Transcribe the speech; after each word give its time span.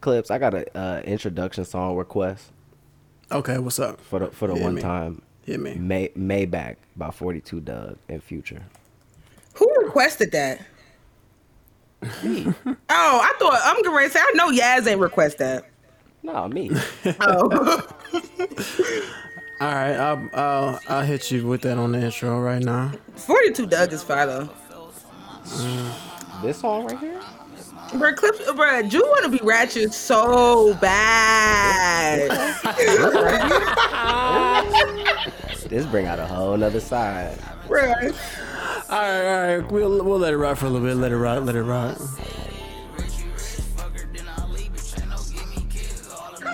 clips. 0.00 0.30
I 0.30 0.38
got 0.38 0.54
a 0.54 0.78
uh, 0.78 1.00
introduction 1.04 1.64
song 1.64 1.96
request 1.96 2.50
Okay, 3.30 3.58
what's 3.58 3.78
up? 3.78 4.00
for 4.00 4.18
the 4.20 4.26
for 4.28 4.48
the 4.48 4.54
Hit 4.54 4.62
one 4.62 4.74
me. 4.76 4.80
time. 4.82 5.22
Hit 5.44 5.60
me. 5.60 5.74
May 5.74 6.08
Maybach 6.10 6.76
by 6.96 7.10
42 7.10 7.60
Dugg 7.60 7.96
and 8.08 8.22
Future. 8.22 8.62
Who 9.54 9.72
requested 9.82 10.32
that? 10.32 10.60
Me. 12.22 12.46
oh, 12.66 12.74
I 12.88 13.32
thought 13.38 13.60
I'm 13.64 13.82
gonna 13.82 14.08
say 14.08 14.20
I 14.20 14.32
know 14.34 14.50
Yaz 14.50 14.86
ain't 14.86 15.00
request 15.00 15.38
that. 15.38 15.64
No, 16.22 16.48
me. 16.48 16.70
Oh, 17.20 17.86
All 19.60 19.66
right, 19.66 19.94
I'll, 19.96 20.30
I'll 20.34 20.80
I'll 20.88 21.02
hit 21.04 21.32
you 21.32 21.44
with 21.46 21.62
that 21.62 21.78
on 21.78 21.90
the 21.92 22.00
intro 22.00 22.38
right 22.40 22.62
now. 22.62 22.92
42 23.16 23.66
Dugg 23.66 23.92
is 23.92 24.02
fire 24.04 24.26
though. 24.26 24.48
this 26.42 26.58
song 26.60 26.86
right 26.86 26.98
here. 26.98 27.20
Bruh, 27.90 28.16
clips, 28.16 28.40
bruh, 28.40 28.90
Drew 28.90 29.00
want 29.02 29.24
to 29.24 29.30
be 29.30 29.40
ratchet 29.42 29.94
so 29.94 30.74
bad. 30.74 32.28
This 35.68 35.84
bring 35.84 36.06
out 36.06 36.18
a 36.18 36.24
whole 36.26 36.56
nother 36.56 36.80
side. 36.80 37.36
bruh. 37.66 38.14
All 38.88 38.98
right, 38.98 39.26
all 39.26 39.58
right, 39.58 39.70
we'll 39.70 40.02
we'll 40.02 40.18
let 40.18 40.32
it 40.32 40.38
rock 40.38 40.56
for 40.56 40.64
a 40.64 40.70
little 40.70 40.88
bit. 40.88 40.96
Let 40.96 41.12
it 41.12 41.18
rock, 41.18 41.44
let 41.44 41.54
it 41.56 41.62
rock. 41.62 41.98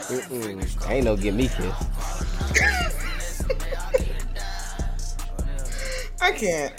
Mm-mm. 0.09 0.91
Ain't 0.91 1.05
no 1.05 1.17
give 1.17 1.35
me 1.37 1.47
kiss. 1.49 1.61
I 6.21 6.33
can't. 6.33 6.73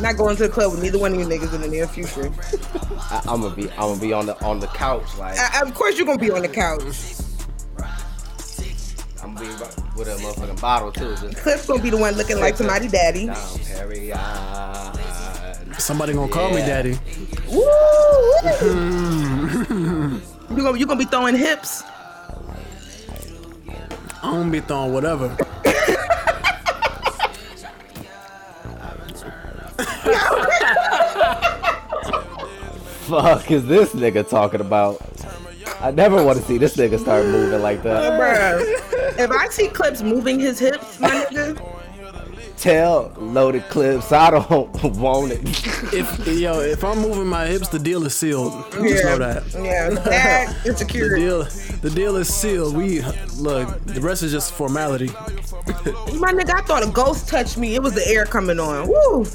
Not 0.00 0.16
going 0.16 0.36
to 0.36 0.42
the 0.44 0.48
club 0.48 0.72
with 0.72 0.82
neither 0.82 0.98
one 0.98 1.12
of 1.12 1.18
you 1.18 1.26
niggas 1.26 1.54
in 1.54 1.60
the 1.60 1.68
near 1.68 1.86
future. 1.86 2.30
I, 3.10 3.22
I'm 3.26 3.40
gonna 3.40 3.54
be. 3.54 3.70
I'm 3.72 3.88
gonna 3.88 4.00
be 4.00 4.12
on 4.12 4.26
the 4.26 4.42
on 4.44 4.60
the 4.60 4.66
couch 4.68 5.16
like 5.18 5.38
I, 5.38 5.62
of 5.62 5.74
course, 5.74 5.96
you're 5.96 6.06
gonna 6.06 6.18
be 6.18 6.30
on 6.30 6.42
the 6.42 6.48
couch. 6.48 7.14
I'm 9.22 9.34
gonna 9.34 9.46
be 9.46 9.64
with 9.96 10.08
a 10.08 10.16
motherfucking 10.16 10.60
bottle 10.60 10.92
too. 10.92 11.16
Just 11.16 11.36
Clip's 11.38 11.66
gonna 11.66 11.82
be 11.82 11.90
the 11.90 11.96
one 11.96 12.14
looking 12.14 12.38
like 12.38 12.56
somebody 12.56 12.88
daddy. 12.88 13.26
down 13.26 13.58
Perry. 13.64 14.12
Somebody 15.78 16.12
gonna 16.14 16.32
call 16.32 16.50
me 16.50 16.60
daddy. 16.60 16.98
Woo! 17.50 17.62
you 20.50 20.62
gonna 20.62 20.78
you 20.78 20.86
gonna 20.86 20.98
be 20.98 21.04
throwing 21.04 21.36
hips? 21.36 21.82
I'm 24.22 24.32
gonna 24.40 24.50
be 24.50 24.60
throwing 24.60 24.92
whatever. 24.92 25.36
Fuck 33.06 33.50
is 33.50 33.66
this 33.66 33.94
nigga 33.94 34.28
talking 34.28 34.60
about? 34.60 35.00
I 35.80 35.90
never 35.90 36.24
want 36.24 36.38
to 36.38 36.44
see 36.44 36.58
this 36.58 36.76
nigga 36.76 36.98
start 36.98 37.26
moving 37.26 37.60
like 37.62 37.82
that. 37.82 38.60
If 39.18 39.30
I 39.30 39.48
see 39.48 39.68
Clips 39.68 40.02
moving 40.02 40.40
his 40.40 40.58
hips, 40.58 40.98
my 40.98 41.10
nigga, 41.10 41.58
Tell 42.56 43.12
loaded 43.18 43.64
clips. 43.68 44.12
I 44.12 44.30
don't 44.30 44.82
want 44.96 45.32
it. 45.32 45.40
If 45.92 46.26
yo, 46.26 46.60
if 46.60 46.82
I'm 46.82 46.98
moving 47.00 47.26
my 47.26 47.46
hips, 47.46 47.68
the 47.68 47.78
deal 47.78 48.04
is 48.06 48.16
sealed. 48.16 48.52
Just 48.72 49.04
know 49.04 49.18
that. 49.18 49.44
Yeah, 49.52 49.90
that 50.04 50.54
The 50.64 51.16
deal, 51.16 51.44
the 51.80 51.90
deal 51.90 52.16
is 52.16 52.32
sealed. 52.32 52.74
We 52.74 53.02
look. 53.36 53.84
The 53.84 54.00
rest 54.00 54.22
is 54.22 54.32
just 54.32 54.52
formality. 54.54 55.08
My 55.08 56.32
nigga, 56.32 56.54
I 56.54 56.62
thought 56.62 56.82
a 56.86 56.90
ghost 56.90 57.28
touched 57.28 57.58
me. 57.58 57.74
It 57.74 57.82
was 57.82 57.92
the 57.94 58.06
air 58.08 58.24
coming 58.24 58.58
on. 58.58 58.88
Woo! 58.88 59.26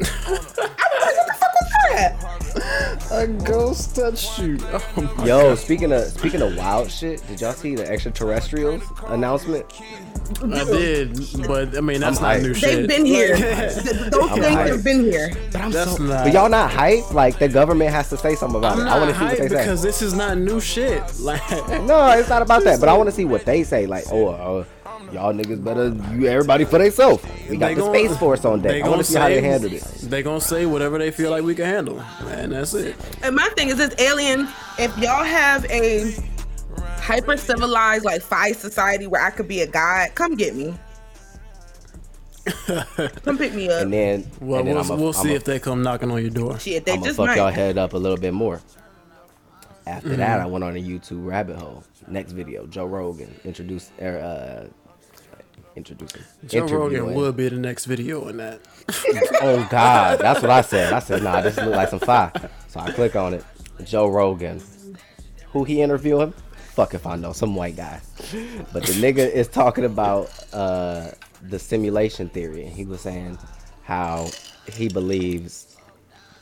I 0.00 0.30
was 0.30 0.58
like, 0.58 0.76
what 0.78 1.26
the 1.26 1.34
fuck 1.38 1.54
was 1.54 1.72
that? 1.92 3.12
A 3.12 3.26
ghost 3.26 3.94
touched 3.96 4.38
you. 4.38 4.58
Oh 4.62 5.14
my 5.18 5.26
Yo, 5.26 5.54
speaking 5.54 5.92
of 5.92 6.04
speaking 6.04 6.42
of 6.42 6.56
wild 6.56 6.90
shit, 6.90 7.24
did 7.28 7.40
y'all 7.40 7.52
see 7.52 7.74
the 7.74 7.88
extraterrestrials 7.88 8.82
announcement? 9.08 9.66
I 10.42 10.64
did, 10.64 11.18
but 11.46 11.76
I 11.76 11.80
mean 11.80 12.00
that's 12.00 12.16
I'm 12.18 12.22
not 12.22 12.36
hyped. 12.38 12.42
new 12.42 12.54
They've 12.54 12.60
shit. 12.60 12.88
been 12.88 13.04
here. 13.04 13.36
Th- 13.36 13.84
Those 14.10 14.30
I'm 14.30 14.40
things 14.40 14.46
hyped. 14.56 14.68
have 14.68 14.84
been 14.84 15.00
here. 15.04 15.30
But 15.52 15.60
I'm 15.60 15.70
That's 15.70 15.96
so, 15.96 16.02
not- 16.02 16.24
But 16.24 16.32
y'all 16.32 16.48
not 16.48 16.70
hype? 16.70 17.12
Like 17.12 17.38
the 17.38 17.48
government 17.48 17.90
has 17.90 18.08
to 18.10 18.16
say 18.16 18.34
something 18.34 18.58
about 18.58 18.78
I'm 18.78 18.86
it. 18.86 18.90
I 18.90 18.98
want 18.98 19.10
to 19.10 19.18
see 19.18 19.24
what 19.24 19.34
hyped 19.34 19.38
they 19.38 19.48
because 19.48 19.80
say. 19.82 19.86
this 19.88 20.02
is 20.02 20.14
not 20.14 20.38
new 20.38 20.60
shit. 20.60 21.02
Like 21.20 21.42
No, 21.82 22.08
it's 22.18 22.28
not 22.30 22.42
about 22.42 22.64
that. 22.64 22.80
But 22.80 22.88
I 22.88 22.94
want 22.94 23.08
to 23.10 23.14
see 23.14 23.24
what 23.26 23.44
they 23.44 23.62
say. 23.64 23.86
Like, 23.86 24.04
oh, 24.10 24.28
uh, 24.28 24.64
y'all 25.14 25.32
niggas 25.32 25.62
better 25.64 25.88
you 26.14 26.26
everybody 26.26 26.64
for 26.64 26.78
themselves. 26.78 27.24
We 27.48 27.56
got 27.56 27.68
They 27.68 27.74
the 27.74 27.80
gon- 27.82 27.94
space 27.94 28.16
force 28.18 28.44
on 28.44 28.60
they 28.60 28.80
deck. 28.80 28.82
I 28.84 28.88
want 28.88 28.92
gonna 28.98 29.04
see 29.04 29.16
how 29.18 29.28
they 29.28 29.40
handle 29.40 29.72
it. 29.72 29.82
They 30.02 30.22
gonna 30.22 30.40
say 30.40 30.66
whatever 30.66 30.98
they 30.98 31.10
feel 31.10 31.30
like 31.30 31.42
we 31.44 31.54
can 31.54 31.64
handle, 31.66 32.00
and 32.26 32.52
that's 32.52 32.74
it. 32.74 32.96
And 33.22 33.34
my 33.36 33.48
thing 33.56 33.68
is 33.68 33.76
this 33.78 33.94
alien, 33.98 34.48
if 34.78 34.96
y'all 34.98 35.24
have 35.24 35.64
a 35.70 36.12
hyper 37.00 37.36
civilized 37.36 38.04
like 38.04 38.20
five 38.22 38.56
society 38.56 39.06
where 39.06 39.22
I 39.22 39.30
could 39.30 39.48
be 39.48 39.60
a 39.62 39.66
god, 39.66 40.14
come 40.14 40.34
get 40.36 40.54
me. 40.54 40.74
come 43.24 43.38
pick 43.38 43.54
me 43.54 43.70
up. 43.70 43.82
And 43.82 43.92
then, 43.92 44.30
Well, 44.40 44.58
and 44.60 44.68
then 44.68 44.74
we'll, 44.74 44.84
I'ma- 44.84 44.96
we'll 44.96 45.12
see 45.14 45.28
I'ma- 45.28 45.36
if 45.36 45.44
they 45.44 45.58
come 45.58 45.82
knocking 45.82 46.10
on 46.10 46.20
your 46.20 46.30
door. 46.30 46.58
Shit, 46.58 46.84
they 46.84 46.92
I'm 46.92 46.98
gonna 46.98 47.08
just 47.08 47.16
fuck 47.16 47.28
might. 47.28 47.36
y'all 47.36 47.50
head 47.50 47.78
up 47.78 47.94
a 47.94 47.96
little 47.96 48.18
bit 48.18 48.34
more. 48.34 48.60
After 49.86 50.08
Mm-hmm. 50.10 50.18
that, 50.18 50.40
I 50.40 50.46
went 50.46 50.64
on 50.64 50.76
a 50.76 50.80
YouTube 50.82 51.26
rabbit 51.26 51.56
hole. 51.56 51.84
Next 52.08 52.32
video, 52.32 52.66
Joe 52.66 52.86
Rogan 52.86 53.34
introduced, 53.44 53.92
er, 54.00 54.18
uh, 54.18 54.83
introducing, 55.76 56.22
Joe 56.46 56.66
Rogan 56.66 57.14
will 57.14 57.32
be 57.32 57.48
the 57.48 57.56
next 57.56 57.84
video 57.86 58.28
in 58.28 58.36
that. 58.38 58.60
Oh 59.42 59.66
God, 59.70 60.20
that's 60.20 60.40
what 60.40 60.50
I 60.50 60.62
said. 60.62 60.92
I 60.92 61.00
said, 61.00 61.22
nah, 61.22 61.42
this 61.42 61.56
look 61.56 61.74
like 61.74 61.90
some 61.90 61.98
fire. 61.98 62.32
So 62.68 62.80
I 62.80 62.90
click 62.92 63.14
on 63.14 63.34
it. 63.34 63.44
Joe 63.84 64.08
Rogan. 64.08 64.62
Who 65.52 65.64
he 65.64 65.82
interviewing? 65.82 66.32
Fuck 66.74 66.94
if 66.94 67.06
I 67.06 67.16
know, 67.16 67.32
some 67.32 67.54
white 67.54 67.76
guy. 67.76 68.00
But 68.72 68.84
the 68.84 68.94
nigga 68.94 69.30
is 69.30 69.48
talking 69.48 69.84
about 69.84 70.30
uh, 70.52 71.10
the 71.42 71.58
simulation 71.58 72.28
theory. 72.30 72.64
And 72.64 72.72
he 72.72 72.84
was 72.86 73.02
saying 73.02 73.38
how 73.82 74.30
he 74.72 74.88
believes. 74.88 75.76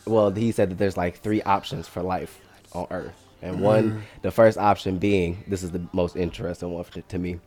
Well, 0.06 0.30
he 0.30 0.52
said 0.52 0.70
that 0.70 0.78
there's 0.78 0.96
like 0.96 1.18
three 1.20 1.42
options 1.42 1.88
for 1.88 2.02
life 2.02 2.40
on 2.72 2.86
Earth, 2.90 3.14
and 3.42 3.60
one, 3.60 4.02
the 4.22 4.30
first 4.30 4.56
option 4.58 4.98
being, 4.98 5.44
this 5.48 5.62
is 5.62 5.70
the 5.70 5.84
most 5.92 6.16
interesting 6.16 6.70
one 6.72 6.84
to, 6.84 7.02
to 7.02 7.18
me, 7.18 7.40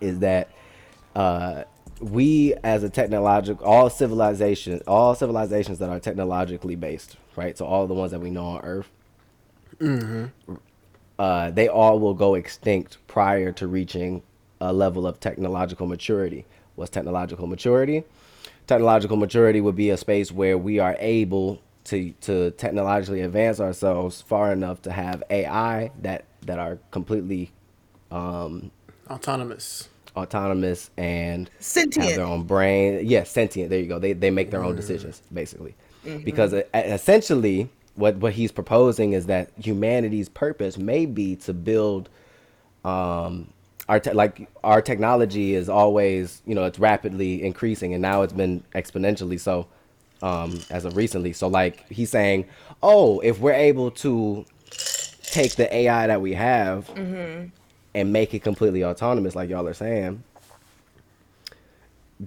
is 0.00 0.20
that 0.20 0.50
uh, 1.16 1.64
we 2.00 2.54
as 2.62 2.84
a 2.84 2.90
technological 2.90 3.66
all 3.66 3.90
civilization 3.90 4.80
all 4.86 5.14
civilizations 5.14 5.78
that 5.78 5.88
are 5.88 6.00
technologically 6.00 6.76
based 6.76 7.16
right? 7.36 7.56
So 7.58 7.66
all 7.66 7.86
the 7.86 7.94
ones 7.94 8.12
that 8.12 8.20
we 8.20 8.30
know 8.30 8.46
on 8.46 8.60
earth 8.64 8.88
uh, 11.18 11.50
they 11.50 11.68
all 11.68 11.98
will 11.98 12.14
go 12.14 12.34
extinct 12.34 12.98
prior 13.08 13.52
to 13.52 13.66
reaching 13.66 14.22
a 14.60 14.72
level 14.72 15.06
of 15.06 15.20
technological 15.20 15.86
maturity. 15.86 16.44
What's 16.74 16.90
technological 16.90 17.46
maturity? 17.46 18.04
Technological 18.66 19.16
maturity 19.16 19.60
would 19.60 19.76
be 19.76 19.90
a 19.90 19.96
space 19.96 20.32
where 20.32 20.58
we 20.58 20.78
are 20.78 20.96
able 20.98 21.62
to 21.84 22.12
to 22.22 22.50
technologically 22.52 23.20
advance 23.20 23.60
ourselves 23.60 24.20
far 24.20 24.52
enough 24.52 24.82
to 24.82 24.90
have 24.92 25.22
ai 25.30 25.92
that 26.02 26.24
that 26.42 26.58
are 26.58 26.78
completely 26.90 27.52
Autonomous. 29.08 29.88
Autonomous 30.16 30.90
and 30.96 31.50
Sentient. 31.60 32.06
have 32.06 32.16
their 32.16 32.24
own 32.26 32.44
brain. 32.44 33.00
Yes, 33.06 33.30
sentient. 33.30 33.70
There 33.70 33.78
you 33.78 33.86
go. 33.86 33.98
They 33.98 34.12
they 34.12 34.30
make 34.30 34.50
their 34.50 34.62
own 34.64 34.76
decisions 34.76 35.22
basically, 35.32 35.74
because 36.24 36.52
uh, 36.54 36.62
essentially 36.74 37.68
what 37.94 38.16
what 38.16 38.32
he's 38.32 38.52
proposing 38.52 39.12
is 39.12 39.26
that 39.26 39.50
humanity's 39.58 40.28
purpose 40.28 40.78
may 40.78 41.06
be 41.06 41.36
to 41.36 41.52
build, 41.54 42.08
um, 42.84 43.48
our 43.88 44.00
te- 44.00 44.12
like 44.12 44.48
our 44.64 44.82
technology 44.82 45.54
is 45.54 45.68
always 45.68 46.42
you 46.46 46.54
know 46.54 46.64
it's 46.64 46.78
rapidly 46.78 47.42
increasing 47.42 47.92
and 47.94 48.02
now 48.02 48.22
it's 48.22 48.32
been 48.32 48.62
exponentially 48.74 49.38
so, 49.40 49.66
um, 50.22 50.60
as 50.70 50.84
of 50.84 50.96
recently. 50.96 51.32
So 51.32 51.48
like 51.48 51.88
he's 51.90 52.10
saying, 52.10 52.46
oh, 52.82 53.20
if 53.20 53.38
we're 53.40 53.52
able 53.52 53.90
to 53.92 54.44
take 55.22 55.56
the 55.56 55.74
AI 55.74 56.06
that 56.06 56.20
we 56.20 56.32
have 56.34 56.88
and 57.96 58.12
make 58.12 58.34
it 58.34 58.40
completely 58.40 58.84
autonomous, 58.84 59.34
like 59.34 59.48
y'all 59.48 59.66
are 59.66 59.72
saying, 59.74 60.22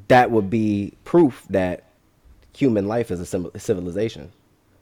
that 0.07 0.31
would 0.31 0.50
be 0.50 0.94
proof 1.06 1.45
that 1.51 1.83
human 2.57 2.88
life 2.88 3.12
is 3.12 3.21
a 3.21 3.60
civilization. 3.60 4.31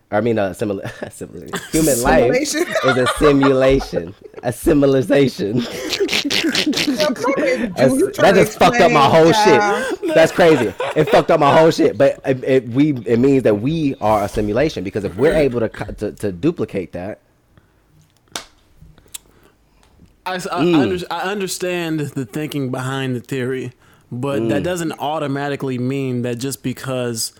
I 0.09 0.21
mean, 0.21 0.37
a 0.37 0.51
simula- 0.51 1.11
civilization. 1.11 1.59
Human 1.73 2.01
life 2.01 2.31
is 2.31 2.55
a 2.55 3.07
simulation, 3.17 4.15
a 4.41 4.53
civilization. 4.53 5.57
That 8.17 8.33
just 8.35 8.57
fucked 8.57 8.79
up 8.79 8.91
my 8.91 9.09
whole 9.09 9.31
shit. 9.33 10.13
That's 10.15 10.31
crazy. 10.31 10.73
It 10.95 11.05
fucked 11.09 11.31
up 11.31 11.39
my 11.39 11.55
whole 11.55 11.71
shit. 11.71 11.97
But 11.97 12.19
it, 12.25 12.43
it 12.43 12.69
we 12.69 12.93
it 13.05 13.19
means 13.19 13.43
that 13.43 13.55
we 13.55 13.95
are 13.95 14.23
a 14.23 14.29
simulation 14.29 14.83
because 14.83 15.03
if 15.03 15.15
we're 15.15 15.33
able 15.33 15.59
to 15.59 15.69
to, 15.69 16.11
to 16.13 16.31
duplicate 16.31 16.93
that, 16.93 17.19
I, 20.27 20.35
I, 20.35 20.37
Mm. 20.63 20.75
under, 20.79 21.05
I 21.09 21.21
understand 21.21 21.99
the 22.01 22.25
thinking 22.25 22.69
behind 22.69 23.15
the 23.15 23.19
theory, 23.21 23.71
but 24.11 24.41
Mm. 24.41 24.49
that 24.49 24.63
doesn't 24.63 24.93
automatically 24.99 25.77
mean 25.77 26.21
that 26.23 26.35
just 26.37 26.61
because 26.63 27.33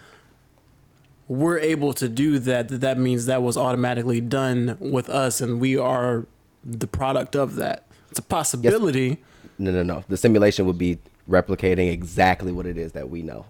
we're 1.28 1.60
able 1.60 1.94
to 1.94 2.08
do 2.08 2.40
that, 2.40 2.70
that 2.70 2.82
that 2.82 2.98
means 2.98 3.26
that 3.26 3.42
was 3.44 3.58
automatically 3.58 4.22
done 4.22 4.78
with 4.80 5.10
us, 5.10 5.42
and 5.42 5.60
we 5.60 5.78
are 5.78 6.26
the 6.64 6.88
product 6.88 7.36
of 7.36 7.56
that. 7.56 7.84
It's 8.10 8.20
a 8.20 8.24
possibility. 8.24 9.18
No, 9.60 9.72
no, 9.72 9.84
no. 9.84 10.04
The 10.08 10.18
simulation 10.18 10.66
would 10.66 10.78
be 10.78 10.98
replicating 11.30 11.92
exactly 11.92 12.52
what 12.54 12.66
it 12.66 12.78
is 12.78 12.94
that 12.94 13.10
we 13.10 13.22
know. 13.22 13.46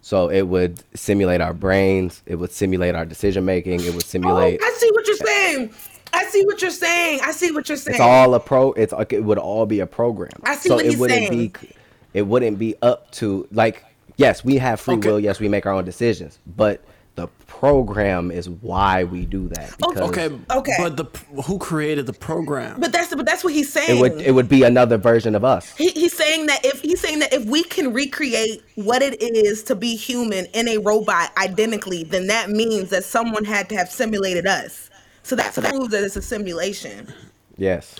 So 0.00 0.28
it 0.30 0.42
would 0.42 0.82
simulate 0.94 1.40
our 1.40 1.52
brains. 1.52 2.22
It 2.26 2.36
would 2.36 2.52
simulate 2.52 2.94
our 2.94 3.04
decision 3.04 3.44
making. 3.44 3.80
It 3.80 3.92
would 3.92 4.04
simulate. 4.04 4.60
Oh, 4.62 4.62
simulate. 4.62 4.62
I 4.62 4.78
see 4.78 4.90
what 4.92 5.06
you're 5.06 5.16
saying. 5.16 5.70
I 6.16 6.24
see 6.30 6.44
what 6.46 6.60
you're 6.62 6.70
saying. 6.70 7.20
I 7.22 7.32
see 7.32 7.52
what 7.52 7.68
you're 7.68 7.76
saying. 7.78 7.94
It's 7.96 8.00
all 8.00 8.34
a 8.34 8.40
pro. 8.40 8.72
It's 8.72 8.92
like 8.92 9.12
it 9.12 9.24
would 9.24 9.38
all 9.38 9.66
be 9.66 9.80
a 9.80 9.86
program. 9.86 10.30
I 10.44 10.56
see 10.56 10.68
so 10.68 10.76
what 10.76 10.84
it 10.84 10.90
he's 10.90 10.98
wouldn't 10.98 11.28
saying. 11.28 11.54
be. 11.60 11.68
It 12.14 12.22
wouldn't 12.22 12.58
be 12.58 12.74
up 12.82 13.10
to 13.12 13.46
like. 13.52 13.84
Yes, 14.16 14.42
we 14.44 14.56
have 14.56 14.80
free 14.80 14.94
Okay. 14.94 15.10
will. 15.10 15.20
Yes, 15.20 15.40
we 15.40 15.48
make 15.48 15.66
our 15.66 15.72
own 15.72 15.84
decisions. 15.84 16.38
But 16.56 16.82
the 17.16 17.28
program 17.46 18.30
is 18.30 18.48
why 18.48 19.04
we 19.04 19.24
do 19.26 19.48
that. 19.48 19.74
Oh, 19.82 19.92
because 19.92 20.08
Okay, 20.10 20.30
Okay. 20.50 20.72
But 20.78 20.96
the 20.96 21.04
who 21.42 21.58
created 21.58 22.06
the 22.06 22.12
program? 22.12 22.78
but 22.80 22.92
that's 22.92 23.14
but 23.14 23.24
that's 23.26 23.42
what 23.44 23.52
he's 23.52 23.72
saying. 23.72 23.98
It 23.98 24.00
would. 24.00 24.20
It 24.20 24.32
would 24.32 24.48
be 24.48 24.62
another 24.62 24.96
version 24.96 25.34
of 25.34 25.44
us. 25.44 25.74
He, 25.76 25.88
he's 25.90 26.14
saying 26.16 26.46
that 26.46 26.64
if 26.64 26.80
he's 26.82 27.00
saying 27.00 27.18
that 27.20 27.32
if 27.32 27.44
we 27.44 27.62
can 27.62 27.92
recreate 27.92 28.62
what 28.74 29.02
it 29.02 29.20
is 29.22 29.62
to 29.64 29.74
be 29.74 29.96
human 29.96 30.46
in 30.54 30.68
a 30.68 30.78
robot 30.78 31.30
identically, 31.38 32.04
then 32.04 32.26
that 32.28 32.50
means 32.50 32.90
that 32.90 33.04
someone 33.04 33.44
had 33.44 33.68
to 33.70 33.76
have 33.76 33.90
simulated 33.90 34.46
us. 34.46 34.85
So 35.26 35.34
that 35.34 35.54
proves 35.54 35.88
that 35.88 36.04
it's 36.04 36.14
a 36.14 36.22
simulation. 36.22 37.12
Yes. 37.56 37.96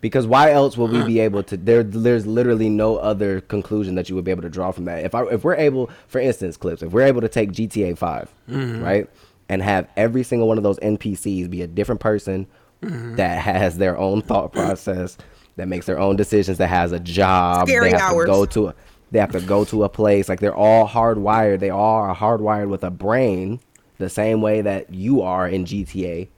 Because 0.00 0.26
why 0.26 0.50
else 0.50 0.74
would 0.78 0.90
we 0.90 1.02
be 1.04 1.20
able 1.20 1.42
to? 1.42 1.58
There, 1.58 1.82
there's 1.82 2.26
literally 2.26 2.70
no 2.70 2.96
other 2.96 3.42
conclusion 3.42 3.96
that 3.96 4.08
you 4.08 4.14
would 4.14 4.24
be 4.24 4.30
able 4.30 4.40
to 4.40 4.48
draw 4.48 4.70
from 4.70 4.86
that. 4.86 5.04
If 5.04 5.14
I, 5.14 5.24
if 5.26 5.44
we're 5.44 5.56
able, 5.56 5.90
for 6.08 6.18
instance, 6.18 6.56
clips, 6.56 6.82
if 6.82 6.92
we're 6.92 7.02
able 7.02 7.20
to 7.20 7.28
take 7.28 7.52
GTA 7.52 7.98
5 7.98 8.34
mm-hmm. 8.48 8.82
right, 8.82 9.10
and 9.50 9.60
have 9.60 9.90
every 9.94 10.22
single 10.22 10.48
one 10.48 10.56
of 10.56 10.64
those 10.64 10.78
NPCs 10.78 11.50
be 11.50 11.60
a 11.60 11.66
different 11.66 12.00
person 12.00 12.46
mm-hmm. 12.80 13.16
that 13.16 13.42
has 13.42 13.76
their 13.76 13.98
own 13.98 14.22
thought 14.22 14.52
process, 14.54 15.18
that 15.56 15.68
makes 15.68 15.84
their 15.84 15.98
own 15.98 16.16
decisions, 16.16 16.56
that 16.56 16.68
has 16.68 16.92
a 16.92 17.00
job, 17.00 17.68
Scary 17.68 17.90
they 17.90 17.98
have 17.98 18.12
hours. 18.14 18.24
to 18.24 18.32
go 18.32 18.46
to, 18.46 18.68
a, 18.68 18.74
they 19.10 19.18
have 19.18 19.32
to 19.32 19.40
go 19.42 19.66
to 19.66 19.84
a 19.84 19.88
place. 19.90 20.30
Like 20.30 20.40
they're 20.40 20.56
all 20.56 20.88
hardwired. 20.88 21.60
They 21.60 21.68
all 21.68 22.00
are 22.00 22.16
hardwired 22.16 22.70
with 22.70 22.84
a 22.84 22.90
brain, 22.90 23.60
the 23.98 24.08
same 24.08 24.40
way 24.40 24.60
that 24.62 24.92
you 24.92 25.22
are 25.22 25.48
in 25.48 25.64
GTA. 25.64 26.28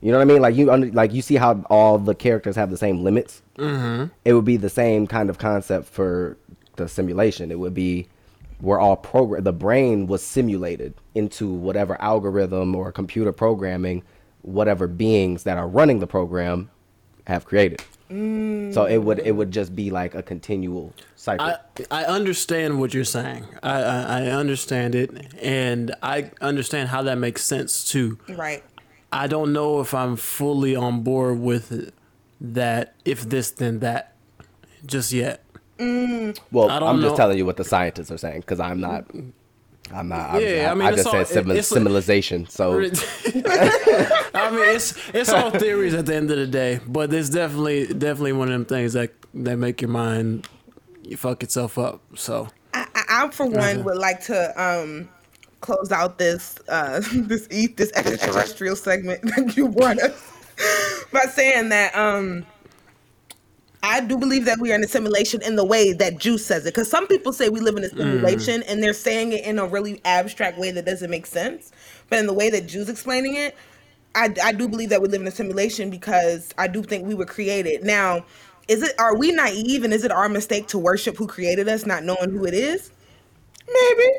You 0.00 0.10
know 0.10 0.18
what 0.18 0.22
I 0.22 0.32
mean? 0.32 0.40
Like 0.40 0.54
you 0.54 0.70
under, 0.70 0.90
like 0.92 1.12
you 1.12 1.22
see 1.22 1.36
how 1.36 1.62
all 1.68 1.98
the 1.98 2.14
characters 2.14 2.56
have 2.56 2.70
the 2.70 2.76
same 2.76 3.04
limits. 3.04 3.42
Mm-hmm. 3.58 4.06
It 4.24 4.32
would 4.32 4.44
be 4.44 4.56
the 4.56 4.70
same 4.70 5.06
kind 5.06 5.28
of 5.28 5.38
concept 5.38 5.86
for 5.88 6.38
the 6.76 6.88
simulation. 6.88 7.50
It 7.50 7.58
would 7.58 7.74
be 7.74 8.08
we're 8.60 8.80
all 8.80 8.96
program. 8.96 9.44
The 9.44 9.52
brain 9.52 10.06
was 10.06 10.22
simulated 10.22 10.94
into 11.14 11.48
whatever 11.48 12.00
algorithm 12.00 12.74
or 12.74 12.92
computer 12.92 13.32
programming, 13.32 14.02
whatever 14.42 14.86
beings 14.86 15.44
that 15.44 15.58
are 15.58 15.68
running 15.68 16.00
the 16.00 16.06
program 16.06 16.70
have 17.26 17.44
created. 17.44 17.82
Mm. 18.10 18.74
So 18.74 18.86
it 18.86 18.98
would 18.98 19.20
it 19.20 19.32
would 19.32 19.52
just 19.52 19.74
be 19.76 19.90
like 19.90 20.14
a 20.14 20.22
continual 20.22 20.92
cycle. 21.14 21.46
I 21.46 21.56
I 21.90 22.04
understand 22.04 22.80
what 22.80 22.92
you're 22.92 23.04
saying. 23.04 23.46
I, 23.62 23.82
I 23.82 24.00
I 24.00 24.26
understand 24.26 24.94
it, 24.94 25.10
and 25.40 25.94
I 26.02 26.32
understand 26.40 26.88
how 26.88 27.02
that 27.02 27.18
makes 27.18 27.44
sense 27.44 27.88
too. 27.88 28.18
Right. 28.28 28.64
I 29.12 29.26
don't 29.26 29.52
know 29.52 29.80
if 29.80 29.94
I'm 29.94 30.16
fully 30.16 30.74
on 30.74 31.02
board 31.02 31.38
with 31.40 31.92
that. 32.40 32.94
If 33.04 33.28
this, 33.28 33.50
then 33.50 33.80
that. 33.80 34.14
Just 34.86 35.12
yet. 35.12 35.44
Mm. 35.78 36.38
well, 36.52 36.68
I 36.68 36.78
don't 36.78 36.88
I'm 36.88 37.00
just 37.00 37.16
telling 37.16 37.38
you 37.38 37.46
what 37.46 37.56
the 37.56 37.64
scientists 37.64 38.10
are 38.10 38.18
saying 38.18 38.40
because 38.40 38.60
I'm 38.60 38.80
not. 38.80 39.04
I'm 39.92 40.08
not. 40.08 40.30
I'm, 40.30 40.40
Yeah, 40.42 40.66
I, 40.68 40.70
I 40.70 40.74
mean, 40.74 40.82
I 40.86 40.88
it's 40.90 40.96
just 41.02 41.06
all- 41.06 41.12
said 41.24 41.26
civil, 41.28 41.50
it's- 41.52 41.68
civilization. 41.68 42.46
So 42.46 42.72
I 42.80 44.50
mean, 44.50 44.74
it's 44.76 44.94
it's 45.12 45.30
all 45.30 45.50
theories 45.50 45.94
at 45.94 46.06
the 46.06 46.14
end 46.14 46.30
of 46.30 46.36
the 46.38 46.46
day, 46.46 46.80
but 46.86 47.12
it's 47.12 47.28
definitely 47.30 47.86
definitely 47.86 48.32
one 48.32 48.48
of 48.48 48.52
them 48.52 48.64
things 48.64 48.92
that 48.94 49.12
that 49.34 49.56
make 49.56 49.80
your 49.82 49.90
mind 49.90 50.48
you 51.02 51.16
fuck 51.16 51.42
itself 51.42 51.78
up. 51.78 52.00
So 52.14 52.48
I, 52.74 52.86
I, 52.94 53.24
I 53.24 53.28
for 53.30 53.46
one 53.46 53.84
would 53.84 53.96
like 53.98 54.22
to 54.24 54.62
um 54.62 55.08
close 55.60 55.90
out 55.92 56.18
this 56.18 56.58
uh 56.68 57.00
this 57.12 57.46
eat 57.50 57.76
this 57.76 57.92
extraterrestrial 57.94 58.76
segment 58.76 59.22
that 59.36 59.56
you 59.56 59.68
brought 59.68 59.98
us 60.00 60.32
by 61.12 61.22
saying 61.22 61.68
that 61.70 61.94
um 61.96 62.46
I 63.82 64.00
do 64.00 64.18
believe 64.18 64.44
that 64.44 64.58
we 64.58 64.72
are 64.72 64.74
in 64.74 64.84
a 64.84 64.88
simulation 64.88 65.40
in 65.42 65.56
the 65.56 65.64
way 65.64 65.92
that 65.94 66.18
Juice 66.18 66.44
says 66.44 66.66
it. 66.66 66.74
Because 66.74 66.90
some 66.90 67.06
people 67.06 67.32
say 67.32 67.48
we 67.48 67.60
live 67.60 67.76
in 67.76 67.84
a 67.84 67.88
simulation 67.88 68.60
mm. 68.60 68.64
and 68.68 68.82
they're 68.82 68.92
saying 68.92 69.32
it 69.32 69.44
in 69.44 69.58
a 69.58 69.66
really 69.66 70.00
abstract 70.04 70.58
way 70.58 70.70
that 70.70 70.84
doesn't 70.84 71.10
make 71.10 71.26
sense. 71.26 71.72
But 72.08 72.18
in 72.18 72.26
the 72.26 72.34
way 72.34 72.50
that 72.50 72.66
Juice 72.66 72.88
explaining 72.88 73.36
it, 73.36 73.56
I, 74.14 74.34
I 74.42 74.52
do 74.52 74.68
believe 74.68 74.90
that 74.90 75.00
we 75.00 75.08
live 75.08 75.20
in 75.20 75.26
a 75.26 75.32
simulation 75.32 75.88
because 75.88 76.52
I 76.58 76.66
do 76.66 76.82
think 76.82 77.06
we 77.06 77.14
were 77.14 77.26
created. 77.26 77.84
Now, 77.84 78.24
is 78.68 78.82
it 78.82 78.92
are 78.98 79.16
we 79.16 79.32
naive 79.32 79.82
and 79.84 79.92
is 79.92 80.04
it 80.04 80.12
our 80.12 80.28
mistake 80.28 80.68
to 80.68 80.78
worship 80.78 81.16
who 81.16 81.26
created 81.26 81.68
us, 81.68 81.86
not 81.86 82.04
knowing 82.04 82.30
who 82.30 82.44
it 82.44 82.54
is? 82.54 82.90
Maybe. 83.66 84.10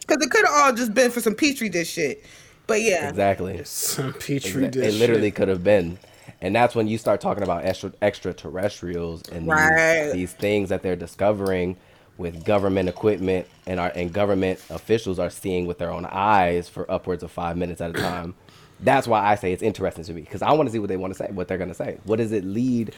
Because 0.00 0.24
it 0.24 0.30
could 0.30 0.44
have 0.44 0.54
all 0.54 0.72
just 0.72 0.92
been 0.92 1.10
for 1.10 1.20
some 1.20 1.34
petri 1.34 1.68
dish 1.68 1.90
shit. 1.90 2.24
But 2.66 2.82
yeah. 2.82 3.08
exactly. 3.08 3.62
some 3.64 4.12
petri 4.12 4.64
Exa- 4.64 4.70
dish. 4.72 4.94
It 4.94 4.98
literally 4.98 5.30
could 5.30 5.48
have 5.48 5.64
been. 5.64 5.98
And 6.42 6.54
that's 6.56 6.74
when 6.74 6.88
you 6.88 6.96
start 6.98 7.20
talking 7.20 7.42
about 7.42 7.64
extra 7.64 7.92
extraterrestrials 8.02 9.22
and 9.30 9.42
these- 9.42 9.48
Right. 9.48 10.10
these, 10.12 10.32
things 10.32 10.68
that 10.70 10.82
they're 10.82 10.96
discovering 10.96 11.76
with 12.18 12.44
government 12.44 12.88
equipment 12.88 13.46
and 13.66 13.80
our 13.80 13.90
and 13.94 14.12
government 14.12 14.60
officials 14.70 15.18
are 15.18 15.30
seeing 15.30 15.66
with 15.66 15.78
their 15.78 15.90
own 15.90 16.06
eyes 16.06 16.68
for 16.68 16.90
upwards 16.90 17.22
of 17.22 17.30
five 17.30 17.56
minutes 17.56 17.80
at 17.80 17.90
a 17.90 17.94
time. 17.94 18.34
That's 18.80 19.06
why 19.06 19.26
I 19.26 19.34
say 19.36 19.52
it's 19.52 19.62
interesting 19.62 20.04
to 20.04 20.12
me 20.12 20.22
because 20.22 20.42
I 20.42 20.52
want 20.52 20.68
to 20.68 20.72
see 20.72 20.78
what 20.78 20.88
they 20.88 20.96
want 20.96 21.12
to 21.14 21.18
say, 21.18 21.30
what 21.32 21.48
they're 21.48 21.58
going 21.58 21.68
to 21.70 21.74
say. 21.74 21.98
What 22.04 22.16
does 22.16 22.32
it 22.32 22.44
lead 22.44 22.94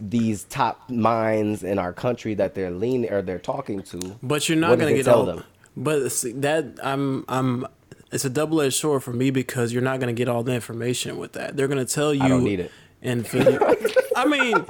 these 0.00 0.44
top 0.44 0.88
minds 0.88 1.62
in 1.62 1.78
our 1.78 1.92
country 1.92 2.34
that 2.34 2.54
they're 2.54 2.70
leaning 2.70 3.10
or 3.12 3.22
they're 3.22 3.38
talking 3.38 3.82
to? 3.82 4.16
But 4.22 4.48
you're 4.48 4.58
not 4.58 4.78
gonna 4.78 4.94
get 4.94 5.04
tell 5.04 5.20
all. 5.20 5.26
them? 5.26 5.44
But 5.76 6.10
see, 6.10 6.32
that 6.32 6.78
I'm 6.82 7.24
I'm. 7.28 7.66
It's 8.12 8.24
a 8.24 8.30
double 8.30 8.60
edged 8.60 8.74
sword 8.74 9.04
for 9.04 9.12
me 9.12 9.30
because 9.30 9.72
you're 9.72 9.82
not 9.82 10.00
gonna 10.00 10.12
get 10.12 10.28
all 10.28 10.42
the 10.42 10.52
information 10.52 11.16
with 11.16 11.32
that. 11.34 11.56
They're 11.56 11.68
gonna 11.68 11.84
tell 11.84 12.12
you. 12.12 12.22
I 12.22 12.28
don't 12.28 12.42
need 12.44 12.58
it. 12.60 12.72
And 13.02 13.26
for 13.26 13.38
I 14.16 14.26
mean, 14.26 14.64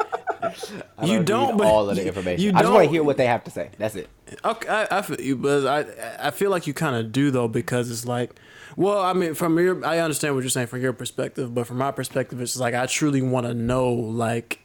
I 0.98 1.04
you 1.04 1.22
don't. 1.22 1.56
But 1.56 1.66
all 1.66 1.90
of 1.90 1.96
the 1.96 2.06
information. 2.06 2.44
You 2.44 2.52
I 2.54 2.60
just 2.60 2.72
want 2.72 2.84
to 2.84 2.90
hear 2.90 3.02
what 3.02 3.16
they 3.16 3.26
have 3.26 3.44
to 3.44 3.50
say. 3.50 3.70
That's 3.78 3.96
it. 3.96 4.08
Okay, 4.44 4.68
I, 4.68 4.98
I 4.98 5.02
feel 5.02 5.20
you, 5.20 5.36
but 5.36 5.66
I 5.66 6.28
I 6.28 6.30
feel 6.30 6.50
like 6.50 6.66
you 6.66 6.74
kind 6.74 6.96
of 6.96 7.12
do 7.12 7.30
though 7.30 7.48
because 7.48 7.90
it's 7.90 8.06
like, 8.06 8.30
well, 8.76 9.00
I 9.00 9.12
mean, 9.12 9.34
from 9.34 9.58
your 9.58 9.84
I 9.84 9.98
understand 9.98 10.34
what 10.34 10.42
you're 10.42 10.50
saying 10.50 10.68
from 10.68 10.80
your 10.80 10.92
perspective, 10.92 11.54
but 11.54 11.66
from 11.66 11.78
my 11.78 11.90
perspective, 11.90 12.40
it's 12.40 12.56
like 12.56 12.74
I 12.74 12.86
truly 12.86 13.22
want 13.22 13.46
to 13.46 13.54
know 13.54 13.90
like 13.90 14.62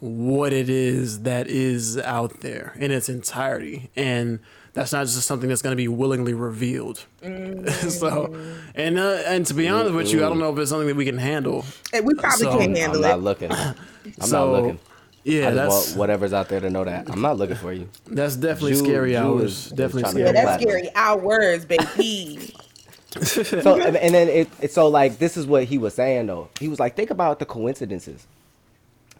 what 0.00 0.52
it 0.52 0.68
is 0.68 1.20
that 1.20 1.46
is 1.46 1.96
out 1.98 2.40
there 2.40 2.74
in 2.78 2.90
its 2.90 3.08
entirety, 3.08 3.90
and 3.94 4.40
that's 4.74 4.92
not 4.92 5.02
just 5.06 5.22
something 5.26 5.48
that's 5.48 5.62
going 5.62 5.72
to 5.72 5.76
be 5.76 5.88
willingly 5.88 6.32
revealed. 6.34 7.04
so, 7.22 8.34
and 8.74 8.98
uh, 8.98 9.22
and 9.26 9.46
to 9.46 9.54
be 9.54 9.68
honest 9.68 9.94
with 9.94 10.12
you, 10.12 10.24
I 10.24 10.28
don't 10.28 10.38
know 10.38 10.52
if 10.52 10.58
it's 10.58 10.70
something 10.70 10.88
that 10.88 10.96
we 10.96 11.04
can 11.04 11.18
handle. 11.18 11.64
And 11.92 12.06
we 12.06 12.14
probably 12.14 12.44
So- 12.46 12.58
can't 12.58 12.76
handle 12.76 13.04
I'm 13.04 13.10
handle 13.10 13.10
not 13.10 13.20
looking. 13.20 13.52
I'm 13.52 13.74
so, 14.20 14.52
not 14.52 14.62
looking. 14.62 14.78
Yeah, 15.24 15.48
I 15.48 15.50
that's 15.52 15.88
want 15.90 15.98
whatever's 15.98 16.32
out 16.32 16.48
there 16.48 16.58
to 16.58 16.68
know 16.68 16.84
that. 16.84 17.08
I'm 17.08 17.20
not 17.20 17.36
looking 17.36 17.54
for 17.56 17.72
you. 17.72 17.88
that's 18.08 18.34
definitely 18.34 18.72
Jew- 18.72 18.78
scary 18.84 19.12
Jew 19.12 19.18
hours. 19.18 19.42
is- 19.52 19.66
is 19.66 19.72
definitely 19.72 20.02
trying 20.02 20.14
to 20.14 20.20
scary. 20.20 20.32
get 20.32 20.44
That's 20.44 20.64
platinum. 20.64 20.84
scary. 20.86 20.96
Our 20.96 21.18
words, 21.18 21.64
baby. 21.64 22.54
So 23.20 23.78
and 23.78 23.94
and 23.94 24.14
then 24.14 24.28
it, 24.28 24.48
it 24.62 24.72
so 24.72 24.88
like 24.88 25.18
this 25.18 25.36
is 25.36 25.46
what 25.46 25.64
he 25.64 25.76
was 25.76 25.92
saying 25.94 26.28
though. 26.28 26.48
He 26.58 26.68
was 26.68 26.80
like, 26.80 26.96
think 26.96 27.10
about 27.10 27.40
the 27.40 27.44
coincidences 27.44 28.26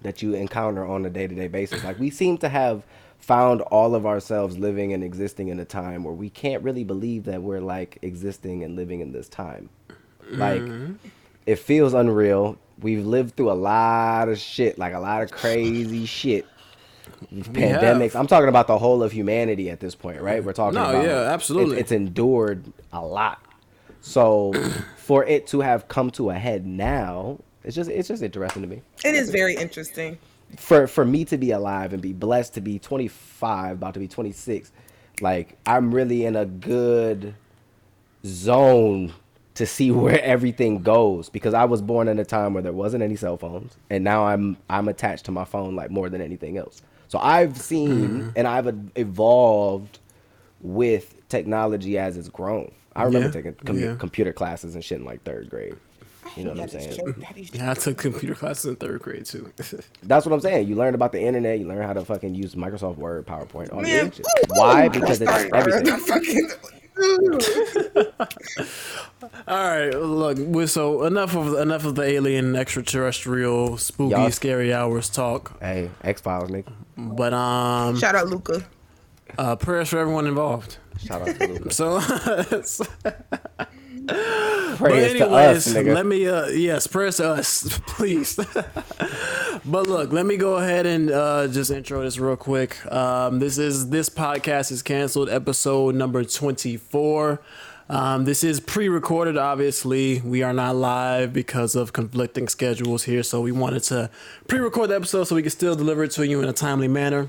that 0.00 0.22
you 0.22 0.32
encounter 0.32 0.86
on 0.86 1.04
a 1.04 1.10
day 1.10 1.26
to 1.26 1.34
day 1.34 1.46
basis. 1.46 1.84
Like 1.84 1.98
we 1.98 2.08
seem 2.08 2.38
to 2.38 2.48
have 2.48 2.84
found 3.22 3.60
all 3.62 3.94
of 3.94 4.04
ourselves 4.04 4.58
living 4.58 4.92
and 4.92 5.04
existing 5.04 5.48
in 5.48 5.60
a 5.60 5.64
time 5.64 6.02
where 6.02 6.12
we 6.12 6.28
can't 6.28 6.62
really 6.62 6.82
believe 6.82 7.24
that 7.24 7.40
we're 7.40 7.60
like 7.60 7.98
existing 8.02 8.64
and 8.64 8.74
living 8.74 9.00
in 9.00 9.12
this 9.12 9.28
time. 9.28 9.70
Like 10.30 10.60
mm-hmm. 10.60 10.94
it 11.46 11.56
feels 11.56 11.94
unreal. 11.94 12.58
We've 12.80 13.06
lived 13.06 13.36
through 13.36 13.52
a 13.52 13.54
lot 13.54 14.28
of 14.28 14.38
shit, 14.38 14.76
like 14.76 14.92
a 14.92 14.98
lot 14.98 15.22
of 15.22 15.30
crazy 15.30 16.04
shit. 16.04 16.46
Pandemics. 17.32 18.16
I'm 18.16 18.26
talking 18.26 18.48
about 18.48 18.66
the 18.66 18.78
whole 18.78 19.04
of 19.04 19.12
humanity 19.12 19.70
at 19.70 19.78
this 19.78 19.94
point, 19.94 20.20
right? 20.20 20.42
We're 20.42 20.52
talking 20.52 20.74
No, 20.74 20.90
about 20.90 21.04
yeah, 21.04 21.32
absolutely. 21.32 21.74
It's, 21.76 21.82
it's 21.82 21.92
endured 21.92 22.64
a 22.92 23.04
lot. 23.04 23.40
So 24.00 24.52
for 24.96 25.24
it 25.24 25.46
to 25.48 25.60
have 25.60 25.86
come 25.86 26.10
to 26.12 26.30
a 26.30 26.34
head 26.34 26.66
now, 26.66 27.38
it's 27.62 27.76
just 27.76 27.88
it's 27.88 28.08
just 28.08 28.24
interesting 28.24 28.62
to 28.62 28.68
me. 28.68 28.82
It 29.04 29.14
is 29.14 29.30
very 29.30 29.54
interesting. 29.54 30.18
For 30.56 30.86
for 30.86 31.04
me 31.04 31.24
to 31.26 31.38
be 31.38 31.50
alive 31.50 31.92
and 31.92 32.02
be 32.02 32.12
blessed 32.12 32.54
to 32.54 32.60
be 32.60 32.78
25, 32.78 33.72
about 33.78 33.94
to 33.94 34.00
be 34.00 34.08
26, 34.08 34.72
like 35.20 35.56
I'm 35.66 35.94
really 35.94 36.24
in 36.26 36.36
a 36.36 36.44
good 36.46 37.34
zone 38.26 39.12
to 39.54 39.66
see 39.66 39.90
where 39.92 40.22
everything 40.22 40.82
goes 40.82 41.28
because 41.28 41.54
I 41.54 41.64
was 41.64 41.82
born 41.82 42.08
in 42.08 42.18
a 42.18 42.24
time 42.24 42.54
where 42.54 42.62
there 42.62 42.72
wasn't 42.72 43.02
any 43.02 43.16
cell 43.16 43.36
phones 43.36 43.76
and 43.90 44.04
now 44.04 44.26
I'm 44.26 44.56
I'm 44.70 44.88
attached 44.88 45.24
to 45.26 45.32
my 45.32 45.44
phone 45.44 45.76
like 45.76 45.90
more 45.90 46.08
than 46.08 46.20
anything 46.20 46.58
else. 46.58 46.82
So 47.08 47.18
I've 47.18 47.58
seen 47.58 47.90
mm-hmm. 47.90 48.28
and 48.36 48.46
I've 48.48 48.74
evolved 48.96 49.98
with 50.60 51.28
technology 51.28 51.98
as 51.98 52.16
it's 52.16 52.28
grown. 52.28 52.72
I 52.94 53.04
remember 53.04 53.28
Yeah, 53.28 53.32
taking 53.32 53.54
com- 53.54 53.78
yeah. 53.78 53.96
computer 53.96 54.32
classes 54.32 54.74
and 54.74 54.84
shit 54.84 54.98
in 54.98 55.04
like 55.04 55.22
third 55.24 55.50
grade. 55.50 55.76
You 56.36 56.44
know 56.44 56.50
what 56.52 56.60
I'm 56.60 56.68
saying? 56.68 56.96
true. 56.98 57.12
That 57.18 57.36
is 57.36 57.50
true. 57.50 57.58
Yeah, 57.60 57.70
I 57.70 57.74
took 57.74 57.98
computer 57.98 58.34
classes 58.34 58.64
in 58.66 58.76
third 58.76 59.02
grade 59.02 59.26
too. 59.26 59.52
That's 60.02 60.24
what 60.26 60.32
I'm 60.32 60.40
saying. 60.40 60.68
You 60.68 60.74
learn 60.76 60.94
about 60.94 61.12
the 61.12 61.20
internet. 61.20 61.58
You 61.58 61.66
learn 61.68 61.82
how 61.86 61.92
to 61.92 62.04
fucking 62.04 62.34
use 62.34 62.54
Microsoft 62.54 62.96
Word, 62.96 63.26
PowerPoint, 63.26 63.72
all 63.72 63.80
Man, 63.82 64.06
that 64.06 64.14
shit. 64.16 64.26
ooh, 64.26 64.44
Why? 64.58 64.86
ooh, 64.86 64.90
Because 64.90 65.20
it's 65.20 65.30
sorry, 65.30 65.50
everything. 65.52 65.96
fucking- 65.98 66.50
All 69.48 69.68
right, 69.68 69.90
look. 69.94 70.38
we- 70.38 70.66
So 70.66 71.04
enough 71.04 71.34
of 71.36 71.54
enough 71.58 71.84
of 71.84 71.94
the 71.94 72.02
alien, 72.02 72.54
extraterrestrial, 72.56 73.76
spooky, 73.78 74.10
Y'all- 74.12 74.30
scary 74.30 74.72
hours 74.72 75.08
talk. 75.08 75.58
Hey, 75.60 75.90
X 76.02 76.20
Files, 76.20 76.50
nigga. 76.50 76.72
But 76.96 77.32
um, 77.32 77.96
Shout 77.98 78.14
out 78.14 78.28
Luca. 78.28 78.64
uh, 79.38 79.56
prayers 79.56 79.88
for 79.88 79.98
everyone 79.98 80.26
involved. 80.26 80.78
Shout 81.04 81.22
out 81.28 81.34
to 81.38 81.46
Lucas. 81.48 81.76
So, 81.76 82.00
Prayers 84.76 85.12
but 85.12 85.18
to 85.18 85.24
anyways, 85.24 85.66
us, 85.68 85.74
nigga. 85.74 85.94
let 85.94 86.06
me. 86.06 86.26
Uh, 86.26 86.46
yes, 86.48 86.86
prayers 86.86 87.18
to 87.18 87.28
us, 87.30 87.78
please. 87.86 88.34
but 89.64 89.86
look, 89.86 90.12
let 90.12 90.26
me 90.26 90.36
go 90.36 90.56
ahead 90.56 90.86
and 90.86 91.10
uh, 91.10 91.46
just 91.48 91.70
intro 91.70 92.02
this 92.02 92.18
real 92.18 92.36
quick. 92.36 92.84
Um, 92.90 93.38
this 93.38 93.58
is 93.58 93.90
this 93.90 94.08
podcast 94.08 94.72
is 94.72 94.82
canceled, 94.82 95.28
episode 95.28 95.94
number 95.94 96.24
twenty 96.24 96.76
four. 96.76 97.40
Um, 97.88 98.24
this 98.24 98.42
is 98.42 98.58
pre-recorded. 98.58 99.36
Obviously, 99.36 100.20
we 100.22 100.42
are 100.42 100.54
not 100.54 100.76
live 100.76 101.32
because 101.32 101.74
of 101.76 101.92
conflicting 101.92 102.48
schedules 102.48 103.04
here. 103.04 103.22
So 103.22 103.40
we 103.40 103.52
wanted 103.52 103.82
to 103.84 104.08
pre-record 104.48 104.90
the 104.90 104.96
episode 104.96 105.24
so 105.24 105.34
we 105.36 105.42
can 105.42 105.50
still 105.50 105.74
deliver 105.76 106.04
it 106.04 106.10
to 106.12 106.26
you 106.26 106.40
in 106.40 106.48
a 106.48 106.52
timely 106.54 106.88
manner. 106.88 107.28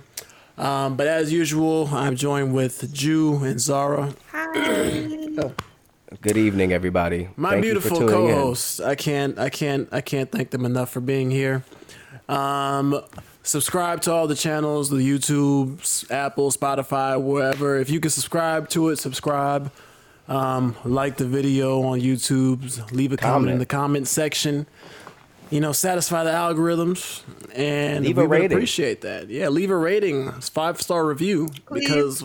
Um, 0.57 0.95
but 0.95 1.07
as 1.07 1.33
usual, 1.33 1.89
I'm 1.91 2.15
joined 2.15 2.53
with 2.53 2.93
Jew 2.93 3.43
and 3.43 3.59
Zara. 3.59 4.13
Good 6.21 6.37
evening, 6.37 6.73
everybody. 6.73 7.29
My 7.35 7.51
Thank 7.51 7.63
beautiful 7.63 7.97
co-hosts. 8.07 8.79
I 8.79 8.95
can't, 8.95 9.39
I 9.39 9.49
can't, 9.49 9.89
I 9.91 10.01
can't 10.01 10.31
thank 10.31 10.51
them 10.51 10.65
enough 10.65 10.89
for 10.89 10.99
being 11.01 11.31
here. 11.31 11.63
Um, 12.29 13.01
subscribe 13.41 14.01
to 14.01 14.11
all 14.11 14.27
the 14.27 14.35
channels, 14.35 14.89
the 14.89 14.97
YouTube, 14.97 16.11
Apple, 16.11 16.51
Spotify, 16.51 17.19
wherever. 17.21 17.77
If 17.77 17.89
you 17.89 17.99
can 17.99 18.11
subscribe 18.11 18.69
to 18.69 18.89
it, 18.89 18.97
subscribe. 18.97 19.71
Um, 20.27 20.75
like 20.85 21.17
the 21.17 21.25
video 21.25 21.81
on 21.81 21.99
YouTube. 21.99 22.91
Leave 22.93 23.11
a 23.11 23.17
comment, 23.17 23.51
in 23.51 23.59
the 23.59 23.65
comment 23.65 24.07
section. 24.07 24.67
You 25.49 25.59
know, 25.59 25.71
satisfy 25.73 26.23
the 26.23 26.31
algorithms, 26.31 27.23
and 27.53 28.05
Leave 28.05 28.17
we 28.17 28.23
a 28.23 28.27
would 28.27 28.31
rating. 28.31 28.57
appreciate 28.57 29.01
that. 29.01 29.29
Yeah, 29.29 29.49
leave 29.49 29.69
a 29.69 29.75
rating, 29.77 30.31
five 30.41 30.81
star 30.81 31.05
review, 31.05 31.49
Please. 31.65 31.81
because 31.81 32.23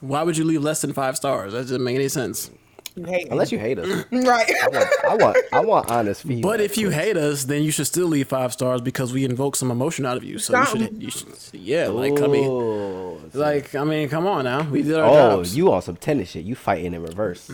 why 0.00 0.22
would 0.22 0.36
you 0.36 0.44
leave 0.44 0.62
less 0.62 0.80
than 0.80 0.92
five 0.92 1.16
stars? 1.16 1.52
That 1.52 1.62
doesn't 1.62 1.82
make 1.82 1.96
any 1.96 2.08
sense. 2.08 2.50
You 2.94 3.04
hate 3.04 3.24
me. 3.24 3.30
Unless 3.30 3.52
you 3.52 3.58
hate 3.58 3.78
us, 3.78 4.04
right. 4.12 4.50
I 4.62 4.68
want, 4.68 5.04
I 5.04 5.14
want 5.14 5.36
I 5.52 5.60
want 5.60 5.90
honest 5.90 6.22
feedback. 6.22 6.42
But 6.42 6.60
if 6.60 6.76
you 6.76 6.90
hate 6.90 7.16
us, 7.16 7.44
then 7.44 7.62
you 7.62 7.70
should 7.70 7.86
still 7.86 8.06
leave 8.06 8.28
five 8.28 8.52
stars 8.52 8.80
because 8.80 9.12
we 9.12 9.24
invoke 9.24 9.56
some 9.56 9.70
emotion 9.70 10.04
out 10.04 10.16
of 10.16 10.24
you. 10.24 10.38
So 10.38 10.58
you 10.58 10.66
should, 10.66 11.02
you 11.02 11.10
should, 11.10 11.28
yeah, 11.52 11.88
like 11.88 12.20
I 12.20 12.26
mean, 12.26 12.48
Ooh. 12.50 13.20
like 13.32 13.74
I 13.74 13.84
mean, 13.84 14.08
come 14.08 14.26
on 14.26 14.44
now, 14.44 14.62
we 14.68 14.82
did 14.82 14.96
our 14.96 15.08
oh, 15.08 15.36
jobs. 15.36 15.56
you 15.56 15.72
on 15.72 15.80
some 15.80 15.96
tennis 15.96 16.30
shit? 16.30 16.44
You 16.44 16.54
fighting 16.54 16.92
in 16.92 17.02
reverse? 17.02 17.48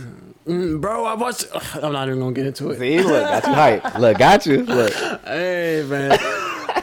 Mm, 0.46 0.80
bro, 0.80 1.04
I 1.04 1.14
watched. 1.14 1.46
I'm 1.74 1.92
not 1.92 2.08
even 2.08 2.20
gonna 2.20 2.32
get 2.32 2.46
into 2.46 2.70
it. 2.70 2.78
See, 2.78 3.00
look, 3.02 3.22
got 3.22 3.46
you 3.46 3.52
hype. 3.52 3.98
Look, 3.98 4.18
got 4.18 4.46
you. 4.46 4.64
Look, 4.64 4.92
Hey 5.24 5.84
man. 5.88 6.18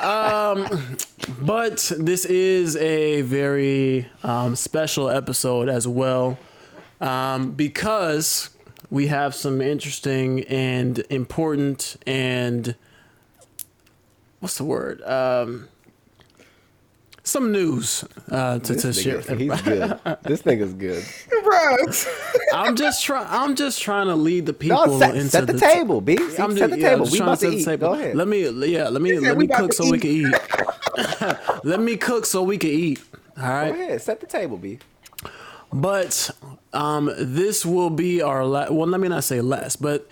um, 0.02 0.98
but 1.42 1.92
this 1.98 2.26
is 2.26 2.76
a 2.78 3.22
very 3.24 4.08
um, 4.24 4.56
special 4.56 5.10
episode 5.10 5.70
as 5.70 5.88
well, 5.88 6.38
um, 7.02 7.52
because 7.52 8.50
we 8.90 9.08
have 9.08 9.36
some 9.36 9.62
interesting 9.62 10.44
and 10.44 11.00
important 11.10 11.98
and 12.06 12.76
what's 14.40 14.58
the 14.58 14.64
word? 14.64 15.02
Um, 15.04 15.68
some 17.24 17.52
news 17.52 18.04
uh, 18.30 18.60
to, 18.60 18.76
to 18.76 18.88
this 18.88 19.02
share. 19.02 19.18
nigga, 19.20 19.40
he's 19.52 19.62
good. 19.62 20.00
This 20.24 20.44
nigga's 20.44 20.74
good. 20.74 21.04
Bro. 21.44 21.78
I'm 22.54 22.76
just 22.76 23.04
trying. 23.04 23.26
I'm 23.30 23.56
just 23.56 23.82
trying 23.82 24.08
to 24.08 24.16
lead 24.16 24.46
the 24.46 24.54
people 24.54 24.86
No, 24.86 25.00
set, 25.00 25.16
into 25.16 25.30
set 25.30 25.48
the, 25.48 25.54
t- 25.54 25.60
table, 25.60 26.02
B. 26.02 26.18
See, 26.18 26.38
I'm 26.38 26.52
set 26.52 26.58
just, 26.58 26.72
the 26.72 26.80
yeah, 26.80 26.90
table. 26.92 27.08
We 27.12 27.20
about 27.20 27.40
to 27.40 27.46
set 27.46 27.54
eat. 27.54 27.66
table. 27.66 27.88
Go 27.88 27.94
ahead. 27.96 28.16
Let 28.16 28.28
me, 28.28 28.48
yeah, 28.72 28.90
let 28.90 29.02
me, 29.02 29.16
said 29.16 29.24
let 29.24 29.38
me 29.38 29.48
cook 29.48 29.72
to 29.72 29.76
so 29.76 29.90
we 29.90 29.98
can 30.00 30.10
eat. 30.12 30.36
let 31.64 31.80
me 31.80 31.98
cook 31.98 32.28
so 32.28 32.44
we 32.44 32.60
can 32.60 32.70
eat. 32.70 33.04
All 33.38 33.44
right. 33.50 33.74
Go 33.74 33.82
ahead. 33.82 34.02
Set 34.04 34.20
the 34.20 34.28
table, 34.28 34.58
B. 34.58 34.78
But 35.76 36.30
um, 36.74 37.12
this 37.18 37.66
will 37.66 37.90
be 37.90 38.22
our 38.22 38.46
last. 38.46 38.72
Well, 38.72 38.88
let 38.88 39.02
me 39.02 39.10
not 39.10 39.24
say 39.26 39.42
last, 39.42 39.82
but 39.82 40.08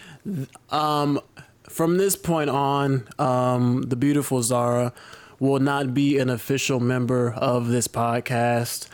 um, 0.70 1.22
from 1.70 1.98
this 1.98 2.16
point 2.18 2.50
on, 2.50 3.08
um, 3.18 3.84
the 3.84 3.96
beautiful 3.96 4.44
Zara 4.44 4.92
will 5.40 5.60
not 5.62 5.94
be 5.94 6.18
an 6.20 6.30
official 6.30 6.80
member 6.82 7.32
of 7.34 7.70
this 7.70 7.88
podcast. 7.88 8.88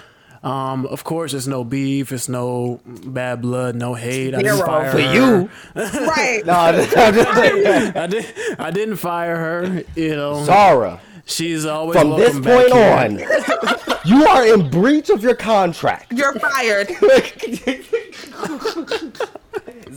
Um, 0.43 0.85
of 0.85 1.03
course, 1.03 1.33
it's 1.33 1.47
no 1.47 1.63
beef, 1.63 2.11
it's 2.11 2.29
no 2.29 2.79
bad 2.85 3.41
blood, 3.41 3.75
no 3.75 3.95
hate. 3.95 4.33
I 4.35 4.41
didn't 4.43 4.65
fire 4.65 4.91
For 4.91 5.01
her. 5.01 5.13
you. 5.13 5.49
right. 5.75 6.41
No, 6.45 6.53
I'm 6.53 6.75
just, 6.75 6.97
I'm 6.97 7.13
just 7.15 7.29
I 7.97 8.07
did. 8.07 8.25
I 8.59 8.71
didn't 8.71 8.95
fire 8.97 9.35
her. 9.35 9.83
You 9.95 10.15
know, 10.15 10.45
Zara. 10.45 11.01
she's 11.25 11.65
always 11.65 11.99
From 11.99 12.11
this 12.11 12.37
back 12.39 12.69
point 12.69 12.73
here. 12.73 12.93
on, 12.93 13.17
you 14.05 14.25
are 14.25 14.45
in 14.53 14.69
breach 14.69 15.09
of 15.09 15.23
your 15.23 15.35
contract. 15.35 16.11
You're 16.13 16.33
fired. 16.39 16.89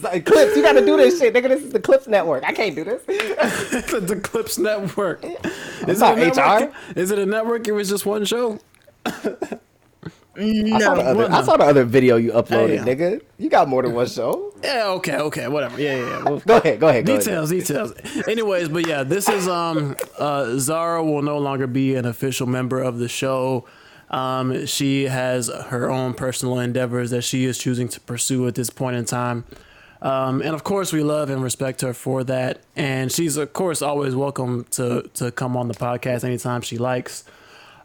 Like, 0.02 0.24
Clips, 0.26 0.56
you 0.56 0.62
gotta 0.62 0.84
do 0.84 0.96
this 0.96 1.20
shit, 1.20 1.32
nigga. 1.34 1.48
This 1.48 1.62
is 1.62 1.70
the 1.72 1.78
Clips 1.78 2.08
Network. 2.08 2.42
I 2.44 2.52
can't 2.52 2.74
do 2.74 2.82
this. 2.82 3.02
It's 3.06 3.90
the 4.08 4.16
Clips 4.16 4.58
Network. 4.58 5.22
Is 5.86 6.00
not 6.00 6.18
it 6.18 6.26
a 6.36 6.40
HR. 6.40 6.60
network? 6.60 6.96
Is 6.96 7.10
it 7.12 7.18
a 7.20 7.26
network? 7.26 7.68
It 7.68 7.72
was 7.72 7.88
just 7.88 8.04
one 8.04 8.24
show. 8.24 8.58
I, 9.04 9.12
saw 9.12 9.44
the 10.34 10.78
No. 10.78 10.90
other, 10.94 11.30
I 11.30 11.42
saw 11.42 11.56
the 11.56 11.64
other 11.64 11.84
video 11.84 12.16
you 12.16 12.32
uploaded, 12.32 12.82
Hey. 12.84 12.96
nigga. 12.96 13.20
You 13.38 13.48
got 13.50 13.68
more 13.68 13.82
than 13.82 13.94
one 13.94 14.06
show. 14.08 14.52
Yeah. 14.64 14.86
Okay. 14.88 15.16
Okay. 15.18 15.46
Whatever. 15.46 15.80
Yeah. 15.80 15.94
Yeah. 15.96 16.08
yeah. 16.08 16.22
Well, 16.24 16.38
Go 16.40 16.56
ahead, 16.56 16.80
go 16.80 16.88
ahead, 16.88 17.06
go 17.06 17.18
details. 17.18 17.50
Details. 17.50 17.92
Anyways, 18.26 18.70
but 18.70 18.86
yeah, 18.88 19.02
this 19.04 19.28
is 19.28 19.46
um. 19.46 19.94
Uh, 20.18 20.56
Zara 20.58 21.04
will 21.04 21.22
no 21.22 21.38
longer 21.38 21.66
be 21.68 21.94
an 21.94 22.06
official 22.06 22.46
member 22.48 22.80
of 22.82 22.98
the 22.98 23.08
show. 23.08 23.66
Um, 24.12 24.66
she 24.66 25.04
has 25.04 25.48
her 25.48 25.90
own 25.90 26.14
personal 26.14 26.58
endeavors 26.58 27.10
that 27.10 27.22
she 27.22 27.44
is 27.44 27.58
choosing 27.58 27.88
to 27.88 28.00
pursue 28.00 28.46
at 28.46 28.54
this 28.54 28.70
point 28.70 28.96
in 28.96 29.04
time. 29.04 29.44
Um, 30.02 30.42
and 30.42 30.54
of 30.54 30.64
course, 30.64 30.92
we 30.92 31.02
love 31.02 31.30
and 31.30 31.42
respect 31.42 31.80
her 31.80 31.94
for 31.94 32.22
that. 32.24 32.60
And 32.76 33.10
she's, 33.10 33.36
of 33.36 33.52
course, 33.52 33.80
always 33.80 34.14
welcome 34.14 34.64
to, 34.72 35.08
to 35.14 35.30
come 35.30 35.56
on 35.56 35.68
the 35.68 35.74
podcast 35.74 36.24
anytime 36.24 36.60
she 36.60 36.76
likes. 36.76 37.24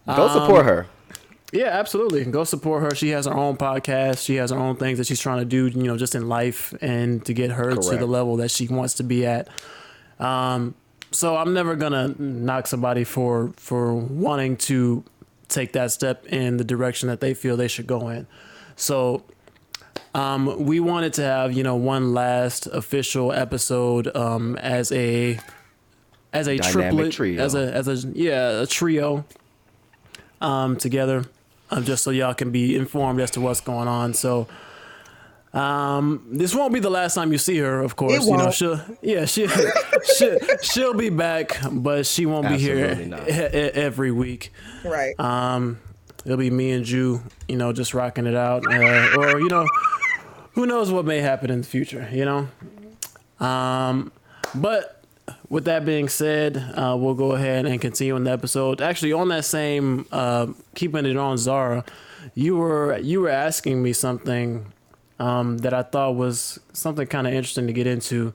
Go 0.06 0.28
support 0.28 0.66
her. 0.66 0.88
Yeah, 1.54 1.68
absolutely. 1.68 2.26
Go 2.26 2.44
support 2.44 2.84
her. 2.84 2.96
She 2.96 3.10
has 3.10 3.26
her 3.26 3.34
own 3.34 3.56
podcast. 3.56 4.26
She 4.26 4.36
has 4.36 4.52
her 4.52 4.58
own 4.58 4.76
things 4.76 4.98
that 4.98 5.08
she's 5.08 5.20
trying 5.20 5.40
to 5.40 5.46
do, 5.46 5.68
you 5.68 5.84
know, 5.84 5.98
just 5.98 6.16
in 6.16 6.28
life 6.28 6.74
and 6.82 7.24
to 7.26 7.34
get 7.34 7.52
her 7.52 7.74
to 7.76 7.98
the 7.98 8.06
level 8.06 8.38
that 8.38 8.52
she 8.52 8.68
wants 8.68 8.96
to 8.96 9.04
be 9.04 9.26
at. 9.26 9.48
Um, 10.20 10.76
so 11.12 11.38
I'm 11.38 11.54
never 11.54 11.76
gonna 11.76 12.10
knock 12.20 12.68
somebody 12.68 13.04
for 13.04 13.54
for 13.56 13.94
wanting 13.94 14.58
to 14.58 15.06
take 15.50 15.74
that 15.74 15.92
step 15.92 16.26
in 16.28 16.58
the 16.58 16.64
direction 16.64 17.10
that 17.10 17.20
they 17.22 17.34
feel 17.34 17.58
they 17.58 17.68
should 17.68 17.88
go 17.88 18.10
in. 18.10 18.28
So 18.76 19.24
um, 20.14 20.66
we 20.66 20.80
wanted 20.80 21.14
to 21.14 21.24
have 21.24 21.54
you 21.54 21.64
know 21.64 21.76
one 21.76 22.14
last 22.14 22.68
official 22.68 23.32
episode 23.32 24.16
um, 24.16 24.56
as 24.58 24.92
a 24.92 25.40
as 26.34 26.48
a 26.48 26.58
Dynamic 26.58 26.72
triplet 26.72 27.12
trio. 27.14 27.44
as 27.44 27.56
a 27.56 27.74
as 27.74 27.88
a 27.88 28.08
yeah 28.10 28.62
a 28.62 28.66
trio 28.66 29.26
um, 30.42 30.76
together, 30.76 31.26
um, 31.72 31.84
just 31.84 32.04
so 32.04 32.12
y'all 32.12 32.34
can 32.34 32.52
be 32.52 32.76
informed 32.76 33.20
as 33.22 33.32
to 33.32 33.42
what's 33.42 33.62
going 33.62 33.88
on. 33.88 34.14
So. 34.14 34.48
Um, 35.58 36.24
this 36.32 36.54
won't 36.54 36.72
be 36.74 36.80
the 36.80 36.90
last 36.90 37.16
time 37.16 37.32
you 37.32 37.38
see 37.40 37.58
her, 37.58 37.82
of 37.82 37.96
course. 37.96 38.26
You 38.26 38.38
know, 38.38 38.44
won't. 38.44 38.54
she'll 38.54 38.80
yeah, 39.02 39.26
she 39.26 39.48
she 40.18 40.38
she'll 40.62 40.94
be 40.94 41.10
back, 41.10 41.58
but 41.72 42.06
she 42.06 42.26
won't 42.28 42.48
be 42.48 42.58
here 42.58 42.94
not. 42.96 43.28
e- 43.28 43.32
e- 43.32 43.72
every 43.74 44.12
week. 44.12 44.52
Right. 44.86 45.20
Um, 45.20 45.80
it'll 46.26 46.38
be 46.38 46.52
me 46.52 46.72
and 46.72 46.86
Jew, 46.86 47.22
you 47.48 47.56
know, 47.56 47.74
just 47.74 47.94
rocking 47.96 48.28
it 48.28 48.36
out, 48.36 48.66
uh, 48.72 49.16
or 49.18 49.40
you 49.40 49.50
know, 49.50 49.68
who 50.54 50.68
knows 50.68 50.92
what 50.92 51.06
may 51.06 51.20
happen 51.22 51.50
in 51.50 51.62
the 51.62 51.68
future, 51.68 52.08
you 52.12 52.26
know. 52.26 52.48
Um, 53.46 54.12
but 54.54 55.04
with 55.50 55.66
that 55.66 55.86
being 55.86 56.08
said, 56.10 56.58
uh, 56.76 56.96
we'll 57.00 57.14
go 57.16 57.32
ahead 57.32 57.66
and 57.66 57.80
continue 57.82 58.16
on 58.16 58.24
the 58.26 58.32
episode. 58.32 58.82
Actually, 58.82 59.14
on 59.14 59.30
that 59.30 59.46
same, 59.46 60.06
uh, 60.12 60.48
keeping 60.76 61.06
it 61.06 61.18
on 61.18 61.38
Zara, 61.38 61.84
you 62.36 62.58
were 62.58 62.98
you 63.00 63.22
were 63.22 63.30
asking 63.30 63.82
me 63.82 63.94
something 63.94 64.72
um, 65.20 65.58
that 65.60 65.74
I 65.74 65.84
thought 65.84 66.16
was 66.16 66.60
something 66.74 67.08
kind 67.08 67.28
of 67.28 67.34
interesting 67.34 67.68
to 67.68 67.74
get 67.74 67.88
into 67.88 68.34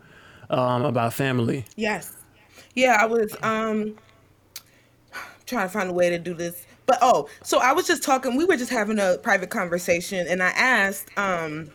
um, 0.51 0.85
about 0.85 1.15
family. 1.15 1.65
Yes. 1.77 2.15
Yeah, 2.75 2.97
I 3.01 3.07
was 3.07 3.35
um 3.43 3.97
trying 5.47 5.67
to 5.67 5.73
find 5.73 5.91
a 5.91 5.93
way 5.93 6.09
to 6.11 6.19
do 6.19 6.35
this 6.35 6.67
but 6.87 6.99
oh, 7.01 7.29
so 7.43 7.59
I 7.59 7.73
was 7.73 7.87
just 7.87 8.03
talking. 8.03 8.37
We 8.37 8.45
were 8.45 8.57
just 8.57 8.71
having 8.71 8.99
a 8.99 9.19
private 9.19 9.51
conversation, 9.51 10.27
and 10.29 10.43
I 10.43 10.51
asked. 10.51 11.17
um 11.17 11.71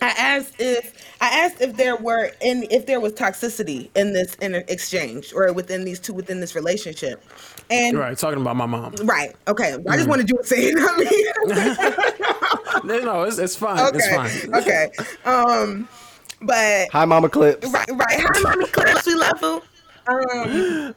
I 0.00 0.10
asked 0.10 0.54
if 0.60 0.94
I 1.20 1.40
asked 1.40 1.60
if 1.60 1.76
there 1.76 1.96
were 1.96 2.30
in 2.40 2.66
if 2.70 2.86
there 2.86 3.00
was 3.00 3.14
toxicity 3.14 3.90
in 3.96 4.12
this 4.12 4.34
in 4.36 4.54
exchange 4.54 5.32
or 5.34 5.52
within 5.52 5.84
these 5.84 5.98
two 5.98 6.12
within 6.14 6.38
this 6.40 6.54
relationship, 6.54 7.24
and 7.68 7.98
right 7.98 8.16
talking 8.16 8.40
about 8.40 8.54
my 8.54 8.66
mom. 8.66 8.94
Right. 9.02 9.34
Okay. 9.48 9.74
I 9.74 9.96
just 9.96 10.06
mm. 10.06 10.08
wanted 10.08 10.30
you 10.30 10.38
to 10.38 10.44
say 10.44 10.72
it. 10.72 12.36
no, 12.84 13.22
it's 13.22 13.38
it's 13.38 13.56
fine. 13.56 13.78
Okay. 13.78 13.98
It's 13.98 14.44
fine. 14.44 14.54
Okay. 14.54 14.90
Um, 15.24 15.88
but 16.42 16.88
hi, 16.92 17.04
Mama 17.04 17.28
Clips. 17.28 17.66
Right. 17.70 17.88
Right. 17.88 18.20
Hi, 18.20 18.40
Mama 18.42 18.66
Clips. 18.68 19.06
We 19.06 19.14
love 19.14 19.40
you. 19.42 19.62
Um, 20.08 20.94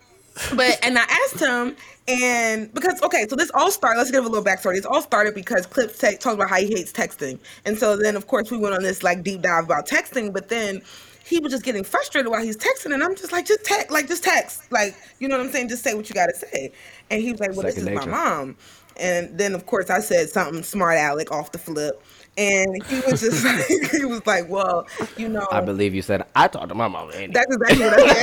but 0.55 0.79
and 0.83 0.97
I 0.97 1.03
asked 1.03 1.39
him, 1.39 1.75
and 2.07 2.73
because 2.73 3.01
okay, 3.03 3.25
so 3.29 3.35
this 3.35 3.51
all 3.53 3.71
started. 3.71 3.97
Let's 3.97 4.11
give 4.11 4.25
a 4.25 4.27
little 4.29 4.43
backstory. 4.43 4.75
This 4.75 4.85
all 4.85 5.01
started 5.01 5.35
because 5.35 5.65
Clips 5.65 5.97
te- 5.97 6.17
talked 6.17 6.35
about 6.35 6.49
how 6.49 6.57
he 6.57 6.67
hates 6.67 6.91
texting, 6.91 7.39
and 7.65 7.77
so 7.77 7.97
then 7.97 8.15
of 8.15 8.27
course 8.27 8.49
we 8.51 8.57
went 8.57 8.73
on 8.75 8.83
this 8.83 9.03
like 9.03 9.23
deep 9.23 9.41
dive 9.41 9.65
about 9.65 9.87
texting. 9.87 10.31
But 10.33 10.49
then 10.49 10.81
he 11.25 11.39
was 11.39 11.51
just 11.51 11.63
getting 11.63 11.83
frustrated 11.83 12.31
while 12.31 12.43
he's 12.43 12.57
texting, 12.57 12.93
and 12.93 13.03
I'm 13.03 13.15
just 13.15 13.31
like, 13.31 13.45
just 13.45 13.63
text, 13.65 13.91
like 13.91 14.07
just 14.07 14.23
text, 14.23 14.71
like 14.71 14.95
you 15.19 15.27
know 15.27 15.37
what 15.37 15.45
I'm 15.45 15.51
saying. 15.51 15.69
Just 15.69 15.83
say 15.83 15.93
what 15.93 16.07
you 16.09 16.15
got 16.15 16.27
to 16.27 16.35
say. 16.35 16.71
And 17.09 17.21
he 17.21 17.31
was 17.31 17.41
like, 17.41 17.49
well, 17.49 17.61
Second 17.63 17.69
this 17.69 17.77
is 17.77 17.85
nature. 17.85 18.09
my 18.09 18.29
mom. 18.29 18.55
And 18.97 19.37
then 19.37 19.55
of 19.55 19.65
course 19.65 19.89
I 19.89 19.99
said 19.99 20.29
something 20.29 20.63
smart 20.63 20.97
aleck 20.97 21.31
off 21.31 21.51
the 21.51 21.57
flip. 21.57 22.01
And 22.37 22.81
he 22.85 23.01
was 23.01 23.19
just 23.19 23.43
like, 23.69 23.91
he 23.91 24.05
was 24.05 24.25
like, 24.25 24.47
well, 24.49 24.87
you 25.17 25.27
know. 25.27 25.45
I 25.51 25.59
believe 25.59 25.93
you 25.93 26.01
said, 26.01 26.23
I 26.35 26.47
talked 26.47 26.69
to 26.69 26.75
my 26.75 26.87
mom. 26.87 27.11
Anyway. 27.11 27.33
That's 27.33 27.53
exactly 27.53 27.85
what 27.85 27.99
I 27.99 28.13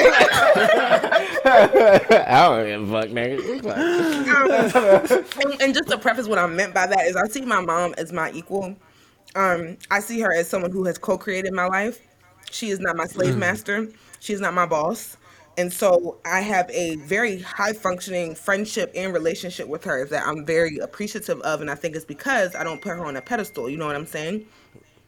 said. 1.42 2.26
I 2.28 2.48
don't 2.48 2.66
give 2.66 2.88
a 2.88 3.00
fuck, 3.00 3.10
nigga. 3.10 3.38
Um, 5.44 5.52
and 5.60 5.74
just 5.74 5.88
to 5.88 5.98
preface 5.98 6.26
what 6.26 6.38
I 6.38 6.46
meant 6.46 6.72
by 6.72 6.86
that 6.86 7.04
is 7.06 7.16
I 7.16 7.26
see 7.28 7.42
my 7.42 7.60
mom 7.60 7.94
as 7.98 8.12
my 8.12 8.30
equal. 8.32 8.74
Um, 9.34 9.76
I 9.90 10.00
see 10.00 10.20
her 10.20 10.32
as 10.32 10.48
someone 10.48 10.70
who 10.70 10.84
has 10.84 10.96
co-created 10.96 11.52
my 11.52 11.66
life. 11.66 12.00
She 12.50 12.70
is 12.70 12.80
not 12.80 12.96
my 12.96 13.04
slave 13.04 13.34
mm. 13.34 13.38
master. 13.38 13.88
She 14.20 14.32
is 14.32 14.40
not 14.40 14.54
my 14.54 14.64
boss. 14.64 15.18
And 15.58 15.72
so 15.72 16.18
I 16.24 16.40
have 16.40 16.70
a 16.70 16.94
very 16.96 17.40
high 17.40 17.72
functioning 17.72 18.36
friendship 18.36 18.92
and 18.94 19.12
relationship 19.12 19.66
with 19.66 19.82
her 19.84 20.06
that 20.06 20.24
I'm 20.24 20.46
very 20.46 20.78
appreciative 20.78 21.40
of. 21.40 21.60
And 21.60 21.68
I 21.68 21.74
think 21.74 21.96
it's 21.96 22.04
because 22.04 22.54
I 22.54 22.62
don't 22.62 22.80
put 22.80 22.90
her 22.90 23.04
on 23.04 23.16
a 23.16 23.20
pedestal. 23.20 23.68
You 23.68 23.76
know 23.76 23.86
what 23.86 23.96
I'm 23.96 24.06
saying? 24.06 24.46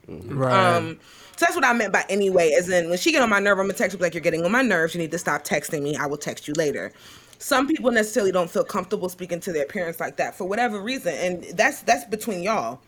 Right. 0.08 0.52
Um, 0.52 0.98
so 1.36 1.46
that's 1.46 1.54
what 1.54 1.64
I 1.64 1.72
meant 1.72 1.92
by 1.92 2.04
anyway, 2.08 2.50
as 2.58 2.68
in 2.68 2.90
when 2.90 2.98
she 2.98 3.12
get 3.12 3.22
on 3.22 3.30
my 3.30 3.38
nerve, 3.38 3.58
I'm 3.60 3.66
gonna 3.66 3.74
text 3.74 3.96
her 3.96 4.02
like 4.02 4.12
you're 4.12 4.20
getting 4.20 4.44
on 4.44 4.50
my 4.50 4.60
nerves. 4.60 4.92
You 4.92 5.00
need 5.00 5.12
to 5.12 5.18
stop 5.18 5.44
texting 5.44 5.82
me. 5.82 5.96
I 5.96 6.06
will 6.06 6.18
text 6.18 6.48
you 6.48 6.54
later. 6.54 6.92
Some 7.38 7.68
people 7.68 7.90
necessarily 7.92 8.32
don't 8.32 8.50
feel 8.50 8.64
comfortable 8.64 9.08
speaking 9.08 9.40
to 9.40 9.52
their 9.52 9.64
parents 9.64 10.00
like 10.00 10.16
that 10.16 10.34
for 10.34 10.44
whatever 10.44 10.80
reason, 10.82 11.14
and 11.14 11.44
that's 11.56 11.80
that's 11.82 12.04
between 12.04 12.42
y'all. 12.42 12.80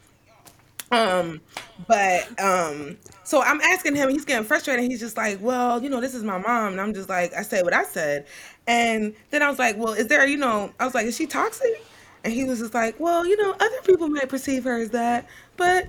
Um, 0.92 1.40
but 1.88 2.40
um, 2.40 2.98
so 3.24 3.42
I'm 3.42 3.60
asking 3.60 3.96
him, 3.96 4.10
he's 4.10 4.24
getting 4.24 4.46
frustrated. 4.46 4.88
He's 4.90 5.00
just 5.00 5.16
like, 5.16 5.40
well, 5.40 5.82
you 5.82 5.88
know, 5.88 6.00
this 6.00 6.14
is 6.14 6.22
my 6.22 6.38
mom. 6.38 6.72
And 6.72 6.80
I'm 6.80 6.94
just 6.94 7.08
like, 7.08 7.32
I 7.34 7.42
said 7.42 7.64
what 7.64 7.72
I 7.74 7.84
said. 7.84 8.26
And 8.66 9.14
then 9.30 9.42
I 9.42 9.48
was 9.48 9.58
like, 9.58 9.76
well, 9.76 9.92
is 9.94 10.06
there, 10.06 10.26
you 10.26 10.36
know, 10.36 10.72
I 10.78 10.84
was 10.84 10.94
like, 10.94 11.06
is 11.06 11.16
she 11.16 11.26
toxic? 11.26 11.84
And 12.24 12.32
he 12.32 12.44
was 12.44 12.60
just 12.60 12.74
like, 12.74 13.00
well, 13.00 13.26
you 13.26 13.36
know, 13.36 13.52
other 13.52 13.80
people 13.84 14.08
might 14.08 14.28
perceive 14.28 14.62
her 14.64 14.80
as 14.80 14.90
that, 14.90 15.26
but 15.56 15.88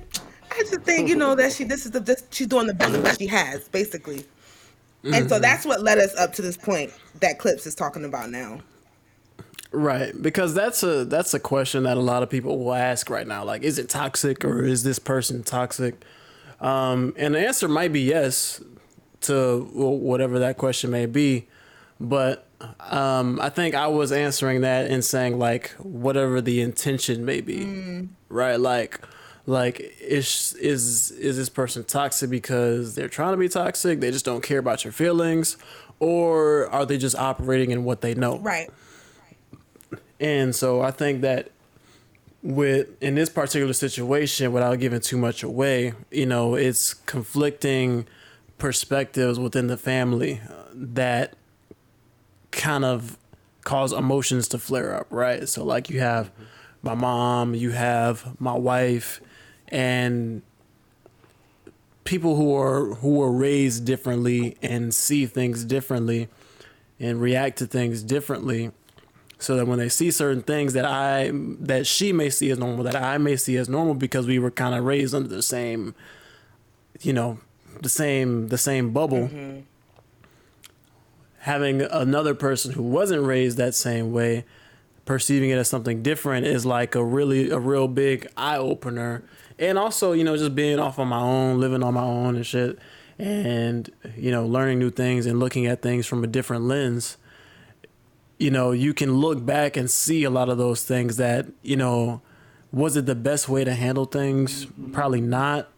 I 0.52 0.60
just 0.62 0.82
think, 0.82 1.08
you 1.08 1.16
know, 1.16 1.36
that 1.36 1.54
she, 1.54 1.64
this 1.64 1.86
is 1.86 1.92
the, 1.92 2.00
this, 2.00 2.24
she's 2.32 2.48
doing 2.48 2.66
the 2.66 2.74
best 2.74 2.94
that 3.04 3.20
she 3.20 3.28
has, 3.28 3.68
basically. 3.68 4.20
Mm-hmm. 5.04 5.14
And 5.14 5.30
so 5.30 5.36
mm-hmm. 5.36 5.42
that's 5.44 5.66
what 5.66 5.82
led 5.82 6.00
us 6.00 6.16
up 6.18 6.34
to 6.34 6.42
this 6.42 6.58
point 6.58 6.92
that 7.20 7.38
Clips 7.38 7.68
is 7.68 7.76
talking 7.76 8.06
about 8.06 8.32
now. 8.32 8.62
Right, 9.76 10.14
because 10.22 10.54
that's 10.54 10.84
a 10.84 11.04
that's 11.04 11.34
a 11.34 11.40
question 11.40 11.84
that 11.84 11.98
a 11.98 12.00
lot 12.00 12.22
of 12.22 12.30
people 12.30 12.60
will 12.60 12.76
ask 12.76 13.10
right 13.10 13.26
now. 13.26 13.44
Like, 13.44 13.64
is 13.64 13.80
it 13.80 13.90
toxic 13.90 14.46
or 14.46 14.64
is 14.64 14.84
this 14.84 15.00
person 15.00 15.42
toxic? 15.42 15.96
Um, 16.62 17.16
and 17.18 17.34
the 17.34 17.40
answer 17.40 17.68
might 17.68 17.92
be 17.92 18.02
yes 18.02 18.62
to 19.22 19.68
whatever 19.74 20.38
that 20.40 20.58
question 20.58 20.92
may 20.92 21.08
be, 21.08 21.48
but 22.00 22.48
um, 22.80 23.40
I 23.42 23.50
think 23.50 23.74
I 23.74 23.88
was 23.88 24.12
answering 24.12 24.62
that 24.62 24.92
and 24.92 25.04
saying 25.04 25.40
like 25.40 25.72
whatever 25.80 26.40
the 26.40 26.62
intention 26.62 27.26
may 27.26 27.42
be, 27.42 27.60
mm. 27.62 28.10
right? 28.30 28.60
Like, 28.60 29.02
like 29.48 29.80
is 30.00 30.56
is 30.62 31.10
is 31.12 31.36
this 31.36 31.50
person 31.50 31.84
toxic 31.84 32.30
because 32.30 32.94
they're 32.94 33.10
trying 33.10 33.34
to 33.34 33.38
be 33.38 33.50
toxic? 33.50 34.02
They 34.02 34.12
just 34.12 34.26
don't 34.26 34.44
care 34.44 34.60
about 34.60 34.84
your 34.84 34.94
feelings, 34.94 35.58
or 36.00 36.68
are 36.70 36.86
they 36.86 37.00
just 37.00 37.18
operating 37.18 37.72
in 37.72 37.84
what 37.84 38.02
they 38.02 38.14
know? 38.14 38.38
Right. 38.38 38.70
And 40.20 40.56
so 40.56 40.82
I 40.82 40.92
think 40.92 41.22
that 41.22 41.52
with 42.42 42.88
in 43.02 43.16
this 43.16 43.30
particular 43.30 43.74
situation, 43.74 44.52
without 44.52 44.80
giving 44.80 45.00
too 45.00 45.18
much 45.18 45.44
away, 45.44 45.94
you 46.12 46.26
know, 46.26 46.56
it's 46.56 46.94
conflicting 46.94 48.06
perspectives 48.58 49.40
within 49.40 49.68
the 49.68 49.78
family 49.78 50.42
uh, 50.50 50.54
that 50.74 51.36
kind 52.52 52.86
of 52.86 53.18
cause 53.64 53.94
emotions 53.94 54.48
to 54.50 54.58
flare 54.58 54.94
up, 54.94 55.08
right? 55.10 55.48
So 55.48 55.64
like 55.64 55.90
you 55.90 56.00
have 56.00 56.32
my 56.82 56.96
mom, 56.96 57.56
you 57.56 57.72
have 57.72 58.40
my 58.40 58.54
wife, 58.54 59.22
and 59.70 60.42
people 62.04 62.36
who 62.36 62.56
are 62.56 62.96
who 62.96 63.22
are 63.22 63.32
raised 63.32 63.86
differently 63.86 64.58
and 64.62 64.94
see 64.94 65.26
things 65.26 65.64
differently 65.64 66.28
and 67.00 67.22
react 67.22 67.58
to 67.60 67.66
things 67.66 68.04
differently 68.04 68.72
so 69.44 69.58
that 69.58 69.68
when 69.68 69.78
they 69.78 69.90
see 69.90 70.10
certain 70.10 70.42
things 70.42 70.72
that 70.72 70.86
I 70.86 71.32
that 71.34 71.86
she 71.86 72.14
may 72.14 72.30
see 72.30 72.50
as 72.50 72.58
normal, 72.58 72.86
that 72.86 72.96
I 72.96 73.18
may 73.18 73.36
see 73.36 73.58
as 73.58 73.68
normal 73.68 73.94
because 73.94 74.26
we 74.26 74.40
were 74.40 74.52
kind 74.52 74.74
of 74.74 74.86
raised 74.86 75.14
under 75.14 75.28
the 75.28 75.42
same, 75.42 75.96
you 77.02 77.12
know, 77.12 77.40
the 77.82 77.90
same 77.90 78.48
the 78.48 78.58
same 78.58 78.94
bubble. 78.94 79.28
Mm-hmm. 79.28 79.60
Having 81.40 81.82
another 81.82 82.34
person 82.34 82.72
who 82.72 82.84
wasn't 82.84 83.24
raised 83.24 83.58
that 83.58 83.76
same 83.76 84.14
way, 84.14 84.46
perceiving 85.04 85.50
it 85.50 85.58
as 85.58 85.68
something 85.68 86.02
different 86.02 86.46
is 86.46 86.66
like 86.66 86.96
a 86.96 87.04
really 87.04 87.50
a 87.50 87.60
real 87.60 87.90
big 87.90 88.28
eye 88.38 88.58
opener. 88.58 89.24
And 89.60 89.78
also, 89.78 90.14
you 90.14 90.24
know, 90.24 90.38
just 90.38 90.56
being 90.56 90.80
off 90.80 91.00
on 91.00 91.10
my 91.10 91.20
own, 91.20 91.60
living 91.60 91.84
on 91.84 91.94
my 91.96 92.04
own 92.04 92.38
and 92.38 92.46
shit, 92.46 92.80
and 93.20 93.90
you 94.16 94.32
know, 94.32 94.46
learning 94.46 94.80
new 94.80 94.90
things 94.90 95.26
and 95.26 95.38
looking 95.38 95.66
at 95.66 95.82
things 95.82 96.08
from 96.08 96.24
a 96.24 96.28
different 96.28 96.64
lens 96.64 97.18
you 98.38 98.52
know, 98.52 98.72
you 98.72 98.94
can 98.94 99.16
look 99.16 99.46
back 99.46 99.78
and 99.78 99.90
see 99.90 100.24
a 100.24 100.30
lot 100.30 100.50
of 100.50 100.58
those 100.58 100.84
things 100.84 101.18
that, 101.18 101.48
you 101.62 101.76
know, 101.76 102.22
was 102.72 102.98
it 102.98 103.06
the 103.06 103.16
best 103.16 103.48
way 103.48 103.64
to 103.64 103.74
handle 103.74 104.06
things? 104.06 104.68
Probably 104.92 105.22
not. 105.22 105.70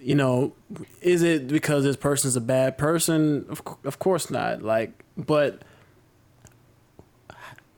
You 0.00 0.16
know, 0.16 0.54
is 1.00 1.22
it 1.22 1.46
because 1.46 1.84
this 1.84 1.96
person's 1.96 2.34
a 2.34 2.40
bad 2.40 2.76
person? 2.76 3.46
Of, 3.48 3.62
of 3.84 3.98
course 4.00 4.30
not. 4.30 4.62
Like, 4.62 5.04
but 5.16 5.62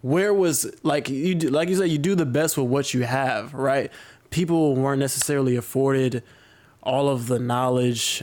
where 0.01 0.33
was 0.33 0.71
like 0.83 1.09
you 1.09 1.35
do, 1.35 1.49
like 1.49 1.69
you 1.69 1.77
said 1.77 1.91
you 1.91 1.99
do 1.99 2.15
the 2.15 2.27
best 2.27 2.57
with 2.57 2.67
what 2.67 2.95
you 2.95 3.05
have, 3.05 3.53
right? 3.53 3.91
People 4.31 4.75
weren't 4.75 5.01
necessarily 5.01 5.55
afforded 5.55 6.23
all 6.83 7.09
of 7.09 7.27
the 7.27 7.39
knowledge 7.39 8.23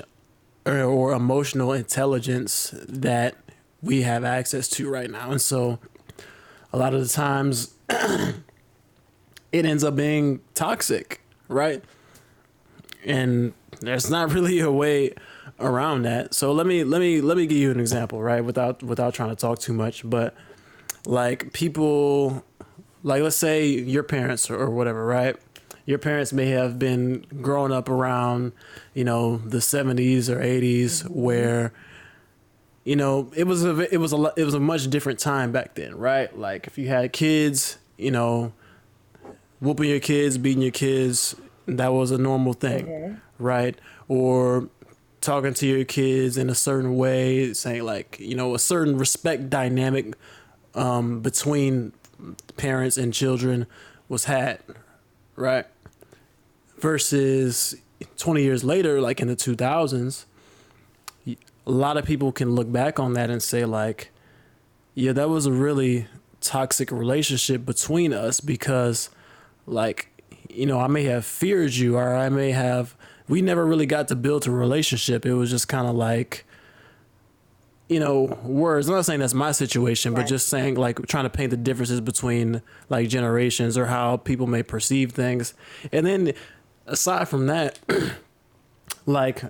or, 0.66 0.82
or 0.82 1.14
emotional 1.14 1.72
intelligence 1.74 2.74
that 2.88 3.36
we 3.82 4.04
have 4.04 4.24
access 4.24 4.68
to 4.70 4.90
right 4.90 5.10
now. 5.10 5.32
And 5.32 5.42
so 5.42 5.80
a 6.72 6.78
lot 6.78 6.94
of 6.94 7.02
the 7.02 7.08
times 7.08 7.74
it 7.90 9.66
ends 9.66 9.84
up 9.84 9.96
being 9.96 10.42
toxic, 10.54 11.22
right? 11.48 11.84
And 13.06 13.54
there's 13.80 14.10
not 14.10 14.32
really 14.34 14.60
a 14.60 14.72
way 14.72 15.14
around 15.60 16.04
that. 16.04 16.34
So 16.34 16.52
let 16.52 16.66
me 16.66 16.84
let 16.84 17.00
me 17.00 17.22
let 17.22 17.38
me 17.38 17.46
give 17.46 17.58
you 17.58 17.72
an 17.72 17.80
example, 17.80 18.22
right? 18.22 18.44
Without 18.44 18.84
without 18.84 19.14
trying 19.14 19.30
to 19.30 19.36
talk 19.36 19.60
too 19.60 19.74
much, 19.74 20.08
but 20.08 20.36
like 21.06 21.54
people 21.54 22.44
like 23.04 23.24
let's 23.24 23.36
say 23.36 23.66
your 23.66 24.04
parents 24.04 24.50
or 24.50 24.70
whatever, 24.70 25.06
right? 25.06 25.36
Your 25.86 25.98
parents 25.98 26.32
may 26.32 26.50
have 26.50 26.78
been 26.78 27.26
growing 27.42 27.72
up 27.72 27.90
around, 27.90 28.54
you 28.94 29.04
know, 29.04 29.38
the 29.38 29.58
70s 29.58 30.30
or 30.30 30.40
80s 30.40 31.10
where 31.10 31.74
you 32.84 32.96
know, 32.96 33.32
it 33.36 33.46
was 33.46 33.64
a 33.64 33.94
it 33.94 33.98
was 33.98 34.14
a 34.14 34.34
it 34.36 34.44
was 34.44 34.54
a 34.54 34.60
much 34.60 34.90
different 34.90 35.20
time 35.20 35.52
back 35.52 35.76
then, 35.76 35.96
right? 35.96 36.36
Like 36.38 36.68
if 36.68 36.78
you 36.78 36.88
had 36.88 37.14
kids, 37.14 37.78
you 37.98 38.12
know, 38.12 38.54
whooping 39.60 39.90
your 39.90 40.00
kids, 40.00 40.38
beating 40.38 40.64
your 40.64 40.72
kids, 40.72 41.36
that 41.68 41.94
was 41.94 42.12
a 42.12 42.18
normal 42.18 42.54
thing, 42.54 42.86
mm-hmm. 42.88 43.16
right? 43.44 43.78
Or 44.08 44.70
talking 45.22 45.54
to 45.54 45.68
your 45.68 45.86
kids 45.86 46.38
in 46.38 46.50
a 46.50 46.56
certain 46.56 46.98
way, 46.98 47.54
saying 47.54 47.84
like, 47.84 48.20
you 48.20 48.36
know, 48.36 48.56
a 48.56 48.60
certain 48.60 48.98
respect 48.98 49.50
dynamic 49.50 50.16
um, 50.74 51.22
between 51.22 51.94
parents 52.58 52.98
and 52.98 53.14
children 53.14 53.68
was 54.10 54.26
had, 54.26 54.60
right? 55.36 55.66
Versus 56.80 57.76
20 58.18 58.42
years 58.42 58.64
later, 58.64 59.00
like 59.00 59.20
in 59.20 59.28
the 59.28 59.36
2000s, 59.36 60.26
a 61.66 61.72
lot 61.72 61.98
of 61.98 62.06
people 62.06 62.32
can 62.32 62.56
look 62.56 62.72
back 62.72 63.00
on 63.00 63.14
that 63.14 63.30
and 63.30 63.42
say 63.42 63.66
like, 63.66 64.12
yeah, 64.96 65.14
that 65.14 65.30
was 65.30 65.46
a 65.46 65.52
really 65.52 66.08
toxic 66.40 66.92
relationship 66.92 67.66
between 67.66 68.14
us 68.14 68.40
because 68.40 69.10
like 69.68 70.08
you 70.50 70.66
know, 70.66 70.80
I 70.80 70.88
may 70.88 71.04
have 71.04 71.26
feared 71.26 71.74
you 71.74 71.98
or 71.98 72.16
I 72.16 72.30
may 72.30 72.52
have 72.52 72.96
we 73.28 73.42
never 73.42 73.66
really 73.66 73.86
got 73.86 74.10
to 74.10 74.16
build 74.16 74.48
a 74.48 74.52
relationship. 74.52 75.26
It 75.26 75.34
was 75.34 75.50
just 75.50 75.68
kind 75.68 75.88
of 75.88 75.96
like 75.96 76.46
you 77.92 78.00
know, 78.00 78.40
words. 78.46 78.88
I'm 78.88 78.96
not 78.96 79.06
saying 79.06 79.20
that's 79.20 79.34
my 79.34 79.52
situation, 79.52 80.14
right. 80.14 80.22
but 80.22 80.30
just 80.30 80.48
saying 80.48 80.76
like 80.76 81.06
trying 81.08 81.26
to 81.26 81.30
paint 81.30 81.52
the 81.52 81.58
differences 81.58 82.00
between 82.00 82.62
like 82.90 83.10
generations 83.10 83.78
or 83.78 83.88
how 83.88 84.16
people 84.16 84.48
may 84.48 84.64
perceive 84.64 85.12
things. 85.12 85.54
And 85.92 86.06
then 86.06 86.32
aside 86.86 87.28
from 87.28 87.48
that, 87.48 87.80
like 89.06 89.44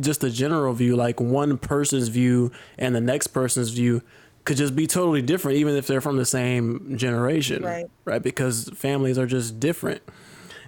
just 0.00 0.20
the 0.20 0.30
general 0.30 0.72
view, 0.72 0.96
like 0.96 1.20
one 1.20 1.58
person's 1.58 2.08
view 2.08 2.50
and 2.78 2.94
the 2.94 3.00
next 3.00 3.28
person's 3.28 3.70
view 3.70 4.02
could 4.44 4.56
just 4.56 4.76
be 4.76 4.86
totally 4.86 5.22
different, 5.22 5.58
even 5.58 5.74
if 5.74 5.86
they're 5.86 6.00
from 6.00 6.16
the 6.16 6.24
same 6.24 6.96
generation, 6.96 7.62
right? 7.62 7.86
Right, 8.04 8.22
because 8.22 8.70
families 8.74 9.18
are 9.18 9.26
just 9.26 9.58
different. 9.58 10.02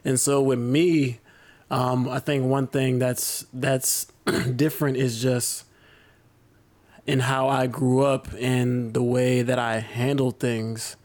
And 0.05 0.19
so 0.19 0.41
with 0.41 0.59
me, 0.59 1.21
um, 1.71 2.09
I 2.09 2.21
think 2.21 2.45
one 2.45 2.69
thing 2.69 2.99
that's 2.99 3.47
that's 3.53 4.07
different 4.57 4.97
is 4.97 5.21
just 5.21 5.65
in 7.07 7.21
how 7.21 7.49
I 7.49 7.67
grew 7.67 8.03
up 8.03 8.29
and 8.39 8.95
the 8.95 9.03
way 9.03 9.43
that 9.43 9.59
I 9.59 9.81
handle 9.81 10.31
things 10.31 10.97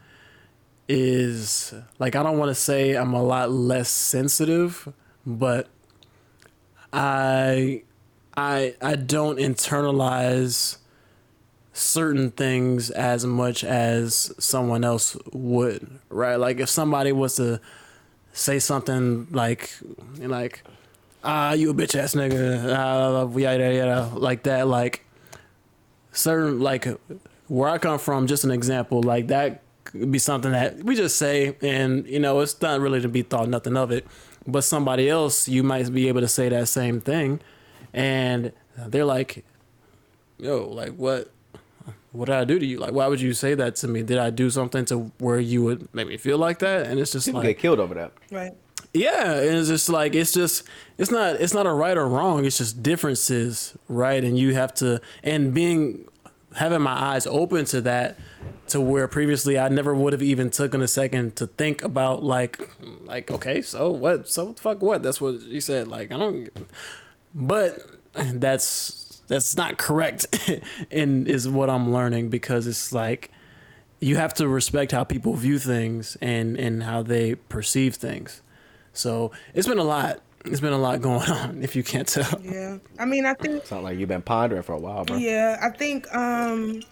is 0.88 1.74
like 1.98 2.16
I 2.16 2.22
don't 2.22 2.38
want 2.38 2.50
to 2.50 2.54
say 2.54 2.94
I'm 2.94 3.12
a 3.12 3.22
lot 3.22 3.50
less 3.50 3.88
sensitive, 3.88 4.92
but 5.26 5.68
I 6.92 7.82
I 8.36 8.74
I 8.80 8.96
don't 8.96 9.38
internalize 9.38 10.78
certain 11.72 12.30
things 12.30 12.90
as 12.90 13.24
much 13.24 13.64
as 13.64 14.32
someone 14.38 14.84
else 14.84 15.16
would, 15.32 15.98
right? 16.10 16.36
Like 16.36 16.60
if 16.60 16.68
somebody 16.68 17.12
was 17.12 17.36
to 17.36 17.60
say 18.32 18.58
something 18.58 19.26
like 19.30 19.70
like 20.18 20.62
ah 21.22 21.52
you 21.52 21.70
a 21.70 21.74
bitch 21.74 21.94
ass 21.94 22.14
nigga 22.14 22.74
ah, 22.74 23.28
yada 23.38 23.74
yada 23.74 24.10
like 24.14 24.42
that 24.44 24.66
like 24.66 25.04
certain 26.12 26.60
like 26.60 26.86
where 27.48 27.68
I 27.68 27.78
come 27.78 27.98
from 27.98 28.26
just 28.26 28.44
an 28.44 28.50
example 28.50 29.02
like 29.02 29.28
that 29.28 29.60
could 29.84 30.10
be 30.10 30.18
something 30.18 30.52
that 30.52 30.82
we 30.82 30.96
just 30.96 31.16
say 31.18 31.56
and 31.60 32.06
you 32.06 32.18
know 32.18 32.40
it's 32.40 32.60
not 32.62 32.80
really 32.80 33.00
to 33.02 33.08
be 33.08 33.22
thought 33.22 33.48
nothing 33.48 33.76
of 33.76 33.90
it 33.90 34.06
but 34.46 34.62
somebody 34.62 35.08
else 35.10 35.46
you 35.46 35.62
might 35.62 35.92
be 35.92 36.08
able 36.08 36.22
to 36.22 36.28
say 36.28 36.48
that 36.48 36.68
same 36.68 37.00
thing 37.00 37.40
and 37.92 38.52
they're 38.76 39.04
like, 39.04 39.44
"Yo, 40.38 40.68
like 40.68 40.94
what? 40.94 41.30
What 42.12 42.26
did 42.26 42.34
I 42.34 42.44
do 42.44 42.58
to 42.58 42.66
you? 42.66 42.78
Like, 42.78 42.92
why 42.92 43.06
would 43.06 43.22
you 43.22 43.32
say 43.32 43.54
that 43.54 43.76
to 43.76 43.88
me? 43.88 44.02
Did 44.02 44.18
I 44.18 44.28
do 44.28 44.50
something 44.50 44.84
to 44.86 45.10
where 45.18 45.40
you 45.40 45.64
would 45.64 45.94
make 45.94 46.06
me 46.08 46.16
feel 46.16 46.38
like 46.38 46.58
that?" 46.58 46.86
And 46.86 47.00
it's 47.00 47.12
just 47.12 47.26
People 47.26 47.40
like 47.40 47.48
get 47.48 47.58
killed 47.58 47.80
over 47.80 47.94
that, 47.94 48.12
right? 48.30 48.52
Yeah, 48.94 49.38
and 49.38 49.56
it's 49.56 49.68
just 49.68 49.88
like 49.88 50.14
it's 50.14 50.32
just 50.32 50.64
it's 50.98 51.10
not 51.10 51.36
it's 51.36 51.54
not 51.54 51.66
a 51.66 51.72
right 51.72 51.96
or 51.96 52.06
wrong. 52.06 52.44
It's 52.44 52.58
just 52.58 52.82
differences, 52.82 53.74
right? 53.88 54.22
And 54.22 54.38
you 54.38 54.54
have 54.54 54.74
to 54.74 55.00
and 55.22 55.54
being 55.54 56.04
having 56.54 56.82
my 56.82 56.92
eyes 56.92 57.26
open 57.26 57.64
to 57.66 57.80
that 57.80 58.18
to 58.68 58.80
where 58.80 59.08
previously 59.08 59.58
I 59.58 59.68
never 59.68 59.94
would 59.94 60.12
have 60.12 60.22
even 60.22 60.50
taken 60.50 60.82
a 60.82 60.88
second 60.88 61.36
to 61.36 61.46
think 61.46 61.82
about 61.82 62.22
like 62.22 62.68
like 63.04 63.30
okay 63.30 63.62
so 63.62 63.90
what 63.90 64.28
so 64.28 64.52
fuck 64.54 64.82
what 64.82 65.02
that's 65.02 65.20
what 65.20 65.40
you 65.42 65.60
said 65.60 65.88
like 65.88 66.12
I 66.12 66.18
don't 66.18 66.50
but 67.34 67.78
that's 68.14 69.22
that's 69.28 69.56
not 69.56 69.78
correct 69.78 70.26
and 70.90 71.26
is 71.28 71.48
what 71.48 71.70
I'm 71.70 71.92
learning 71.92 72.28
because 72.28 72.66
it's 72.66 72.92
like 72.92 73.30
you 74.02 74.16
have 74.16 74.34
to 74.34 74.48
respect 74.48 74.92
how 74.92 75.04
people 75.04 75.34
view 75.34 75.58
things 75.58 76.16
and 76.20 76.58
and 76.58 76.82
how 76.82 77.02
they 77.02 77.36
perceive 77.36 77.94
things. 77.94 78.42
So 78.92 79.30
it's 79.54 79.66
been 79.66 79.78
a 79.78 79.84
lot. 79.84 80.20
It's 80.44 80.60
been 80.60 80.72
a 80.72 80.78
lot 80.78 81.00
going 81.00 81.30
on, 81.30 81.62
if 81.62 81.76
you 81.76 81.84
can't 81.84 82.06
tell. 82.06 82.40
Yeah, 82.42 82.78
I 82.98 83.04
mean, 83.04 83.24
I 83.24 83.34
think 83.34 83.64
sound 83.64 83.84
like 83.84 83.98
you've 83.98 84.08
been 84.08 84.22
pondering 84.22 84.62
for 84.62 84.72
a 84.72 84.78
while, 84.78 85.04
bro. 85.04 85.16
Yeah, 85.16 85.58
I 85.62 85.70
think 85.70 86.12
um, 86.14 86.82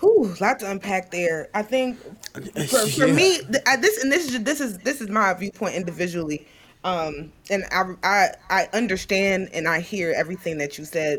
whew, 0.00 0.34
lot 0.40 0.58
to 0.60 0.70
unpack 0.70 1.10
there. 1.10 1.48
I 1.54 1.62
think 1.62 1.98
for, 2.32 2.86
for 2.86 3.06
yeah. 3.06 3.12
me, 3.12 3.40
this 3.78 4.02
and 4.02 4.10
this 4.10 4.32
is 4.32 4.42
this 4.44 4.60
is 4.60 4.78
this 4.78 5.02
is 5.02 5.10
my 5.10 5.34
viewpoint 5.34 5.74
individually. 5.74 6.46
Um, 6.86 7.32
and 7.50 7.64
I, 7.72 7.94
I, 8.04 8.28
I 8.48 8.68
understand 8.72 9.50
and 9.52 9.66
I 9.66 9.80
hear 9.80 10.14
everything 10.16 10.58
that 10.58 10.78
you 10.78 10.84
said. 10.84 11.18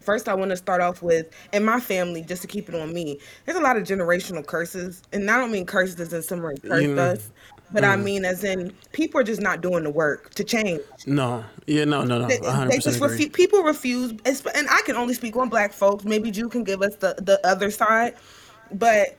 First, 0.00 0.26
I 0.26 0.32
want 0.32 0.52
to 0.52 0.56
start 0.56 0.80
off 0.80 1.02
with, 1.02 1.26
in 1.52 1.66
my 1.66 1.78
family, 1.78 2.22
just 2.22 2.40
to 2.40 2.48
keep 2.48 2.70
it 2.70 2.74
on 2.74 2.94
me, 2.94 3.18
there's 3.44 3.58
a 3.58 3.60
lot 3.60 3.76
of 3.76 3.82
generational 3.82 4.44
curses. 4.44 5.02
And 5.12 5.30
I 5.30 5.36
don't 5.36 5.52
mean 5.52 5.66
curses 5.66 6.00
as 6.00 6.14
in 6.14 6.22
someone 6.22 6.56
cursed 6.56 6.86
mm. 6.86 6.96
us, 6.96 7.30
but 7.72 7.84
mm. 7.84 7.88
I 7.90 7.96
mean 7.96 8.24
as 8.24 8.42
in 8.42 8.72
people 8.92 9.20
are 9.20 9.24
just 9.24 9.42
not 9.42 9.60
doing 9.60 9.84
the 9.84 9.90
work 9.90 10.32
to 10.36 10.44
change. 10.44 10.80
No, 11.06 11.44
yeah, 11.66 11.84
no, 11.84 12.02
no, 12.02 12.20
no. 12.20 12.28
They, 12.28 12.38
they 12.38 12.78
just 12.78 13.00
refu- 13.00 13.30
people 13.34 13.62
refuse, 13.62 14.12
and 14.24 14.68
I 14.70 14.80
can 14.86 14.96
only 14.96 15.12
speak 15.12 15.36
on 15.36 15.50
black 15.50 15.74
folks. 15.74 16.04
Maybe 16.04 16.30
you 16.30 16.48
can 16.48 16.64
give 16.64 16.80
us 16.80 16.96
the, 16.96 17.16
the 17.18 17.38
other 17.46 17.70
side, 17.70 18.14
but 18.72 19.18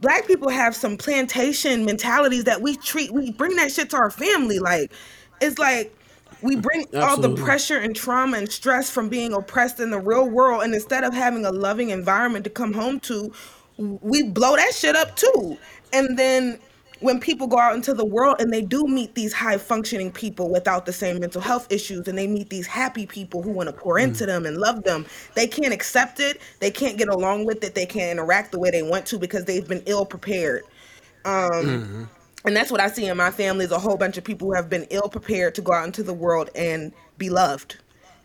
black 0.00 0.26
people 0.26 0.48
have 0.48 0.74
some 0.76 0.96
plantation 0.96 1.84
mentalities 1.84 2.44
that 2.44 2.60
we 2.60 2.76
treat 2.76 3.10
we 3.12 3.32
bring 3.32 3.56
that 3.56 3.72
shit 3.72 3.90
to 3.90 3.96
our 3.96 4.10
family 4.10 4.58
like 4.58 4.92
it's 5.40 5.58
like 5.58 5.94
we 6.42 6.56
bring 6.56 6.82
Absolutely. 6.82 7.00
all 7.00 7.16
the 7.16 7.42
pressure 7.42 7.78
and 7.78 7.94
trauma 7.94 8.38
and 8.38 8.50
stress 8.50 8.90
from 8.90 9.08
being 9.08 9.32
oppressed 9.32 9.80
in 9.80 9.90
the 9.90 9.98
real 9.98 10.28
world 10.28 10.62
and 10.62 10.74
instead 10.74 11.04
of 11.04 11.14
having 11.14 11.44
a 11.46 11.50
loving 11.50 11.90
environment 11.90 12.44
to 12.44 12.50
come 12.50 12.72
home 12.72 13.00
to 13.00 13.32
we 13.78 14.22
blow 14.22 14.56
that 14.56 14.74
shit 14.74 14.96
up 14.96 15.16
too 15.16 15.56
and 15.92 16.18
then 16.18 16.58
when 17.00 17.18
people 17.18 17.46
go 17.46 17.58
out 17.58 17.74
into 17.74 17.94
the 17.94 18.04
world 18.04 18.36
and 18.40 18.52
they 18.52 18.62
do 18.62 18.86
meet 18.86 19.14
these 19.14 19.32
high 19.32 19.58
functioning 19.58 20.12
people 20.12 20.50
without 20.50 20.86
the 20.86 20.92
same 20.92 21.18
mental 21.18 21.40
health 21.40 21.70
issues 21.70 22.06
and 22.06 22.16
they 22.16 22.26
meet 22.26 22.50
these 22.50 22.66
happy 22.66 23.06
people 23.06 23.42
who 23.42 23.50
want 23.50 23.68
to 23.68 23.72
pour 23.72 23.98
into 23.98 24.24
mm. 24.24 24.28
them 24.28 24.46
and 24.46 24.58
love 24.58 24.82
them 24.84 25.06
they 25.34 25.46
can't 25.46 25.72
accept 25.72 26.20
it 26.20 26.40
they 26.60 26.70
can't 26.70 26.98
get 26.98 27.08
along 27.08 27.44
with 27.44 27.64
it 27.64 27.74
they 27.74 27.86
can't 27.86 28.18
interact 28.18 28.52
the 28.52 28.58
way 28.58 28.70
they 28.70 28.82
want 28.82 29.06
to 29.06 29.18
because 29.18 29.44
they've 29.44 29.68
been 29.68 29.82
ill 29.86 30.04
prepared 30.04 30.62
um, 31.24 31.50
mm-hmm. 31.50 32.04
and 32.44 32.56
that's 32.56 32.70
what 32.70 32.80
i 32.80 32.88
see 32.88 33.06
in 33.06 33.16
my 33.16 33.30
family 33.30 33.64
is 33.64 33.72
a 33.72 33.78
whole 33.78 33.96
bunch 33.96 34.16
of 34.16 34.24
people 34.24 34.48
who 34.48 34.54
have 34.54 34.68
been 34.68 34.86
ill 34.90 35.08
prepared 35.08 35.54
to 35.54 35.62
go 35.62 35.72
out 35.72 35.86
into 35.86 36.02
the 36.02 36.14
world 36.14 36.50
and 36.54 36.92
be 37.18 37.30
loved 37.30 37.76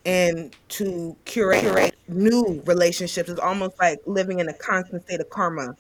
and 0.06 0.56
to 0.70 1.16
curate, 1.26 1.62
curate 1.62 1.96
new 2.08 2.62
relationships 2.66 3.30
is 3.30 3.40
almost 3.40 3.78
like 3.80 4.00
living 4.06 4.40
in 4.40 4.48
a 4.50 4.54
constant 4.54 5.02
state 5.04 5.20
of 5.20 5.30
karma 5.30 5.76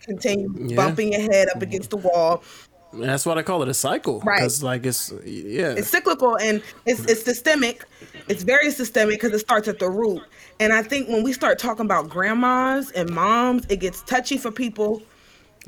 continue 0.00 0.52
yeah. 0.58 0.76
bumping 0.76 1.12
your 1.12 1.22
head 1.22 1.48
up 1.54 1.62
against 1.62 1.90
the 1.90 1.96
wall. 1.96 2.42
That's 2.92 3.24
what 3.24 3.38
I 3.38 3.42
call 3.42 3.62
it 3.62 3.68
a 3.68 3.74
cycle. 3.74 4.20
Right. 4.20 4.38
Because, 4.38 4.62
like, 4.62 4.84
it's, 4.84 5.12
yeah. 5.24 5.74
It's 5.76 5.88
cyclical 5.88 6.36
and 6.38 6.62
it's, 6.86 7.04
it's 7.04 7.22
systemic. 7.22 7.84
It's 8.28 8.42
very 8.42 8.70
systemic 8.72 9.20
because 9.20 9.32
it 9.32 9.38
starts 9.38 9.68
at 9.68 9.78
the 9.78 9.88
root. 9.88 10.22
And 10.58 10.72
I 10.72 10.82
think 10.82 11.08
when 11.08 11.22
we 11.22 11.32
start 11.32 11.58
talking 11.58 11.84
about 11.84 12.08
grandmas 12.08 12.90
and 12.92 13.08
moms, 13.10 13.64
it 13.68 13.76
gets 13.76 14.02
touchy 14.02 14.36
for 14.36 14.50
people 14.50 15.02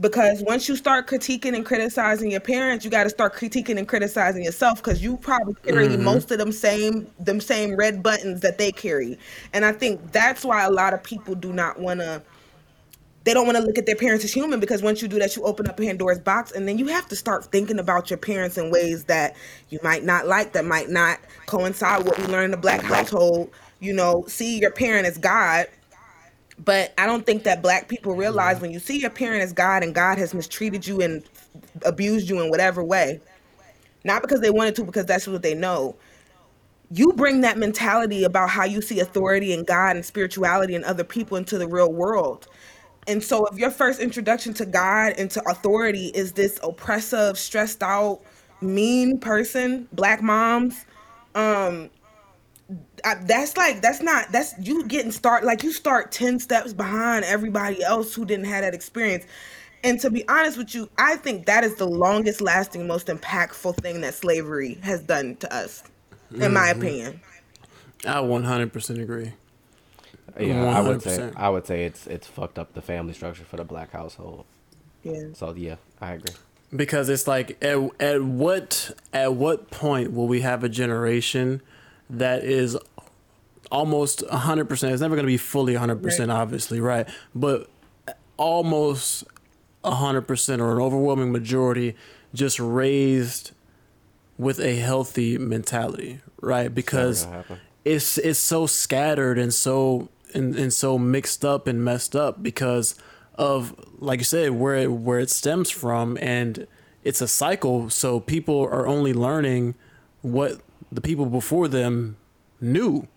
because 0.01 0.43
once 0.43 0.69
you 0.69 0.75
start 0.75 1.07
critiquing 1.07 1.55
and 1.55 1.65
criticizing 1.65 2.31
your 2.31 2.41
parents, 2.41 2.85
you 2.85 2.91
got 2.91 3.05
to 3.05 3.11
start 3.11 3.35
critiquing 3.35 3.79
and 3.79 3.87
criticizing 3.87 4.43
yourself 4.43 4.83
because 4.83 5.03
you 5.03 5.17
probably 5.17 5.55
carry 5.63 5.89
mm-hmm. 5.89 6.03
most 6.03 6.31
of 6.31 6.39
them 6.39 6.51
same 6.51 7.07
them 7.21 7.41
same 7.41 7.77
red 7.77 8.03
buttons 8.03 8.41
that 8.41 8.59
they 8.59 8.73
carry. 8.73 9.19
And 9.53 9.65
I 9.65 9.73
think 9.73 10.13
that's 10.13 10.45
why 10.45 10.65
a 10.65 10.71
lot 10.71 10.95
of 10.95 11.03
people 11.03 11.35
do 11.35 11.53
not 11.53 11.79
want 11.79 12.01
to 12.01 12.23
they 13.25 13.35
don't 13.35 13.47
want 13.47 13.57
to 13.57 13.63
look 13.63 13.79
at 13.79 13.87
their 13.87 13.97
parents 13.97 14.25
as 14.25 14.33
human 14.33 14.59
because 14.59 14.83
once 14.83 15.01
you 15.01 15.09
do 15.09 15.19
that, 15.19 15.37
you 15.37 15.45
open 15.45 15.69
up 15.69 15.77
Pandora's 15.77 16.19
box, 16.19 16.53
and 16.53 16.67
then 16.67 16.79
you 16.79 16.87
have 16.89 17.09
to 17.09 17.17
start 17.17 17.45
thinking 17.47 17.79
about 17.79 18.11
your 18.11 18.17
parents 18.17 18.59
in 18.59 18.71
ways 18.71 19.05
that 19.05 19.37
you 19.69 19.79
might 19.83 20.05
not 20.05 20.27
like, 20.27 20.53
that 20.55 20.65
might 20.65 20.89
not 20.89 21.21
coincide 21.47 21.99
with 21.99 22.09
what 22.09 22.19
we 22.19 22.27
learn 22.27 22.47
in 22.47 22.51
the 22.51 22.57
black 22.57 22.83
household. 22.83 23.51
You 23.81 23.93
know, 23.93 24.25
see 24.27 24.59
your 24.59 24.71
parent 24.71 25.07
as 25.07 25.19
God, 25.19 25.67
but 26.65 26.93
I 26.99 27.07
don't 27.07 27.25
think 27.25 27.45
that 27.45 27.63
black 27.63 27.89
people 27.89 28.15
realize 28.15 28.61
when 28.61 28.73
you 28.73 28.79
see 28.79 28.99
your 28.99 29.11
parent 29.11 29.43
as 29.43 29.53
God 29.53 29.83
and 29.83 29.95
God 29.95 30.19
has 30.19 30.35
mistreated 30.35 30.87
you 30.87 31.01
and 31.01 31.23
abused 31.85 32.29
you 32.29 32.41
in 32.41 32.51
whatever 32.51 32.83
way, 32.83 33.21
not 34.05 34.23
because 34.23 34.41
they 34.41 34.51
wanted 34.51 34.75
to, 34.77 34.85
because 34.85 35.07
that's 35.07 35.29
what 35.29 35.43
they 35.43 35.55
know. 35.55 35.97
You 36.91 37.13
bring 37.15 37.41
that 37.41 37.57
mentality 37.57 38.25
about 38.25 38.51
how 38.51 38.65
you 38.65 38.83
see 38.83 39.01
authority 39.01 39.55
and 39.55 39.67
God 39.67 39.97
and 39.97 40.05
spirituality 40.05 40.75
and 40.75 40.85
other 40.85 41.05
people 41.05 41.39
into 41.39 41.57
the 41.57 41.67
real 41.67 41.91
world 41.91 42.49
and 43.09 43.23
so, 43.23 43.47
if 43.47 43.59
your 43.59 43.71
first 43.71 44.01
introduction 44.01 44.55
to 44.55 44.67
God 44.67 45.15
and 45.19 45.31
to 45.33 45.43
authority 45.49 46.13
is 46.15 46.33
this 46.33 46.61
oppressive, 46.63 47.37
stressed 47.37 47.83
out, 47.83 48.21
mean 48.61 49.19
person, 49.19 49.89
black 49.93 50.23
moms, 50.23 50.85
um, 51.35 51.91
I, 53.05 53.17
that's 53.27 53.57
like 53.57 53.83
that's 53.83 54.03
not 54.03 54.31
that's 54.31 54.55
you 54.61 54.85
getting 54.87 55.11
start 55.11 55.45
like 55.45 55.63
you 55.65 55.73
start 55.73 56.13
10 56.13 56.39
steps 56.39 56.73
behind 56.73 57.25
everybody 57.25 57.83
else 57.83 58.15
who 58.15 58.25
didn't 58.25 58.47
have 58.47 58.63
that 58.63 58.75
experience. 58.75 59.25
And 59.85 59.99
to 60.01 60.11
be 60.11 60.27
honest 60.29 60.57
with 60.57 60.77
you 60.77 60.89
i 60.97 61.17
think 61.17 61.47
that 61.47 61.65
is 61.65 61.75
the 61.75 61.89
longest 61.89 62.41
lasting 62.41 62.87
most 62.87 63.09
impactful 63.09 63.77
thing 63.79 64.01
that 64.03 64.15
slavery 64.15 64.75
has 64.83 65.03
done 65.03 65.35
to 65.37 65.53
us 65.53 65.83
in 66.31 66.39
mm-hmm. 66.39 66.55
my 66.55 66.69
opinion. 66.69 67.21
I 68.07 68.21
100% 68.21 69.03
agree 69.03 69.33
Yeah, 70.39 70.65
I 70.79 70.81
would 70.81 71.03
say 71.03 71.31
I 71.37 71.49
would 71.51 71.67
say 71.67 71.85
it's 71.85 72.07
it's 72.07 72.27
fucked 72.27 72.59
up 72.59 72.75
the 72.75 72.83
family 72.83 73.13
structure 73.13 73.45
for 73.45 73.57
the 73.57 73.65
black 73.65 73.93
household. 73.93 74.45
Yeah. 75.03 75.25
So 75.35 75.53
yeah, 75.55 75.77
I 76.01 76.13
agree. 76.15 76.35
because 76.75 77.09
it's 77.09 77.27
like 77.27 77.63
at, 77.63 77.79
at 78.01 78.23
what 78.23 78.91
at 79.13 79.35
what 79.35 79.71
point 79.71 80.13
will 80.13 80.29
we 80.29 80.41
have 80.43 80.63
a 80.65 80.69
generation 80.69 81.61
that 82.09 82.45
is 82.45 82.77
almost 83.71 84.23
100% 84.27 84.91
it's 84.93 85.01
never 85.01 85.15
going 85.15 85.25
to 85.25 85.27
be 85.27 85.39
fully 85.39 85.75
100% 85.75 86.03
Right. 86.19 86.29
obviously 86.31 86.79
right 86.79 87.09
but 87.35 87.69
almost 88.37 89.25
100% 89.85 90.61
or 90.61 90.73
an 90.77 90.81
overwhelming 90.83 91.33
majority 91.33 91.95
just 92.35 92.59
raised 92.61 93.53
with 94.39 94.59
a 94.61 94.77
healthy 94.77 95.39
mentality 95.39 96.21
right 96.41 96.75
because 96.75 97.27
it's 97.85 98.19
it's 98.19 98.39
so 98.39 98.67
scattered 98.67 99.39
and 99.39 99.53
so 99.55 100.09
and, 100.35 100.55
and 100.57 100.73
so 100.73 100.99
mixed 100.99 101.45
up 101.45 101.67
and 101.67 101.85
messed 101.85 102.17
up 102.17 102.43
because 102.43 102.95
of 103.35 103.75
like 103.99 104.21
you 104.21 104.25
said 104.25 104.53
where 104.53 104.77
it, 104.77 104.93
where 104.93 105.19
it 105.19 105.31
stems 105.31 105.71
from. 105.71 106.19
And 106.21 106.67
it's 107.05 107.21
a 107.21 107.29
cycle. 107.29 107.91
So 107.91 108.21
people 108.21 108.63
are 108.63 108.87
only 108.87 109.13
learning 109.13 109.75
what 110.21 110.61
the 110.91 111.01
people 111.01 111.27
before 111.27 111.69
them 111.69 112.17
knew. 112.61 113.09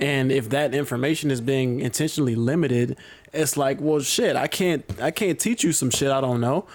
And 0.00 0.32
if 0.32 0.48
that 0.50 0.74
information 0.74 1.30
is 1.30 1.40
being 1.40 1.80
intentionally 1.80 2.34
limited 2.34 2.96
it's 3.32 3.56
like 3.56 3.80
well 3.80 4.00
shit 4.00 4.36
i 4.36 4.46
can't 4.46 4.84
i 5.00 5.10
can't 5.10 5.40
teach 5.40 5.64
you 5.64 5.72
some 5.72 5.90
shit 5.90 6.10
i 6.10 6.20
don't 6.20 6.40
know. 6.40 6.66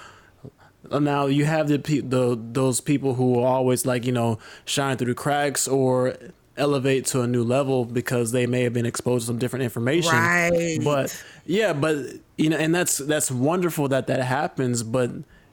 Now 0.90 1.26
you 1.26 1.44
have 1.44 1.68
the, 1.68 1.78
the 1.78 2.40
those 2.42 2.80
people 2.80 3.16
who 3.16 3.40
are 3.40 3.48
always 3.48 3.86
like 3.86 4.06
you 4.06 4.14
know 4.14 4.40
shine 4.64 4.96
through 4.96 5.08
the 5.08 5.16
cracks 5.16 5.68
or 5.68 6.16
elevate 6.58 7.06
to 7.08 7.22
a 7.22 7.28
new 7.28 7.44
level 7.44 7.86
because 7.86 8.32
they 8.32 8.46
may 8.48 8.64
have 8.64 8.74
been 8.74 8.86
exposed 8.86 9.24
to 9.24 9.28
some 9.28 9.38
different 9.38 9.64
information 9.64 10.12
Right. 10.14 10.80
but 10.84 11.24
yeah 11.46 11.74
but 11.74 11.98
you 12.38 12.50
know 12.50 12.58
and 12.58 12.74
that's 12.74 12.98
that's 12.98 13.30
wonderful 13.32 13.88
that 13.90 14.08
that 14.08 14.22
happens 14.24 14.84
but 14.84 15.12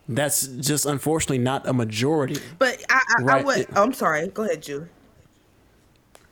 that's 0.09 0.47
just 0.47 0.87
unfortunately 0.87 1.39
not 1.39 1.67
a 1.67 1.73
majority 1.73 2.37
But 2.59 2.83
I, 2.91 3.01
I, 3.27 3.39
I 3.39 3.43
would. 3.43 3.67
Oh, 3.75 3.83
I'm 3.85 3.93
sorry. 3.95 4.29
Go 4.29 4.43
ahead, 4.45 4.63
Jew. 4.63 4.87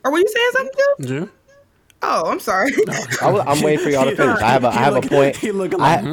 Or 0.03 0.11
were 0.11 0.19
you 0.19 0.27
saying 0.27 0.49
something, 0.53 1.07
Jew? 1.07 1.29
Oh, 2.03 2.29
I'm 2.29 2.39
sorry. 2.39 2.71
I, 3.21 3.29
I'm 3.47 3.61
waiting 3.61 3.79
for 3.79 3.89
y'all 3.89 4.05
to 4.05 4.11
finish. 4.11 4.41
I 4.41 4.51
have 4.51 4.65
a 4.65 4.67
I 4.69 4.79
have 4.81 4.95
a 4.95 5.01
point. 5.03 5.41
like? 5.53 5.73
I, 5.79 6.03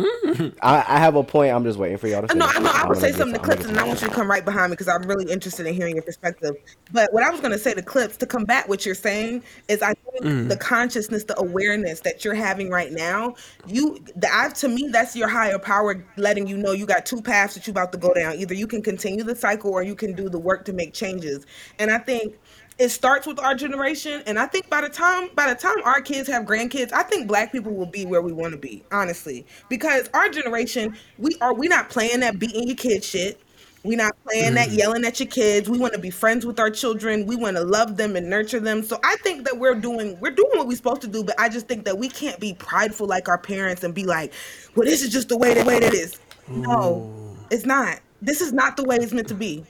I 0.62 0.76
I 0.88 0.98
have 0.98 1.16
a 1.16 1.24
point. 1.24 1.52
I'm 1.52 1.64
just 1.64 1.78
waiting 1.78 1.98
for 1.98 2.08
y'all 2.08 2.22
to 2.22 2.28
No, 2.32 2.46
finish. 2.46 2.54
I 2.54 2.60
know. 2.60 2.70
I 2.72 2.84
I'm 2.84 2.88
would 2.88 2.98
say 2.98 3.12
get 3.12 3.16
something 3.16 3.34
to 3.34 3.40
Clips, 3.40 3.66
and 3.66 3.78
I 3.78 3.84
want 3.84 4.00
you 4.02 4.08
to 4.08 4.14
come 4.14 4.30
right 4.30 4.44
behind 4.44 4.70
me 4.70 4.74
because 4.74 4.88
I'm 4.88 5.02
really 5.02 5.30
interested 5.32 5.66
in 5.66 5.74
hearing 5.74 5.96
your 5.96 6.04
perspective. 6.04 6.54
But 6.92 7.12
what 7.12 7.24
I 7.24 7.30
was 7.30 7.40
going 7.40 7.52
to 7.52 7.58
say 7.58 7.74
to 7.74 7.82
Clips 7.82 8.16
to 8.18 8.26
combat 8.26 8.68
what 8.68 8.86
you're 8.86 8.94
saying 8.94 9.42
is, 9.68 9.82
I 9.82 9.94
think 9.94 9.98
Mm. 10.22 10.48
the 10.48 10.56
consciousness, 10.56 11.24
the 11.24 11.38
awareness 11.40 12.00
that 12.00 12.24
you're 12.24 12.34
having 12.34 12.70
right 12.70 12.92
now, 12.92 13.34
you, 13.66 13.98
the, 14.16 14.28
I, 14.30 14.50
to 14.50 14.68
me, 14.68 14.88
that's 14.92 15.16
your 15.16 15.28
higher 15.28 15.58
power 15.58 16.04
letting 16.16 16.46
you 16.46 16.58
know 16.58 16.72
you 16.72 16.86
got 16.86 17.06
two 17.06 17.22
paths 17.22 17.54
that 17.54 17.66
you're 17.66 17.72
about 17.72 17.92
to 17.92 17.98
go 17.98 18.12
down. 18.12 18.34
Either 18.36 18.54
you 18.54 18.66
can 18.66 18.82
continue 18.82 19.24
the 19.24 19.34
cycle 19.36 19.70
or 19.72 19.82
you 19.82 19.94
can 19.94 20.14
do 20.14 20.28
the 20.28 20.38
work 20.38 20.64
to 20.66 20.72
make 20.74 20.92
changes. 20.94 21.46
And 21.78 21.90
I 21.90 21.98
think 21.98 22.34
it 22.80 22.88
starts 22.88 23.26
with 23.26 23.38
our 23.38 23.54
generation 23.54 24.22
and 24.26 24.38
i 24.38 24.46
think 24.46 24.68
by 24.70 24.80
the 24.80 24.88
time 24.88 25.28
by 25.34 25.52
the 25.52 25.58
time 25.58 25.76
our 25.84 26.00
kids 26.00 26.28
have 26.28 26.44
grandkids 26.44 26.92
i 26.92 27.02
think 27.02 27.28
black 27.28 27.52
people 27.52 27.72
will 27.72 27.86
be 27.86 28.06
where 28.06 28.22
we 28.22 28.32
want 28.32 28.52
to 28.52 28.58
be 28.58 28.82
honestly. 28.92 29.46
Because 29.68 30.08
our 30.14 30.28
generation 30.28 30.96
we 31.18 31.36
are 31.40 31.54
we 31.54 31.68
not 31.68 31.90
playing 31.90 32.20
that 32.20 32.38
beating 32.38 32.66
your 32.66 32.76
kid 32.76 33.04
shit. 33.04 33.40
We 33.82 33.96
not 33.96 34.14
playing 34.24 34.54
that 34.54 34.68
mm. 34.68 34.76
yelling 34.76 35.06
at 35.06 35.18
your 35.20 35.28
kids. 35.28 35.70
We 35.70 35.78
want 35.78 35.94
to 35.94 35.98
be 35.98 36.10
friends 36.10 36.44
with 36.44 36.60
our 36.60 36.68
children. 36.70 37.24
We 37.24 37.34
want 37.34 37.56
to 37.56 37.64
love 37.64 37.96
them 37.96 38.14
and 38.14 38.28
nurture 38.28 38.60
them. 38.60 38.82
So 38.82 38.98
i 39.04 39.16
think 39.16 39.44
that 39.44 39.58
we're 39.58 39.74
doing 39.74 40.18
we're 40.20 40.32
doing 40.32 40.50
what 40.54 40.66
we're 40.66 40.76
supposed 40.76 41.02
to 41.02 41.08
do 41.08 41.24
but 41.24 41.38
i 41.38 41.48
just 41.48 41.66
think 41.66 41.84
that 41.84 41.98
we 41.98 42.08
can't 42.08 42.38
be 42.40 42.54
prideful 42.54 43.06
like 43.06 43.28
our 43.28 43.38
parents 43.38 43.84
and 43.84 43.94
be 43.94 44.04
like 44.04 44.32
well 44.74 44.86
this 44.86 45.02
is 45.02 45.10
just 45.10 45.28
the 45.28 45.36
way 45.36 45.54
the 45.54 45.64
way 45.64 45.78
that 45.78 45.94
is. 45.94 46.18
No 46.48 47.36
it's 47.50 47.66
not. 47.66 48.00
This 48.22 48.40
is 48.40 48.52
not 48.52 48.76
the 48.76 48.84
way 48.84 48.96
it's 48.96 49.12
meant 49.12 49.28
to 49.28 49.34
be. 49.34 49.64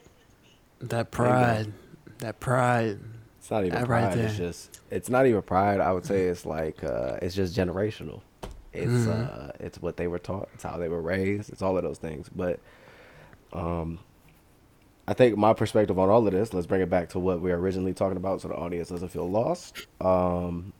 That 0.80 1.10
pride 1.10 1.72
that 2.20 2.40
pride 2.40 2.98
It's 3.38 3.50
not 3.50 3.64
even 3.64 3.80
That 3.80 3.88
right 3.88 4.12
pride. 4.12 4.18
It's 4.18 4.36
just 4.36 4.80
it's 4.90 5.08
not 5.08 5.26
even 5.26 5.42
pride. 5.42 5.80
I 5.80 5.92
would 5.92 6.04
say 6.04 6.24
it's 6.24 6.46
like 6.46 6.82
uh, 6.84 7.18
it's 7.22 7.34
just 7.34 7.56
generational. 7.56 8.20
It's 8.72 9.06
uh, 9.06 9.52
it's 9.58 9.82
what 9.82 9.96
they 9.96 10.06
were 10.06 10.18
taught. 10.18 10.48
It's 10.54 10.62
how 10.62 10.76
they 10.76 10.88
were 10.88 11.02
raised. 11.02 11.50
It's 11.50 11.62
all 11.62 11.76
of 11.76 11.82
those 11.82 11.98
things. 11.98 12.28
But 12.28 12.60
um, 13.52 13.98
I 15.08 15.14
think 15.14 15.36
my 15.36 15.52
perspective 15.54 15.98
on 15.98 16.08
all 16.08 16.24
of 16.26 16.32
this. 16.32 16.54
Let's 16.54 16.66
bring 16.66 16.82
it 16.82 16.90
back 16.90 17.08
to 17.10 17.18
what 17.18 17.40
we 17.40 17.50
were 17.50 17.58
originally 17.58 17.94
talking 17.94 18.16
about, 18.16 18.42
so 18.42 18.48
the 18.48 18.54
audience 18.54 18.90
doesn't 18.90 19.08
feel 19.08 19.28
lost. 19.28 19.86
Um, 20.00 20.72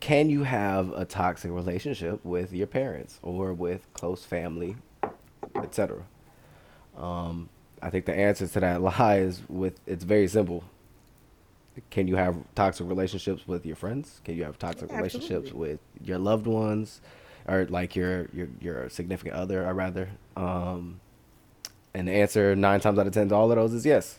can 0.00 0.30
you 0.30 0.42
have 0.42 0.92
a 0.92 1.04
toxic 1.04 1.50
relationship 1.52 2.24
with 2.24 2.52
your 2.52 2.66
parents 2.66 3.18
or 3.22 3.52
with 3.52 3.86
close 3.92 4.24
family, 4.24 4.76
etc.? 5.54 6.04
Um, 6.96 7.48
I 7.82 7.90
think 7.90 8.04
the 8.06 8.14
answer 8.14 8.46
to 8.46 8.60
that 8.60 8.82
lies 8.98 9.42
with 9.48 9.80
it's 9.86 10.04
very 10.04 10.28
simple. 10.28 10.64
Can 11.90 12.08
you 12.08 12.16
have 12.16 12.36
toxic 12.54 12.86
relationships 12.88 13.46
with 13.46 13.64
your 13.64 13.76
friends? 13.76 14.20
Can 14.24 14.36
you 14.36 14.44
have 14.44 14.58
toxic 14.58 14.90
Yeah, 14.90 14.96
relationships 14.96 15.52
with 15.52 15.78
your 16.02 16.18
loved 16.18 16.46
ones, 16.46 17.00
or 17.48 17.64
like 17.66 17.96
your 17.96 18.28
your 18.32 18.48
your 18.60 18.88
significant 18.90 19.36
other, 19.36 19.66
or 19.66 19.72
rather? 19.72 20.10
Um, 20.36 21.00
and 21.94 22.08
the 22.08 22.12
answer 22.12 22.54
nine 22.56 22.80
times 22.80 22.98
out 22.98 23.06
of 23.06 23.12
ten 23.14 23.28
to 23.30 23.34
all 23.34 23.50
of 23.50 23.56
those 23.56 23.72
is 23.72 23.86
yes. 23.86 24.18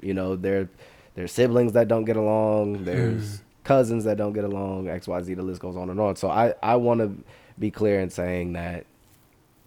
You 0.00 0.14
know, 0.14 0.36
there 0.36 0.68
there's 1.14 1.32
siblings 1.32 1.72
that 1.72 1.88
don't 1.88 2.04
get 2.04 2.16
along. 2.16 2.84
There's 2.84 3.42
cousins 3.64 4.04
that 4.04 4.16
don't 4.16 4.32
get 4.32 4.44
along. 4.44 4.88
X 4.88 5.08
Y 5.08 5.22
Z. 5.22 5.34
The 5.34 5.42
list 5.42 5.60
goes 5.60 5.76
on 5.76 5.90
and 5.90 6.00
on. 6.00 6.16
So 6.16 6.30
I 6.30 6.54
I 6.62 6.76
want 6.76 7.00
to 7.00 7.12
be 7.58 7.70
clear 7.70 8.00
in 8.00 8.10
saying 8.10 8.52
that 8.54 8.86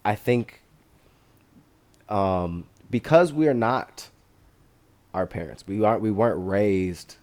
I 0.06 0.16
think 0.16 0.62
um, 2.08 2.66
because 2.90 3.32
we 3.34 3.48
are 3.48 3.54
not 3.54 4.10
our 5.14 5.26
parents, 5.26 5.66
we 5.68 5.84
aren't 5.84 6.02
we 6.02 6.12
weren't 6.12 6.46
raised 6.46 7.16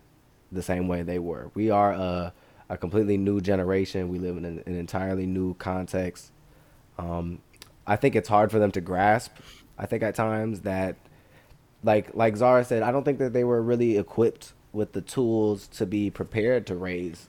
the 0.50 0.62
same 0.62 0.88
way 0.88 1.02
they 1.02 1.18
were. 1.18 1.50
We 1.55 1.70
are 1.70 1.92
a 1.92 2.33
a 2.68 2.76
completely 2.76 3.16
new 3.16 3.40
generation. 3.40 4.09
We 4.09 4.18
live 4.18 4.37
in 4.37 4.44
an, 4.44 4.62
an 4.66 4.76
entirely 4.76 5.26
new 5.26 5.55
context. 5.55 6.33
Um, 6.98 7.40
I 7.87 7.96
think 7.96 8.16
it's 8.16 8.29
hard 8.29 8.50
for 8.50 8.59
them 8.59 8.72
to 8.72 8.81
grasp. 8.81 9.37
I 9.79 9.87
think 9.87 10.02
at 10.02 10.14
times 10.14 10.61
that, 10.62 10.96
like 11.85 12.14
like 12.14 12.37
Zara 12.37 12.64
said, 12.64 12.83
I 12.83 12.90
don't 12.90 13.05
think 13.05 13.18
that 13.18 13.33
they 13.33 13.44
were 13.44 13.62
really 13.62 13.96
equipped 13.96 14.52
with 14.72 14.92
the 14.92 15.00
tools 15.00 15.68
to 15.68 15.87
be 15.87 16.11
prepared 16.11 16.66
to 16.66 16.74
raise 16.74 17.29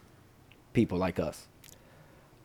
people 0.73 0.97
like 0.97 1.19
us. 1.19 1.47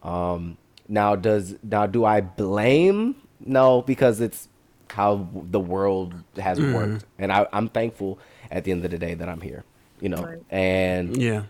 Um, 0.03 0.59
now 0.89 1.17
does 1.17 1.57
now 1.63 1.87
do 1.87 2.05
I 2.05 2.21
blame? 2.21 3.17
No, 3.45 3.83
because 3.83 4.21
it's 4.21 4.49
how 4.93 5.29
the 5.51 5.61
world 5.61 6.15
has 6.37 6.59
worked, 6.61 7.05
and 7.19 7.33
I, 7.33 7.47
I'm 7.53 7.69
thankful 7.69 8.19
at 8.51 8.65
the 8.65 8.73
end 8.73 8.85
of 8.85 8.91
the 8.91 8.99
day 8.99 9.15
that 9.15 9.29
I'm 9.29 9.41
here. 9.41 9.65
You 10.01 10.09
know, 10.11 10.23
Right. 10.23 10.39
and 10.51 11.17
yeah 11.17 11.45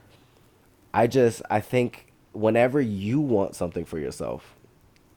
I 0.95 1.07
just 1.07 1.43
I 1.51 1.61
think 1.61 2.13
whenever 2.33 2.81
you 2.81 3.21
want 3.21 3.55
something 3.55 3.85
for 3.85 3.99
yourself, 3.99 4.55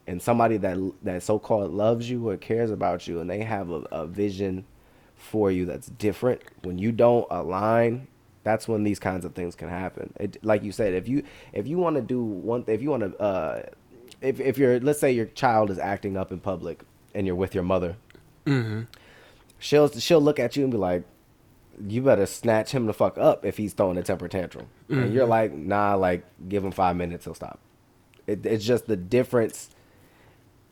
and 0.07 0.21
somebody 0.21 0.57
that 0.57 0.77
that 1.03 1.23
so 1.23 1.39
called 1.39 1.71
loves 1.73 2.09
you 2.09 2.29
or 2.29 2.38
cares 2.38 2.71
about 2.71 3.07
you, 3.07 3.19
and 3.19 3.29
they 3.29 3.39
have 3.43 3.69
a, 3.71 3.81
a 3.91 4.07
vision 4.07 4.65
for 5.15 5.51
you 5.51 5.65
that's 5.65 5.88
different, 5.88 6.41
when 6.63 6.77
you 6.77 6.91
don't 6.91 7.25
align, 7.31 8.07
that's 8.43 8.67
when 8.67 8.83
these 8.83 8.99
kinds 8.99 9.25
of 9.25 9.33
things 9.33 9.55
can 9.55 9.69
happen. 9.69 10.13
It, 10.19 10.43
like 10.43 10.63
you 10.63 10.71
said, 10.71 10.93
if 10.93 11.07
you 11.07 11.23
if 11.53 11.67
you 11.67 11.77
want 11.77 11.95
to 11.97 12.01
do 12.01 12.23
one, 12.23 12.63
if 12.67 12.81
you 12.81 12.89
want 12.89 13.03
to, 13.03 13.19
uh, 13.21 13.63
if 14.21 14.39
if 14.39 14.57
you're 14.57 14.79
let's 14.79 14.99
say 14.99 15.11
your 15.11 15.25
child 15.25 15.69
is 15.69 15.79
acting 15.79 16.15
up 16.17 16.31
in 16.31 16.39
public 16.39 16.83
and 17.13 17.25
you're 17.27 17.35
with 17.35 17.53
your 17.53 17.63
mother, 17.63 17.97
Mm-hmm. 18.45 18.81
she'll 19.60 19.89
she'll 19.89 20.21
look 20.21 20.39
at 20.39 20.55
you 20.55 20.63
and 20.63 20.71
be 20.71 20.77
like, 20.77 21.03
"You 21.88 22.01
better 22.01 22.25
snatch 22.25 22.71
him 22.71 22.86
the 22.86 22.93
fuck 22.93 23.17
up 23.17 23.45
if 23.45 23.58
he's 23.58 23.73
throwing 23.73 23.97
a 23.97 24.03
temper 24.03 24.27
tantrum." 24.27 24.67
And 24.89 24.97
mm-hmm. 24.97 25.13
you're 25.13 25.25
like, 25.25 25.53
"Nah, 25.53 25.95
like 25.95 26.25
give 26.47 26.63
him 26.63 26.71
five 26.71 26.95
minutes, 26.95 27.25
he'll 27.25 27.34
stop." 27.34 27.60
It, 28.27 28.45
it's 28.45 28.65
just 28.65 28.88
the 28.88 28.97
difference, 28.97 29.69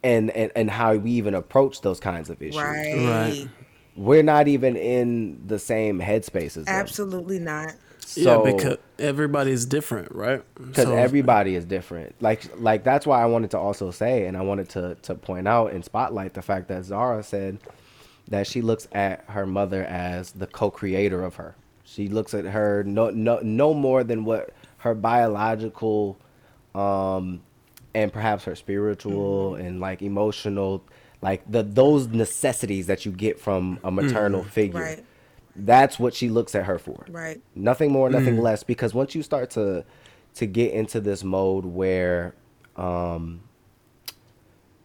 and 0.04 0.32
and 0.32 0.52
and 0.56 0.70
how 0.70 0.96
we 0.96 1.12
even 1.12 1.34
approach 1.34 1.82
those 1.82 2.00
kinds 2.00 2.30
of 2.30 2.42
issues. 2.42 2.62
right, 2.62 2.96
Right. 2.96 3.48
We're 3.96 4.24
not 4.24 4.48
even 4.48 4.76
in 4.76 5.46
the 5.46 5.60
same 5.60 6.00
headspace 6.00 6.58
as 6.58 6.66
them. 6.66 6.68
absolutely 6.68 7.38
not 7.38 7.76
So, 8.06 8.46
yeah 8.46 8.52
because 8.54 8.78
everybody's 9.00 9.66
different 9.66 10.12
right 10.12 10.44
because 10.56 10.86
So- 10.86 10.96
everybody 10.96 11.56
is 11.56 11.66
different. 11.66 12.16
Like 12.22 12.42
like 12.60 12.84
that's 12.84 13.06
why 13.08 13.22
I 13.22 13.26
wanted 13.26 13.52
to 13.52 13.58
also 13.60 13.92
say, 13.92 14.26
and 14.28 14.38
I 14.38 14.42
wanted 14.42 14.70
to 14.70 14.96
to 15.04 15.16
point 15.16 15.48
out 15.48 15.72
and 15.74 15.84
spotlight 15.84 16.34
the 16.34 16.42
fact 16.42 16.68
that 16.68 16.84
Zara 16.86 17.24
said 17.24 17.58
that 18.30 18.48
she 18.48 18.62
looks 18.62 18.88
at 18.94 19.26
her 19.28 19.46
mother 19.46 19.84
as 19.84 20.32
the 20.32 20.48
co-creator 20.48 21.24
of 21.24 21.36
her. 21.36 21.56
She 21.84 22.08
looks 22.08 22.34
at 22.34 22.46
her 22.46 22.84
no 22.86 23.10
no 23.10 23.40
no 23.44 23.74
more 23.74 24.04
than 24.04 24.26
what 24.26 24.52
her 24.78 24.94
biological, 24.96 26.18
um, 26.76 27.42
and 27.96 28.12
perhaps 28.12 28.44
her 28.46 28.56
spiritual 28.56 29.56
and 29.56 29.80
like 29.80 30.02
emotional, 30.02 30.84
like 31.22 31.44
the 31.50 31.64
those 31.64 32.08
necessities 32.08 32.88
that 32.88 33.06
you 33.06 33.12
get 33.12 33.40
from 33.40 33.80
a 33.84 33.92
maternal 33.92 34.44
figure 34.44 34.82
Right. 34.82 35.06
That's 35.56 36.00
what 36.00 36.14
she 36.14 36.30
looks 36.30 36.56
at 36.56 36.66
her 36.66 36.80
for. 36.80 37.06
Right. 37.10 37.42
Nothing 37.56 37.92
more, 37.92 38.10
nothing 38.10 38.40
less. 38.40 38.64
Because 38.64 38.94
once 38.94 39.14
you 39.14 39.24
start 39.24 39.52
to 39.52 39.86
to 40.36 40.46
get 40.48 40.74
into 40.74 41.00
this 41.00 41.24
mode 41.24 41.66
where 41.66 42.34
um 42.76 43.42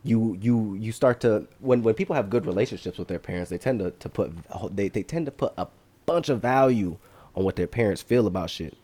you 0.02 0.37
you 0.40 0.74
you 0.74 0.92
start 0.92 1.20
to 1.20 1.46
when 1.61 1.83
when 1.83 1.94
people 1.94 2.14
have 2.14 2.28
good 2.28 2.44
relationships 2.44 2.98
with 2.98 3.09
their 3.09 3.18
parents, 3.18 3.50
they 3.50 3.59
tend 3.59 3.78
to, 3.78 3.90
to 3.92 4.09
put 4.09 4.33
they, 4.76 4.88
they 4.88 5.02
tend 5.02 5.26
to 5.26 5.33
put 5.33 5.52
a 5.57 5.66
bunch 6.07 6.28
of 6.28 6.42
value 6.42 6.98
on 7.35 7.44
what 7.44 7.57
their 7.57 7.66
parents 7.66 8.02
feel 8.02 8.26
about 8.26 8.50
shit. 8.50 8.76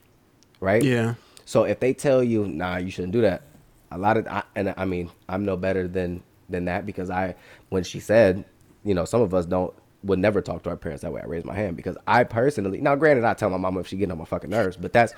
Right? 0.61 0.83
Yeah. 0.83 1.15
So 1.45 1.65
if 1.65 1.81
they 1.81 1.93
tell 1.93 2.23
you, 2.25 2.47
nah, 2.47 2.79
you 2.79 2.91
shouldn't 2.91 3.13
do 3.13 3.21
that, 3.21 3.43
a 3.91 3.99
lot 3.99 4.17
of, 4.17 4.27
I, 4.27 4.43
and 4.55 4.75
I 4.77 4.85
mean, 4.85 5.11
I'm 5.29 5.45
no 5.45 5.57
better 5.57 5.87
than 5.87 6.23
than 6.49 6.67
that 6.67 6.87
because 6.87 7.11
I, 7.11 7.35
when 7.69 7.85
she 7.85 8.01
said, 8.01 8.45
you 8.85 8.95
know, 8.95 9.05
some 9.05 9.23
of 9.23 9.35
us 9.35 9.47
don't 9.47 9.75
would 10.05 10.19
never 10.19 10.41
talk 10.41 10.63
to 10.65 10.71
our 10.71 10.77
parents 10.77 11.03
that 11.03 11.13
way. 11.13 11.21
I 11.23 11.27
raise 11.27 11.45
my 11.45 11.55
hand 11.55 11.77
because 11.77 11.97
I 12.07 12.25
personally, 12.25 12.81
now 12.81 12.95
granted, 12.95 13.25
I 13.25 13.35
tell 13.35 13.51
my 13.51 13.57
mom 13.57 13.79
if 13.79 13.89
she 13.89 13.97
getting 13.97 14.13
on 14.13 14.19
my 14.19 14.25
fucking 14.25 14.51
nerves, 14.51 14.77
but 14.77 14.93
that's 14.93 15.15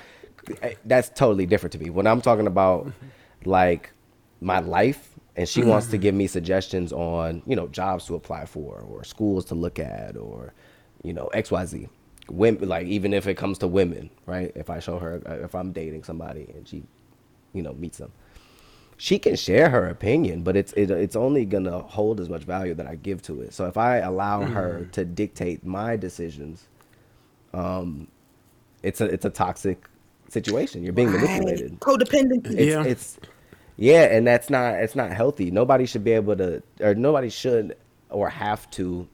that's 0.85 1.09
totally 1.11 1.47
different 1.47 1.73
to 1.73 1.79
me. 1.79 1.91
When 1.91 2.07
I'm 2.07 2.21
talking 2.21 2.47
about 2.47 2.93
like 3.45 3.91
my 4.41 4.61
life 4.61 5.17
and 5.37 5.49
she 5.49 5.63
wants 5.63 5.89
to 5.89 5.99
give 5.99 6.15
me 6.15 6.27
suggestions 6.27 6.93
on 6.93 7.43
you 7.47 7.55
know 7.55 7.69
jobs 7.69 8.07
to 8.07 8.15
apply 8.15 8.47
for 8.47 8.81
or 8.89 9.05
schools 9.05 9.45
to 9.47 9.55
look 9.55 9.79
at 9.79 10.17
or 10.17 10.53
you 11.03 11.13
know 11.13 11.31
xyz 11.35 11.89
women 12.29 12.69
like 12.69 12.87
even 12.87 13.13
if 13.15 13.27
it 13.27 13.35
comes 13.35 13.59
to 13.59 13.67
women 13.67 14.11
right 14.27 14.53
if 14.57 14.69
i 14.71 14.79
show 14.79 14.99
her 14.99 15.23
uh, 15.27 15.45
if 15.45 15.55
i'm 15.55 15.73
dating 15.73 16.03
somebody 16.03 16.47
and 16.55 16.67
she 16.67 16.83
you 17.53 17.63
know 17.63 17.73
meets 17.75 17.99
them 17.99 18.11
she 18.99 19.19
can 19.19 19.37
share 19.37 19.69
her 19.71 19.89
opinion 19.89 20.43
but 20.43 20.57
it's 20.57 20.73
it, 20.73 20.91
it's 20.91 21.17
only 21.17 21.45
gonna 21.45 21.79
hold 21.81 22.21
as 22.21 22.29
much 22.29 22.43
value 22.45 22.73
that 22.75 22.87
i 22.87 22.95
give 22.95 23.21
to 23.23 23.41
it 23.43 23.53
so 23.53 23.67
if 23.67 23.77
i 23.77 23.99
allow 23.99 24.43
her 24.43 24.89
to 24.93 25.05
dictate 25.05 25.65
my 25.67 25.97
decisions 25.97 26.67
um 27.53 28.07
it's 28.83 29.01
a 29.01 29.05
it's 29.07 29.25
a 29.25 29.31
toxic 29.31 29.89
situation 30.29 30.83
you're 30.83 30.93
being 30.93 31.11
manipulated 31.13 31.71
Right. 31.73 31.81
Codependency. 31.81 32.47
it's, 32.55 32.61
Yeah. 32.61 32.85
it's 32.85 33.19
yeah, 33.79 34.05
and 34.05 34.27
that's 34.27 34.49
not 34.49 34.77
it's 34.77 34.97
not 34.97 35.13
healthy. 35.13 35.51
Nobody 35.51 35.85
should 35.85 36.03
be 36.03 36.13
able 36.13 36.35
to 36.37 36.63
or 36.81 36.95
nobody 36.95 37.29
should 37.29 37.77
or 38.09 38.31
have 38.31 38.71
to 38.71 39.07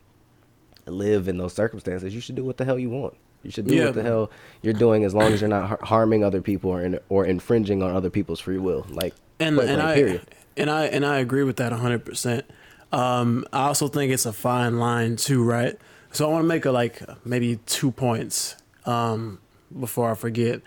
live 0.87 1.27
in 1.27 1.37
those 1.37 1.53
circumstances. 1.53 2.15
You 2.15 2.21
should 2.21 2.37
do 2.37 2.45
what 2.45 2.59
the 2.59 2.65
hell 2.65 2.79
you 2.79 2.89
want. 2.89 3.15
You 3.43 3.51
should 3.51 3.67
do 3.67 3.75
Yeah. 3.75 3.87
what 3.87 3.95
the 3.95 4.05
hell 4.05 4.31
you're 4.63 4.73
doing 4.73 5.03
as 5.05 5.15
long 5.17 5.33
as 5.33 5.41
you're 5.41 5.51
not 5.51 5.69
har- 5.69 5.81
harming 5.83 6.23
other 6.23 6.41
people 6.41 6.71
or 6.71 6.81
in, 6.81 7.01
or 7.09 7.27
infringing 7.27 7.83
on 7.83 7.91
other 7.91 8.09
people's 8.09 8.39
free 8.39 8.59
will. 8.59 8.87
Like 8.89 9.15
and 9.43 9.59
and 9.59 9.83
I 9.83 9.95
period. 9.95 10.27
and 10.57 10.71
I 10.71 10.87
and 10.87 11.05
I 11.05 11.19
agree 11.19 11.45
with 11.45 11.57
that 11.57 11.73
hundred 11.73 12.05
percent. 12.05 12.45
Um, 12.93 13.47
I 13.53 13.65
also 13.65 13.89
think 13.89 14.13
it's 14.13 14.27
a 14.27 14.33
fine 14.33 14.79
line 14.79 15.17
too, 15.17 15.43
right? 15.43 15.79
So 16.13 16.29
I 16.29 16.33
want 16.33 16.45
to 16.45 16.49
make 16.49 16.65
a 16.67 16.71
like 16.71 17.03
maybe 17.25 17.57
two 17.67 17.91
points 17.91 18.57
um, 18.85 19.39
before 19.79 20.11
I 20.11 20.15
forget. 20.15 20.61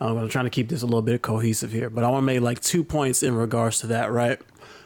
Um, 0.00 0.16
I'm 0.18 0.28
trying 0.28 0.44
to 0.44 0.50
keep 0.50 0.68
this 0.68 0.82
a 0.82 0.86
little 0.86 1.02
bit 1.02 1.22
cohesive 1.22 1.72
here, 1.72 1.90
but 1.90 2.04
I 2.04 2.08
want 2.08 2.22
to 2.22 2.26
make 2.26 2.40
like 2.40 2.60
two 2.60 2.84
points 2.84 3.22
in 3.22 3.34
regards 3.34 3.80
to 3.80 3.88
that, 3.88 4.12
right? 4.12 4.40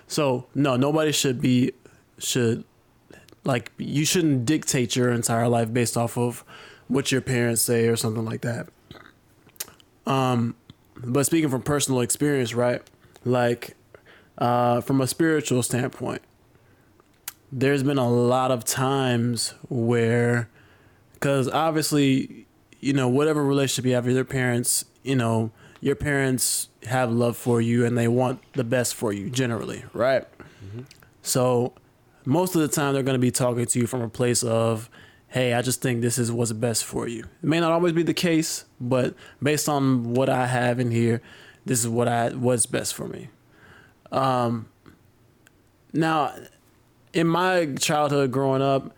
So 0.06 0.46
no, 0.54 0.76
nobody 0.76 1.12
should 1.12 1.40
be 1.40 1.72
should 2.18 2.64
like 3.44 3.72
you 3.78 4.04
shouldn't 4.04 4.44
dictate 4.44 4.94
your 4.96 5.10
entire 5.10 5.48
life 5.48 5.72
based 5.72 5.96
off 5.96 6.16
of 6.16 6.44
what 6.88 7.10
your 7.10 7.20
parents 7.20 7.62
say 7.62 7.88
or 7.88 7.96
something 7.96 8.24
like 8.24 8.42
that. 8.42 8.68
Um, 10.06 10.54
but 10.96 11.24
speaking 11.24 11.48
from 11.48 11.62
personal 11.62 12.00
experience, 12.00 12.54
right? 12.54 12.82
Like 13.24 13.76
uh, 14.38 14.80
from 14.80 15.00
a 15.00 15.06
spiritual 15.06 15.62
standpoint, 15.62 16.22
there's 17.50 17.82
been 17.82 17.98
a 17.98 18.10
lot 18.10 18.50
of 18.50 18.64
times 18.64 19.54
where, 19.68 20.48
because 21.14 21.48
obviously, 21.48 22.46
you 22.80 22.92
know, 22.92 23.08
whatever 23.08 23.44
relationship 23.44 23.84
you 23.86 23.94
have 23.94 24.06
with 24.06 24.16
your 24.16 24.24
parents, 24.24 24.84
you 25.02 25.14
know, 25.16 25.50
your 25.80 25.94
parents 25.96 26.68
have 26.84 27.10
love 27.12 27.36
for 27.36 27.60
you 27.60 27.84
and 27.84 27.96
they 27.98 28.08
want 28.08 28.40
the 28.54 28.64
best 28.64 28.94
for 28.94 29.12
you 29.12 29.28
generally, 29.30 29.84
right? 29.92 30.24
So 31.22 31.72
most 32.24 32.54
of 32.54 32.60
the 32.62 32.68
time 32.68 32.94
they're 32.94 33.02
going 33.02 33.14
to 33.14 33.20
be 33.20 33.30
talking 33.30 33.66
to 33.66 33.78
you 33.78 33.86
from 33.86 34.00
a 34.02 34.08
place 34.08 34.42
of, 34.42 34.88
hey, 35.28 35.54
I 35.54 35.62
just 35.62 35.82
think 35.82 36.00
this 36.00 36.18
is 36.18 36.30
what's 36.32 36.52
best 36.52 36.84
for 36.84 37.06
you. 37.08 37.24
It 37.42 37.48
may 37.48 37.60
not 37.60 37.72
always 37.72 37.92
be 37.92 38.02
the 38.02 38.14
case, 38.14 38.64
but 38.80 39.14
based 39.42 39.68
on 39.68 40.14
what 40.14 40.28
I 40.28 40.46
have 40.46 40.80
in 40.80 40.90
here, 40.90 41.20
this 41.64 41.80
is 41.80 41.88
what 41.88 42.08
I 42.08 42.30
what's 42.30 42.66
best 42.66 42.94
for 42.94 43.06
me. 43.08 43.28
Um, 44.10 44.68
now, 45.92 46.34
in 47.12 47.26
my 47.26 47.74
childhood 47.78 48.30
growing 48.32 48.62
up, 48.62 48.94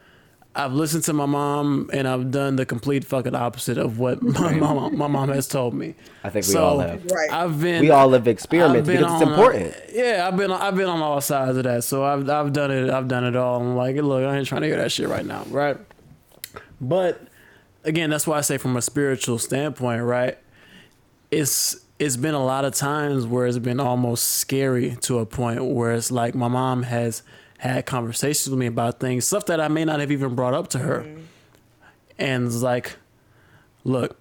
I've 0.56 0.72
listened 0.72 1.02
to 1.04 1.12
my 1.12 1.26
mom 1.26 1.90
and 1.92 2.06
I've 2.06 2.30
done 2.30 2.54
the 2.56 2.64
complete 2.64 3.04
fucking 3.04 3.34
opposite 3.34 3.76
of 3.76 3.98
what 3.98 4.22
my 4.22 4.54
mom 4.54 4.96
my 4.96 5.08
mom 5.08 5.28
has 5.30 5.48
told 5.48 5.74
me. 5.74 5.94
I 6.22 6.30
think 6.30 6.46
we 6.46 6.54
all 6.56 6.78
have. 6.78 7.04
Right. 7.10 7.30
I've 7.32 7.60
been 7.60 7.80
We 7.82 7.90
all 7.90 8.10
have 8.12 8.28
experiments 8.28 8.88
because 8.88 9.02
it's 9.02 9.22
on, 9.22 9.28
important. 9.28 9.74
yeah, 9.92 10.28
I've 10.28 10.36
been 10.36 10.52
I've 10.52 10.76
been 10.76 10.88
on 10.88 11.00
all 11.02 11.20
sides 11.20 11.56
of 11.56 11.64
that. 11.64 11.82
So 11.84 12.04
I've 12.04 12.28
I've 12.30 12.52
done 12.52 12.70
it 12.70 12.88
I've 12.90 13.08
done 13.08 13.24
it 13.24 13.34
all. 13.34 13.60
I'm 13.60 13.74
like, 13.76 13.96
look, 13.96 14.24
I 14.24 14.36
ain't 14.36 14.46
trying 14.46 14.60
to 14.62 14.68
hear 14.68 14.76
that 14.76 14.92
shit 14.92 15.08
right 15.08 15.26
now, 15.26 15.44
right? 15.48 15.76
But 16.80 17.20
again, 17.82 18.10
that's 18.10 18.26
why 18.26 18.38
I 18.38 18.40
say 18.42 18.56
from 18.56 18.76
a 18.76 18.82
spiritual 18.82 19.38
standpoint, 19.38 20.02
right? 20.02 20.38
It's 21.32 21.83
it's 22.04 22.16
been 22.16 22.34
a 22.34 22.44
lot 22.44 22.66
of 22.66 22.74
times 22.74 23.26
where 23.26 23.46
it's 23.46 23.58
been 23.58 23.80
almost 23.80 24.24
scary 24.34 24.96
to 25.02 25.20
a 25.20 25.26
point 25.26 25.64
where 25.64 25.92
it's 25.92 26.10
like 26.10 26.34
my 26.34 26.48
mom 26.48 26.82
has 26.82 27.22
had 27.58 27.86
conversations 27.86 28.50
with 28.50 28.58
me 28.58 28.66
about 28.66 29.00
things, 29.00 29.26
stuff 29.26 29.46
that 29.46 29.58
I 29.58 29.68
may 29.68 29.86
not 29.86 30.00
have 30.00 30.10
even 30.10 30.34
brought 30.34 30.52
up 30.52 30.68
to 30.68 30.80
her. 30.80 31.00
Mm-hmm. 31.00 31.20
And 32.18 32.46
it's 32.46 32.60
like, 32.62 32.96
look, 33.84 34.20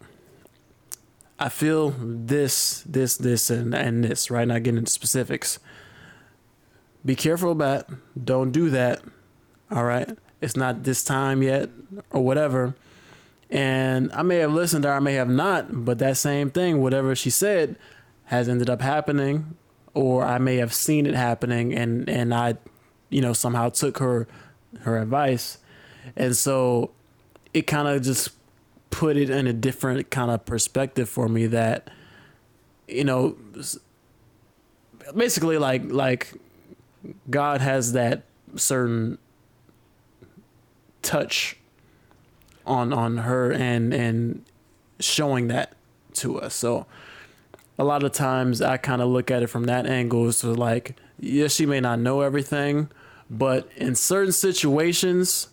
I 1.37 1.49
feel 1.49 1.93
this, 1.99 2.83
this, 2.87 3.17
this, 3.17 3.49
and, 3.49 3.75
and 3.75 4.01
this, 4.01 4.31
right? 4.31 4.47
Not 4.47 4.63
getting 4.63 4.77
into 4.77 4.91
specifics. 4.91 5.59
Be 7.03 7.15
careful 7.15 7.51
about 7.51 7.89
don't 8.23 8.51
do 8.51 8.69
that. 8.69 9.01
All 9.69 9.83
right. 9.83 10.09
It's 10.39 10.55
not 10.55 10.83
this 10.83 11.03
time 11.03 11.43
yet, 11.43 11.69
or 12.11 12.23
whatever. 12.23 12.75
And 13.53 14.11
I 14.13 14.23
may 14.23 14.37
have 14.37 14.51
listened 14.51 14.83
or 14.83 14.91
I 14.91 14.99
may 14.99 15.13
have 15.13 15.29
not, 15.29 15.85
but 15.85 15.99
that 15.99 16.17
same 16.17 16.49
thing, 16.49 16.81
whatever 16.81 17.15
she 17.15 17.29
said, 17.29 17.77
has 18.25 18.49
ended 18.49 18.69
up 18.69 18.81
happening, 18.81 19.55
or 19.93 20.25
I 20.25 20.39
may 20.39 20.57
have 20.57 20.73
seen 20.73 21.05
it 21.05 21.13
happening 21.13 21.73
and, 21.73 22.09
and 22.09 22.33
I, 22.33 22.57
you 23.09 23.21
know, 23.21 23.31
somehow 23.31 23.69
took 23.69 23.99
her 23.99 24.27
her 24.81 24.99
advice. 24.99 25.59
And 26.15 26.35
so 26.35 26.91
it 27.53 27.67
kind 27.67 27.87
of 27.87 28.01
just 28.01 28.31
put 28.89 29.17
it 29.17 29.29
in 29.29 29.47
a 29.47 29.53
different 29.53 30.09
kind 30.09 30.31
of 30.31 30.45
perspective 30.45 31.09
for 31.09 31.27
me 31.27 31.47
that 31.47 31.89
you 32.87 33.03
know 33.03 33.35
basically 35.15 35.57
like 35.57 35.81
like 35.85 36.33
God 37.29 37.61
has 37.61 37.93
that 37.93 38.23
certain 38.55 39.17
touch 41.01 41.57
on 42.65 42.93
on 42.93 43.17
her 43.17 43.51
and 43.51 43.93
and 43.93 44.43
showing 44.99 45.47
that 45.47 45.73
to 46.15 46.39
us. 46.39 46.53
So 46.53 46.85
a 47.77 47.83
lot 47.83 48.03
of 48.03 48.11
times 48.11 48.61
I 48.61 48.77
kind 48.77 49.01
of 49.01 49.09
look 49.09 49.31
at 49.31 49.41
it 49.43 49.47
from 49.47 49.63
that 49.65 49.85
angle 49.87 50.31
So 50.31 50.51
like 50.53 50.95
yes 51.19 51.53
she 51.55 51.65
may 51.65 51.79
not 51.79 51.99
know 51.99 52.21
everything, 52.21 52.89
but 53.29 53.67
in 53.75 53.95
certain 53.95 54.31
situations 54.31 55.47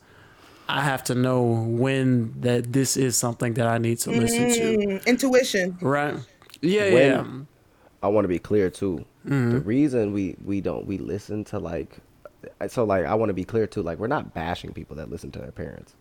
I 0.69 0.83
have 0.83 1.03
to 1.05 1.15
know 1.17 1.43
when 1.43 2.41
that 2.43 2.73
this 2.73 2.97
is 2.97 3.17
something 3.17 3.55
that 3.55 3.67
I 3.67 3.79
need 3.79 3.99
to 4.01 4.11
listen 4.11 4.51
to. 4.51 4.77
Mm, 4.87 5.07
intuition. 5.07 5.77
Right? 5.81 6.15
Yeah, 6.61 6.93
When- 6.95 6.95
yeah. 6.95 7.27
I 8.03 8.09
want 8.09 8.25
to 8.25 8.29
be 8.29 8.39
clear 8.39 8.71
too. 8.71 9.05
Mm-hmm. 9.27 9.51
The 9.51 9.61
reason 9.61 10.13
we 10.13 10.37
we 10.45 10.61
don't 10.61 10.87
we 10.87 10.97
listen 10.99 11.45
to 11.45 11.59
like 11.59 11.99
so 12.69 12.85
like 12.85 13.05
I 13.05 13.15
want 13.15 13.29
to 13.31 13.35
be 13.35 13.45
clear 13.45 13.67
too. 13.67 13.83
Like 13.83 13.99
we're 13.99 14.07
not 14.07 14.33
bashing 14.33 14.73
people 14.73 14.97
that 14.97 15.11
listen 15.11 15.31
to 15.33 15.39
their 15.39 15.51
parents. 15.53 15.95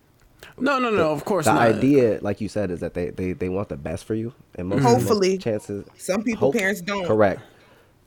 No, 0.58 0.78
no, 0.78 0.90
no. 0.90 1.10
Of 1.12 1.24
course 1.24 1.46
the 1.46 1.52
not. 1.54 1.62
idea, 1.62 2.18
like 2.22 2.40
you 2.40 2.48
said, 2.48 2.70
is 2.70 2.80
that 2.80 2.94
they, 2.94 3.10
they, 3.10 3.32
they 3.32 3.48
want 3.48 3.68
the 3.68 3.76
best 3.76 4.04
for 4.04 4.14
you, 4.14 4.32
and 4.56 4.68
most 4.68 4.82
most 4.82 4.92
Hopefully. 4.94 5.38
chances. 5.38 5.84
Some 5.98 6.22
people 6.22 6.52
parents 6.52 6.80
don't. 6.80 7.06
Correct, 7.06 7.40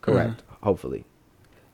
correct. 0.02 0.42
Mm-hmm. 0.46 0.64
Hopefully, 0.66 1.06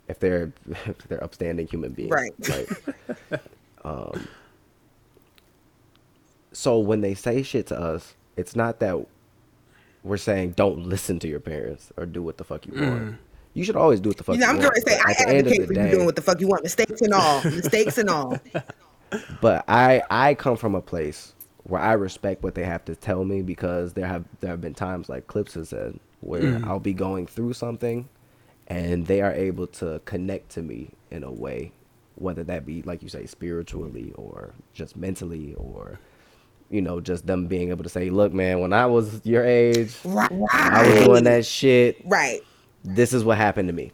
if 0.07 0.19
they're 0.19 0.51
if 0.85 0.97
they're 1.07 1.23
upstanding 1.23 1.67
human 1.67 1.91
beings, 1.93 2.11
Right. 2.11 2.33
Right. 2.49 3.41
um. 3.85 4.27
So 6.51 6.79
when 6.79 7.01
they 7.01 7.13
say 7.13 7.43
shit 7.43 7.67
to 7.67 7.79
us, 7.79 8.15
it's 8.35 8.55
not 8.55 8.79
that 8.79 9.05
we're 10.03 10.17
saying 10.17 10.51
don't 10.51 10.85
listen 10.85 11.19
to 11.19 11.27
your 11.27 11.39
parents 11.39 11.91
or 11.97 12.05
do 12.05 12.23
what 12.23 12.37
the 12.37 12.43
fuck 12.43 12.65
you 12.65 12.73
Mm. 12.73 12.89
want. 12.89 13.17
You 13.53 13.63
should 13.63 13.75
always 13.75 13.99
do 13.99 14.09
what 14.09 14.17
the 14.17 14.23
fuck 14.23 14.35
You 14.35 14.41
know, 14.41 14.47
you 14.47 14.51
I'm 14.53 14.57
want. 14.59 14.73
going 14.73 14.83
to 14.83 14.89
say 14.91 14.99
I 15.05 15.11
at 15.11 15.17
the 15.17 15.27
end 15.29 15.47
of 15.47 15.53
advocate 15.53 15.67
for 15.67 15.73
you 15.73 15.91
doing 15.91 16.05
what 16.05 16.15
the 16.15 16.21
fuck 16.21 16.39
you 16.39 16.47
want, 16.47 16.63
mistakes 16.63 17.01
and 17.01 17.13
all, 17.13 17.43
mistakes 17.43 17.97
and 17.97 18.09
all. 18.09 18.39
but 19.41 19.65
I 19.67 20.03
I 20.09 20.33
come 20.35 20.57
from 20.57 20.75
a 20.75 20.81
place 20.81 21.33
where 21.63 21.81
I 21.81 21.93
respect 21.93 22.43
what 22.43 22.55
they 22.55 22.63
have 22.63 22.85
to 22.85 22.95
tell 22.95 23.23
me 23.23 23.41
because 23.41 23.93
there 23.93 24.07
have 24.07 24.25
there 24.39 24.51
have 24.51 24.61
been 24.61 24.73
times 24.73 25.09
like 25.09 25.27
Clips 25.27 25.53
has 25.55 25.69
said 25.69 25.99
where 26.21 26.41
mm. 26.41 26.67
I'll 26.67 26.79
be 26.79 26.93
going 26.93 27.27
through 27.27 27.53
something 27.53 28.09
and 28.67 29.07
they 29.07 29.21
are 29.21 29.33
able 29.33 29.67
to 29.67 30.01
connect 30.05 30.49
to 30.51 30.61
me 30.61 30.91
in 31.11 31.23
a 31.23 31.31
way 31.31 31.71
whether 32.15 32.43
that 32.43 32.65
be 32.65 32.81
like 32.83 33.01
you 33.01 33.09
say 33.09 33.25
spiritually 33.25 34.13
or 34.15 34.53
just 34.73 34.97
mentally 34.97 35.53
or 35.55 35.99
you 36.69 36.81
know, 36.81 37.01
just 37.01 37.25
them 37.25 37.47
being 37.47 37.69
able 37.69 37.83
to 37.83 37.89
say, 37.89 38.09
look, 38.09 38.31
man, 38.31 38.59
when 38.59 38.73
I 38.73 38.85
was 38.85 39.21
your 39.25 39.43
age, 39.43 39.95
Right. 40.05 40.31
I 40.53 40.87
was 40.87 41.05
doing 41.05 41.23
that 41.23 41.45
shit. 41.45 42.01
Right. 42.05 42.41
This 42.83 43.11
is 43.11 43.23
what 43.23 43.37
happened 43.37 43.67
to 43.69 43.73
me. 43.73 43.91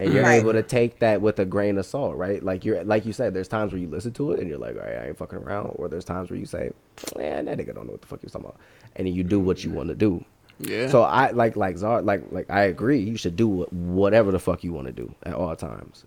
And 0.00 0.12
you're 0.12 0.22
Right. 0.22 0.34
able 0.40 0.52
to 0.52 0.62
take 0.62 1.00
that 1.00 1.20
with 1.20 1.40
a 1.40 1.44
grain 1.44 1.76
of 1.76 1.84
salt, 1.84 2.16
right? 2.16 2.40
Like 2.42 2.64
you're 2.64 2.84
like 2.84 3.04
you 3.04 3.12
said, 3.12 3.34
there's 3.34 3.48
times 3.48 3.72
where 3.72 3.80
you 3.80 3.88
listen 3.88 4.12
to 4.12 4.32
it 4.32 4.38
and 4.40 4.48
you're 4.48 4.58
like, 4.58 4.76
all 4.76 4.82
right, 4.82 4.96
I 4.96 5.06
ain't 5.08 5.18
fucking 5.18 5.38
around. 5.38 5.72
Or 5.74 5.88
there's 5.88 6.04
times 6.04 6.30
where 6.30 6.38
you 6.38 6.46
say, 6.46 6.70
man, 7.16 7.46
that 7.46 7.58
nigga 7.58 7.74
don't 7.74 7.86
know 7.86 7.92
what 7.92 8.02
the 8.02 8.06
fuck 8.06 8.22
you're 8.22 8.30
talking 8.30 8.46
about. 8.46 8.60
And 8.94 9.06
then 9.08 9.14
you 9.14 9.24
do 9.24 9.40
what 9.40 9.64
you 9.64 9.70
want 9.70 9.88
to 9.88 9.96
do. 9.96 10.24
Yeah. 10.60 10.88
So 10.88 11.02
I 11.02 11.30
like 11.32 11.56
like 11.56 11.76
Zard 11.76 12.04
like 12.04 12.22
like 12.30 12.48
I 12.48 12.62
agree. 12.64 13.00
You 13.00 13.16
should 13.16 13.34
do 13.36 13.64
whatever 13.72 14.30
the 14.30 14.38
fuck 14.38 14.62
you 14.62 14.72
want 14.72 14.86
to 14.86 14.92
do 14.92 15.12
at 15.24 15.34
all 15.34 15.54
times. 15.56 16.04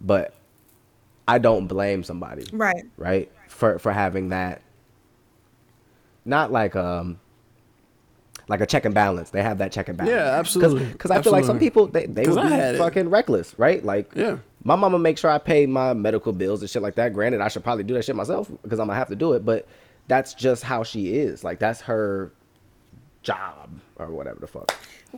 But 0.00 0.34
I 1.26 1.36
don't 1.38 1.66
blame 1.66 2.02
somebody 2.04 2.44
Right. 2.52 2.84
right 2.96 3.30
for 3.48 3.78
for 3.78 3.92
having 3.92 4.30
that 4.30 4.62
not 6.24 6.50
like 6.52 6.76
um 6.76 7.18
like 8.48 8.60
a 8.60 8.66
check 8.66 8.84
and 8.84 8.94
balance 8.94 9.30
they 9.30 9.42
have 9.42 9.58
that 9.58 9.70
check 9.72 9.88
and 9.88 9.96
balance 9.98 10.10
Yeah, 10.14 10.38
absolutely. 10.38 10.86
because 10.86 11.10
i 11.10 11.20
feel 11.22 11.32
like 11.32 11.44
some 11.44 11.58
people 11.58 11.86
they, 11.86 12.06
they 12.06 12.24
'Cause 12.24 12.36
would 12.36 12.44
be 12.44 12.48
had 12.48 12.74
it. 12.74 12.78
fucking 12.78 13.10
reckless 13.10 13.54
right 13.58 13.84
like 13.84 14.10
Yeah. 14.14 14.38
my 14.64 14.74
mama 14.76 14.98
makes 14.98 15.20
sure 15.20 15.30
i 15.30 15.38
pay 15.38 15.66
my 15.66 15.92
medical 15.94 16.32
bills 16.32 16.60
and 16.62 16.70
shit 16.70 16.82
like 16.82 16.94
that 16.96 17.12
granted 17.12 17.40
i 17.40 17.48
should 17.48 17.62
probably 17.62 17.84
do 17.84 17.94
that 17.94 18.04
shit 18.04 18.16
myself 18.16 18.50
because 18.62 18.78
i'm 18.80 18.86
gonna 18.86 18.98
have 18.98 19.08
to 19.08 19.16
do 19.16 19.34
it 19.34 19.44
but 19.44 19.66
that's 20.08 20.32
just 20.34 20.62
how 20.62 20.82
she 20.82 21.14
is 21.16 21.44
like 21.44 21.58
that's 21.58 21.82
her 21.82 22.32
job 23.22 23.68
or 23.96 24.06
whatever 24.10 24.38
the 24.40 24.46
fuck 24.46 24.74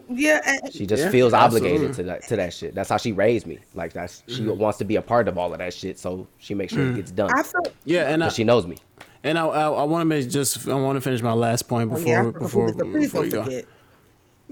Yeah. 0.09 0.41
And, 0.45 0.73
she 0.73 0.87
just 0.87 1.03
Yeah, 1.05 1.11
feels 1.11 1.33
obligated 1.33 1.91
absolutely. 1.91 1.95
to 1.97 2.03
that 2.21 2.29
to 2.29 2.37
that 2.37 2.53
shit 2.53 2.75
that's 2.75 2.89
how 2.89 2.97
she 2.97 3.13
raised 3.13 3.47
me 3.47 3.59
like 3.75 3.93
that's 3.93 4.23
she 4.27 4.41
Mm-hmm. 4.43 4.59
wants 4.59 4.79
to 4.79 4.85
be 4.85 4.97
a 4.97 5.03
part 5.03 5.29
of 5.29 5.39
all 5.39 5.53
of 5.53 5.59
that 5.59 5.73
shit 5.75 5.99
so 5.99 6.27
she 6.39 6.55
makes 6.55 6.73
sure 6.73 6.85
it 6.91 6.97
gets 6.97 7.11
done 7.11 7.31
I 7.33 7.43
feel. 7.43 7.63
Yeah, 7.85 8.09
and 8.13 8.25
I, 8.25 8.29
she 8.31 8.43
knows 8.43 8.67
me 8.67 8.79
and 9.25 9.39
I, 9.39 9.47
I, 9.47 9.71
I 9.71 9.83
want 9.85 10.03
to 10.03 10.05
make 10.07 10.29
just 10.31 10.69
I 10.69 10.75
want 10.75 10.97
to 10.97 11.01
finish 11.01 11.23
my 11.23 11.33
last 11.33 11.69
point 11.69 11.91
Oh, 11.91 11.95
before 11.97 12.09
yeah. 12.09 12.31
Before, 12.31 12.73
before 12.73 13.25
you 13.25 13.31
go. 13.31 13.45
forget. 13.45 13.65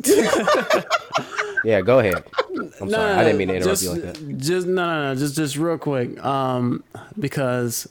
Yeah, 1.64 1.80
go 1.80 1.98
ahead. 1.98 2.22
I'm 2.80 2.88
sorry. 2.88 3.12
I 3.14 3.24
didn't 3.24 3.38
mean 3.38 3.48
to 3.48 3.56
interrupt 3.56 3.80
just, 3.80 3.82
you 3.82 3.90
like 3.90 4.02
that. 4.14 4.38
Just 4.38 4.66
no, 4.66 4.86
no, 4.86 5.12
no. 5.12 5.18
Just, 5.18 5.34
just 5.34 5.56
real 5.56 5.76
quick. 5.76 6.22
Um, 6.24 6.84
because 7.18 7.88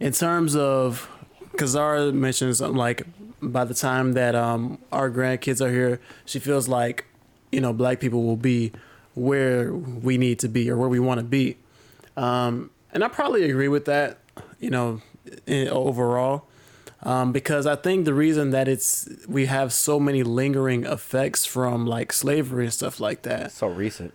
in 0.00 0.12
terms 0.12 0.56
of, 0.56 1.06
because 1.52 1.76
mentions 1.76 2.12
mentioned 2.12 2.56
something 2.56 2.78
like, 2.78 3.02
by 3.42 3.64
the 3.64 3.74
time 3.74 4.12
that 4.14 4.34
um 4.34 4.78
our 4.92 5.10
grandkids 5.10 5.60
are 5.64 5.70
here, 5.70 6.00
she 6.24 6.38
feels 6.38 6.66
like, 6.68 7.04
you 7.52 7.60
know, 7.60 7.72
black 7.72 8.00
people 8.00 8.22
will 8.24 8.36
be 8.36 8.72
where 9.14 9.72
we 9.72 10.16
need 10.16 10.38
to 10.40 10.48
be 10.48 10.70
or 10.70 10.76
where 10.76 10.88
we 10.88 10.98
want 10.98 11.20
to 11.20 11.24
be. 11.24 11.56
Um, 12.16 12.70
and 12.92 13.04
I 13.04 13.08
probably 13.08 13.48
agree 13.48 13.68
with 13.68 13.84
that. 13.84 14.18
You 14.60 14.70
know, 14.70 14.88
in, 14.90 15.00
overall. 15.48 16.46
Um, 17.02 17.32
because 17.32 17.66
I 17.66 17.76
think 17.76 18.04
the 18.04 18.12
reason 18.12 18.50
that 18.50 18.68
it's 18.68 19.08
we 19.26 19.46
have 19.46 19.72
so 19.72 19.98
many 19.98 20.22
lingering 20.22 20.84
effects 20.84 21.46
from 21.46 21.86
like 21.86 22.12
slavery 22.12 22.64
and 22.64 22.72
stuff 22.74 23.00
like 23.00 23.22
that 23.22 23.52
So 23.52 23.68
recent. 23.68 24.12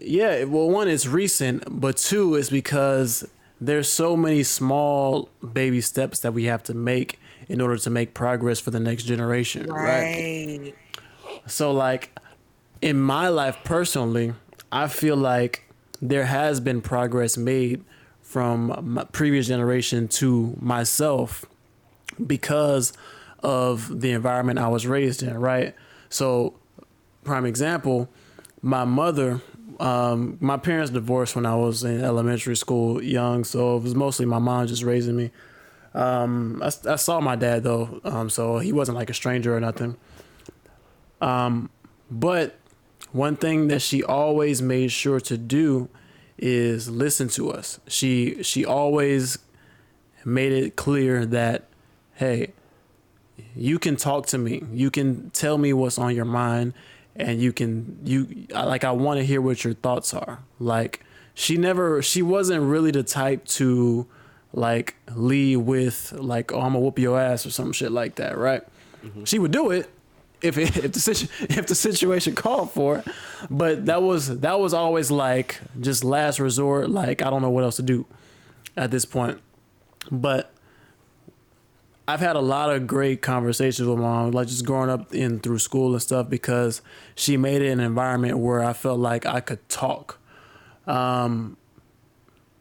yeah, 0.00 0.44
well, 0.44 0.70
one 0.70 0.88
is 0.88 1.06
recent, 1.06 1.64
but 1.68 1.98
two 1.98 2.34
is 2.36 2.48
because 2.48 3.28
there's 3.60 3.88
so 3.88 4.16
many 4.16 4.42
small 4.44 5.28
baby 5.52 5.82
steps 5.82 6.20
that 6.20 6.32
we 6.32 6.44
have 6.44 6.62
to 6.64 6.74
make 6.74 7.20
in 7.48 7.60
order 7.60 7.76
to 7.76 7.90
make 7.90 8.14
progress 8.14 8.58
for 8.60 8.70
the 8.70 8.80
next 8.80 9.02
generation, 9.04 9.66
right? 9.70 9.92
Right. 10.64 10.74
So, 11.46 11.70
like, 11.70 12.18
in 12.80 12.98
my 12.98 13.28
life 13.28 13.58
personally, 13.64 14.32
I 14.70 14.88
feel 14.88 15.16
like 15.16 15.64
there 16.00 16.24
has 16.24 16.60
been 16.60 16.80
progress 16.80 17.36
made 17.36 17.84
from 18.32 18.74
my 18.80 19.04
previous 19.04 19.46
generation 19.46 20.08
to 20.08 20.56
myself 20.58 21.44
because 22.26 22.94
of 23.42 24.00
the 24.00 24.12
environment 24.12 24.58
I 24.58 24.68
was 24.68 24.86
raised 24.86 25.22
in, 25.22 25.36
right? 25.36 25.74
So, 26.08 26.54
prime 27.24 27.44
example, 27.44 28.08
my 28.62 28.86
mother, 28.86 29.42
um, 29.78 30.38
my 30.40 30.56
parents 30.56 30.90
divorced 30.90 31.36
when 31.36 31.44
I 31.44 31.54
was 31.56 31.84
in 31.84 32.02
elementary 32.02 32.56
school, 32.56 33.02
young, 33.02 33.44
so 33.44 33.76
it 33.76 33.82
was 33.82 33.94
mostly 33.94 34.24
my 34.24 34.38
mom 34.38 34.66
just 34.66 34.82
raising 34.82 35.14
me. 35.14 35.30
Um, 35.92 36.62
I, 36.62 36.72
I 36.88 36.96
saw 36.96 37.20
my 37.20 37.36
dad 37.36 37.64
though, 37.64 38.00
um, 38.02 38.30
so 38.30 38.60
he 38.60 38.72
wasn't 38.72 38.96
like 38.96 39.10
a 39.10 39.14
stranger 39.14 39.54
or 39.54 39.60
nothing. 39.60 39.98
Um, 41.20 41.68
but 42.10 42.56
one 43.12 43.36
thing 43.36 43.68
that 43.68 43.82
she 43.82 44.02
always 44.02 44.62
made 44.62 44.90
sure 44.90 45.20
to 45.20 45.36
do 45.36 45.90
is 46.42 46.90
listen 46.90 47.28
to 47.28 47.52
us. 47.52 47.78
She 47.86 48.42
she 48.42 48.66
always 48.66 49.38
made 50.24 50.52
it 50.52 50.76
clear 50.76 51.24
that 51.26 51.68
hey, 52.14 52.52
you 53.54 53.78
can 53.78 53.96
talk 53.96 54.26
to 54.26 54.38
me. 54.38 54.62
You 54.72 54.90
can 54.90 55.30
tell 55.30 55.56
me 55.56 55.72
what's 55.72 55.98
on 55.98 56.14
your 56.14 56.24
mind 56.24 56.74
and 57.14 57.40
you 57.40 57.52
can 57.52 58.00
you 58.04 58.46
like 58.50 58.82
I 58.82 58.90
want 58.90 59.20
to 59.20 59.24
hear 59.24 59.40
what 59.40 59.62
your 59.62 59.74
thoughts 59.74 60.12
are. 60.12 60.40
Like 60.58 61.04
she 61.32 61.56
never 61.56 62.02
she 62.02 62.22
wasn't 62.22 62.64
really 62.64 62.90
the 62.90 63.04
type 63.04 63.44
to 63.46 64.08
like 64.52 64.96
lead 65.14 65.58
with 65.58 66.12
like 66.12 66.52
oh 66.52 66.60
I'm 66.60 66.72
gonna 66.72 66.80
whoop 66.80 66.98
your 66.98 67.18
ass 67.18 67.46
or 67.46 67.50
some 67.50 67.72
shit 67.72 67.92
like 67.92 68.16
that, 68.16 68.36
right? 68.36 68.62
Mm-hmm. 69.04 69.24
She 69.24 69.38
would 69.38 69.52
do 69.52 69.70
it 69.70 69.88
if 70.42 70.58
it, 70.58 70.76
if 70.76 70.92
the 70.92 71.28
if 71.50 71.66
the 71.66 71.74
situation 71.74 72.34
called 72.34 72.72
for 72.72 72.98
it, 72.98 73.08
but 73.50 73.86
that 73.86 74.02
was 74.02 74.40
that 74.40 74.60
was 74.60 74.74
always 74.74 75.10
like 75.10 75.60
just 75.80 76.04
last 76.04 76.38
resort. 76.38 76.90
Like 76.90 77.22
I 77.22 77.30
don't 77.30 77.42
know 77.42 77.50
what 77.50 77.64
else 77.64 77.76
to 77.76 77.82
do 77.82 78.06
at 78.76 78.90
this 78.90 79.04
point, 79.04 79.40
but 80.10 80.52
I've 82.06 82.20
had 82.20 82.36
a 82.36 82.40
lot 82.40 82.70
of 82.70 82.86
great 82.86 83.22
conversations 83.22 83.88
with 83.88 83.98
mom, 83.98 84.32
like 84.32 84.48
just 84.48 84.66
growing 84.66 84.90
up 84.90 85.14
in 85.14 85.38
through 85.40 85.58
school 85.58 85.92
and 85.92 86.02
stuff, 86.02 86.28
because 86.28 86.82
she 87.14 87.36
made 87.36 87.62
it 87.62 87.70
an 87.70 87.80
environment 87.80 88.38
where 88.38 88.62
I 88.62 88.72
felt 88.72 88.98
like 88.98 89.24
I 89.24 89.40
could 89.40 89.66
talk. 89.68 90.18
Um, 90.86 91.56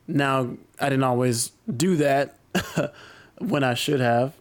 now 0.07 0.55
I 0.79 0.89
didn't 0.89 1.03
always 1.03 1.51
do 1.75 1.95
that 1.97 2.37
when 3.39 3.63
I 3.63 3.73
should 3.73 3.99
have, 3.99 4.33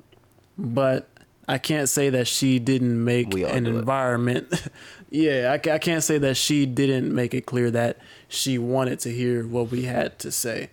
but 0.59 1.09
I 1.51 1.59
can't 1.59 1.89
say 1.89 2.11
that 2.11 2.29
she 2.29 2.61
didn't 2.61 3.03
make 3.05 3.35
an 3.35 3.67
environment. 3.67 4.69
yeah, 5.11 5.51
I, 5.51 5.71
I 5.73 5.79
can't 5.79 6.05
say 6.05 6.17
that 6.19 6.37
she 6.37 6.65
didn't 6.65 7.13
make 7.13 7.35
it 7.35 7.45
clear 7.45 7.73
that 7.73 7.99
she 8.29 8.57
wanted 8.57 9.01
to 9.01 9.09
hear 9.11 9.45
what 9.45 9.69
we 9.73 9.83
had 9.83 10.17
to 10.21 10.31
say. 10.31 10.71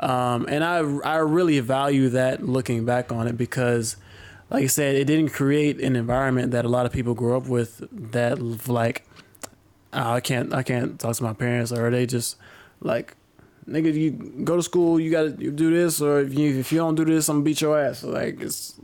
Um, 0.00 0.46
and 0.48 0.64
I 0.64 0.78
I 0.78 1.16
really 1.16 1.60
value 1.60 2.08
that 2.08 2.42
looking 2.42 2.86
back 2.86 3.12
on 3.12 3.28
it 3.28 3.36
because, 3.36 3.96
like 4.48 4.64
I 4.64 4.68
said, 4.68 4.94
it 4.94 5.04
didn't 5.04 5.28
create 5.28 5.78
an 5.78 5.94
environment 5.94 6.52
that 6.52 6.64
a 6.64 6.68
lot 6.68 6.86
of 6.86 6.92
people 6.92 7.12
grew 7.12 7.36
up 7.36 7.46
with 7.46 7.86
that 7.92 8.40
like, 8.66 9.06
oh, 9.92 10.12
I 10.14 10.20
can't 10.20 10.54
I 10.54 10.62
can't 10.62 10.98
talk 10.98 11.16
to 11.16 11.22
my 11.22 11.34
parents 11.34 11.70
or 11.70 11.90
they 11.90 12.06
just 12.06 12.38
like, 12.80 13.14
nigga, 13.68 13.92
you 13.92 14.10
go 14.42 14.56
to 14.56 14.62
school, 14.62 14.98
you 14.98 15.10
gotta 15.10 15.36
you 15.38 15.50
do 15.50 15.70
this, 15.70 16.00
or 16.00 16.20
if 16.20 16.32
you 16.32 16.58
if 16.58 16.72
you 16.72 16.78
don't 16.78 16.94
do 16.94 17.04
this, 17.04 17.28
I'm 17.28 17.36
gonna 17.36 17.44
beat 17.44 17.60
your 17.60 17.78
ass. 17.78 18.02
Like 18.02 18.40
it's 18.40 18.80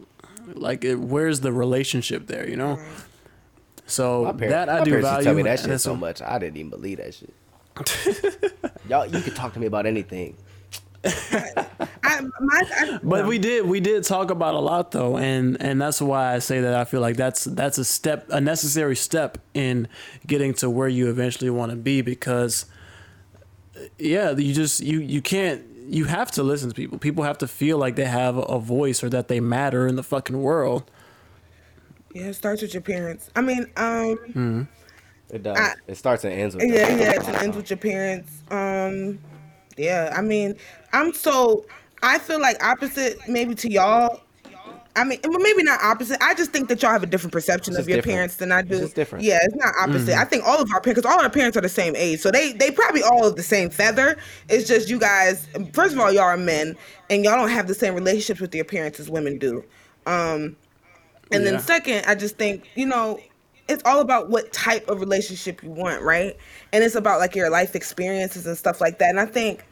like 0.56 0.84
it, 0.84 0.96
where's 0.96 1.40
the 1.40 1.52
relationship 1.52 2.26
there, 2.26 2.48
you 2.48 2.56
know? 2.56 2.78
So 3.86 4.24
My 4.24 4.32
parents, 4.32 4.52
that 4.52 4.68
I 4.68 4.78
my 4.78 4.84
do 4.84 5.00
value. 5.00 5.24
tell 5.24 5.34
me 5.34 5.42
that 5.42 5.60
shit 5.60 5.80
so 5.80 5.96
much. 5.96 6.22
I 6.22 6.38
didn't 6.38 6.56
even 6.58 6.70
believe 6.70 6.98
that 6.98 7.14
shit. 7.14 7.34
Y'all, 8.88 9.06
you 9.06 9.20
could 9.20 9.34
talk 9.34 9.52
to 9.54 9.60
me 9.60 9.66
about 9.66 9.86
anything. 9.86 10.36
I, 11.02 12.20
my, 12.40 12.62
I, 12.78 12.98
But 13.02 13.26
we 13.26 13.38
did 13.38 13.66
we 13.66 13.80
did 13.80 14.04
talk 14.04 14.30
about 14.30 14.54
a 14.54 14.58
lot 14.58 14.90
though, 14.90 15.16
and 15.16 15.56
and 15.60 15.80
that's 15.80 16.00
why 16.00 16.34
I 16.34 16.40
say 16.40 16.60
that 16.60 16.74
I 16.74 16.84
feel 16.84 17.00
like 17.00 17.16
that's 17.16 17.44
that's 17.44 17.78
a 17.78 17.84
step 17.84 18.26
a 18.28 18.40
necessary 18.40 18.96
step 18.96 19.38
in 19.54 19.88
getting 20.26 20.52
to 20.54 20.68
where 20.68 20.88
you 20.88 21.08
eventually 21.08 21.48
want 21.50 21.70
to 21.70 21.76
be 21.76 22.02
because 22.02 22.66
yeah, 23.98 24.32
you 24.32 24.52
just 24.52 24.80
you 24.80 25.00
you 25.00 25.22
can't 25.22 25.62
you 25.92 26.04
have 26.04 26.30
to 26.32 26.42
listen 26.42 26.68
to 26.68 26.74
people. 26.74 26.98
People 26.98 27.24
have 27.24 27.38
to 27.38 27.48
feel 27.48 27.76
like 27.78 27.96
they 27.96 28.04
have 28.04 28.36
a 28.36 28.58
voice 28.60 29.02
or 29.02 29.08
that 29.10 29.28
they 29.28 29.40
matter 29.40 29.86
in 29.86 29.96
the 29.96 30.02
fucking 30.02 30.40
world. 30.40 30.88
yeah, 32.14 32.26
it 32.26 32.34
starts 32.34 32.62
with 32.62 32.72
your 32.74 32.80
parents. 32.82 33.28
I 33.34 33.40
mean, 33.40 33.66
um, 33.76 34.68
It 35.30 35.42
does. 35.42 35.58
I- 35.58 35.74
it 35.88 35.96
starts 35.96 36.24
and 36.24 36.32
ends 36.32 36.54
with 36.54 36.64
yeah, 36.64 36.94
that. 36.94 36.98
yeah, 37.24 37.30
it 37.36 37.42
ends 37.42 37.56
with 37.56 37.70
your 37.70 37.76
parents. 37.76 38.42
Um, 38.50 39.18
yeah, 39.76 40.14
I 40.16 40.20
mean, 40.22 40.56
I'm 40.92 41.12
so 41.12 41.64
I 42.02 42.18
feel 42.18 42.40
like 42.40 42.62
opposite 42.64 43.18
maybe 43.28 43.54
to 43.56 43.70
y'all. 43.70 44.20
I 44.96 45.04
mean, 45.04 45.20
well, 45.24 45.38
maybe 45.38 45.62
not 45.62 45.80
opposite. 45.82 46.18
I 46.20 46.34
just 46.34 46.50
think 46.50 46.68
that 46.68 46.82
y'all 46.82 46.90
have 46.90 47.02
a 47.04 47.06
different 47.06 47.32
perception 47.32 47.76
of 47.76 47.88
your 47.88 47.98
different. 47.98 48.14
parents 48.16 48.36
than 48.36 48.50
I 48.50 48.62
do. 48.62 48.82
It's 48.82 48.92
different. 48.92 49.24
Yeah, 49.24 49.38
it's 49.42 49.54
not 49.54 49.72
opposite. 49.80 50.18
I 50.18 50.24
think 50.24 50.44
all 50.44 50.60
of 50.60 50.68
our 50.74 50.80
parents, 50.80 51.00
because 51.00 51.04
all 51.04 51.22
our 51.22 51.30
parents 51.30 51.56
are 51.56 51.60
the 51.60 51.68
same 51.68 51.94
age, 51.94 52.20
so 52.20 52.30
they 52.30 52.52
they 52.52 52.72
probably 52.72 53.02
all 53.02 53.24
of 53.24 53.36
the 53.36 53.42
same 53.42 53.70
feather. 53.70 54.16
It's 54.48 54.66
just 54.66 54.88
you 54.88 54.98
guys. 54.98 55.46
First 55.72 55.94
of 55.94 56.00
all, 56.00 56.12
y'all 56.12 56.24
are 56.24 56.36
men, 56.36 56.76
and 57.08 57.24
y'all 57.24 57.36
don't 57.36 57.50
have 57.50 57.68
the 57.68 57.74
same 57.74 57.94
relationships 57.94 58.40
with 58.40 58.54
your 58.54 58.64
parents 58.64 58.98
as 58.98 59.08
women 59.08 59.38
do. 59.38 59.64
Um, 60.06 60.56
and 61.32 61.44
Yeah. 61.44 61.52
then 61.52 61.60
second, 61.60 62.04
I 62.06 62.16
just 62.16 62.36
think, 62.36 62.68
you 62.74 62.86
know, 62.86 63.20
it's 63.68 63.82
all 63.84 64.00
about 64.00 64.30
what 64.30 64.52
type 64.52 64.88
of 64.88 64.98
relationship 64.98 65.62
you 65.62 65.70
want, 65.70 66.02
right? 66.02 66.36
And 66.72 66.82
it's 66.82 66.96
about 66.96 67.20
like 67.20 67.36
your 67.36 67.50
life 67.50 67.76
experiences 67.76 68.46
and 68.46 68.58
stuff 68.58 68.80
like 68.80 68.98
that. 68.98 69.10
And 69.10 69.20
I 69.20 69.26
think 69.26 69.64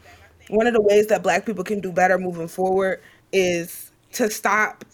one 0.48 0.68
of 0.68 0.74
the 0.74 0.80
ways 0.80 1.08
that 1.08 1.24
black 1.24 1.44
people 1.44 1.64
can 1.64 1.80
do 1.80 1.90
better 1.90 2.18
moving 2.18 2.46
forward 2.46 3.00
is 3.32 3.90
to 4.12 4.30
stop 4.30 4.84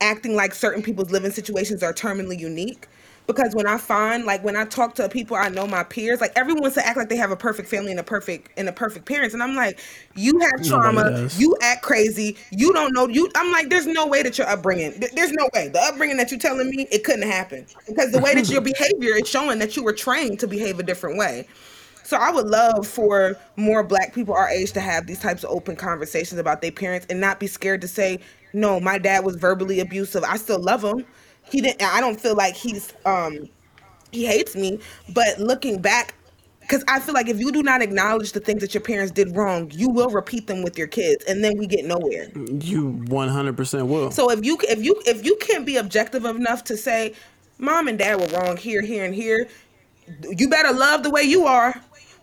acting 0.00 0.34
like 0.34 0.54
certain 0.54 0.82
people's 0.82 1.10
living 1.10 1.30
situations 1.30 1.82
are 1.82 1.92
terminally 1.92 2.38
unique. 2.38 2.86
Because 3.26 3.54
when 3.54 3.66
I 3.66 3.76
find 3.76 4.24
like 4.24 4.42
when 4.42 4.56
I 4.56 4.64
talk 4.64 4.94
to 4.94 5.06
people 5.06 5.36
I 5.36 5.50
know 5.50 5.66
my 5.66 5.84
peers, 5.84 6.18
like 6.18 6.32
everyone 6.34 6.62
wants 6.62 6.76
to 6.76 6.86
act 6.86 6.96
like 6.96 7.10
they 7.10 7.16
have 7.16 7.30
a 7.30 7.36
perfect 7.36 7.68
family 7.68 7.90
and 7.90 8.00
a 8.00 8.02
perfect 8.02 8.50
and 8.56 8.66
a 8.70 8.72
perfect 8.72 9.04
parents, 9.04 9.34
and 9.34 9.42
I'm 9.42 9.54
like, 9.54 9.80
you 10.14 10.40
have 10.40 10.66
trauma, 10.66 11.28
you 11.36 11.54
act 11.60 11.82
crazy, 11.82 12.38
you 12.50 12.72
don't 12.72 12.94
know 12.94 13.06
you. 13.06 13.30
I'm 13.34 13.52
like, 13.52 13.68
there's 13.68 13.86
no 13.86 14.06
way 14.06 14.22
that 14.22 14.38
your 14.38 14.48
upbringing, 14.48 14.98
there's 15.14 15.32
no 15.32 15.46
way. 15.54 15.68
The 15.68 15.78
upbringing 15.78 16.16
that 16.16 16.30
you're 16.30 16.40
telling 16.40 16.70
me 16.70 16.88
it 16.90 17.04
couldn't 17.04 17.28
happen. 17.28 17.66
Because 17.86 18.12
the 18.12 18.18
way 18.18 18.34
that 18.34 18.48
your 18.48 18.60
behavior 18.62 19.16
is 19.16 19.28
showing 19.28 19.58
that 19.58 19.76
you 19.76 19.84
were 19.84 19.92
trained 19.92 20.40
to 20.40 20.46
behave 20.46 20.78
a 20.78 20.82
different 20.82 21.18
way. 21.18 21.46
So 22.08 22.16
I 22.16 22.30
would 22.30 22.46
love 22.46 22.86
for 22.86 23.36
more 23.56 23.82
black 23.82 24.14
people 24.14 24.32
our 24.32 24.48
age 24.48 24.72
to 24.72 24.80
have 24.80 25.06
these 25.06 25.20
types 25.20 25.44
of 25.44 25.50
open 25.50 25.76
conversations 25.76 26.40
about 26.40 26.62
their 26.62 26.72
parents 26.72 27.06
and 27.10 27.20
not 27.20 27.38
be 27.38 27.46
scared 27.46 27.82
to 27.82 27.88
say, 27.88 28.20
no, 28.52 28.80
my 28.80 28.98
dad 28.98 29.24
was 29.24 29.36
verbally 29.36 29.80
abusive. 29.80 30.24
I 30.24 30.36
still 30.36 30.60
love 30.60 30.82
him. 30.84 31.04
He 31.50 31.60
didn't 31.60 31.82
i 31.82 32.00
don't 32.00 32.20
feel 32.20 32.36
like 32.36 32.54
he's 32.54 32.92
um 33.04 33.48
he 34.12 34.26
hates 34.26 34.54
me 34.54 34.78
but 35.14 35.38
looking 35.38 35.80
back 35.80 36.14
because 36.60 36.84
i 36.88 37.00
feel 37.00 37.14
like 37.14 37.28
if 37.28 37.38
you 37.38 37.50
do 37.50 37.62
not 37.62 37.80
acknowledge 37.80 38.32
the 38.32 38.40
things 38.40 38.60
that 38.60 38.74
your 38.74 38.82
parents 38.82 39.10
did 39.12 39.34
wrong 39.34 39.70
you 39.72 39.88
will 39.88 40.10
repeat 40.10 40.46
them 40.46 40.62
with 40.62 40.76
your 40.76 40.86
kids 40.86 41.24
and 41.26 41.42
then 41.42 41.56
we 41.56 41.66
get 41.66 41.84
nowhere. 41.84 42.30
You 42.34 42.92
100% 43.06 43.86
will. 43.88 44.10
So 44.10 44.30
if 44.30 44.44
you 44.44 44.58
if 44.62 44.82
you 44.84 45.00
if 45.06 45.24
you 45.24 45.36
can't 45.36 45.64
be 45.64 45.76
objective 45.76 46.24
enough 46.24 46.64
to 46.64 46.76
say 46.76 47.14
mom 47.58 47.88
and 47.88 47.98
dad 47.98 48.20
were 48.20 48.38
wrong 48.38 48.56
here 48.56 48.82
here 48.82 49.04
and 49.04 49.14
here 49.14 49.48
you 50.36 50.48
better 50.48 50.72
love 50.72 51.02
the 51.02 51.10
way 51.10 51.22
you 51.22 51.46
are 51.46 51.74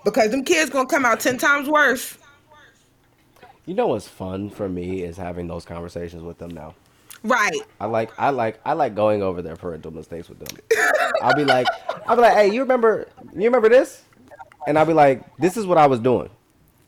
because 0.04 0.32
them 0.32 0.44
kids 0.44 0.70
gonna 0.70 0.88
come 0.88 1.06
out 1.06 1.20
10 1.20 1.38
times 1.38 1.68
worse 1.68 2.18
you 3.66 3.74
know 3.74 3.88
what's 3.88 4.08
fun 4.08 4.50
for 4.50 4.70
me 4.70 5.04
is 5.04 5.18
having 5.18 5.48
those 5.48 5.66
conversations 5.66 6.24
with 6.24 6.38
them 6.38 6.52
now 6.52 6.74
Right. 7.26 7.60
I 7.80 7.88
like 7.88 8.12
I 8.20 8.30
like 8.30 8.60
I 8.64 8.74
like 8.74 8.94
going 8.94 9.24
over 9.24 9.42
their 9.42 9.56
parental 9.56 9.92
mistakes 9.92 10.30
with 10.30 10.38
them. 10.38 10.60
I'll 11.24 11.34
be 11.34 11.44
like 11.44 11.66
I'll 12.06 12.16
be 12.16 12.22
like, 12.22 12.36
hey, 12.36 12.54
you 12.54 12.62
remember 12.62 13.08
you 13.34 13.46
remember 13.46 13.68
this? 13.68 14.04
And 14.68 14.78
I'll 14.78 14.86
be 14.86 14.94
like, 14.94 15.36
this 15.38 15.58
is 15.58 15.66
what 15.66 15.80
I 15.80 15.88
was 15.88 16.00
doing. 16.00 16.30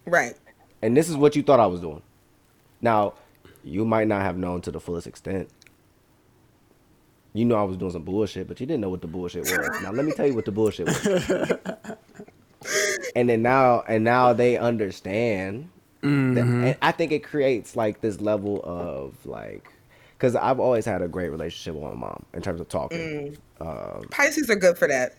Right. 0.05 0.35
And 0.83 0.95
this 0.95 1.09
is 1.09 1.15
what 1.15 1.35
you 1.35 1.41
thought 1.41 1.59
I 1.59 1.65
was 1.65 1.81
doing. 1.81 2.03
Now, 2.81 3.15
you 3.63 3.83
might 3.83 4.07
not 4.07 4.21
have 4.21 4.37
known 4.37 4.61
to 4.61 4.71
the 4.71 4.79
fullest 4.79 5.07
extent. 5.07 5.49
You 7.33 7.45
know 7.45 7.55
I 7.55 7.63
was 7.63 7.77
doing 7.77 7.91
some 7.91 8.03
bullshit, 8.03 8.47
but 8.47 8.59
you 8.59 8.67
didn't 8.67 8.81
know 8.81 8.89
what 8.89 9.01
the 9.01 9.07
bullshit 9.07 9.41
was. 9.41 9.81
Now 9.81 9.91
let 9.91 10.05
me 10.05 10.11
tell 10.11 10.27
you 10.27 10.35
what 10.35 10.45
the 10.45 10.51
bullshit 10.51 10.85
was. 10.85 11.05
and 13.15 13.27
then 13.27 13.41
now 13.41 13.81
and 13.87 14.03
now 14.03 14.33
they 14.33 14.57
understand. 14.57 15.69
Mm-hmm. 16.07 16.63
And 16.63 16.77
I 16.81 16.91
think 16.91 17.11
it 17.11 17.23
creates 17.23 17.75
like 17.75 18.01
this 18.01 18.21
level 18.21 18.61
of 18.63 19.13
like 19.25 19.71
because 20.17 20.35
I've 20.35 20.59
always 20.59 20.85
had 20.85 21.01
a 21.01 21.07
great 21.07 21.29
relationship 21.29 21.75
with 21.75 21.83
my 21.83 21.97
mom 21.97 22.25
in 22.33 22.41
terms 22.41 22.59
of 22.59 22.69
talking. 22.69 23.37
Mm. 23.59 23.97
Um, 23.99 24.07
Pisces 24.09 24.49
are 24.49 24.55
good 24.55 24.77
for 24.77 24.87
that. 24.87 25.15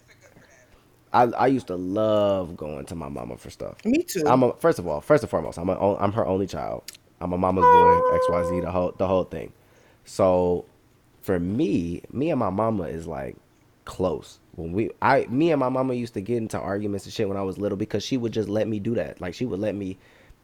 I, 1.12 1.22
I 1.22 1.46
used 1.46 1.68
to 1.68 1.76
love 1.76 2.56
going 2.56 2.84
to 2.86 2.94
my 2.94 3.08
mama 3.08 3.36
for 3.36 3.50
stuff. 3.50 3.82
Me 3.84 4.02
too. 4.02 4.24
I'm 4.26 4.42
a, 4.42 4.52
first 4.54 4.78
of 4.78 4.86
all, 4.86 5.00
first 5.00 5.22
and 5.22 5.30
foremost, 5.30 5.58
I'm 5.58 5.68
a, 5.68 5.96
I'm 5.96 6.12
her 6.12 6.26
only 6.26 6.46
child. 6.46 6.92
I'm 7.20 7.32
a 7.32 7.38
mama's 7.38 7.62
boy, 7.64 8.14
X 8.14 8.26
Y 8.28 8.48
Z, 8.50 8.60
the 8.60 8.70
whole 8.70 8.94
the 8.96 9.06
whole 9.06 9.24
thing. 9.24 9.52
So, 10.04 10.64
for 11.22 11.40
me, 11.40 12.02
me 12.12 12.30
and 12.30 12.38
my 12.38 12.50
mama 12.50 12.84
is 12.84 13.06
like 13.06 13.36
close. 13.84 14.38
When 14.54 14.72
we, 14.72 14.90
I, 15.00 15.26
me 15.28 15.50
and 15.50 15.60
my 15.60 15.68
mama 15.68 15.94
used 15.94 16.14
to 16.14 16.20
get 16.20 16.36
into 16.38 16.58
arguments 16.58 17.06
and 17.06 17.12
shit 17.12 17.28
when 17.28 17.36
I 17.36 17.42
was 17.42 17.58
little 17.58 17.78
because 17.78 18.02
she 18.02 18.16
would 18.16 18.32
just 18.32 18.48
let 18.48 18.68
me 18.68 18.78
do 18.80 18.94
that. 18.96 19.20
Like 19.20 19.34
she 19.34 19.46
would 19.46 19.60
let 19.60 19.74
me 19.74 19.98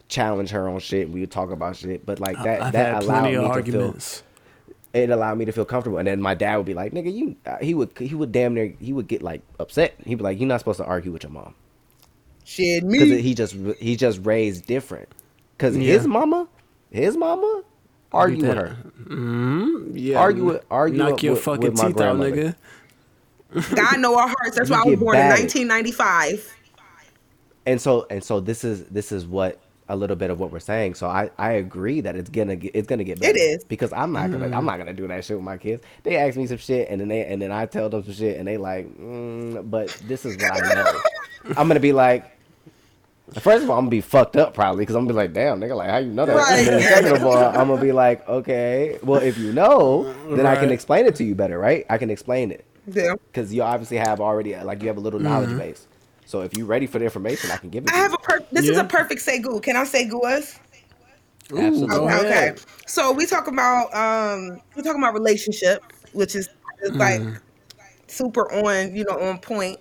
challenge 0.07 0.49
her 0.51 0.67
on 0.67 0.79
shit. 0.79 1.09
We 1.09 1.21
would 1.21 1.31
talk 1.31 1.51
about 1.51 1.75
shit, 1.75 2.05
but 2.05 2.19
like 2.19 2.41
that, 2.43 2.61
I've 2.61 2.73
that 2.73 3.03
allowed 3.03 3.23
me 3.23 3.35
arguments. 3.35 4.17
to 4.17 4.23
feel 4.23 4.25
it 4.95 5.09
allowed 5.09 5.37
me 5.37 5.45
to 5.45 5.51
feel 5.51 5.65
comfortable. 5.65 5.97
And 5.97 6.07
then 6.07 6.21
my 6.21 6.33
dad 6.33 6.55
would 6.57 6.65
be 6.65 6.73
like, 6.73 6.93
"Nigga, 6.93 7.13
you," 7.13 7.35
uh, 7.45 7.57
he 7.61 7.73
would 7.73 7.91
he 7.97 8.15
would 8.15 8.31
damn 8.31 8.53
near 8.53 8.73
he 8.79 8.93
would 8.93 9.07
get 9.07 9.21
like 9.21 9.41
upset. 9.59 9.95
He'd 10.05 10.15
be 10.15 10.23
like, 10.23 10.39
"You're 10.39 10.47
not 10.47 10.59
supposed 10.59 10.79
to 10.79 10.85
argue 10.85 11.11
with 11.11 11.23
your 11.23 11.31
mom." 11.31 11.53
Shit, 12.45 12.83
me 12.83 12.99
because 12.99 13.21
he 13.21 13.33
just 13.33 13.55
he 13.79 13.95
just 13.95 14.23
raised 14.23 14.65
different. 14.65 15.09
Because 15.57 15.75
yeah. 15.77 15.93
his 15.93 16.07
mama, 16.07 16.47
his 16.91 17.17
mama, 17.17 17.63
argue 18.11 18.47
with 18.47 18.57
her. 18.57 18.77
Mm-hmm. 19.01 19.97
Yeah, 19.97 20.19
argue 20.19 20.45
with 20.45 20.65
argue 20.71 20.97
knock 20.97 21.23
your 21.23 21.33
with, 21.33 21.43
fucking 21.43 21.71
with 21.71 21.81
teeth 21.81 21.99
out, 21.99 22.17
nigga. 22.17 22.55
God 23.75 23.99
know 23.99 24.17
our 24.17 24.27
hearts. 24.27 24.57
That's 24.57 24.69
why 24.69 24.81
I 24.85 24.89
was 24.89 24.99
born 24.99 25.17
in 25.17 25.27
1995. 25.27 26.55
And 27.65 27.81
so 27.81 28.05
and 28.09 28.23
so 28.23 28.39
this 28.39 28.63
is 28.63 28.85
this 28.85 29.11
is 29.11 29.25
what 29.25 29.59
a 29.87 29.95
little 29.95 30.15
bit 30.15 30.29
of 30.29 30.39
what 30.39 30.51
we're 30.51 30.59
saying. 30.59 30.95
So 30.95 31.07
I, 31.07 31.29
I 31.37 31.53
agree 31.53 32.01
that 32.01 32.15
it's 32.15 32.29
gonna 32.29 32.55
get 32.55 32.75
it's 32.75 32.87
gonna 32.87 33.03
get 33.03 33.19
better. 33.19 33.37
It 33.37 33.39
is 33.39 33.63
because 33.63 33.93
I'm 33.93 34.11
not 34.11 34.31
gonna 34.31 34.47
mm. 34.47 34.55
I'm 34.55 34.65
not 34.65 34.77
gonna 34.77 34.93
do 34.93 35.07
that 35.07 35.23
shit 35.23 35.37
with 35.37 35.43
my 35.43 35.57
kids. 35.57 35.83
They 36.03 36.17
ask 36.17 36.37
me 36.37 36.47
some 36.47 36.57
shit 36.57 36.89
and 36.89 36.99
then 36.99 37.07
they 37.07 37.25
and 37.25 37.41
then 37.41 37.51
I 37.51 37.65
tell 37.65 37.89
them 37.89 38.03
some 38.03 38.13
shit 38.13 38.37
and 38.37 38.47
they 38.47 38.57
like, 38.57 38.87
mm, 38.97 39.69
but 39.69 39.89
this 40.05 40.25
is 40.25 40.37
what 40.37 40.63
I 40.63 40.73
know. 40.73 40.99
I'm 41.57 41.67
gonna 41.67 41.79
be 41.79 41.93
like. 41.93 42.31
First 43.39 43.63
of 43.63 43.71
all, 43.71 43.77
I'm 43.79 43.85
gonna 43.85 43.89
be 43.89 44.01
fucked 44.01 44.35
up 44.35 44.53
probably 44.53 44.83
because 44.83 44.95
I'm 44.95 45.05
gonna 45.05 45.13
be 45.13 45.17
like, 45.17 45.33
damn, 45.33 45.59
nigga, 45.59 45.75
like 45.75 45.89
how 45.89 45.97
you 45.97 46.11
know 46.11 46.27
that? 46.27 46.35
Right. 46.35 46.63
second 46.83 47.15
of 47.15 47.25
all, 47.25 47.35
I'm 47.35 47.67
gonna 47.67 47.81
be 47.81 47.91
like, 48.05 48.27
okay, 48.29 48.99
well, 49.01 49.19
if 49.19 49.35
you 49.39 49.51
know, 49.51 50.13
then 50.29 50.45
right. 50.45 50.55
I 50.55 50.61
can 50.61 50.69
explain 50.69 51.07
it 51.07 51.15
to 51.15 51.23
you 51.23 51.33
better, 51.33 51.57
right? 51.57 51.87
I 51.89 51.97
can 51.97 52.11
explain 52.11 52.51
it. 52.51 52.65
Yeah. 52.85 53.15
Because 53.15 53.51
you 53.51 53.63
obviously 53.63 53.97
have 53.97 54.21
already 54.21 54.55
like 54.57 54.83
you 54.83 54.87
have 54.89 54.97
a 54.97 55.01
little 55.01 55.19
knowledge 55.19 55.49
mm-hmm. 55.49 55.57
base. 55.57 55.87
So 56.25 56.41
if 56.41 56.57
you're 56.57 56.65
ready 56.65 56.87
for 56.87 56.99
the 56.99 57.05
information, 57.05 57.51
I 57.51 57.57
can 57.57 57.69
give 57.69 57.83
it. 57.83 57.93
I 57.93 57.97
have 57.97 58.11
you. 58.11 58.17
a 58.17 58.19
per- 58.19 58.45
this 58.51 58.65
yeah. 58.65 58.71
is 58.71 58.77
a 58.77 58.83
perfect 58.83 59.21
say 59.21 59.39
goo. 59.39 59.59
Can 59.59 59.75
I 59.75 59.83
say 59.83 60.05
goo 60.07 60.21
us? 60.21 60.59
Absolutely. 61.51 61.95
Okay, 61.95 62.19
okay. 62.19 62.55
So 62.87 63.11
we 63.11 63.25
talk 63.25 63.47
about 63.47 63.93
um 63.93 64.59
we 64.75 64.81
talking 64.81 65.01
about 65.01 65.13
relationship, 65.13 65.83
which 66.13 66.35
is, 66.35 66.49
is 66.81 66.91
mm. 66.91 66.97
like 66.97 67.41
super 68.07 68.51
on, 68.51 68.95
you 68.95 69.03
know, 69.03 69.19
on 69.19 69.37
point. 69.37 69.79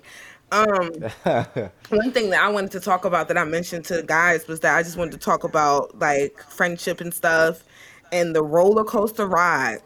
Um 0.53 0.91
one 1.89 2.13
thing 2.13 2.31
that 2.31 2.43
I 2.43 2.49
wanted 2.49 2.71
to 2.73 2.81
talk 2.81 3.07
about 3.07 3.29
that 3.29 3.39
I 3.39 3.45
mentioned 3.45 3.87
to 3.87 3.97
the 3.97 4.03
guys 4.03 4.47
was 4.47 4.61
that 4.61 4.77
I 4.77 4.83
just 4.83 4.99
wanted 4.99 5.13
to 5.13 5.19
talk 5.19 5.45
about 5.45 5.99
like 5.99 6.39
friendship 6.43 7.01
and 7.01 7.13
stuff 7.13 7.65
and 8.13 8.35
the 8.35 8.43
roller 8.43 8.85
coaster 8.85 9.27
ride 9.27 9.79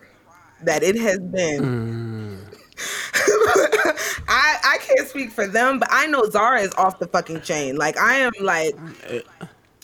that 0.62 0.82
it 0.82 0.96
has 0.96 1.18
been. 1.18 1.62
Mm. 1.62 2.47
I 4.29 4.57
I 4.64 4.79
can't 4.81 5.09
speak 5.09 5.33
for 5.33 5.47
them, 5.47 5.79
but 5.79 5.89
I 5.91 6.07
know 6.07 6.29
Zara 6.31 6.61
is 6.61 6.72
off 6.74 6.99
the 6.99 7.07
fucking 7.07 7.43
chain. 7.43 7.76
Like 7.76 7.97
I 7.97 8.16
am 8.16 8.33
like 8.41 8.74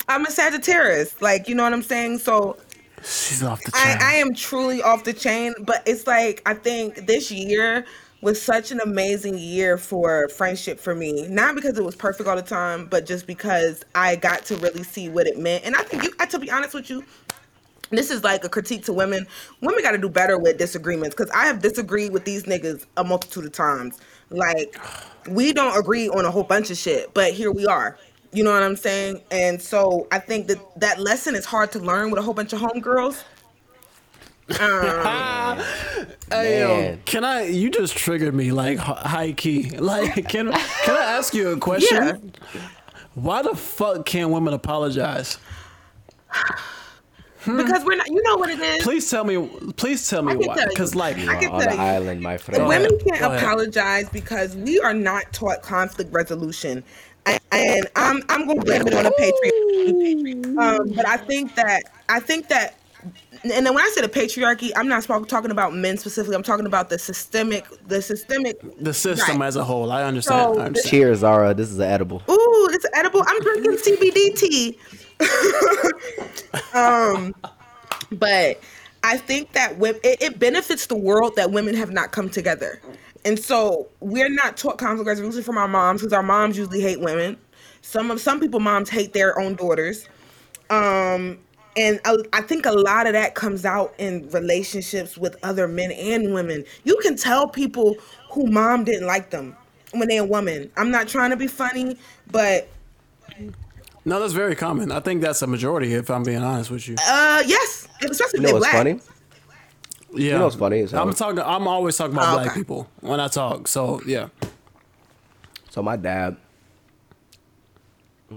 I'm 0.09 0.27
a 0.27 0.31
Sagittarius. 0.31 1.21
Like, 1.21 1.49
you 1.49 1.55
know 1.55 1.63
what 1.63 1.73
I'm 1.73 1.83
saying? 1.83 2.19
So 2.19 2.57
She's 3.03 3.43
off 3.43 3.63
the 3.63 3.71
chain. 3.71 3.99
I, 4.01 4.13
I 4.13 4.15
am 4.15 4.35
truly 4.35 4.83
off 4.83 5.05
the 5.05 5.13
chain, 5.13 5.55
but 5.61 5.83
it's 5.87 6.07
like 6.07 6.43
I 6.47 6.55
think 6.55 7.07
this 7.07 7.31
year 7.31 7.85
was 8.23 8.41
such 8.41 8.73
an 8.73 8.81
amazing 8.81 9.37
year 9.37 9.77
for 9.77 10.31
friendship 10.31 10.81
for 10.81 10.95
me. 10.95 11.29
Not 11.29 11.55
because 11.55 11.77
it 11.77 11.85
was 11.85 11.95
perfect 11.95 12.27
all 12.27 12.37
the 12.37 12.43
time, 12.43 12.87
but 12.87 13.05
just 13.05 13.27
because 13.27 13.85
I 13.95 14.17
got 14.17 14.47
to 14.47 14.57
really 14.57 14.83
see 14.83 15.11
what 15.11 15.27
it 15.27 15.39
meant. 15.39 15.65
And 15.67 15.77
I 15.77 15.83
think 15.83 16.05
you 16.05 16.11
to 16.27 16.39
be 16.39 16.51
honest 16.51 16.73
with 16.75 16.89
you, 16.89 17.05
this 17.91 18.11
is 18.11 18.25
like 18.25 18.45
a 18.45 18.49
critique 18.49 18.85
to 18.85 18.93
women. 18.93 19.27
Women 19.61 19.83
got 19.83 19.93
to 19.93 19.99
do 19.99 20.09
better 20.09 20.39
with 20.39 20.59
disagreements 20.59 21.15
because 21.15 21.31
I 21.33 21.47
have 21.47 21.61
disagreed 21.61 22.13
with 22.13 22.25
these 22.25 22.45
niggas 22.45 22.87
a 22.97 23.05
multitude 23.05 23.45
of 23.45 23.53
times. 23.53 24.01
Like, 24.31 24.77
we 25.29 25.53
don't 25.53 25.79
agree 25.79 26.09
on 26.09 26.25
a 26.25 26.31
whole 26.31 26.43
bunch 26.43 26.71
of 26.71 26.77
shit, 26.77 27.13
but 27.15 27.33
here 27.33 27.53
we 27.53 27.67
are. 27.67 27.99
You 28.33 28.43
know 28.43 28.53
what 28.53 28.63
I'm 28.63 28.77
saying? 28.77 29.23
And 29.31 29.63
so 29.63 30.09
I 30.11 30.19
think 30.19 30.49
that 30.49 30.59
that 30.81 30.99
lesson 30.99 31.35
is 31.35 31.45
hard 31.45 31.71
to 31.73 31.79
learn 31.79 32.11
with 32.11 32.19
a 32.19 32.23
whole 32.23 32.35
bunch 32.35 32.53
of 32.53 32.61
homegirls. 32.61 33.23
Um, 34.61 35.59
hey, 36.31 36.61
yo, 36.61 36.99
can 37.07 37.25
I? 37.25 37.45
You 37.45 37.71
just 37.71 37.97
triggered 37.97 38.35
me 38.35 38.53
like 38.53 38.79
high 38.79 39.33
key. 39.33 39.71
Like, 39.79 40.29
can 40.29 40.53
can 40.53 40.97
I 40.97 41.17
ask 41.17 41.33
you 41.33 41.51
a 41.51 41.57
question? 41.57 42.33
Yeah. 42.55 42.61
Why 43.15 43.43
the 43.43 43.55
fuck 43.55 44.05
can't 44.05 44.31
women 44.31 44.53
apologize? 44.53 45.39
Hmm. 47.45 47.59
Because 47.59 47.85
we're 47.85 47.97
not, 47.97 48.09
you 48.09 48.23
know 48.23 48.37
what 48.37 48.49
it 48.49 48.59
is. 48.59 48.83
Please 48.83 49.11
tell 49.11 49.25
me, 49.25 49.49
please 49.77 50.09
tell 50.09 50.23
me 50.23 50.35
why. 50.35 50.67
Because 50.67 50.95
like, 50.95 51.17
I 51.19 51.41
can 51.41 51.51
on 51.51 51.59
the 51.61 51.73
you. 51.73 51.79
island, 51.79 52.21
my 52.23 52.39
friend. 52.39 52.67
Women 52.67 52.99
can't 53.07 53.35
apologize 53.35 54.09
because 54.09 54.57
we 54.57 54.81
are 54.81 54.95
not 54.95 55.31
taught 55.33 55.63
conflict 55.63 56.13
resolution, 56.13 56.83
and 57.27 57.87
I'm 57.97 58.23
I'm 58.31 58.47
going 58.47 58.61
to 58.61 58.65
blame 58.65 58.87
it 58.87 58.95
on 58.95 59.07
a 59.07 59.11
patriarchy. 59.11 60.59
Um, 60.59 60.93
but 60.95 61.07
I 61.07 61.19
think 61.19 61.55
that 61.57 61.83
I 62.09 62.21
think 62.21 62.49
that 62.49 62.77
and 63.43 63.67
then 63.67 63.75
when 63.75 63.85
I 63.85 63.91
say 63.95 64.01
the 64.01 64.09
patriarchy, 64.09 64.71
I'm 64.75 64.89
not 64.89 65.05
talking 65.29 65.51
about 65.51 65.75
men 65.75 65.99
specifically. 65.99 66.35
I'm 66.35 66.43
talking 66.43 66.65
about 66.65 66.89
the 66.89 66.99
systemic, 66.99 67.67
the 67.87 68.01
systemic, 68.01 68.59
the 68.81 68.95
system 68.95 69.41
right. 69.41 69.47
as 69.47 69.57
a 69.57 69.65
whole. 69.65 69.93
I 69.93 70.05
understand. 70.05 70.55
So, 70.55 70.61
I 70.61 70.65
understand. 70.67 70.91
Cheers, 70.91 71.19
Zara. 71.19 71.53
This 71.53 71.71
is 71.71 71.79
an 71.79 71.91
edible. 71.91 72.23
Ooh, 72.29 72.69
it's 72.73 72.87
edible. 72.95 73.23
I'm 73.27 73.41
drinking 73.41 73.73
CBD 73.73 74.39
tea. 74.39 74.79
um, 76.75 77.35
but 78.13 78.61
I 79.03 79.17
think 79.17 79.53
that 79.53 79.77
it, 79.81 80.23
it 80.23 80.39
benefits 80.39 80.87
the 80.87 80.97
world 80.97 81.37
that 81.37 81.51
women 81.51 81.75
have 81.75 81.91
not 81.91 82.13
come 82.13 82.29
together. 82.31 82.81
And 83.25 83.39
so 83.39 83.89
we're 84.01 84.29
not 84.29 84.57
taught 84.57 84.79
conflict 84.79 85.07
resolution 85.09 85.43
from 85.43 85.59
our 85.59 85.69
moms 85.69 86.01
because 86.03 86.13
our 86.13 86.23
moms 86.23 86.59
usually 86.59 86.81
hate 86.81 87.01
women. 87.01 87.37
Some 87.83 88.11
of 88.11 88.21
some 88.21 88.41
people 88.41 88.61
moms 88.61 88.91
hate 88.91 89.13
their 89.13 89.39
own 89.39 89.55
daughters. 89.57 90.09
Um, 90.71 91.39
and 91.77 92.01
I, 92.05 92.17
I 92.33 92.41
think 92.43 92.67
a 92.67 92.73
lot 92.73 93.07
of 93.07 93.15
that 93.15 93.35
comes 93.35 93.65
out 93.65 93.95
in 93.99 94.29
relationships 94.31 95.19
with 95.19 95.37
other 95.43 95.67
men 95.69 95.93
and 95.93 96.33
women. 96.33 96.65
You 96.85 96.97
can 97.03 97.17
tell 97.17 97.49
people 97.49 97.97
who 98.31 98.47
mom 98.47 98.85
didn't 98.85 99.07
like 99.07 99.31
them 99.31 99.57
when 99.93 100.09
they're 100.09 100.23
a 100.23 100.27
woman. 100.27 100.71
I'm 100.77 100.91
not 100.91 101.09
trying 101.09 101.31
to 101.31 101.37
be 101.37 101.47
funny, 101.47 101.97
but 102.31 102.69
No, 104.05 104.21
that's 104.21 104.33
very 104.35 104.55
common. 104.55 104.93
I 104.93 105.01
think 105.01 105.23
that's 105.23 105.41
a 105.43 105.47
majority, 105.47 105.95
if 105.95 106.11
I'm 106.11 106.23
being 106.25 106.43
honest 106.43 106.71
with 106.71 106.87
you. 106.89 106.97
uh, 107.09 107.43
yes, 107.47 107.89
especially 108.03 108.11
You 108.11 108.13
if 108.13 108.35
know 108.35 108.43
they're 108.43 108.53
what's 108.55 108.65
black. 108.65 108.73
funny? 108.75 109.01
Yeah, 110.13 110.33
You 110.35 110.39
know 110.39 110.45
what's 110.45 110.57
funny 110.57 110.79
is 110.81 110.91
how- 110.93 111.03
I'm 111.03 111.15
talking. 111.15 111.41
I'm 111.41 111.67
always 111.67 111.97
talking 111.97 112.15
about 112.15 112.29
Oh, 112.29 112.35
black 112.37 112.49
okay. 112.51 112.61
people 112.61 112.89
when 113.01 113.19
I 113.19 113.29
talk. 113.29 113.67
So 113.67 114.01
yeah, 114.07 114.29
So 115.71 115.83
my 115.83 115.97
dad, 115.97 116.37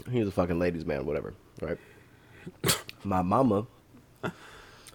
he 0.10 0.20
was 0.20 0.30
a 0.30 0.32
fucking 0.32 0.58
ladies' 0.58 0.86
man, 0.86 1.06
whatever, 1.06 1.34
right? 1.62 1.78
my 3.04 3.22
mama, 3.22 3.68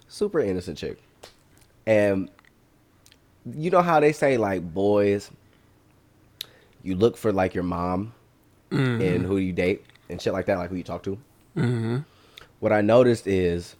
super 0.09 0.39
innocent 0.41 0.77
chick, 0.77 1.01
and 1.85 2.29
you 3.45 3.69
know 3.69 3.81
how 3.81 3.99
they 4.01 4.11
say 4.11 4.37
like 4.37 4.73
boys, 4.73 5.29
you 6.83 6.95
look 6.95 7.15
for 7.15 7.31
like 7.31 7.53
your 7.53 7.63
mom 7.63 8.13
and 8.71 9.23
who 9.25 9.37
you 9.37 9.53
date 9.53 9.85
and 10.09 10.21
shit 10.21 10.33
like 10.33 10.45
that, 10.47 10.57
like 10.57 10.69
who 10.69 10.75
you 10.75 10.83
talk 10.83 11.03
to. 11.03 11.17
Mm-hmm. 11.57 11.97
What 12.59 12.71
I 12.71 12.81
noticed 12.81 13.27
is, 13.27 13.75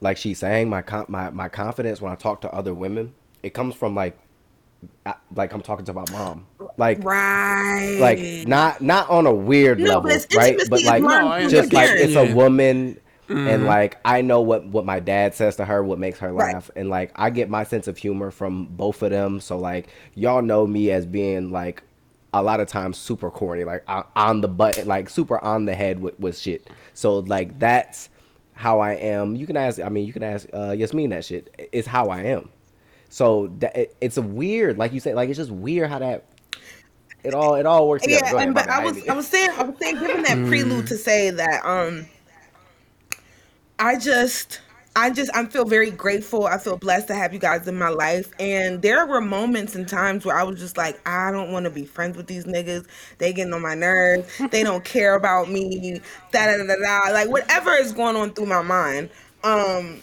like 0.00 0.16
she's 0.16 0.38
saying, 0.38 0.68
my 0.68 0.82
con- 0.82 1.06
my 1.08 1.30
my 1.30 1.48
confidence 1.48 2.00
when 2.00 2.12
I 2.12 2.16
talk 2.16 2.40
to 2.42 2.52
other 2.52 2.74
women, 2.74 3.14
it 3.42 3.54
comes 3.54 3.74
from 3.74 3.94
like, 3.94 4.18
I- 5.06 5.14
like 5.34 5.52
I'm 5.52 5.62
talking 5.62 5.84
to 5.86 5.92
my 5.92 6.04
mom, 6.10 6.46
like 6.76 7.02
Right. 7.04 7.98
like 8.00 8.48
not 8.48 8.80
not 8.80 9.08
on 9.10 9.26
a 9.26 9.34
weird 9.34 9.78
No, 9.78 9.86
level, 10.00 10.10
but 10.10 10.26
right? 10.36 10.58
But 10.68 10.82
like 10.84 11.02
No, 11.02 11.48
just 11.48 11.72
your 11.72 11.80
like 11.80 11.90
it's 11.90 12.14
Yeah. 12.14 12.30
a 12.30 12.34
woman, 12.34 12.98
and 13.28 13.64
like 13.64 13.96
I 14.04 14.20
know 14.22 14.40
what 14.42 14.66
what 14.66 14.84
my 14.84 15.00
dad 15.00 15.34
says 15.34 15.56
to 15.56 15.64
her, 15.64 15.82
what 15.82 15.98
makes 15.98 16.18
her 16.18 16.32
Right. 16.32 16.52
laugh, 16.54 16.70
and 16.76 16.90
like 16.90 17.12
I 17.14 17.30
get 17.30 17.48
my 17.48 17.64
sense 17.64 17.86
of 17.88 17.96
humor 17.96 18.30
from 18.30 18.66
both 18.66 19.02
of 19.02 19.10
them. 19.10 19.40
So 19.40 19.56
like 19.56 19.88
y'all 20.14 20.42
know 20.42 20.66
me 20.66 20.90
as 20.90 21.06
being 21.06 21.50
like 21.50 21.82
a 22.32 22.42
lot 22.42 22.60
of 22.60 22.68
times 22.68 22.98
super 22.98 23.30
corny, 23.30 23.64
like 23.64 23.84
on 24.16 24.40
the 24.40 24.48
button, 24.48 24.88
like 24.88 25.10
super 25.10 25.42
on 25.42 25.64
the 25.64 25.74
head 25.74 26.00
with 26.00 26.18
with 26.18 26.38
shit. 26.38 26.68
So 26.94 27.18
like 27.18 27.58
that's 27.58 28.08
how 28.54 28.80
I 28.80 28.92
am. 28.92 29.36
You 29.36 29.46
can 29.46 29.56
ask. 29.56 29.80
I 29.80 29.88
mean, 29.88 30.06
you 30.06 30.12
can 30.12 30.22
ask 30.22 30.48
uh, 30.54 30.70
Yasmin 30.72 31.10
that 31.10 31.24
shit. 31.24 31.54
It's 31.72 31.86
how 31.86 32.08
I 32.08 32.22
am. 32.22 32.48
So 33.08 33.48
that 33.58 33.76
it, 33.76 33.96
it's 34.00 34.16
a 34.16 34.22
weird, 34.22 34.78
like 34.78 34.92
you 34.92 35.00
said, 35.00 35.14
like 35.14 35.28
it's 35.28 35.38
just 35.38 35.50
weird 35.50 35.90
how 35.90 35.98
that 35.98 36.24
it 37.24 37.34
all 37.34 37.54
it 37.56 37.66
all 37.66 37.88
works 37.88 38.04
together. 38.04 38.24
yeah, 38.24 38.32
ahead, 38.34 38.46
and, 38.46 38.54
but. 38.54 38.68
I 38.68 38.82
was 38.84 39.06
I 39.08 39.14
was 39.14 39.28
saying 39.28 39.50
I 39.50 39.64
was 39.64 39.78
saying 39.78 39.98
giving 39.98 40.22
that 40.22 40.46
prelude 40.48 40.86
to 40.88 40.96
say 40.96 41.30
that 41.30 41.64
um 41.64 42.06
I 43.78 43.98
just 43.98 44.60
I 44.94 45.08
just 45.10 45.30
I 45.34 45.46
feel 45.46 45.64
very 45.64 45.90
grateful. 45.90 46.46
I 46.46 46.58
feel 46.58 46.76
blessed 46.76 47.08
to 47.08 47.14
have 47.14 47.32
you 47.32 47.38
guys 47.38 47.66
in 47.66 47.78
my 47.78 47.88
life. 47.88 48.30
And 48.38 48.82
there 48.82 49.06
were 49.06 49.22
moments 49.22 49.74
and 49.74 49.88
times 49.88 50.26
where 50.26 50.36
I 50.36 50.42
was 50.42 50.58
just 50.58 50.76
like, 50.76 51.00
I 51.08 51.30
don't 51.30 51.50
want 51.50 51.64
to 51.64 51.70
be 51.70 51.86
friends 51.86 52.16
with 52.16 52.26
these 52.26 52.44
niggas. 52.44 52.86
They 53.16 53.32
getting 53.32 53.54
on 53.54 53.62
my 53.62 53.74
nerves. 53.74 54.30
They 54.50 54.62
don't 54.64 54.84
care 54.84 55.14
about 55.14 55.50
me. 55.50 56.00
Da 56.30 56.46
da 56.46 56.58
da 56.62 56.74
da. 56.76 57.12
Like 57.12 57.30
whatever 57.30 57.72
is 57.72 57.92
going 57.92 58.16
on 58.16 58.32
through 58.34 58.46
my 58.46 58.62
mind. 58.62 59.08
Um 59.42 60.02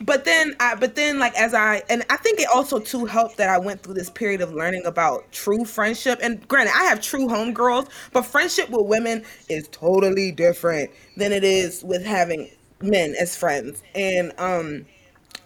but 0.00 0.24
then 0.24 0.56
I 0.58 0.74
but 0.74 0.96
then 0.96 1.18
like 1.18 1.34
as 1.38 1.54
I 1.54 1.82
and 1.88 2.04
I 2.10 2.16
think 2.16 2.40
it 2.40 2.48
also 2.52 2.78
too 2.80 3.04
helped 3.04 3.36
that 3.36 3.48
I 3.48 3.58
went 3.58 3.82
through 3.82 3.94
this 3.94 4.10
period 4.10 4.40
of 4.40 4.52
learning 4.52 4.86
about 4.86 5.30
true 5.32 5.64
friendship. 5.64 6.18
And 6.22 6.46
granted, 6.48 6.72
I 6.74 6.84
have 6.84 7.00
true 7.00 7.26
homegirls, 7.26 7.88
but 8.12 8.22
friendship 8.22 8.70
with 8.70 8.86
women 8.86 9.24
is 9.48 9.68
totally 9.68 10.32
different 10.32 10.90
than 11.16 11.32
it 11.32 11.44
is 11.44 11.84
with 11.84 12.04
having 12.04 12.50
men 12.84 13.14
as 13.20 13.36
friends. 13.36 13.82
And 13.94 14.32
um 14.38 14.86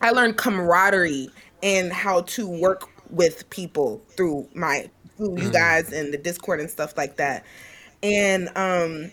I 0.00 0.10
learned 0.10 0.36
camaraderie 0.36 1.30
and 1.62 1.92
how 1.92 2.22
to 2.22 2.48
work 2.48 2.88
with 3.10 3.48
people 3.50 4.02
through 4.16 4.48
my 4.54 4.90
through 5.16 5.40
you 5.40 5.50
guys 5.50 5.92
and 5.92 6.12
the 6.12 6.18
Discord 6.18 6.60
and 6.60 6.70
stuff 6.70 6.96
like 6.96 7.16
that. 7.16 7.44
And 8.02 8.50
um 8.56 9.10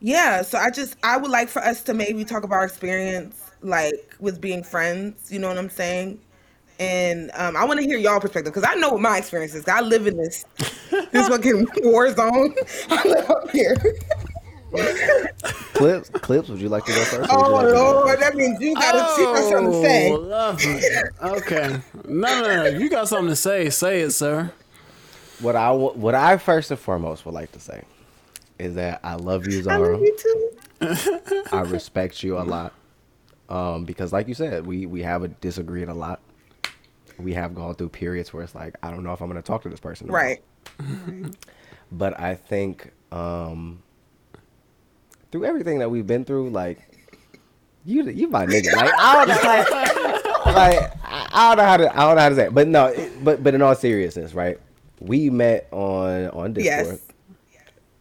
yeah, 0.00 0.42
so 0.42 0.58
I 0.58 0.70
just 0.70 0.96
I 1.02 1.16
would 1.16 1.30
like 1.30 1.48
for 1.48 1.62
us 1.62 1.82
to 1.84 1.94
maybe 1.94 2.24
talk 2.24 2.44
about 2.44 2.56
our 2.56 2.64
experience 2.64 3.50
like 3.62 3.94
with 4.18 4.40
being 4.40 4.64
friends, 4.64 5.30
you 5.30 5.38
know 5.38 5.48
what 5.48 5.58
I'm 5.58 5.70
saying? 5.70 6.20
And 6.80 7.30
um, 7.34 7.56
I 7.56 7.64
want 7.64 7.80
to 7.80 7.86
hear 7.86 7.98
y'all 7.98 8.20
perspective 8.20 8.52
because 8.52 8.68
I 8.68 8.74
know 8.76 8.90
what 8.90 9.00
my 9.00 9.18
experience 9.18 9.54
is. 9.54 9.68
I 9.68 9.80
live 9.80 10.06
in 10.06 10.16
this 10.16 10.44
this 11.12 11.28
fucking 11.28 11.68
war 11.84 12.12
zone. 12.14 12.54
I 12.90 13.08
live 13.08 13.30
up 13.30 13.50
here. 13.50 13.76
clips 15.74 16.08
clips. 16.10 16.48
Would 16.48 16.60
you 16.60 16.68
like 16.68 16.84
to 16.84 16.92
go 16.92 17.04
first? 17.04 17.30
or 17.30 17.36
would 17.38 17.46
Oh 17.46 17.52
like 17.52 17.66
to 17.66 17.72
go 17.72 17.92
Lord, 18.04 18.20
that 18.20 18.34
means 18.34 18.60
you 18.60 18.74
got 18.74 18.92
to 18.92 19.20
you 19.20 19.26
got 19.26 19.44
something 19.44 19.72
to 19.72 19.82
say. 19.82 20.10
Oh, 20.10 20.14
lovely. 20.16 20.80
Okay. 21.22 21.80
No, 22.06 22.42
no, 22.42 22.56
no. 22.56 22.66
You 22.78 22.88
got 22.90 23.08
something 23.08 23.28
to 23.28 23.36
say, 23.36 23.70
say 23.70 24.00
it, 24.02 24.10
sir. 24.12 24.52
What 25.40 25.56
I 25.56 25.70
what 25.72 26.14
I 26.14 26.36
first 26.36 26.70
and 26.70 26.78
foremost 26.80 27.24
would 27.26 27.34
like 27.34 27.52
to 27.52 27.60
say 27.60 27.82
is 28.58 28.74
that 28.76 29.00
I 29.02 29.14
love 29.16 29.46
you, 29.46 29.62
Zara. 29.62 29.76
I 29.76 29.80
Zara. 29.80 29.92
love 29.96 30.02
you 30.02 30.16
too. 30.18 31.42
I 31.52 31.60
respect 31.62 32.22
you 32.22 32.38
a 32.38 32.42
lot. 32.42 32.72
Um, 33.48 33.84
because 33.84 34.12
like 34.12 34.28
you 34.28 34.34
said, 34.34 34.66
we 34.66 34.86
we 34.86 35.02
have 35.02 35.22
a 35.24 35.28
disagreed 35.28 35.88
a 35.88 35.94
lot. 35.94 36.20
We 37.18 37.34
have 37.34 37.54
gone 37.54 37.74
through 37.74 37.90
periods 37.90 38.32
where 38.32 38.42
it's 38.42 38.54
like 38.54 38.76
I 38.82 38.90
don't 38.90 39.04
know 39.04 39.12
if 39.12 39.20
I'm 39.20 39.28
gonna 39.28 39.42
talk 39.42 39.62
to 39.62 39.68
this 39.68 39.80
person. 39.80 40.08
or. 40.08 40.12
Right. 40.14 40.42
But 41.90 42.18
I 42.18 42.34
think 42.36 42.90
um, 43.10 43.82
through 45.32 45.44
everything 45.46 45.78
that 45.80 45.90
we've 45.90 46.06
been 46.06 46.24
through, 46.24 46.50
like 46.50 46.78
you 47.84 48.08
you 48.08 48.28
my 48.28 48.46
nigga. 48.46 48.72
Like 48.74 48.92
I 48.96 49.24
don't 49.24 49.28
know, 49.28 49.50
like, 49.50 50.46
like 50.46 50.92
I 51.04 51.28
I 51.32 51.48
don't 51.48 51.56
know 51.56 51.64
how 51.64 51.76
to 51.78 51.92
I 51.92 52.00
don't 52.06 52.14
know 52.16 52.22
how 52.22 52.28
to 52.28 52.34
say. 52.36 52.46
It. 52.46 52.54
But 52.54 52.68
no, 52.68 52.86
it, 52.86 53.24
but 53.24 53.42
but 53.42 53.54
in 53.54 53.62
all 53.62 53.74
seriousness, 53.74 54.34
right? 54.34 54.58
We 55.00 55.30
met 55.30 55.66
on 55.72 56.28
on 56.28 56.52
Discord. 56.52 56.86
Yes. 56.86 57.00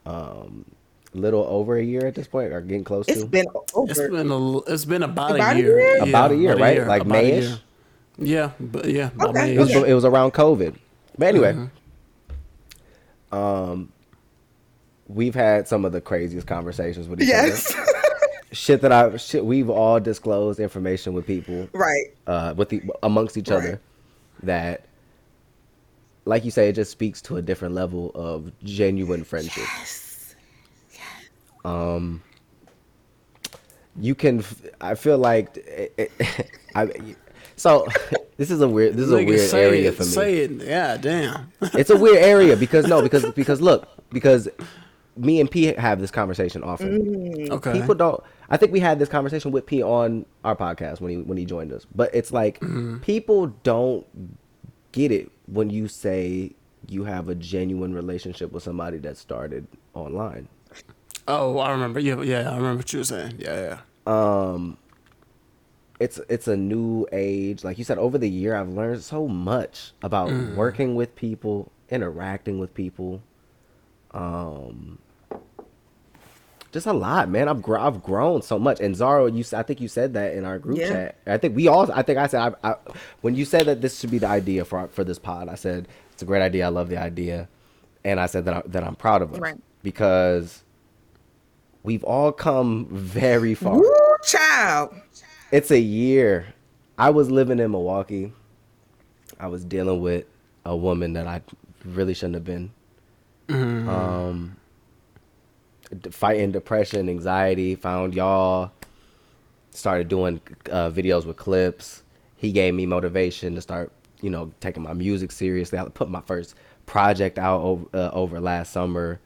Um, 0.06 0.66
little 1.14 1.44
over 1.46 1.78
a 1.78 1.84
year 1.84 2.06
at 2.06 2.16
this 2.16 2.28
point, 2.28 2.54
or 2.54 2.62
getting 2.62 2.84
close 2.84 3.08
It's 3.08 3.22
to. 3.22 3.28
been 3.28 3.46
over. 3.74 3.92
It's 3.92 4.00
been 4.00 4.32
a, 4.32 4.58
it's 4.60 4.86
been 4.86 5.04
about, 5.04 5.36
About 5.36 5.56
a 5.56 5.60
a 5.60 5.62
year. 5.62 5.80
year? 5.80 5.98
Yeah, 5.98 6.04
About 6.06 6.32
a 6.32 6.36
year, 6.36 6.56
right? 6.58 6.88
Like 6.88 7.02
about 7.04 7.18
a 7.18 7.22
May-ish? 7.22 7.56
Yeah, 8.18 8.52
but 8.60 8.86
yeah, 8.86 9.08
about 9.08 9.30
Okay. 9.30 9.56
May-ish. 9.56 9.72
It 9.72 9.76
was, 9.80 9.88
it 9.90 9.94
was 9.94 10.06
around 10.06 10.32
COVID. 10.34 10.76
But 11.18 11.28
anyway, 11.28 11.54
Mm-hmm. 11.54 13.36
um, 13.36 13.92
we've 15.14 15.36
had 15.36 15.68
some 15.68 15.86
of 15.86 15.92
the 15.92 16.02
craziest 16.02 16.48
conversations 16.48 17.08
with 17.08 17.22
each 17.22 17.28
yes. 17.28 17.74
other. 17.76 17.86
Shit 18.54 18.82
that 18.82 18.92
I 18.92 19.16
shit 19.16 19.46
we've 19.46 19.70
all 19.70 19.98
disclosed 20.02 20.60
information 20.60 21.14
with 21.14 21.26
people 21.26 21.70
right. 21.72 22.08
uh 22.28 22.54
with 22.58 22.68
the 22.68 22.82
amongst 23.02 23.38
each 23.38 23.48
Right. 23.50 23.58
other 23.58 23.82
that 24.44 24.88
like 26.26 26.44
you 26.44 26.52
say 26.52 26.68
it 26.68 26.74
just 26.74 26.92
speaks 26.92 27.22
to 27.24 27.38
a 27.38 27.42
different 27.42 27.76
level 27.76 28.12
of 28.14 28.52
genuine 28.62 29.24
friendship. 29.24 29.64
Yes. 29.64 30.36
Um 31.64 32.22
you 33.98 34.16
can 34.16 34.44
I 34.82 34.96
feel 34.96 35.18
like 35.18 35.56
it, 35.56 35.94
it, 35.98 36.12
I 36.76 37.16
so 37.56 37.88
this 38.38 38.52
is 38.52 38.60
a 38.60 38.68
weird 38.68 38.96
this 38.96 39.06
is 39.06 39.14
a 39.14 39.24
weird 39.24 39.50
say 39.50 39.64
area 39.64 39.90
it, 39.90 39.96
for 39.96 40.04
me. 40.04 40.10
Say 40.10 40.38
it. 40.40 40.52
Yeah, 40.52 40.98
damn. 40.98 41.54
it's 41.62 41.90
a 41.90 41.98
weird 41.98 42.18
area 42.18 42.58
because 42.58 42.86
no, 42.88 43.02
because 43.02 43.32
because 43.32 43.62
look, 43.62 43.88
because 44.10 44.50
me 45.18 45.40
and 45.40 45.50
P 45.50 45.66
have 45.66 46.00
this 46.00 46.12
conversation 46.12 46.64
often. 46.64 47.02
Mm. 47.02 47.50
Okay. 47.52 47.74
People 47.74 47.96
don't. 47.96 48.24
I 48.50 48.58
think 48.58 48.72
we 48.72 48.80
had 48.80 49.00
this 49.00 49.10
conversation 49.10 49.52
with 49.52 49.66
P 49.66 49.82
on 49.84 50.26
our 50.44 50.56
podcast 50.56 51.02
when 51.02 51.12
he 51.12 51.18
when 51.18 51.38
he 51.38 51.46
joined 51.46 51.72
us. 51.72 51.86
But 51.94 52.14
it's 52.14 52.32
like 52.32 52.60
mm-hmm. 52.60 52.98
people 52.98 53.48
don't 53.64 54.06
get 54.92 55.12
it 55.12 55.32
when 55.48 55.70
you 55.70 55.88
say 55.88 56.54
you 56.88 57.04
have 57.04 57.30
a 57.30 57.36
genuine 57.36 57.94
relationship 57.94 58.52
with 58.52 58.64
somebody 58.64 58.98
that 59.00 59.18
started 59.18 59.68
online. 59.94 60.48
Oh, 61.28 61.60
I 61.60 61.72
remember. 61.72 62.00
Yeah, 62.00 62.22
yeah, 62.22 62.50
I 62.50 62.56
remember 62.56 62.78
what 62.78 62.94
you 62.94 63.00
were 63.00 63.06
saying. 63.06 63.36
Yeah, 63.40 63.80
yeah. 64.08 64.54
um 64.54 64.78
it's 66.00 66.20
it's 66.30 66.48
a 66.48 66.58
new 66.58 67.06
age 67.12 67.64
like 67.64 67.78
you 67.78 67.84
said 67.84 68.00
over 68.00 68.18
the 68.18 68.28
year 68.28 68.56
i've 68.56 68.70
learned 68.70 69.04
so 69.04 69.28
much 69.28 69.92
about 70.02 70.30
mm. 70.30 70.56
working 70.56 70.96
with 70.96 71.16
people 71.16 71.72
interacting 71.92 72.58
with 72.58 72.74
people 72.74 73.22
um 74.14 74.98
just 76.72 76.86
a 76.86 76.94
lot 76.94 77.30
man 77.30 77.48
i've, 77.50 77.62
gr- 77.62 77.78
I've 77.78 78.02
grown 78.04 78.42
so 78.42 78.58
much 78.60 78.80
and 78.80 78.96
zara 78.96 79.30
you 79.32 79.44
i 79.54 79.64
think 79.64 79.82
you 79.82 79.88
said 79.88 80.14
that 80.14 80.34
in 80.36 80.46
our 80.46 80.58
group 80.60 80.78
Yeah. 80.78 80.90
chat 80.90 81.16
i 81.28 81.38
think 81.38 81.56
we 81.56 81.68
all 81.68 81.92
i 81.92 82.02
think 82.02 82.18
i 82.18 82.28
said 82.28 82.56
I, 82.64 82.72
I, 82.72 82.76
when 83.22 83.36
you 83.36 83.46
said 83.46 83.66
that 83.68 83.82
this 83.82 84.00
should 84.00 84.12
be 84.12 84.18
the 84.20 84.28
idea 84.28 84.64
for 84.66 84.88
for 84.88 85.04
this 85.04 85.20
pod 85.20 85.50
i 85.50 85.56
said 85.56 85.88
it's 86.14 86.22
a 86.22 86.26
great 86.26 86.42
idea 86.42 86.66
i 86.66 86.70
love 86.70 86.90
the 86.90 86.98
idea 86.98 87.48
and 88.04 88.20
i 88.20 88.26
said 88.26 88.46
that, 88.46 88.54
I, 88.54 88.62
that 88.68 88.84
i'm 88.84 88.96
proud 88.96 89.22
of 89.22 89.34
us 89.34 89.40
Right. 89.40 89.58
because 89.84 90.64
we've 91.84 92.04
all 92.04 92.32
come 92.32 92.88
very 92.90 93.54
far 93.54 93.78
Woo, 93.80 93.96
child. 94.24 94.94
it's 95.52 95.72
a 95.72 95.80
year. 95.80 96.54
I 96.98 97.10
was 97.10 97.32
living 97.32 97.58
in 97.60 97.72
Milwaukee. 97.72 98.32
I 99.40 99.48
was 99.48 99.66
dealing 99.66 100.00
with 100.02 100.26
a 100.64 100.76
woman 100.76 101.14
that 101.14 101.26
I 101.26 101.42
really 101.84 102.14
shouldn't 102.14 102.36
have 102.36 102.44
been. 102.44 102.72
Um, 103.50 104.58
fighting 106.12 106.52
depression, 106.52 107.10
anxiety. 107.10 107.76
Found 107.76 108.14
y'all. 108.14 108.72
started 109.72 110.08
doing 110.08 110.42
uh, 110.72 110.90
videos 110.90 111.26
with 111.26 111.38
clips. 111.38 112.04
He 112.36 112.52
gave 112.52 112.74
me 112.74 112.86
motivation 112.86 113.56
to 113.56 113.62
start, 113.62 113.92
you 114.22 114.30
know, 114.30 114.52
taking 114.60 114.84
my 114.84 114.94
music 114.94 115.32
seriously. 115.32 115.80
I 115.80 115.86
put 115.86 116.10
my 116.10 116.22
first 116.22 116.56
project 116.86 117.38
out 117.40 117.62
over, 117.62 117.86
uh, 117.94 118.10
over 118.12 118.40
last 118.40 118.74
summer. 118.74 119.20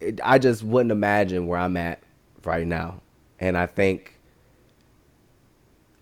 It, 0.00 0.20
I 0.22 0.38
just 0.38 0.62
wouldn't 0.62 0.92
imagine 0.92 1.46
where 1.46 1.58
I'm 1.58 1.76
at 1.76 2.02
right 2.44 2.66
now, 2.66 3.00
and 3.40 3.56
I 3.56 3.66
think 3.66 4.18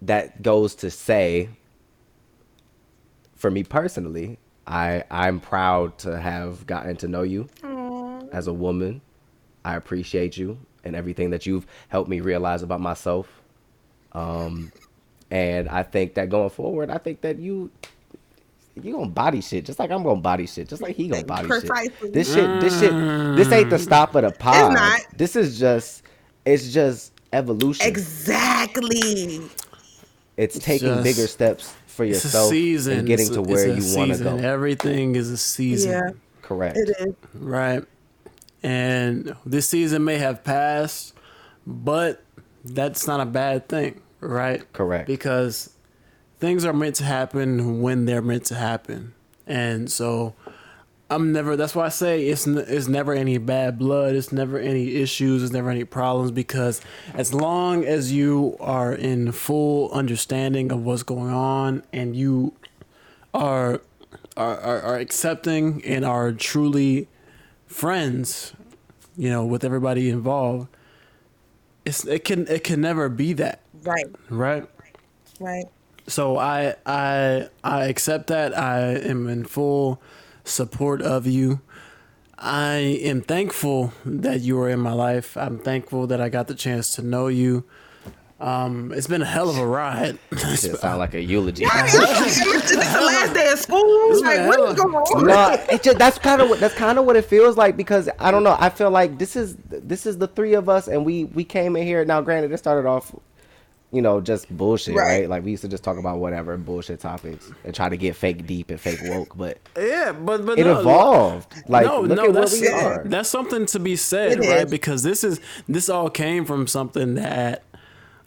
that 0.03 0.43
goes 0.43 0.75
to 0.77 0.91
say, 0.91 1.49
for 3.37 3.51
me 3.51 3.63
personally, 3.65 4.39
I 4.67 5.05
I'm 5.11 5.41
proud 5.41 5.99
to 5.99 6.19
have 6.21 6.67
gotten 6.67 6.97
to 6.97 7.09
know 7.09 7.23
you 7.23 7.49
Aww. 7.63 8.29
as 8.33 8.47
a 8.47 8.53
woman. 8.53 9.01
I 9.65 9.77
appreciate 9.77 10.37
you 10.37 10.59
and 10.85 10.97
everything 10.97 11.31
that 11.31 11.47
you've 11.47 11.67
helped 11.89 12.09
me 12.09 12.21
realize 12.21 12.63
about 12.63 12.81
myself. 12.81 13.29
Um, 14.13 14.73
and 15.31 15.69
I 15.69 15.83
think 15.83 16.15
that 16.15 16.29
going 16.29 16.51
forward, 16.51 16.91
I 16.91 16.99
think 16.99 17.23
that 17.23 17.39
you 17.39 17.71
you 18.75 18.93
gonna 18.93 19.09
body 19.11 19.41
shit 19.41 19.65
just 19.65 19.79
like 19.79 19.91
I'm 19.91 20.03
gonna 20.03 20.21
body 20.21 20.47
shit, 20.47 20.69
just 20.69 20.83
like 20.83 20.97
he 20.97 21.09
gonna 21.09 21.25
body 21.25 21.49
Precisely. 21.49 21.91
shit. 22.01 22.13
This 22.13 22.33
shit, 22.33 22.61
this 22.61 22.81
shit, 22.81 22.93
this 23.37 23.53
ain't 23.53 23.71
the 23.71 23.79
stop 23.79 24.15
of 24.15 24.23
the 24.23 24.31
pod. 24.31 24.73
It's 24.73 24.81
not. 24.81 25.19
This 25.19 25.37
is 25.37 25.59
just, 25.59 26.03
it's 26.45 26.73
just 26.73 27.13
evolution. 27.33 27.87
Exactly. 27.87 29.41
It's, 30.37 30.57
it's 30.57 30.65
taking 30.65 30.89
just, 30.89 31.05
bigger 31.05 31.27
steps 31.27 31.75
for 31.93 32.05
yourself 32.05 32.51
and 32.53 33.07
getting 33.07 33.29
to 33.33 33.43
where 33.43 33.69
you 33.69 33.97
want 33.97 34.15
to 34.15 34.25
go. 34.25 34.37
Everything 34.37 35.15
is 35.15 35.31
a 35.31 35.37
season. 35.37 35.91
Yeah. 35.93 36.11
Correct. 36.43 36.77
It 36.77 36.91
is. 36.99 37.15
Right. 37.35 37.85
And 38.63 39.37
this 39.45 39.69
season 39.69 40.05
may 40.05 40.19
have 40.19 40.45
passed, 40.45 41.15
but 41.67 42.23
that's 42.65 43.07
not 43.07 43.21
a 43.21 43.27
bad 43.27 43.69
thing, 43.69 44.01
right? 44.21 44.71
Correct. 44.73 45.07
Because 45.07 45.75
things 46.39 46.65
are 46.65 46.73
meant 46.73 46.97
to 46.97 47.05
happen 47.05 47.81
when 47.83 48.05
they're 48.05 48.23
meant 48.23 48.45
to 48.47 48.55
happen. 48.55 49.15
And 49.47 49.91
so 49.91 50.35
I'm 51.15 51.33
never 51.33 51.57
that's 51.57 51.75
why 51.75 51.87
I 51.87 51.91
say 51.91 52.27
it's 52.27 52.47
it's 52.47 52.89
never 52.89 53.13
any 53.13 53.39
bad 53.39 53.79
blood, 53.79 54.15
it's 54.15 54.33
never 54.33 54.59
any 54.59 54.97
issues, 54.97 55.43
it's 55.43 55.53
never 55.53 55.71
any 55.71 55.85
problems 55.85 56.31
because 56.31 56.81
as 57.15 57.35
long 57.35 57.85
as 57.85 58.13
you 58.13 58.57
are 58.61 58.93
in 58.93 59.33
full 59.33 59.91
understanding 59.93 60.73
of 60.73 60.85
what's 60.85 61.03
going 61.03 61.33
on 61.33 61.83
and 61.93 62.17
you 62.17 62.55
are 63.35 63.81
are, 64.37 64.59
are, 64.59 64.81
are 64.81 64.97
accepting 64.97 65.85
and 65.85 66.05
are 66.05 66.33
truly 66.33 67.09
friends, 67.67 68.55
you 69.17 69.29
know, 69.31 69.45
with 69.45 69.65
everybody 69.65 70.09
involved, 70.09 70.69
it's 71.85 72.07
it 72.07 72.25
can 72.25 72.47
it 72.49 72.65
can 72.65 72.81
never 72.81 73.09
be 73.09 73.33
that. 73.35 73.61
Right. 73.83 74.07
Right. 74.31 74.65
Right. 75.39 75.67
So 76.07 76.39
I 76.39 76.75
I 76.87 77.49
I 77.63 77.85
accept 77.87 78.29
that. 78.29 78.57
I 78.57 78.81
am 78.95 79.29
in 79.29 79.45
full 79.45 80.01
support 80.45 81.03
of 81.03 81.27
you. 81.27 81.61
I 82.39 82.75
am 83.03 83.21
thankful 83.21 83.93
that 84.05 84.41
you 84.41 84.59
are 84.61 84.69
in 84.69 84.81
my 84.81 84.93
life. 84.93 85.37
I'm 85.37 85.59
thankful 85.59 86.07
that 86.09 86.21
I 86.21 86.29
got 86.29 86.49
the 86.49 86.55
chance 86.55 86.95
to 86.97 87.03
know 87.03 87.29
you. 87.29 87.65
Um, 88.43 88.93
it's 88.93 89.07
been 89.07 89.23
a 89.23 89.27
hell 89.27 89.49
of 89.49 89.57
a 89.57 89.65
ride. 89.65 90.19
it 90.33 90.57
sound 90.59 90.99
like 90.99 91.15
a 91.15 91.23
eulogy. 91.23 91.63
Yeah, 91.63 91.85
it's 91.87 92.71
the 92.73 92.77
last 92.77 93.35
day 93.35 93.53
of 93.53 93.59
school. 93.61 94.21
Like, 94.21 94.49
what 94.49 94.71
is 94.71 94.75
going 94.75 94.95
on? 94.97 95.27
No, 95.27 95.65
it 95.71 95.85
just, 95.85 95.97
that's 95.99 96.19
kind 96.19 96.43
of 96.43 96.51
what 96.51 96.59
that's 96.59 96.75
kind 96.75 96.99
of 96.99 97.05
what 97.05 97.15
it 97.15 97.25
feels 97.25 97.57
like 97.57 97.77
because 97.77 98.09
I 98.19 98.33
don't 98.33 98.43
know. 98.43 98.57
I 98.59 98.69
feel 98.69 98.91
like 98.91 99.19
this 99.19 99.37
is 99.37 99.57
this 99.69 100.07
is 100.07 100.19
the 100.19 100.27
three 100.27 100.55
of 100.55 100.69
us, 100.69 100.89
and 100.89 101.05
we 101.07 101.27
we 101.27 101.45
came 101.45 101.77
in 101.77 101.87
here. 101.87 102.05
Now, 102.05 102.21
granted, 102.21 102.51
it 102.51 102.59
started 102.59 102.89
off, 102.89 103.15
you 103.93 104.01
know, 104.01 104.21
just 104.23 104.55
bullshit, 104.57 104.97
right? 104.97 105.21
right? 105.21 105.29
Like 105.29 105.45
we 105.45 105.51
used 105.51 105.63
to 105.63 105.69
just 105.69 105.85
talk 105.85 105.99
about 105.99 106.19
whatever 106.19 106.57
bullshit 106.57 107.01
topics 107.01 107.51
and 107.65 107.75
try 107.75 107.91
to 107.91 107.97
get 107.97 108.17
fake 108.17 108.47
deep 108.47 108.71
and 108.71 108.81
fake 108.81 109.01
woke, 109.05 109.37
but 109.37 109.59
yeah, 109.77 110.13
but 110.13 110.47
but 110.47 110.59
it 110.59 110.65
no, 110.65 110.81
evolved. 110.81 111.55
Like 111.69 111.87
no, 111.87 112.01
look 112.01 112.17
no, 112.17 112.29
at 112.29 112.33
that's, 112.33 112.61
where 112.61 112.75
we 112.75 112.85
are. 112.85 113.05
That's 113.05 113.29
something 113.29 113.67
to 113.67 113.79
be 113.79 113.97
said, 113.97 114.33
it 114.33 114.49
right? 114.49 114.65
Is. 114.65 114.71
Because 114.71 115.03
this 115.03 115.23
is 115.23 115.41
this 115.69 115.91
all 115.91 116.09
came 116.09 116.47
from 116.47 116.67
something 116.67 117.17
that 117.17 117.65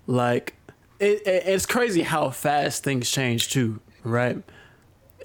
like 0.06 0.56
it, 1.00 1.26
it, 1.26 1.44
it's 1.48 1.66
crazy 1.66 2.04
how 2.04 2.30
fast 2.30 2.84
things 2.84 3.10
change 3.10 3.50
too, 3.50 3.80
right? 4.04 4.38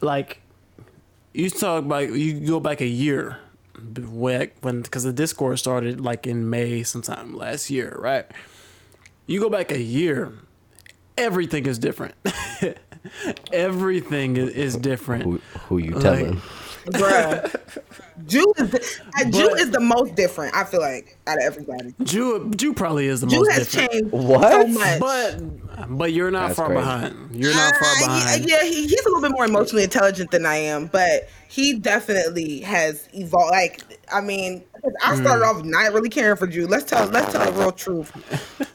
Like 0.01 0.41
you 1.35 1.51
talk 1.51 1.85
about 1.85 2.13
you 2.13 2.41
go 2.47 2.61
back 2.61 2.81
a 2.81 2.87
year 2.87 3.39
when 4.11 4.83
because 4.83 5.05
the 5.05 5.13
Discord 5.13 5.59
started 5.59 6.01
like 6.01 6.27
in 6.27 6.49
May 6.49 6.83
sometime 6.83 7.37
last 7.37 7.71
year, 7.71 7.95
right? 7.99 8.27
You 9.31 9.39
go 9.39 9.49
back 9.49 9.71
a 9.71 9.81
year, 9.81 10.33
everything 11.17 11.67
is 11.67 11.79
different. 11.79 12.17
everything 13.53 14.37
is, 14.37 14.75
different. 14.75 15.23
Who, 15.23 15.41
who 15.69 15.79
you 15.79 16.01
telling? 16.01 16.35
Like, 16.35 16.43
Bruh. 16.87 17.79
Jew 18.27 18.53
is 18.59 18.71
the, 18.71 19.01
uh, 19.21 19.31
Jew 19.31 19.55
is 19.55 19.71
the 19.71 19.79
most 19.79 20.17
different. 20.17 20.57
I 20.57 20.65
feel 20.65 20.81
like 20.81 21.17
out 21.29 21.39
of 21.39 21.45
everybody. 21.45 21.95
Jew 22.03 22.51
Jew 22.57 22.75
probably 22.75 23.07
is 23.07 23.21
the 23.21 23.29
Jew 23.29 23.37
most 23.37 23.53
has 23.53 23.71
different. 23.71 23.93
changed 23.93 24.13
what? 24.13 24.51
so 24.51 24.67
much. 24.67 25.01
But 25.01 25.97
but 25.97 26.13
you're 26.13 26.33
not 26.33 26.49
That's 26.49 26.59
far 26.59 26.67
crazy. 26.67 26.81
behind. 26.81 27.37
You're 27.37 27.55
not 27.55 27.75
far 27.77 27.89
uh, 27.89 28.07
behind. 28.07 28.51
Yeah, 28.51 28.65
he, 28.65 28.89
he's 28.89 29.01
a 29.07 29.09
little 29.09 29.23
bit 29.23 29.31
more 29.31 29.45
emotionally 29.45 29.85
intelligent 29.85 30.33
than 30.33 30.45
I 30.45 30.57
am, 30.57 30.87
but 30.87 31.29
he 31.49 31.79
definitely 31.79 32.63
has 32.63 33.09
evolved. 33.13 33.53
Like 33.53 33.83
I 34.13 34.23
mean, 34.23 34.65
I 35.03 35.15
started 35.17 35.45
mm. 35.45 35.49
off 35.49 35.65
not 35.65 35.93
really 35.93 36.09
caring 36.09 36.37
for 36.37 36.47
Jew. 36.47 36.67
Let's 36.67 36.85
tell 36.85 37.07
let's 37.09 37.33
tell 37.33 37.51
the 37.51 37.59
real 37.59 37.73
truth. 37.73 38.13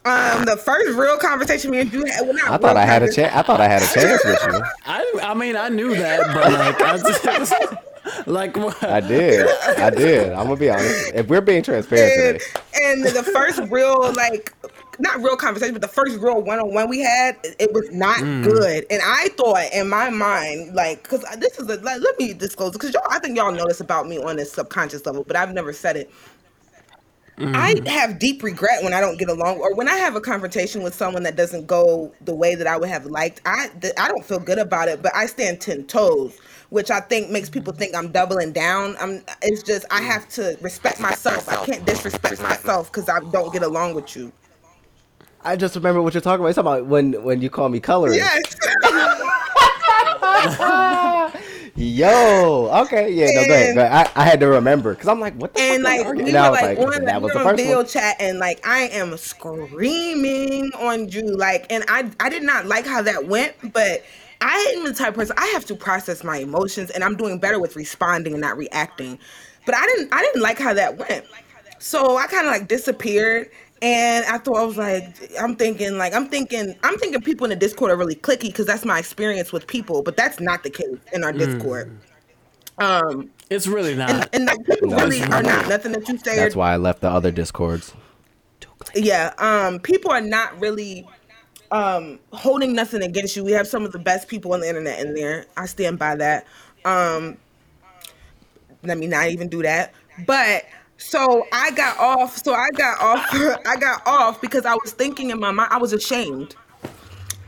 Um, 0.06 0.45
the 0.45 0.56
first 0.58 0.95
real 0.97 1.18
conversation 1.18 1.72
me 1.72 1.80
and 1.80 1.91
Jew 1.91 2.06
had. 2.06 2.28
Well, 2.28 2.38
I 2.47 2.58
thought 2.58 2.78
I 2.78 2.86
had 2.86 3.03
a 3.03 3.12
chance. 3.12 3.34
I 3.34 3.41
thought 3.41 3.60
I 3.60 3.68
had 3.68 3.82
a 3.82 3.88
chance 3.88 4.24
with 4.24 4.39
you. 4.47 4.62
I 4.86 5.06
I 5.24 5.34
mean 5.34 5.56
I 5.56 5.70
knew 5.70 5.95
that, 5.95 6.34
but 6.34 6.51
like 6.53 6.82
I 6.82 6.97
just. 6.97 7.88
like 8.28 8.56
what? 8.56 8.84
I 8.84 8.99
did. 8.99 9.47
I 9.78 9.89
did. 9.89 10.32
I'm 10.32 10.45
gonna 10.45 10.58
be 10.58 10.70
honest. 10.70 11.12
If 11.14 11.28
we're 11.28 11.41
being 11.41 11.64
transparent 11.64 12.14
and, 12.14 12.39
today. 12.39 12.84
and 12.84 13.03
the 13.03 13.24
first 13.24 13.60
real 13.72 14.14
like 14.14 14.53
not 15.00 15.18
real 15.18 15.36
conversation, 15.36 15.74
but 15.74 15.82
the 15.82 15.88
first 15.88 16.18
real 16.20 16.41
one 16.41 16.60
on 16.60 16.74
one 16.74 16.89
we 16.89 17.00
had, 17.00 17.38
it 17.43 17.74
was 17.74 17.91
not 17.91 18.18
mm. 18.18 18.43
good. 18.43 18.86
And 18.89 19.02
I 19.04 19.30
thought 19.30 19.72
in 19.74 19.89
my 19.89 20.10
mind, 20.10 20.76
like, 20.76 21.04
because 21.04 21.24
this 21.38 21.60
is 21.60 21.70
a, 21.70 21.78
like, 21.82 22.02
let 22.02 22.18
me 22.20 22.34
disclose, 22.34 22.74
because 22.74 22.93
y'all, 22.93 23.08
I 23.10 23.20
think 23.20 23.38
y'all 23.38 23.52
know 23.52 23.66
this 23.68 23.82
about 23.82 24.08
me 24.08 24.18
on 24.18 24.39
a 24.39 24.46
subconscious 24.46 25.06
level, 25.06 25.24
but 25.24 25.36
I've 25.36 25.54
never 25.54 25.74
said 25.74 25.98
it. 25.98 26.12
Mm. 27.38 27.54
I 27.54 27.89
have 27.89 28.18
deep 28.18 28.43
regret 28.43 28.82
when 28.82 28.93
I 28.93 29.02
don't 29.02 29.18
get 29.20 29.30
along, 29.30 29.60
or 29.60 29.76
when 29.76 29.89
I 29.89 29.98
have 29.98 30.16
a 30.16 30.22
confrontation 30.22 30.84
with 30.84 30.96
someone 30.96 31.24
that 31.24 31.36
doesn't 31.36 31.68
go 31.68 32.14
the 32.22 32.34
way 32.34 32.56
that 32.56 32.66
I 32.66 32.78
would 32.78 32.88
have 32.88 33.06
liked. 33.08 33.41
I 33.46 33.70
I 33.98 34.08
don't 34.08 34.24
feel 34.24 34.39
good 34.39 34.58
about 34.58 34.88
it, 34.88 35.02
but 35.02 35.14
I 35.14 35.26
stand 35.26 35.60
ten 35.60 35.84
toes 35.84 36.39
which 36.70 36.91
I 36.91 37.00
think 37.00 37.30
makes 37.30 37.50
people 37.50 37.74
think 37.74 37.96
I'm 37.96 38.12
doubling 38.12 38.52
down. 38.52 38.96
I'm. 39.00 39.24
It's 39.41 39.64
just 39.64 39.86
I 39.91 40.02
have 40.02 40.28
to 40.30 40.58
respect 40.62 41.00
myself. 41.00 41.48
I 41.48 41.64
can't 41.66 41.86
disrespect 41.86 42.41
myself 42.41 42.91
because 42.91 43.08
I 43.10 43.20
don't 43.32 43.54
get 43.54 43.64
along 43.64 43.93
with 43.96 44.16
you. 44.16 44.32
I 45.46 45.56
just 45.56 45.76
remember 45.76 46.02
what 46.02 46.14
you're 46.14 46.22
talking 46.22 46.43
about. 46.43 46.48
You're 46.48 46.64
talking 46.64 46.80
about 46.80 46.86
when 46.88 47.24
when 47.24 47.41
you 47.41 47.50
call 47.50 47.70
me 47.70 47.80
colorist. 47.80 48.18
Yes. 48.18 48.56
Yo, 51.78 52.70
okay, 52.84 53.12
yeah, 53.12 53.26
no, 53.26 53.46
go 53.46 53.54
ahead. 53.54 53.76
Go 53.76 53.82
ahead. 53.82 54.12
I, 54.16 54.22
I 54.22 54.24
had 54.24 54.39
to 54.39 54.48
remember 54.48 54.93
because 54.93 55.10
I'm 55.10 55.20
like, 55.20 55.34
what 55.36 55.54
the 55.54 55.60
and 55.60 55.84
like 55.84 56.08
we 56.08 56.24
were 56.24 56.32
like, 56.32 56.78
like 56.78 56.78
on, 56.80 57.04
that 57.04 57.22
was 57.22 57.34
the 57.34 57.39
first 57.39 57.58
video 57.58 57.78
one. 57.78 57.86
chat, 57.86 58.16
and 58.18 58.39
like 58.39 58.66
I 58.66 58.84
am 58.93 59.18
screaming 59.18 60.72
on 60.80 61.10
you, 61.10 61.36
like, 61.36 61.66
and 61.70 61.84
I 61.89 62.10
I 62.22 62.30
did 62.30 62.43
not 62.43 62.66
like 62.66 62.86
how 62.86 63.02
that 63.02 63.28
went, 63.28 63.56
but 63.74 64.06
I 64.39 64.74
am 64.78 64.86
the 64.86 64.93
type 64.93 65.10
of 65.10 65.16
person 65.16 65.36
I 65.38 65.48
have 65.48 65.66
to 65.66 65.76
process 65.76 66.24
my 66.24 66.38
emotions, 66.38 66.91
and 66.91 67.04
I'm 67.04 67.18
doing 67.18 67.39
better 67.39 67.60
with 67.60 67.76
responding 67.76 68.32
and 68.32 68.41
not 68.41 68.58
reacting. 68.58 69.20
But 69.66 69.76
I 69.76 69.86
didn't 69.86 70.14
I 70.14 70.22
didn't 70.22 70.41
like 70.41 70.58
how 70.58 70.74
that 70.74 70.98
went, 70.98 71.26
so 71.80 72.16
I 72.16 72.28
kind 72.28 72.48
of 72.48 72.54
like 72.54 72.70
disappeared. 72.70 73.50
And 73.82 74.26
I 74.26 74.38
thought 74.38 74.57
I 74.57 74.63
was 74.63 74.78
like, 74.78 75.32
I'm 75.39 75.55
thinking 75.55 75.97
like 75.97 76.13
I'm 76.13 76.28
thinking 76.28 76.76
I'm 76.84 76.97
thinking 76.97 77.21
people 77.21 77.45
in 77.45 77.49
the 77.49 77.55
Discord 77.55 77.91
are 77.91 77.97
really 77.97 78.15
clicky 78.15 78.43
because 78.43 78.65
that's 78.65 78.86
my 78.86 78.99
experience 78.99 79.51
with 79.51 79.67
people, 79.67 80.01
but 80.01 80.15
that's 80.15 80.39
not 80.39 80.63
the 80.63 80.69
case 80.69 80.97
in 81.13 81.23
our 81.23 81.34
Discord. 81.34 81.91
Mm. 81.91 82.05
Um, 82.78 83.32
it's 83.49 83.67
really 83.67 83.95
not, 83.95 84.09
and, 84.09 84.30
and 84.34 84.45
like, 84.45 84.65
people 84.65 84.89
no, 84.89 84.97
really 84.97 85.21
are 85.23 85.43
not. 85.43 85.67
Nothing 85.69 85.93
that 85.93 86.07
you 86.07 86.17
say. 86.17 86.36
That's 86.36 86.55
why 86.55 86.73
I 86.73 86.78
left 86.78 87.01
the 87.01 87.09
other 87.09 87.32
Discords. 87.32 87.93
Yeah, 88.93 89.34
um, 89.38 89.80
people 89.80 90.11
are 90.11 90.21
not 90.21 90.59
really 90.59 91.07
um 91.71 92.19
holding 92.32 92.73
nothing 92.73 93.01
against 93.01 93.36
you. 93.36 93.43
We 93.43 93.51
have 93.51 93.67
some 93.67 93.86
of 93.86 93.91
the 93.91 93.99
best 93.99 94.28
people 94.28 94.53
on 94.53 94.61
the 94.61 94.67
internet 94.69 94.99
in 94.99 95.13
there. 95.13 95.45
I 95.57 95.65
stand 95.65 95.99
by 95.99 96.15
that. 96.15 96.45
Um 96.86 97.38
let 98.84 98.97
me 98.97 99.07
not 99.07 99.30
even 99.30 99.49
do 99.49 99.63
that. 99.63 99.93
But 100.26 100.63
so 100.98 101.46
I 101.52 101.72
got 101.72 101.98
off. 102.00 102.38
So 102.38 102.54
I 102.54 102.70
got 102.72 103.02
off. 103.02 103.26
I 103.66 103.76
got 103.78 104.06
off 104.06 104.41
because 104.41 104.66
I 104.66 104.74
was 104.76 104.93
thinking 104.93 105.30
in 105.30 105.39
my 105.39 105.52
mind. 105.52 105.70
I 105.72 105.78
was 105.78 105.93
ashamed. 105.93 106.56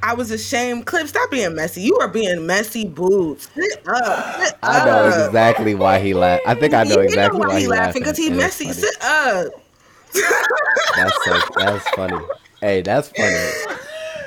I 0.04 0.14
was 0.14 0.32
ashamed. 0.32 0.86
Clip, 0.86 1.08
stop 1.08 1.32
being 1.32 1.56
messy. 1.56 1.82
You 1.82 1.98
are 1.98 2.08
being 2.08 2.46
messy, 2.46 2.86
boots. 2.86 3.50
Sit 3.54 3.88
up. 3.88 4.40
Sit 4.40 4.58
I 4.62 4.86
know 4.86 5.08
exactly 5.08 5.76
why 5.76 6.00
he 6.00 6.14
laughed. 6.14 6.44
I 6.46 6.56
think 6.56 6.74
I 6.74 6.84
know 6.84 7.00
exactly 7.00 7.40
know 7.40 7.48
why, 7.48 7.56
why 7.56 7.60
he 7.60 7.68
laughing 7.68 8.04
because 8.04 8.18
he 8.18 8.30
messy. 8.30 8.72
Sit 8.72 8.96
up. 9.02 9.52
that's 10.96 11.26
so, 11.26 11.40
that's 11.56 11.90
funny. 11.90 12.26
Hey, 12.62 12.82
that's 12.82 13.10
funny. 13.10 13.52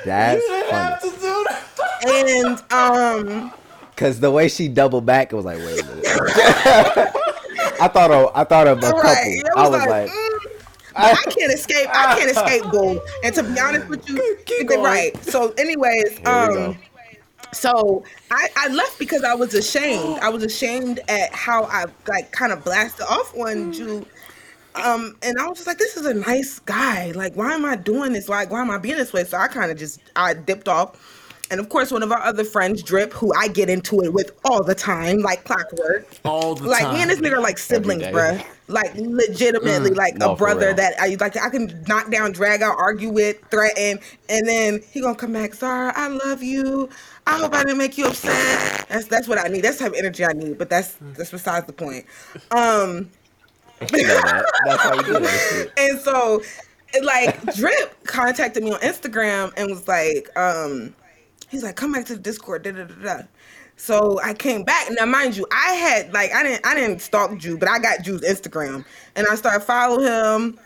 That's 0.05 0.45
funny. 0.69 1.11
And 2.03 2.63
um, 2.71 3.53
Cause 3.95 4.19
the 4.19 4.31
way 4.31 4.47
she 4.47 4.67
doubled 4.67 5.05
back, 5.05 5.31
it 5.31 5.35
was 5.35 5.45
like, 5.45 5.59
wait 5.59 5.79
a 5.79 5.85
minute. 5.85 7.15
I 7.81 7.87
thought 7.87 8.11
of 8.11 8.31
I 8.35 8.43
thought 8.43 8.67
of 8.67 8.77
a 8.77 8.81
couple. 8.81 8.99
right, 9.01 9.41
I 9.57 9.67
was 9.67 9.85
like, 9.87 10.11
mm, 10.11 10.39
I 10.95 11.15
can't 11.15 11.51
escape. 11.51 11.87
I 11.89 12.19
can't 12.19 12.29
escape 12.31 12.71
gold. 12.71 12.99
And 13.23 13.33
to 13.35 13.43
be 13.43 13.59
honest 13.59 13.87
with 13.87 14.07
you, 14.07 14.37
Keep 14.45 14.67
going. 14.67 14.83
right. 14.83 15.23
So, 15.23 15.51
anyways, 15.57 16.19
um, 16.27 16.77
so 17.53 18.03
I, 18.29 18.49
I 18.55 18.67
left 18.67 18.99
because 18.99 19.23
I 19.23 19.33
was 19.33 19.53
ashamed. 19.55 20.19
I 20.19 20.29
was 20.29 20.43
ashamed 20.43 20.99
at 21.07 21.33
how 21.33 21.63
I 21.63 21.85
like 22.07 22.31
kind 22.31 22.51
of 22.51 22.63
blasted 22.63 23.05
off 23.09 23.35
one 23.35 23.73
Jew. 23.73 24.05
Um, 24.75 25.17
and 25.21 25.37
I 25.37 25.47
was 25.47 25.57
just 25.57 25.67
like, 25.67 25.77
this 25.79 25.97
is 25.97 26.05
a 26.05 26.13
nice 26.13 26.59
guy. 26.59 27.11
Like, 27.11 27.35
why 27.35 27.53
am 27.53 27.65
I 27.65 27.75
doing 27.75 28.13
this? 28.13 28.29
Like, 28.29 28.51
why 28.51 28.61
am 28.61 28.69
I 28.69 28.77
being 28.77 28.95
this 28.95 29.11
way? 29.11 29.23
So 29.25 29.37
I 29.37 29.47
kind 29.47 29.71
of 29.71 29.77
just 29.77 29.99
I 30.15 30.33
dipped 30.33 30.67
off. 30.67 30.95
And 31.51 31.59
of 31.59 31.67
course, 31.67 31.91
one 31.91 32.01
of 32.01 32.11
our 32.11 32.21
other 32.21 32.45
friends, 32.45 32.81
Drip, 32.81 33.11
who 33.11 33.33
I 33.35 33.49
get 33.49 33.69
into 33.69 33.99
it 34.01 34.13
with 34.13 34.31
all 34.45 34.63
the 34.63 34.73
time, 34.73 35.19
like 35.19 35.43
clockwork. 35.43 36.07
All 36.23 36.55
the 36.55 36.63
like 36.67 36.79
time. 36.79 36.87
Like 36.87 36.95
me 36.95 37.01
and 37.01 37.11
this 37.11 37.19
nigga 37.19 37.33
are 37.33 37.41
like 37.41 37.57
siblings, 37.57 38.03
day. 38.03 38.11
bruh. 38.11 38.45
Like 38.67 38.95
legitimately, 38.95 39.91
like 39.91 40.15
No, 40.15 40.31
a 40.31 40.35
brother 40.37 40.73
that 40.73 40.93
I 40.97 41.17
like. 41.19 41.35
I 41.35 41.49
can 41.49 41.83
knock 41.89 42.09
down, 42.09 42.31
drag 42.31 42.61
out, 42.61 42.77
argue 42.77 43.09
with, 43.09 43.37
threaten, 43.51 43.99
and 44.29 44.47
then 44.47 44.81
he 44.91 45.01
gonna 45.01 45.13
come 45.13 45.33
back. 45.33 45.53
Zara, 45.53 45.91
I 45.93 46.07
love 46.07 46.41
you. 46.41 46.89
I 47.27 47.37
hope 47.37 47.53
I 47.53 47.63
didn't 47.63 47.79
make 47.79 47.97
you 47.97 48.07
upset. 48.07 48.87
That's 48.87 49.07
that's 49.07 49.27
what 49.27 49.37
I 49.37 49.49
need. 49.49 49.61
That's 49.61 49.77
the 49.77 49.83
type 49.83 49.93
of 49.93 49.99
energy 49.99 50.23
I 50.23 50.31
need. 50.31 50.57
But 50.57 50.69
that's 50.69 50.95
that's 51.01 51.31
besides 51.31 51.67
the 51.67 51.73
point. 51.73 52.05
Um, 52.51 53.09
you 53.93 54.03
know 54.03 54.21
that. 54.21 54.45
That's 54.65 54.81
how 54.83 55.01
do 55.01 55.69
and 55.77 55.99
so 55.99 56.41
like 57.03 57.55
drip 57.55 58.03
contacted 58.03 58.63
me 58.63 58.71
on 58.71 58.79
instagram 58.81 59.51
and 59.55 59.69
was 59.69 59.87
like 59.87 60.29
um 60.37 60.93
he's 61.51 61.63
like 61.63 61.75
come 61.75 61.91
back 61.91 62.05
to 62.05 62.15
the 62.15 62.21
discord 62.21 62.63
da, 62.63 62.71
da, 62.71 62.85
da, 62.85 62.95
da. 63.03 63.23
so 63.75 64.19
i 64.23 64.33
came 64.33 64.63
back 64.63 64.87
now 64.91 65.05
mind 65.05 65.35
you 65.35 65.45
i 65.51 65.73
had 65.73 66.11
like 66.13 66.31
i 66.31 66.41
didn't 66.41 66.65
i 66.65 66.73
didn't 66.73 66.99
stalk 67.01 67.37
Jew, 67.37 67.57
but 67.57 67.69
i 67.69 67.77
got 67.77 68.01
Jew's 68.01 68.21
instagram 68.21 68.83
and 69.15 69.27
i 69.27 69.35
started 69.35 69.59
following 69.61 70.07
him 70.07 70.59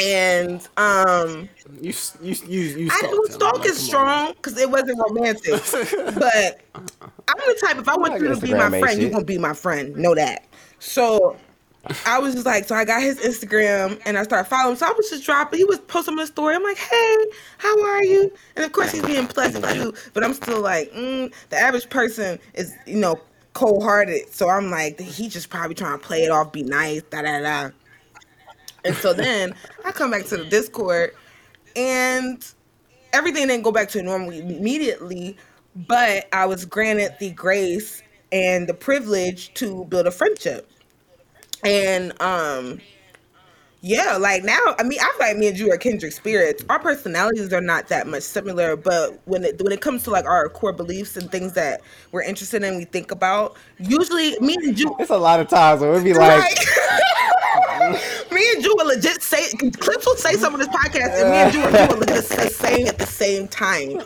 and 0.00 0.68
um 0.76 1.48
You 1.80 1.92
you 2.20 2.34
you 2.46 2.62
you. 2.62 2.90
I 2.90 2.98
stalked 2.98 3.28
him. 3.28 3.32
stalk 3.32 3.58
Like, 3.58 3.68
is 3.68 3.78
strong 3.78 4.32
because 4.34 4.58
it 4.58 4.70
wasn't 4.70 5.00
romantic. 5.08 5.52
but 6.14 6.60
I'm 6.74 7.36
the 7.46 7.58
type 7.64 7.78
if 7.78 7.88
I 7.88 7.96
want 7.96 8.20
you 8.20 8.28
to 8.28 8.40
be 8.40 8.52
my 8.52 8.68
friend, 8.78 9.00
you're 9.00 9.10
gonna 9.10 9.24
be 9.24 9.38
my 9.38 9.54
friend. 9.54 9.96
Know 9.96 10.14
that. 10.14 10.44
So 10.78 11.36
I 12.04 12.18
was 12.18 12.34
just 12.34 12.46
like, 12.46 12.66
so 12.66 12.74
I 12.74 12.84
got 12.84 13.02
his 13.02 13.18
Instagram 13.18 14.00
and 14.04 14.18
I 14.18 14.22
started 14.24 14.48
following. 14.48 14.76
So 14.76 14.86
I 14.86 14.92
was 14.96 15.10
just 15.10 15.24
dropping. 15.24 15.58
He 15.58 15.64
was 15.64 15.78
posting 15.80 16.16
my 16.16 16.24
story. 16.24 16.54
I'm 16.54 16.62
like, 16.62 16.78
hey, 16.78 17.16
how 17.58 17.82
are 17.84 18.04
you? 18.04 18.32
And 18.56 18.64
of 18.64 18.72
course 18.72 18.92
he's 18.92 19.02
being 19.02 19.26
pleasant. 19.26 19.64
But 20.12 20.24
I'm 20.24 20.34
still 20.34 20.60
like, 20.60 20.92
mm, 20.92 21.32
the 21.50 21.56
average 21.56 21.88
person 21.90 22.38
is, 22.54 22.74
you 22.86 22.96
know, 22.96 23.20
cold 23.54 23.82
hearted. 23.82 24.32
So 24.32 24.48
I'm 24.48 24.70
like, 24.70 25.00
he 25.00 25.28
just 25.28 25.48
probably 25.50 25.74
trying 25.74 25.98
to 25.98 26.04
play 26.04 26.24
it 26.24 26.30
off, 26.30 26.52
be 26.52 26.62
nice, 26.62 27.02
da 27.02 27.22
da 27.22 27.40
da. 27.40 27.70
And 28.84 28.94
so 28.96 29.12
then 29.12 29.54
I 29.84 29.92
come 29.92 30.10
back 30.10 30.26
to 30.26 30.36
the 30.36 30.44
Discord 30.44 31.12
and 31.74 32.44
everything 33.12 33.48
didn't 33.48 33.64
go 33.64 33.72
back 33.72 33.88
to 33.90 34.02
normal 34.02 34.30
immediately, 34.30 35.36
but 35.74 36.26
I 36.32 36.46
was 36.46 36.64
granted 36.64 37.16
the 37.18 37.30
grace 37.30 38.02
and 38.32 38.68
the 38.68 38.74
privilege 38.74 39.54
to 39.54 39.84
build 39.86 40.06
a 40.06 40.10
friendship. 40.10 40.70
And 41.64 42.20
um 42.20 42.80
yeah, 43.82 44.16
like 44.16 44.42
now, 44.42 44.58
I 44.80 44.82
mean, 44.82 44.98
I 45.00 45.12
feel 45.16 45.28
like 45.28 45.36
me 45.36 45.46
and 45.46 45.58
you 45.58 45.70
are 45.70 45.76
kindred 45.76 46.12
spirits. 46.12 46.64
Our 46.68 46.80
personalities 46.80 47.52
are 47.52 47.60
not 47.60 47.86
that 47.88 48.08
much 48.08 48.24
similar, 48.24 48.74
but 48.74 49.20
when 49.26 49.44
it 49.44 49.62
when 49.62 49.70
it 49.70 49.80
comes 49.80 50.02
to 50.04 50.10
like 50.10 50.24
our 50.24 50.48
core 50.48 50.72
beliefs 50.72 51.16
and 51.16 51.30
things 51.30 51.52
that 51.52 51.82
we're 52.10 52.22
interested 52.22 52.64
in, 52.64 52.78
we 52.78 52.84
think 52.84 53.12
about. 53.12 53.56
Usually, 53.78 54.36
me 54.40 54.56
and 54.56 54.76
you, 54.78 54.96
It's 54.98 55.10
a 55.10 55.16
lot 55.16 55.38
of 55.38 55.46
times 55.48 55.82
where 55.82 55.92
it'd 55.92 56.02
be 56.02 56.14
like, 56.14 56.40
Right. 56.40 58.00
me 58.32 58.52
and 58.54 58.64
you 58.64 58.74
will 58.76 58.86
legit 58.86 59.22
say 59.22 59.46
clips 59.52 60.04
will 60.04 60.16
say 60.16 60.34
some 60.34 60.54
of 60.54 60.58
this 60.58 60.68
podcast, 60.68 61.20
and 61.20 61.30
me 61.30 61.36
and 61.36 61.52
Drew 61.52 61.96
will 61.96 62.00
legit 62.00 62.24
say 62.24 62.48
saying 62.48 62.88
at 62.88 62.98
the 62.98 63.06
same 63.06 63.46
time. 63.46 64.00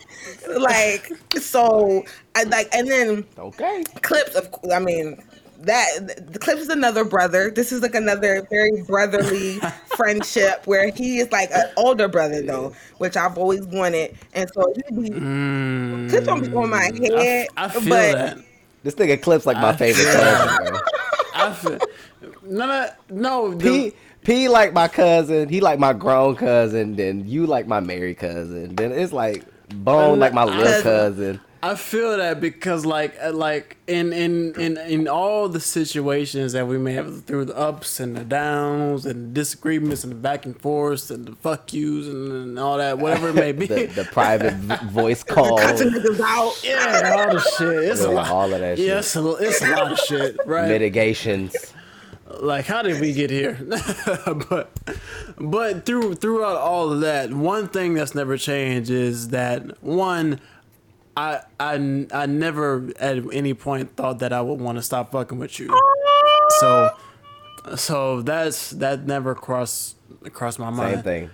Like 0.59 1.11
so, 1.39 2.05
I 2.35 2.43
like, 2.43 2.69
and 2.75 2.91
then 2.91 3.25
okay. 3.39 3.85
clips 4.03 4.35
of 4.35 4.55
I 4.71 4.79
mean 4.79 5.23
that 5.63 6.33
the 6.33 6.39
clips 6.39 6.63
is 6.63 6.69
another 6.69 7.05
brother. 7.05 7.51
This 7.51 7.73
is 7.73 7.83
like 7.83 7.95
another 7.95 8.47
very 8.51 8.83
brotherly 8.83 9.59
friendship 9.97 10.67
where 10.67 10.91
he 10.91 11.19
is 11.19 11.31
like 11.33 11.51
an 11.53 11.71
older 11.77 12.09
brother 12.09 12.43
though, 12.43 12.75
which 12.99 13.17
I've 13.17 13.37
always 13.39 13.67
wanted, 13.67 14.17
and 14.33 14.51
so 14.53 14.73
he 14.89 14.95
be 14.95 15.11
clips 16.09 16.27
don't 16.27 16.43
be 16.43 16.55
on 16.55 16.71
my 16.71 16.83
head, 16.85 17.49
Mm, 17.49 17.55
I 17.57 17.69
feel 17.69 17.89
but 17.89 18.13
that. 18.13 18.39
This 18.83 18.95
nigga 18.95 19.21
clips 19.21 19.47
like 19.47 19.59
my 19.59 19.71
I 19.71 19.77
favorite 19.77 20.05
feel 20.05 20.13
cousin. 20.13 20.77
I 21.35 21.53
feel, 21.53 21.79
no, 22.43 22.67
no, 22.67 22.89
no. 23.11 23.57
P 23.57 23.93
P 24.25 24.49
like 24.49 24.73
my 24.73 24.89
cousin, 24.89 25.49
he 25.49 25.61
like 25.61 25.79
my 25.79 25.93
grown 25.93 26.37
cousin, 26.37 26.97
then 26.97 27.27
you 27.27 27.47
like 27.47 27.67
my 27.67 27.81
married 27.81 28.19
cousin, 28.19 28.75
then 28.77 28.93
it's 28.93 29.13
like 29.13 29.45
Bone 29.73 30.19
like 30.19 30.33
my 30.35 30.45
little 30.45 30.83
Cousin. 30.83 31.41
I 31.63 31.75
feel 31.75 32.17
that 32.17 32.41
because 32.41 32.87
like 32.87 33.15
uh, 33.23 33.33
like 33.33 33.77
in 33.87 34.13
in 34.15 34.59
in 34.59 34.79
in 34.79 35.07
all 35.09 35.47
the 35.49 35.61
situations 35.61 36.53
that 36.55 36.67
we 36.67 36.79
may 36.79 36.95
have 36.95 37.25
through 37.27 37.45
the 37.47 37.57
ups 37.57 38.01
and 38.01 38.17
the 38.17 38.25
downs 38.25 39.05
and 39.05 39.35
disagreements 39.35 40.03
and 40.03 40.11
the 40.13 40.17
back 40.17 40.47
and 40.47 40.59
forth 40.59 41.11
and 41.11 41.27
the 41.27 41.35
fuck 41.37 41.73
yous 41.75 42.07
and, 42.07 42.33
and 42.33 42.59
all 42.59 42.79
that 42.79 42.99
whatever 42.99 43.29
it 43.29 43.35
may 43.35 43.53
be. 43.53 43.67
The, 43.71 43.87
the 43.87 44.05
private 44.05 44.55
voice 44.91 45.23
call. 45.35 45.61
out. 45.61 45.79
yeah, 46.65 47.15
all 47.17 47.35
the 47.35 47.41
shit. 47.59 47.85
It's 47.91 48.01
a 48.01 48.11
lot. 48.11 48.29
all 48.31 48.53
of 48.55 48.61
that 48.61 48.79
Yeah, 48.79 48.87
shit. 48.87 48.99
it's 49.01 49.17
a, 49.17 49.33
it's 49.37 49.63
a 49.63 49.71
lot 49.71 49.93
of 49.93 49.99
shit, 49.99 50.37
right? 50.47 50.67
Mitigations. 50.69 51.55
like 52.41 52.65
how 52.65 52.81
did 52.81 53.01
we 53.01 53.13
get 53.13 53.29
here 53.29 53.59
but 54.49 54.71
but 55.39 55.85
through 55.85 56.15
throughout 56.15 56.57
all 56.57 56.93
of 56.93 57.01
that 57.01 57.33
one 57.33 57.67
thing 57.69 57.93
that's 57.95 58.15
never 58.15 58.37
changed 58.37 58.89
is 58.89 59.29
that 59.31 59.83
one 59.83 60.41
I, 61.21 61.43
I, 61.59 62.07
I 62.13 62.27
never 62.27 62.91
at 62.99 63.19
any 63.33 63.53
point 63.53 63.95
thought 63.95 64.21
that 64.21 64.33
I 64.33 64.41
would 64.41 64.59
want 64.59 64.79
to 64.79 64.83
stop 64.83 65.13
fucking 65.13 65.39
with 65.39 65.59
you. 65.59 65.69
So, 66.61 66.91
so 67.77 68.23
that's 68.23 68.71
that 68.71 69.07
never 69.07 69.35
crossed 69.35 69.97
crossed 70.33 70.59
my 70.59 70.71
mind. 70.71 70.95
Same 70.95 71.03
thing. 71.03 71.31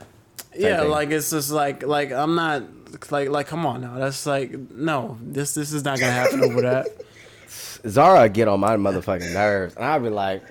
Yeah, 0.56 0.80
thing. 0.80 0.90
like 0.90 1.10
it's 1.10 1.30
just 1.30 1.52
like 1.52 1.84
like 1.84 2.10
I'm 2.10 2.34
not 2.34 2.64
like 3.10 3.28
like 3.28 3.46
come 3.46 3.64
on 3.64 3.82
now. 3.82 3.96
That's 3.96 4.26
like 4.26 4.58
no, 4.72 5.18
this 5.22 5.54
this 5.54 5.72
is 5.72 5.84
not 5.84 6.00
gonna 6.00 6.12
happen 6.12 6.42
over 6.42 6.62
that. 6.62 6.88
Zara 7.88 8.28
get 8.28 8.48
on 8.48 8.58
my 8.58 8.76
motherfucking 8.76 9.32
nerves, 9.32 9.76
and 9.76 9.84
I'll 9.84 10.00
be 10.00 10.08
like, 10.08 10.42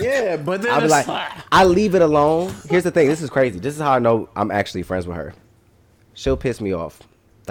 Yeah, 0.00 0.36
but 0.36 0.62
then 0.62 0.72
I'll 0.72 0.82
be 0.82 0.86
like, 0.86 1.08
like, 1.08 1.32
I 1.50 1.64
leave 1.64 1.96
it 1.96 2.02
alone. 2.02 2.54
Here's 2.70 2.84
the 2.84 2.92
thing. 2.92 3.08
This 3.08 3.22
is 3.22 3.30
crazy. 3.30 3.58
This 3.58 3.74
is 3.74 3.80
how 3.80 3.90
I 3.90 3.98
know 3.98 4.28
I'm 4.36 4.52
actually 4.52 4.84
friends 4.84 5.08
with 5.08 5.16
her. 5.16 5.34
She'll 6.14 6.36
piss 6.36 6.60
me 6.60 6.72
off. 6.72 7.00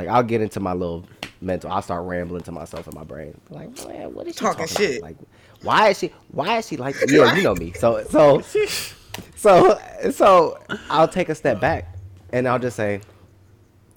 Like 0.01 0.09
I'll 0.09 0.23
get 0.23 0.41
into 0.41 0.59
my 0.59 0.73
little 0.73 1.05
mental. 1.41 1.71
I'll 1.71 1.83
start 1.83 2.05
rambling 2.07 2.41
to 2.43 2.51
myself 2.51 2.87
in 2.87 2.95
my 2.95 3.03
brain. 3.03 3.39
Like, 3.51 3.69
man, 3.87 4.13
what 4.15 4.25
is 4.25 4.33
she 4.33 4.39
Talking 4.39 4.65
talking, 4.65 4.75
shit. 4.85 4.97
About? 4.97 5.09
Like, 5.09 5.17
why 5.61 5.89
is 5.89 5.99
she? 5.99 6.11
Why 6.29 6.57
is 6.57 6.67
she 6.67 6.75
like? 6.77 6.95
Yeah, 7.07 7.35
you 7.35 7.43
know 7.43 7.53
me. 7.53 7.71
So, 7.73 8.03
so, 8.09 8.41
so, 9.35 9.79
so 10.11 10.57
I'll 10.89 11.07
take 11.07 11.29
a 11.29 11.35
step 11.35 11.59
back, 11.61 11.95
and 12.33 12.47
I'll 12.47 12.57
just 12.57 12.75
say, 12.75 13.01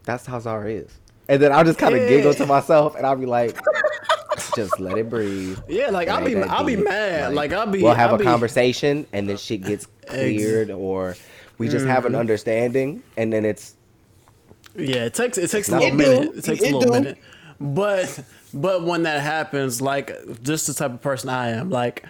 "That's 0.05 0.26
how 0.26 0.38
Zara 0.40 0.70
is," 0.70 0.90
and 1.30 1.40
then 1.40 1.52
I'll 1.52 1.64
just 1.64 1.78
kind 1.78 1.94
of 1.94 2.02
Yeah. 2.02 2.09
giggle 2.09 2.34
to 2.34 2.44
myself, 2.44 2.96
and 2.96 3.07
I'll 3.07 3.16
be 3.16 3.24
like, 3.24 3.59
"Just 4.55 4.78
let 4.78 4.98
it 4.98 5.09
breathe." 5.09 5.59
yeah, 5.68 5.88
like 5.88 6.09
I'll 6.09 6.22
be 6.22 6.36
I'll 6.36 6.64
be 6.64 6.76
mad. 6.76 7.32
Like, 7.32 7.50
I'll 7.55 7.66
be 7.66 7.82
We'll 7.82 7.94
have 7.94 8.11
I'll 8.11 8.16
a 8.16 8.18
be, 8.18 8.24
conversation, 8.24 9.07
and 9.14 9.26
then 9.26 9.38
shit 9.38 9.62
gets 9.62 9.86
cleared, 10.07 10.70
or 10.70 11.16
we 11.57 11.70
just 11.70 11.86
have 11.86 12.05
Mm-hmm. 12.05 12.14
an 12.14 12.20
understanding, 12.20 13.02
and 13.16 13.32
then 13.32 13.46
it's 13.46 13.76
Yeah, 14.77 15.05
it 15.05 15.14
takes 15.14 15.39
it 15.39 15.51
takes 15.51 15.68
a 15.70 15.77
It 15.77 15.81
little 15.81 15.91
do. 15.91 15.97
minute. 15.97 16.37
It 16.39 16.45
takes 16.45 16.62
a 16.62 16.64
little 16.66 16.81
do. 16.81 16.91
minute. 16.91 17.18
But 17.61 18.20
but 18.53 18.83
when 18.85 19.05
that 19.05 19.20
happens, 19.22 19.81
like 19.81 20.12
just 20.43 20.66
the 20.66 20.75
type 20.75 20.93
of 20.93 21.01
person 21.01 21.29
I 21.29 21.51
am, 21.51 21.70
like 21.70 22.05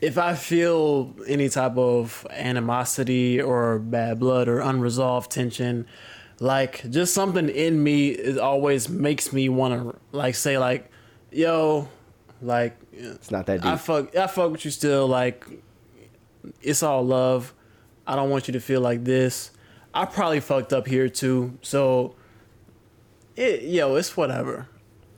if 0.00 0.16
I 0.18 0.34
feel 0.34 1.14
any 1.26 1.48
type 1.48 1.76
of 1.76 2.26
animosity 2.30 3.40
or 3.40 3.78
bad 3.78 4.18
blood 4.18 4.48
or 4.48 4.60
unresolved 4.60 5.30
tension, 5.30 5.86
like 6.38 6.88
just 6.90 7.12
something 7.14 7.48
in 7.48 7.82
me 7.82 8.10
it 8.10 8.38
always 8.38 8.88
makes 8.88 9.32
me 9.32 9.48
want 9.48 9.74
to 9.92 9.98
like 10.12 10.34
say 10.34 10.58
like, 10.58 10.90
yo, 11.30 11.88
like 12.42 12.76
it's 12.92 13.30
not 13.30 13.46
that 13.46 13.62
deep. 13.62 13.70
I 13.72 13.76
fuck 13.76 14.14
I 14.16 14.26
fuck 14.26 14.52
with 14.52 14.64
you 14.64 14.70
still 14.70 15.06
like 15.06 15.46
it's 16.62 16.82
all 16.82 17.04
love. 17.04 17.54
I 18.06 18.16
don't 18.16 18.30
want 18.30 18.48
you 18.48 18.52
to 18.52 18.60
feel 18.60 18.80
like 18.80 19.04
this. 19.04 19.50
I 19.94 20.04
probably 20.04 20.40
fucked 20.40 20.72
up 20.72 20.86
here 20.86 21.08
too. 21.08 21.58
So 21.62 22.14
it 23.36 23.62
yo, 23.62 23.96
it's 23.96 24.16
whatever. 24.16 24.68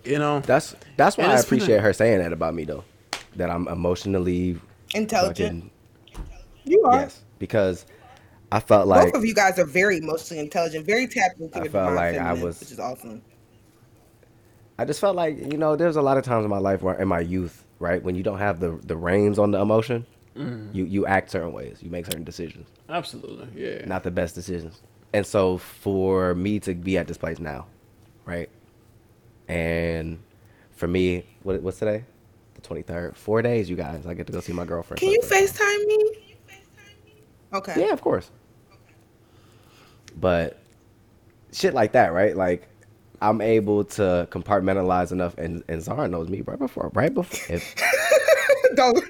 You 0.05 0.18
know? 0.18 0.41
That's 0.41 0.75
that's 0.97 1.16
why 1.16 1.25
And 1.25 1.33
I 1.33 1.37
it's 1.37 1.45
a- 1.45 1.47
appreciate 1.47 1.81
her 1.81 1.93
saying 1.93 2.18
that 2.18 2.33
about 2.33 2.55
me 2.55 2.64
though, 2.64 2.85
that 3.37 3.51
I'm 3.51 3.68
emotionally 3.68 4.59
Intelligent. 4.95 5.70
fucking 6.14 6.23
You 6.64 6.83
are. 6.85 7.01
yes, 7.03 7.23
because 7.39 7.87
I 8.51 8.61
felt 8.61 8.87
like 8.89 9.07
Both 9.12 9.14
of 9.23 9.25
you 9.25 9.35
guys 9.35 9.59
are 9.59 9.64
very 9.64 9.99
emotionally 9.99 10.43
intelligent, 10.43 10.85
very 10.87 11.07
tapped 11.07 11.41
into 11.41 11.57
I 11.57 11.61
felt 11.68 11.91
divine 11.91 11.95
like 11.97 12.16
I 12.16 12.33
was- 12.33 12.61
which 12.61 12.73
is 12.73 12.81
awesome. 12.81 13.23
I 14.79 14.85
just 14.85 15.01
felt 15.01 15.14
like 15.16 15.39
you 15.53 15.59
know, 15.59 15.77
there's 15.77 15.97
a 15.97 16.03
lot 16.03 16.16
of 16.18 16.25
times 16.25 16.45
in 16.45 16.51
my 16.51 16.59
life 16.59 16.83
where 16.83 16.95
in 17.01 17.07
my 17.09 17.20
youth, 17.20 17.64
right, 17.79 18.03
when 18.03 18.14
you 18.14 18.23
don't 18.23 18.39
have 18.39 18.59
the 18.61 18.79
the 18.85 18.97
reins 18.97 19.39
on 19.39 19.51
the 19.53 19.61
emotion, 19.61 20.07
Mm. 20.37 20.74
you 20.74 20.85
you 20.85 21.07
act 21.07 21.30
certain 21.30 21.53
ways, 21.53 21.83
you 21.83 21.91
make 21.91 22.07
certain 22.07 22.24
decisions, 22.24 22.68
Absolutely, 22.89 23.49
yeah. 23.55 23.85
not 23.87 24.03
the 24.03 24.11
best 24.11 24.35
decisions. 24.35 24.80
And 25.12 25.26
so 25.26 25.59
for 25.59 26.35
me 26.35 26.59
to 26.61 26.74
be 26.74 26.97
at 26.97 27.07
this 27.07 27.18
place 27.18 27.39
now, 27.39 27.66
right, 28.24 28.49
and 29.49 30.18
for 30.70 30.89
me, 30.89 31.24
what 31.43 31.61
what's 31.62 31.78
today? 31.78 32.05
The 32.55 32.61
23rd. 32.62 33.14
Four 33.16 33.43
days, 33.43 33.68
you 33.68 33.76
guys. 33.76 34.07
I 34.07 34.14
get 34.14 34.26
to 34.26 34.33
go 34.33 34.41
see 34.41 34.53
my 34.53 34.64
girlfriend. 34.64 35.01
Can 35.01 35.11
you 35.11 35.20
the 35.20 35.26
first 35.26 35.57
time. 35.57 35.66
FaceTime 35.66 35.87
me? 35.87 36.16
Okay. 37.55 37.74
Yeah, 37.87 37.93
of 37.93 38.01
course. 38.01 38.30
But 40.18 40.59
shit 41.53 41.74
like 41.74 41.93
that, 41.93 42.12
right? 42.12 42.37
Like 42.37 42.68
I'm 43.20 43.41
able 43.41 43.85
to 43.85 44.26
compartmentalize 44.30 45.12
enough, 45.12 45.37
and 45.39 45.62
and 45.68 45.83
Zara 45.83 46.09
knows 46.09 46.28
me 46.28 46.41
right 46.41 46.59
before, 46.59 46.91
right 46.95 47.12
before. 47.12 47.55
If, 47.55 47.74
Don't. 48.74 49.05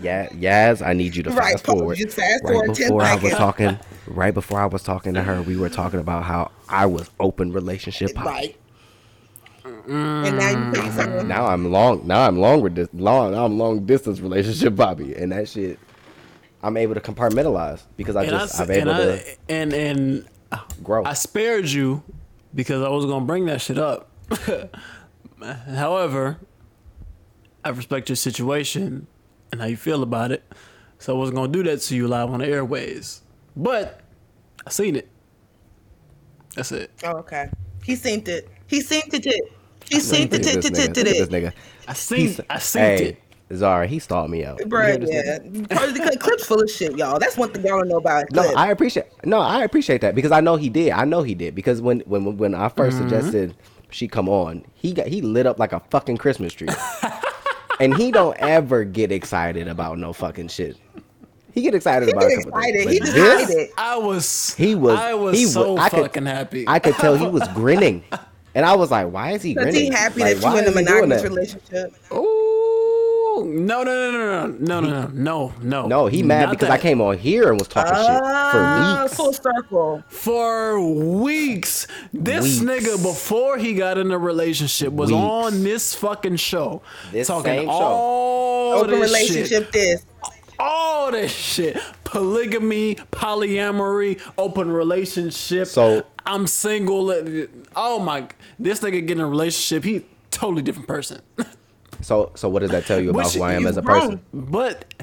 Yeah, 0.00 0.28
Yaz, 0.30 0.84
I 0.86 0.92
need 0.92 1.14
you 1.16 1.22
to 1.24 1.30
Right, 1.30 1.52
fast 1.52 1.64
Paul, 1.64 1.78
forward. 1.78 1.96
just 1.96 2.16
fast 2.16 2.42
right 2.44 2.52
forward 2.52 2.76
before 2.76 3.02
I 3.02 3.14
was 3.16 3.32
talking, 3.32 3.78
right 4.06 4.34
before 4.34 4.60
I 4.60 4.66
was 4.66 4.82
talking 4.82 5.14
to 5.14 5.22
her, 5.22 5.42
we 5.42 5.56
were 5.56 5.68
talking 5.68 6.00
about 6.00 6.24
how 6.24 6.50
I 6.68 6.86
was 6.86 7.10
open 7.20 7.52
relationship. 7.52 8.14
poly. 8.14 8.30
Right. 8.30 8.56
And 9.64 10.38
now 10.38 10.50
you 10.50 10.70
put 10.72 10.84
yourself 10.84 11.08
mm. 11.08 11.26
Now 11.26 11.46
I'm 11.46 11.70
long. 11.70 12.06
Now 12.06 12.26
I'm 12.26 12.38
long 12.38 12.60
with 12.62 12.74
this 12.74 12.88
long. 12.92 13.34
I'm 13.34 13.58
long 13.58 13.84
distance 13.86 14.20
relationship, 14.20 14.76
Bobby, 14.76 15.14
and 15.14 15.32
that 15.32 15.48
shit. 15.48 15.78
I'm 16.62 16.76
able 16.76 16.94
to 16.94 17.00
compartmentalize 17.00 17.82
because 17.96 18.16
I 18.16 18.22
and 18.22 18.30
just 18.30 18.60
I, 18.60 18.64
I'm 18.64 18.70
able 18.70 18.90
and, 18.90 19.20
to 19.20 19.30
I, 19.30 19.36
and 19.48 19.72
and 19.72 20.28
grow. 20.82 21.04
I 21.04 21.14
spared 21.14 21.66
you 21.68 22.02
because 22.54 22.82
I 22.82 22.88
was 22.88 23.06
gonna 23.06 23.24
bring 23.24 23.46
that 23.46 23.60
shit 23.60 23.78
up. 23.78 24.10
However, 25.74 26.38
I 27.64 27.70
respect 27.70 28.08
your 28.10 28.16
situation 28.16 29.06
and 29.52 29.60
how 29.60 29.66
you 29.66 29.76
feel 29.76 30.02
about 30.02 30.32
it, 30.32 30.42
so 30.98 31.14
I 31.14 31.18
wasn't 31.18 31.36
gonna 31.36 31.52
do 31.52 31.62
that 31.64 31.80
to 31.80 31.96
you 31.96 32.08
live 32.08 32.30
on 32.30 32.40
the 32.40 32.46
airways. 32.46 33.22
But 33.56 34.00
I 34.66 34.70
seen 34.70 34.96
it. 34.96 35.08
That's 36.54 36.72
it. 36.72 36.90
Oh, 37.04 37.18
okay. 37.18 37.50
He 37.84 37.96
seen 37.96 38.22
it. 38.26 38.48
He 38.66 38.80
seen 38.80 39.02
it. 39.12 39.26
it. 39.26 39.52
He 39.88 40.00
seen 40.00 40.28
Look 40.30 40.40
it. 40.40 40.46
at 40.46 40.56
it, 40.56 40.62
this 40.62 40.70
it, 40.70 40.72
nigga. 40.72 40.84
it, 40.84 40.96
Look 40.96 40.96
at 40.98 41.04
this 41.04 41.28
nigga. 41.28 41.52
I 41.88 41.92
seen. 41.94 42.18
He's- 42.18 42.40
I 42.50 42.58
seen 42.58 42.82
it. 42.82 43.22
Zara, 43.52 43.84
he 43.88 43.98
stalled 43.98 44.30
me 44.30 44.44
out. 44.44 44.60
You 44.60 44.66
hear 44.66 44.96
Bruh, 44.96 45.08
yeah. 45.12 45.38
nigga? 45.40 45.70
Part 45.70 45.88
of 45.88 45.94
the 45.96 46.16
clip's 46.20 46.46
full 46.46 46.62
of 46.62 46.70
shit, 46.70 46.96
y'all. 46.96 47.18
That's 47.18 47.36
one 47.36 47.50
thing 47.52 47.66
y'all 47.66 47.78
don't 47.80 47.88
know 47.88 47.96
about. 47.96 48.30
No, 48.30 48.42
I 48.54 48.70
appreciate. 48.70 49.06
No, 49.24 49.40
I 49.40 49.64
appreciate 49.64 50.02
that 50.02 50.14
because 50.14 50.30
I 50.30 50.40
know 50.40 50.54
he 50.54 50.68
did. 50.68 50.92
I 50.92 51.04
know 51.04 51.22
he 51.24 51.34
did 51.34 51.56
because 51.56 51.82
when 51.82 51.98
when 52.00 52.36
when 52.36 52.54
I 52.54 52.68
1st 52.68 52.74
Mm-hmm. 52.90 52.98
suggested 52.98 53.56
she 53.90 54.06
come 54.06 54.28
on, 54.28 54.64
he 54.74 54.92
got 54.92 55.08
he 55.08 55.20
lit 55.20 55.46
up 55.46 55.58
like 55.58 55.72
a 55.72 55.80
fucking 55.90 56.18
Christmas 56.18 56.52
tree, 56.52 56.68
and 57.80 57.94
he 57.96 58.12
don't 58.12 58.36
ever 58.38 58.84
get 58.84 59.10
excited 59.10 59.66
about 59.68 59.98
no 59.98 60.12
fucking 60.12 60.48
shit. 60.48 60.76
He 61.52 61.62
get 61.62 61.74
excited 61.74 62.06
He 62.06 62.12
about 62.12 62.28
get 62.28 62.38
a 62.38 62.42
couple 62.44 62.58
excited. 62.60 62.86
things. 62.86 62.92
He 62.92 62.98
but 63.00 63.06
just 63.06 63.48
this, 63.48 63.50
it. 63.56 63.70
I 63.76 63.96
was. 63.96 64.54
He 64.54 64.74
was. 64.76 64.98
I 64.98 65.14
was 65.14 65.36
he 65.36 65.46
so 65.46 65.76
I 65.78 65.88
could- 65.88 66.02
fucking 66.02 66.26
happy. 66.26 66.64
I 66.68 66.78
could 66.78 66.94
tell 66.94 67.16
he 67.16 67.26
was 67.26 67.46
grinning, 67.54 68.04
and 68.54 68.64
I 68.64 68.76
was 68.76 68.90
like, 68.92 69.10
"Why 69.10 69.32
is 69.32 69.42
he 69.42 69.54
Because 69.54 69.72
grinning? 69.72 69.90
he 69.92 69.96
happy 69.98 70.20
Like, 70.20 70.36
that 70.36 70.44
why 70.44 70.52
you 70.54 70.58
in 70.60 70.64
a 70.66 70.68
is 70.70 70.76
he 70.78 70.84
doing 70.84 71.08
monogamous 71.08 71.22
relationship. 71.24 71.94
Ooh, 72.12 72.49
no, 73.38 73.82
no, 73.82 73.84
no, 73.84 74.10
no, 74.10 74.46
no, 74.46 74.80
no, 74.80 74.80
no, 74.80 75.08
no, 75.12 75.52
no. 75.62 75.86
No, 75.86 76.06
he 76.06 76.22
mad 76.22 76.46
Not 76.46 76.50
because 76.52 76.68
I 76.70 76.78
came 76.78 77.00
on 77.00 77.18
here 77.18 77.48
and 77.50 77.58
was 77.58 77.68
talking 77.68 77.92
shit 77.94 78.02
Ah, 78.22 78.50
for 78.52 79.02
weeks. 79.04 79.16
full 79.16 79.32
circle. 79.32 80.04
for 80.08 80.80
weeks. 80.80 81.86
This 82.12 82.60
Weeks. 82.60 82.86
nigga 82.86 83.02
before 83.02 83.58
he 83.58 83.74
got 83.74 83.98
in 83.98 84.10
a 84.10 84.18
relationship 84.18 84.92
was 84.92 85.10
Weeks. 85.10 85.20
on 85.22 85.62
this 85.64 85.94
fucking 85.94 86.36
show 86.36 86.82
This 87.12 87.28
talking 87.28 87.52
same 87.52 87.66
show. 87.66 87.70
all 87.70 88.72
Open 88.80 88.90
this 89.00 89.10
relationship. 89.10 89.46
shit, 89.64 89.72
This. 89.72 90.02
all 90.58 91.10
this 91.12 91.32
shit, 91.32 91.78
polygamy, 92.04 92.96
polyamory, 93.12 94.20
open 94.38 94.70
relationship. 94.70 95.66
So- 95.68 96.04
I'm 96.26 96.46
single. 96.46 97.10
Oh 97.74 97.98
my, 97.98 98.26
this 98.58 98.80
nigga 98.80 99.04
getting 99.06 99.20
a 99.20 99.26
relationship. 99.26 99.84
He 99.84 100.04
totally 100.30 100.62
different 100.62 100.86
person. 100.88 101.20
So, 102.02 102.32
so 102.34 102.48
what 102.48 102.60
does 102.60 102.70
that 102.70 102.86
tell 102.86 103.00
you 103.00 103.10
about 103.10 103.24
Which 103.26 103.34
who 103.34 103.42
I 103.42 103.54
am 103.54 103.66
as 103.66 103.76
a 103.76 103.82
grown. 103.82 104.00
person? 104.00 104.20
But 104.32 104.94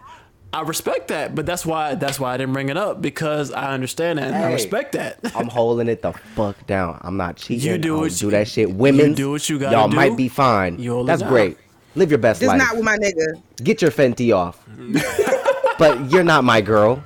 I 0.54 0.62
respect 0.62 1.10
that. 1.10 1.36
But 1.36 1.45
that's 1.45 1.66
why 1.66 1.95
that's 1.95 2.20
why 2.20 2.34
I 2.34 2.38
didn't 2.38 2.54
bring 2.54 2.70
it 2.70 2.78
up 2.78 3.02
because 3.02 3.52
I 3.52 3.74
understand 3.74 4.20
that 4.20 4.28
and 4.34 4.36
I 4.36 4.54
respect 4.54 4.93
that. 4.93 5.20
I'm 5.36 5.48
holding 5.48 5.88
it 5.89 6.02
the 6.02 6.14
fuck 6.14 6.66
down. 6.68 7.00
I'm 7.02 7.18
not 7.18 7.36
cheating. 7.38 7.70
You 7.72 7.78
do 7.78 7.98
I 7.98 8.00
don't 8.08 8.18
do 8.18 8.26
you- 8.26 8.32
that 8.32 8.48
shit. 8.48 8.72
Women, 8.72 9.10
you 9.12 9.16
do 9.16 9.32
what 9.32 9.48
you 9.50 9.60
gotta 9.60 9.76
Y'all 9.76 9.89
do. 9.89 9.95
might 9.95 10.16
be 10.18 10.28
fine. 10.30 10.80
You 10.80 10.93
hold 10.93 11.08
That's 11.08 11.22
down. 11.22 11.32
great. 11.32 11.58
Live 11.95 12.12
your 12.12 12.20
best 12.20 12.41
Just 12.41 12.48
life. 12.50 12.58
not 12.60 12.76
with 12.76 12.86
my 12.86 12.98
nigga. 12.98 13.41
Get 13.64 13.82
your 13.82 13.89
Fenty 13.91 14.36
off. 14.36 14.64
but 15.80 16.12
you're 16.12 16.24
not 16.24 16.43
my 16.43 16.62
girl. 16.62 17.04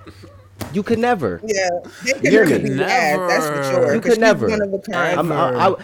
You 0.74 0.84
could 0.84 1.00
never. 1.00 1.42
Yeah. 1.46 1.70
They 2.04 2.14
can 2.14 2.32
You're 2.32 2.46
never 2.46 2.64
me. 2.64 2.70
be 2.70 2.78
bad, 2.78 3.20
That's 3.30 3.48
for 3.48 3.64
sure. 3.74 3.94
You 3.96 4.02
'cause 4.02 4.12
could 4.14 4.20
never. 4.22 4.48
One 4.50 4.62
of 4.62 4.74
a 4.74 4.80
kind. 4.80 5.20
I'm, 5.20 5.32
uh, 5.32 5.36
I, 5.36 5.68
I, 5.70 5.76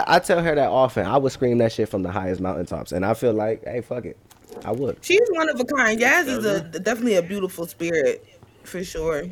I, 0.00 0.04
I 0.16 0.18
tell 0.20 0.42
her 0.42 0.54
that 0.54 0.68
often. 0.68 1.06
I 1.06 1.16
would 1.16 1.32
scream 1.32 1.58
that 1.58 1.72
shit 1.72 1.88
from 1.88 2.02
the 2.02 2.10
highest 2.10 2.40
mountaintops, 2.40 2.92
and 2.92 3.04
I 3.04 3.14
feel 3.14 3.32
like, 3.32 3.64
hey, 3.64 3.80
fuck 3.80 4.04
it, 4.04 4.16
I 4.64 4.72
would. 4.72 4.98
She's 5.02 5.20
one 5.30 5.48
of 5.48 5.58
a 5.58 5.64
kind. 5.64 6.00
Yaz 6.00 6.26
is 6.28 6.44
a 6.44 6.60
definitely 6.60 7.16
a 7.16 7.22
beautiful 7.22 7.66
spirit, 7.66 8.24
for 8.64 8.82
sure. 8.84 9.24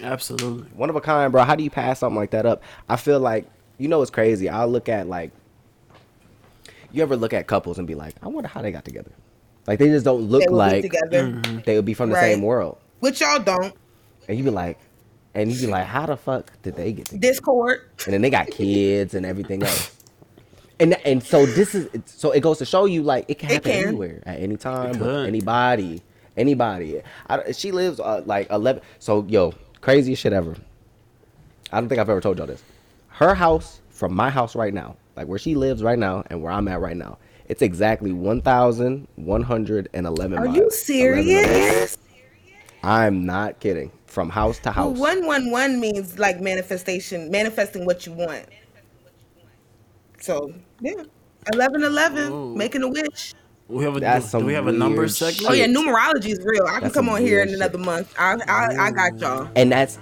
Absolutely. 0.00 0.68
One 0.74 0.90
of 0.90 0.96
a 0.96 1.00
kind, 1.00 1.30
bro. 1.30 1.44
How 1.44 1.54
do 1.54 1.62
you 1.62 1.70
pass 1.70 2.00
something 2.00 2.16
like 2.16 2.30
that 2.30 2.44
up? 2.46 2.62
I 2.88 2.96
feel 2.96 3.20
like, 3.20 3.46
you 3.78 3.88
know, 3.88 4.02
it's 4.02 4.10
crazy. 4.10 4.48
I 4.48 4.64
look 4.64 4.88
at 4.88 5.06
like, 5.06 5.30
you 6.90 7.02
ever 7.02 7.16
look 7.16 7.32
at 7.32 7.46
couples 7.46 7.78
and 7.78 7.86
be 7.86 7.94
like, 7.94 8.14
I 8.22 8.28
wonder 8.28 8.48
how 8.48 8.62
they 8.62 8.72
got 8.72 8.84
together. 8.84 9.12
Like 9.66 9.78
they 9.78 9.88
just 9.88 10.04
don't 10.04 10.22
look 10.22 10.40
They 10.42 10.48
will 10.48 10.54
be 10.54 10.72
like 10.72 10.82
together, 10.82 11.22
mm-hmm. 11.24 11.58
they 11.64 11.76
would 11.76 11.84
be 11.84 11.94
from 11.94 12.08
the 12.08 12.16
Right. 12.16 12.32
same 12.32 12.42
world. 12.42 12.78
Which 13.02 13.20
y'all 13.20 13.40
don't. 13.40 13.74
And 14.28 14.38
you 14.38 14.44
be 14.44 14.50
like, 14.50 14.78
and 15.34 15.50
you 15.50 15.58
be 15.60 15.66
like, 15.66 15.86
how 15.86 16.06
the 16.06 16.16
fuck 16.16 16.52
did 16.62 16.76
they 16.76 16.92
get 16.92 17.06
together? 17.06 17.20
Discord. 17.20 17.80
And 18.04 18.14
then 18.14 18.22
they 18.22 18.30
got 18.30 18.46
kids 18.46 19.14
and 19.14 19.26
everything 19.26 19.62
else. 19.64 19.96
And 20.78 20.94
and 21.04 21.20
so 21.22 21.44
this 21.44 21.74
is 21.74 21.88
so 22.06 22.30
it 22.30 22.40
goes 22.40 22.58
to 22.58 22.64
show 22.64 22.84
you 22.84 23.02
like 23.02 23.24
it 23.28 23.38
can 23.40 23.50
It 23.50 23.54
happen 23.54 23.72
can. 23.72 23.88
anywhere 23.88 24.22
at 24.24 24.38
any 24.38 24.56
time 24.56 24.98
with 24.98 25.26
anybody, 25.26 26.00
anybody. 26.36 27.02
I, 27.28 27.50
she 27.52 27.72
lives 27.72 27.98
uh, 27.98 28.22
like 28.24 28.48
eleven. 28.50 28.82
So 29.00 29.24
yo, 29.28 29.52
craziest 29.80 30.22
shit 30.22 30.32
ever. 30.32 30.56
I 31.72 31.80
don't 31.80 31.88
think 31.88 32.00
I've 32.00 32.08
ever 32.08 32.20
told 32.20 32.38
y'all 32.38 32.46
this. 32.46 32.62
Her 33.08 33.34
house 33.34 33.80
from 33.90 34.14
my 34.14 34.30
house 34.30 34.54
right 34.54 34.72
now, 34.72 34.96
like 35.16 35.26
where 35.26 35.38
she 35.38 35.54
lives 35.56 35.82
right 35.82 35.98
now 35.98 36.22
and 36.30 36.40
where 36.40 36.52
I'm 36.52 36.68
at 36.68 36.80
right 36.80 36.96
now, 36.96 37.18
it's 37.48 37.62
exactly 37.62 38.12
one 38.12 38.40
thousand 38.42 39.08
one 39.16 39.42
hundred 39.42 39.88
and 39.92 40.06
eleven. 40.06 40.38
Are 40.38 40.46
you 40.46 40.70
serious? 40.70 41.96
I'm 42.82 43.24
not 43.24 43.60
kidding. 43.60 43.90
From 44.06 44.28
house 44.28 44.58
to 44.60 44.72
house. 44.72 44.98
One 44.98 45.24
one 45.26 45.50
one 45.50 45.80
means 45.80 46.18
like 46.18 46.40
manifestation, 46.40 47.30
manifesting 47.30 47.86
what 47.86 48.04
you 48.06 48.12
want. 48.12 48.46
So 50.20 50.52
yeah, 50.80 51.02
eleven 51.52 51.82
eleven, 51.82 52.56
making 52.56 52.82
a 52.82 52.88
wish. 52.88 53.34
We 53.68 53.84
have 53.84 53.96
a 53.96 54.00
That's 54.00 54.26
do, 54.26 54.30
some 54.30 54.40
do 54.42 54.46
we 54.46 54.52
have 54.52 54.66
a 54.66 54.72
number 54.72 54.98
weird 54.98 55.12
segment? 55.12 55.50
Oh 55.50 55.54
yeah, 55.54 55.66
numerology 55.66 56.26
is 56.26 56.40
real. 56.44 56.64
I 56.66 56.72
can 56.74 56.82
That's 56.82 56.94
come 56.94 57.08
on 57.08 57.22
here 57.22 57.36
weird 57.36 57.48
in 57.48 57.54
shit. 57.54 57.60
another 57.60 57.78
month. 57.78 58.14
I 58.18 58.36
I, 58.46 58.86
I 58.86 58.90
got 58.90 59.18
y'all. 59.18 59.48
and 59.56 59.72
that's 59.72 59.98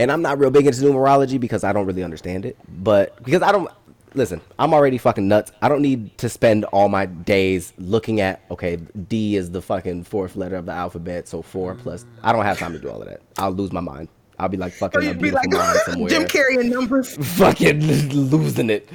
and 0.00 0.10
I'm 0.10 0.22
not 0.22 0.38
real 0.38 0.50
big 0.50 0.66
into 0.66 0.80
numerology 0.80 1.38
because 1.38 1.62
I 1.62 1.72
don't 1.72 1.86
really 1.86 2.02
understand 2.02 2.44
it. 2.46 2.56
But 2.68 3.22
because 3.22 3.42
I 3.42 3.52
don't 3.52 3.70
listen, 4.14 4.40
I'm 4.58 4.72
already 4.74 4.98
fucking 4.98 5.26
nuts. 5.28 5.52
I 5.62 5.68
don't 5.68 5.82
need 5.82 6.16
to 6.18 6.28
spend 6.28 6.64
all 6.66 6.88
my 6.88 7.06
days 7.06 7.72
looking 7.78 8.20
at 8.20 8.42
okay, 8.50 8.76
D 9.08 9.36
is 9.36 9.50
the 9.50 9.60
fucking 9.62 10.04
fourth 10.04 10.36
letter 10.36 10.56
of 10.56 10.66
the 10.66 10.72
alphabet, 10.72 11.28
so 11.28 11.42
four 11.42 11.74
plus. 11.74 12.04
I 12.22 12.32
don't 12.32 12.44
have 12.44 12.58
time 12.58 12.72
to 12.72 12.78
do 12.78 12.88
all 12.90 13.00
of 13.02 13.08
that. 13.08 13.20
I'll 13.38 13.52
lose 13.52 13.72
my 13.72 13.80
mind. 13.80 14.08
I'll 14.38 14.48
be 14.48 14.56
like 14.56 14.72
fucking 14.72 14.98
Or 14.98 15.02
a 15.02 15.06
you'd 15.06 15.14
be 15.18 15.30
beautiful 15.30 15.50
like 15.52 15.60
mind 15.60 15.78
somewhere. 15.86 16.08
Jim 16.10 16.24
Carrey 16.24 16.58
in 16.60 16.70
numbers. 16.70 17.14
fucking 17.38 17.80
losing 18.12 18.70
it. 18.70 18.88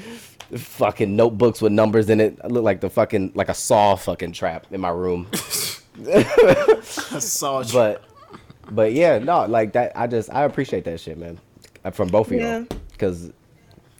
Fucking 0.55 1.15
notebooks 1.15 1.61
with 1.61 1.71
numbers 1.71 2.09
in 2.09 2.19
it. 2.19 2.37
I 2.43 2.47
look 2.47 2.63
like 2.63 2.81
the 2.81 2.89
fucking 2.89 3.33
like 3.35 3.49
a 3.49 3.53
saw 3.53 3.95
fucking 3.95 4.31
trap 4.33 4.65
in 4.71 4.81
my 4.81 4.89
room. 4.89 5.27
I 6.07 6.81
saw 7.19 7.61
you. 7.61 7.71
but 7.73 8.03
but 8.71 8.93
yeah, 8.93 9.19
no, 9.19 9.45
like 9.45 9.73
that. 9.73 9.91
I 9.95 10.07
just 10.07 10.31
I 10.33 10.43
appreciate 10.43 10.85
that 10.85 10.99
shit, 10.99 11.17
man, 11.17 11.39
uh, 11.85 11.91
from 11.91 12.07
both 12.09 12.27
of 12.31 12.33
Yeah. 12.37 12.59
y'all, 12.59 12.67
because 12.91 13.31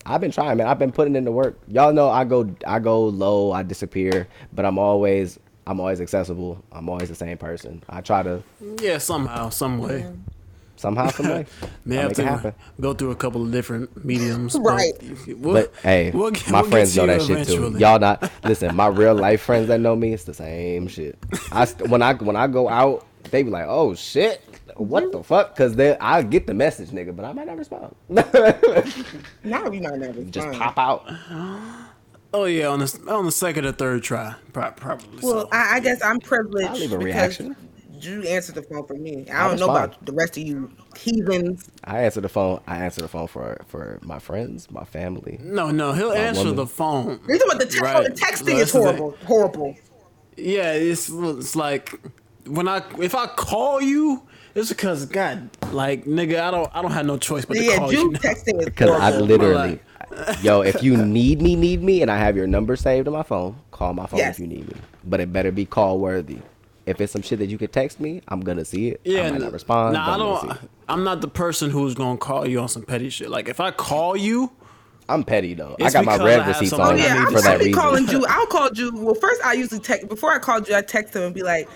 I've 0.10 0.22
been 0.22 0.32
trying, 0.32 0.58
man. 0.58 0.66
I've 0.68 0.80
been 0.80 0.92
putting 0.92 1.16
in 1.16 1.24
the 1.24 1.32
work. 1.32 1.58
Y'all 1.68 1.94
know 1.94 2.10
I 2.10 2.24
go 2.26 2.50
I 2.66 2.80
go 2.80 3.06
low, 3.06 3.52
I 3.52 3.62
disappear, 3.64 4.28
but 4.52 4.66
I'm 4.66 4.80
always 4.80 5.38
I'm 5.68 5.80
always 5.80 6.02
accessible. 6.02 6.64
I'm 6.72 6.90
always 6.90 7.10
the 7.10 7.16
same 7.16 7.38
person. 7.38 7.84
I 7.88 8.02
try 8.02 8.24
to 8.24 8.42
yeah, 8.82 8.98
somehow, 8.98 9.50
some 9.50 9.78
way. 9.78 10.04
somehow, 10.78 11.10
some 11.10 11.28
way. 11.30 11.46
May 11.86 12.00
I'll 12.00 12.12
have 12.16 12.42
to 12.42 12.56
go 12.82 12.96
through 12.96 13.12
a 13.12 13.16
couple 13.16 13.44
of 13.44 13.52
different 13.52 14.04
mediums. 14.04 14.56
Right. 14.60 14.94
But, 15.00 15.38
we'll, 15.38 15.54
But 15.54 15.74
hey, 15.84 16.10
we'll 16.10 16.32
get- 16.32 16.50
my 16.50 16.62
we'll 16.62 16.72
friends 16.72 16.98
know 16.98 17.04
you 17.04 17.08
that 17.08 17.22
shit 17.22 17.48
too. 17.48 17.78
Y'all 17.78 18.00
not 18.00 18.32
listen. 18.44 18.76
My 18.76 18.88
real 18.88 19.14
life 19.14 19.42
friends 19.42 19.68
that 19.68 19.80
know 19.80 19.96
me, 19.96 20.12
it's 20.12 20.24
the 20.24 20.34
same 20.34 20.88
shit. 20.88 21.20
I 21.52 21.68
when 21.88 22.02
I 22.02 22.14
when 22.16 22.36
I 22.36 22.48
go 22.48 22.68
out, 22.68 23.06
they 23.30 23.44
be 23.44 23.52
like, 23.52 23.66
"Oh 23.68 23.94
shit, 23.94 24.42
what 24.80 25.04
mm-hmm. 25.04 25.18
the 25.18 25.24
fuck? 25.24 25.56
Because 25.56 25.76
then 25.76 25.98
I 26.00 26.22
get 26.24 26.48
the 26.48 26.54
message, 26.54 26.90
nigga, 26.90 27.16
but 27.16 27.26
I 27.26 27.34
might 27.34 27.48
not 27.48 27.58
respond. 27.58 27.96
now 28.10 29.70
you 29.70 29.82
might 29.82 30.00
never 30.00 30.24
just 30.24 30.52
pop 30.52 30.78
out. 30.78 31.10
Oh 32.32 32.46
yeah, 32.46 32.68
on 32.68 32.78
the 32.78 33.06
on 33.08 33.26
the 33.26 33.32
second 33.32 33.66
or 33.66 33.72
third 33.72 34.04
try, 34.04 34.36
probably. 34.54 35.20
Well, 35.24 35.42
so. 35.42 35.50
I, 35.52 35.78
I, 35.78 35.80
guess 35.80 36.04
I'm 36.04 36.20
privileged 36.20 36.70
I'll 36.70 36.78
leave 36.78 36.94
a 36.94 37.00
reaction. 37.00 37.56
You 38.02 38.22
answered 38.22 38.54
the 38.54 38.62
phone 38.62 38.86
for 38.86 38.94
me. 38.94 39.28
I 39.30 39.48
don't 39.48 39.60
know 39.60 39.72
about 39.72 40.06
the 40.06 40.14
rest 40.14 40.38
of 40.38 40.44
you 40.44 40.72
heathens. 40.96 41.72
I 41.84 42.04
answer 42.04 42.22
the 42.22 42.30
phone. 42.30 42.62
I 42.68 42.78
answer 42.78 43.02
the 43.02 43.08
phone 43.08 43.28
for 43.28 43.60
for 43.68 44.00
my 44.04 44.20
friends, 44.20 44.70
my 44.70 44.84
family. 44.84 45.40
No, 45.42 45.72
no, 45.72 45.92
he'll 45.94 46.12
answer 46.12 46.42
woman. 46.42 46.56
the 46.56 46.68
phone. 46.68 47.20
You're 47.28 47.40
talking 47.40 47.52
about 47.52 47.60
the, 47.60 47.66
te- 47.66 47.80
right. 47.80 48.04
the 48.04 48.12
texting 48.12 48.60
is 48.60 48.72
horrible. 48.72 49.18
Horrible. 49.26 49.76
Yeah, 50.38 50.74
it's 50.74 51.10
it's 51.10 51.56
like 51.56 52.00
when 52.46 52.68
I 52.68 52.84
if 53.00 53.16
I 53.16 53.26
call 53.26 53.82
you, 53.82 54.22
it's 54.56 54.70
because 54.70 55.06
God, 55.06 55.50
like 55.72 56.06
nigga, 56.06 56.42
I 56.42 56.52
don't 56.52 56.70
I 56.76 56.82
don't 56.82 56.92
have 56.92 57.06
no 57.06 57.18
choice 57.18 57.46
but 57.46 57.56
to 57.56 57.64
yeah, 57.64 57.78
call 57.78 57.92
you. 57.92 58.12
texting 58.12 58.60
is 58.60 58.66
because 58.66 58.90
I 58.90 59.18
literally, 59.18 59.80
yo, 60.42 60.62
if 60.62 60.82
you 60.84 60.98
need 60.98 61.42
me, 61.42 61.56
need 61.56 61.84
me, 61.84 62.02
and 62.02 62.10
I 62.10 62.18
have 62.18 62.36
your 62.36 62.48
number 62.48 62.76
saved 62.76 63.08
on 63.08 63.14
my 63.14 63.24
phone, 63.24 63.56
call 63.72 63.94
my 63.94 64.06
phone 64.06 64.20
yes. 64.20 64.36
if 64.36 64.42
you 64.42 64.48
need 64.48 64.68
me. 64.68 64.76
But 65.04 65.20
it 65.20 65.32
better 65.32 65.52
be 65.52 65.66
call 65.66 66.00
worthy. 66.00 66.40
If 66.86 67.00
it's 67.00 67.14
some 67.14 67.22
shit 67.22 67.38
that 67.40 67.48
you 67.48 67.58
could 67.60 67.72
text 67.72 68.00
me, 68.00 68.22
I'm 68.28 68.42
gonna 68.42 68.66
see 68.66 68.90
it. 68.90 69.02
Yeah, 69.04 69.28
I 69.28 69.32
might 69.32 69.42
not 69.42 69.54
respond. 69.54 69.94
Nah, 69.94 70.16
I 70.16 70.18
don't. 70.18 70.58
I'm 70.88 71.04
not 71.04 71.22
the 71.22 71.28
person 71.28 71.70
who's 71.70 71.94
gonna 71.94 72.18
call 72.18 72.48
you 72.48 72.60
on 72.60 72.70
some 72.70 72.84
petty 72.84 73.10
shit. 73.10 73.30
Like 73.30 73.48
if 73.48 73.60
I 73.60 73.70
call 73.70 74.18
you, 74.18 74.52
I'm 75.10 75.24
petty 75.24 75.56
though. 75.56 75.76
I 75.82 75.90
got 75.90 76.06
my 76.06 76.18
red 76.18 76.48
receipts 76.48 76.74
on 76.74 76.82
oh, 76.82 76.96
yeah, 76.96 77.26
for 77.26 77.42
that 77.42 77.60
reason. 77.60 77.74
calling 77.74 78.08
you. 78.10 78.26
I'll 78.28 78.46
call 78.46 78.70
you. 78.74 78.92
Well, 78.96 79.16
first 79.16 79.42
I 79.44 79.54
usually 79.54 79.80
text 79.80 80.08
before 80.08 80.32
I 80.32 80.40
called 80.40 80.68
you. 80.68 80.76
I 80.76 80.82
text 80.82 81.16
him 81.16 81.24
and 81.24 81.34
be 81.34 81.42
like, 81.42 81.68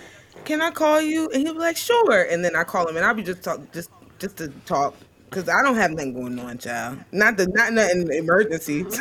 "Can 0.45 0.61
I 0.61 0.71
call 0.71 1.01
you?" 1.01 1.29
And 1.29 1.43
he'll 1.43 1.53
be 1.53 1.59
like, 1.59 1.77
"Sure." 1.77 2.23
And 2.23 2.43
then 2.43 2.55
I 2.55 2.63
call 2.63 2.87
him 2.87 2.97
and 2.97 3.05
I'll 3.05 3.13
be 3.13 3.23
just 3.23 3.43
talk, 3.43 3.59
just 3.71 3.89
just 4.19 4.37
to 4.37 4.49
talk 4.65 4.95
because 5.29 5.49
I 5.49 5.61
don't 5.63 5.75
have 5.75 5.91
nothing 5.91 6.13
going 6.13 6.39
on, 6.39 6.57
child. 6.57 6.99
Not 7.11 7.37
the 7.37 7.47
not 7.47 7.73
nothing 7.73 8.11
emergency. 8.11 8.85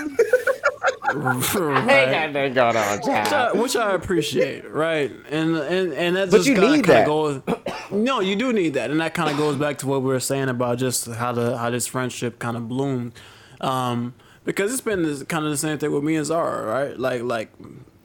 right. 1.15 1.55
Ain't 1.55 2.11
got 2.11 2.33
nothing 2.33 2.55
going 2.55 2.77
on, 2.77 3.03
child. 3.03 3.03
Which 3.03 3.33
I, 3.33 3.53
which 3.53 3.77
I 3.77 3.95
appreciate, 3.95 4.71
right? 4.71 5.13
And 5.31 5.57
and 5.57 5.93
and 5.93 6.17
that's 6.17 6.33
that 6.33 6.43
just 6.43 6.61
kind 6.61 6.89
of 6.89 7.07
goes. 7.07 7.43
No, 7.91 8.21
you 8.21 8.37
do 8.37 8.55
need 8.55 8.73
that, 8.73 8.91
and 8.91 8.99
that 9.03 9.13
kind 9.13 9.29
of 9.29 9.37
goes 9.37 9.57
back 9.57 9.77
to 9.79 9.87
what 9.87 10.01
we 10.01 10.09
were 10.09 10.21
saying 10.21 10.49
about 10.49 10.79
just 10.79 11.07
how 11.07 11.33
the 11.33 11.59
how 11.59 11.69
this 11.69 11.87
friendship 11.87 12.39
kind 12.39 12.57
of 12.57 12.67
bloomed. 12.67 13.13
Um, 13.61 14.15
because 14.45 14.73
it's 14.73 14.81
been 14.81 15.03
this, 15.03 15.23
kind 15.25 15.45
of 15.45 15.51
the 15.51 15.59
same 15.59 15.77
thing 15.77 15.93
with 15.93 16.03
me 16.03 16.17
and 16.17 16.25
Zara, 16.25 16.65
right? 16.65 16.99
Like 16.99 17.23
like 17.23 17.51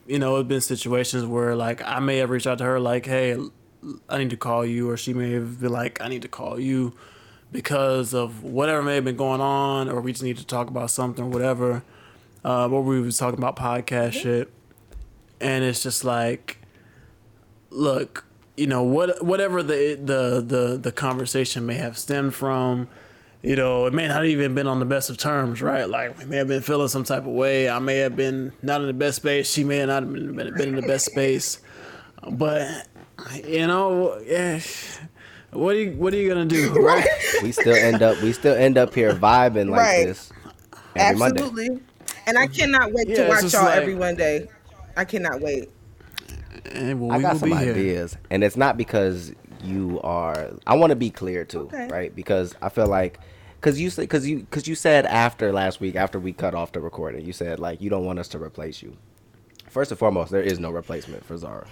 you 0.08 0.20
know, 0.20 0.38
it's 0.38 0.48
been 0.48 0.62
situations 0.62 1.26
where 1.26 1.56
like 1.56 1.82
I 1.84 2.00
may 2.00 2.18
have 2.18 2.30
reached 2.30 2.48
out 2.48 2.58
to 2.60 2.64
her 2.64 2.80
like, 2.80 3.06
hey, 3.06 3.38
I 4.10 4.18
need 4.18 4.30
to 4.32 4.38
call 4.38 4.66
you, 4.66 4.90
or 4.90 4.98
she 4.98 5.14
may 5.14 5.32
have 5.34 5.62
been 5.62 5.72
like, 5.72 6.02
I 6.02 6.08
need 6.08 6.22
to 6.24 6.28
call 6.28 6.60
you 6.60 6.94
because 7.52 8.14
of 8.14 8.44
whatever 8.44 8.82
may 8.82 8.96
have 8.96 9.06
been 9.06 9.16
going 9.16 9.42
on, 9.42 9.90
or 9.90 10.02
we 10.02 10.12
just 10.12 10.24
need 10.24 10.38
to 10.38 10.46
talk 10.46 10.68
about 10.70 10.92
something, 10.92 11.26
or 11.26 11.30
whatever. 11.30 11.84
Uh, 12.44 12.68
what 12.68 12.84
we 12.84 13.02
was 13.02 13.18
talking 13.18 13.38
about 13.38 13.56
podcast 13.56 14.14
shit, 14.14 14.52
and 15.42 15.64
it's 15.64 15.84
just 15.84 16.04
like, 16.04 16.60
look, 17.70 18.26
you 18.56 18.68
know, 18.68 18.84
what 18.84 19.24
whatever 19.24 19.62
the 19.62 20.00
the 20.02 20.42
the 20.42 20.78
the 20.78 20.92
conversation 20.92 21.66
may 21.66 21.76
have 21.76 21.98
stemmed 21.98 22.34
from 22.34 22.88
you 23.48 23.56
know, 23.56 23.86
it 23.86 23.94
may 23.94 24.10
not 24.10 24.26
even 24.26 24.56
been 24.56 24.68
on 24.68 24.80
the 24.80 24.86
best 24.86 25.10
of 25.10 25.18
terms, 25.18 25.62
right? 25.62 25.90
Like 25.90 26.20
we 26.20 26.26
may 26.26 26.36
have 26.36 26.50
been 26.50 26.62
feeling 26.62 26.90
some 26.90 27.06
type 27.06 27.22
of 27.22 27.28
way. 27.28 27.70
I 27.70 27.80
may 27.80 28.00
have 28.00 28.14
been 28.14 28.52
not 28.62 28.82
in 28.82 28.88
the 28.88 28.94
best 28.94 29.16
space. 29.16 29.50
She 29.50 29.64
may 29.64 29.86
not 29.86 30.04
have 30.04 30.12
been, 30.12 30.36
been 30.36 30.70
in 30.70 30.76
the 30.76 30.82
best 30.82 31.06
space. 31.06 31.62
But 32.30 32.90
you 33.46 33.66
know, 33.66 34.20
yeah. 34.26 34.60
What 35.52 35.76
are 35.76 35.80
you 35.80 35.92
What 35.92 36.14
are 36.14 36.18
you 36.18 36.28
gonna 36.28 36.44
do? 36.44 36.74
Right? 36.82 37.08
we 37.42 37.54
still 37.54 37.74
end 37.74 38.02
up. 38.02 38.22
We 38.22 38.34
still 38.34 38.54
end 38.54 38.78
up 38.78 38.94
here 38.94 39.14
vibing 39.14 39.70
like 39.70 39.80
right. 39.80 40.08
this. 40.08 40.30
Every 40.98 41.22
Absolutely. 41.24 41.70
Monday. 41.70 41.84
And 42.26 42.38
I 42.38 42.48
cannot 42.48 42.92
wait 42.92 43.08
yeah, 43.08 43.24
to 43.24 43.30
watch 43.30 43.54
y'all 43.54 43.64
like, 43.64 43.78
every 43.78 43.96
Monday. 43.96 44.50
I 44.98 45.06
cannot 45.06 45.40
wait. 45.40 45.70
And 46.74 47.00
well, 47.00 47.18
I 47.18 47.22
got 47.22 47.38
some 47.38 47.54
ideas, 47.54 48.12
here. 48.12 48.22
and 48.30 48.44
it's 48.44 48.58
not 48.58 48.76
because 48.76 49.32
you 49.64 50.00
are 50.04 50.52
i 50.68 50.76
want 50.76 50.92
to 50.92 50.96
be 50.96 51.10
clear 51.10 51.44
too 51.44 51.62
okay. 51.62 51.88
right 51.88 52.16
because 52.16 52.56
i 52.62 52.70
feel 52.70 52.86
like 52.86 53.20
because 53.60 53.80
you 53.80 53.90
said 53.90 54.04
because 54.04 54.28
you 54.28 54.40
because 54.40 54.68
you 54.68 54.76
said 54.76 55.06
after 55.06 55.52
last 55.52 55.80
week 55.80 55.96
after 55.96 56.20
we 56.20 56.34
cut 56.34 56.54
off 56.54 56.72
the 56.72 56.80
recording 56.80 57.26
you 57.26 57.34
said 57.34 57.60
like 57.60 57.82
you 57.82 57.90
don't 57.90 58.06
want 58.06 58.20
us 58.20 58.28
to 58.30 58.42
replace 58.42 58.82
you. 58.82 58.96
First 59.70 59.92
and 59.92 60.00
foremost 60.00 60.32
there 60.32 60.42
is 60.42 60.60
no 60.60 60.72
replacement 60.72 61.26
for 61.26 61.38
zara. 61.38 61.68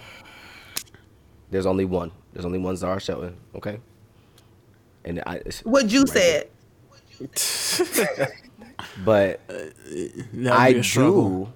There's 1.50 1.66
only 1.66 1.84
one. 1.84 2.12
There's 2.32 2.44
only 2.44 2.58
one 2.58 2.76
zara 2.76 3.00
shelton 3.00 3.36
okay? 3.54 3.78
And 5.04 5.22
i 5.26 5.40
what 5.64 5.90
you 5.90 6.04
right 6.04 6.48
said. 7.20 8.28
But 9.04 9.40
i 10.50 10.72
do 10.74 11.52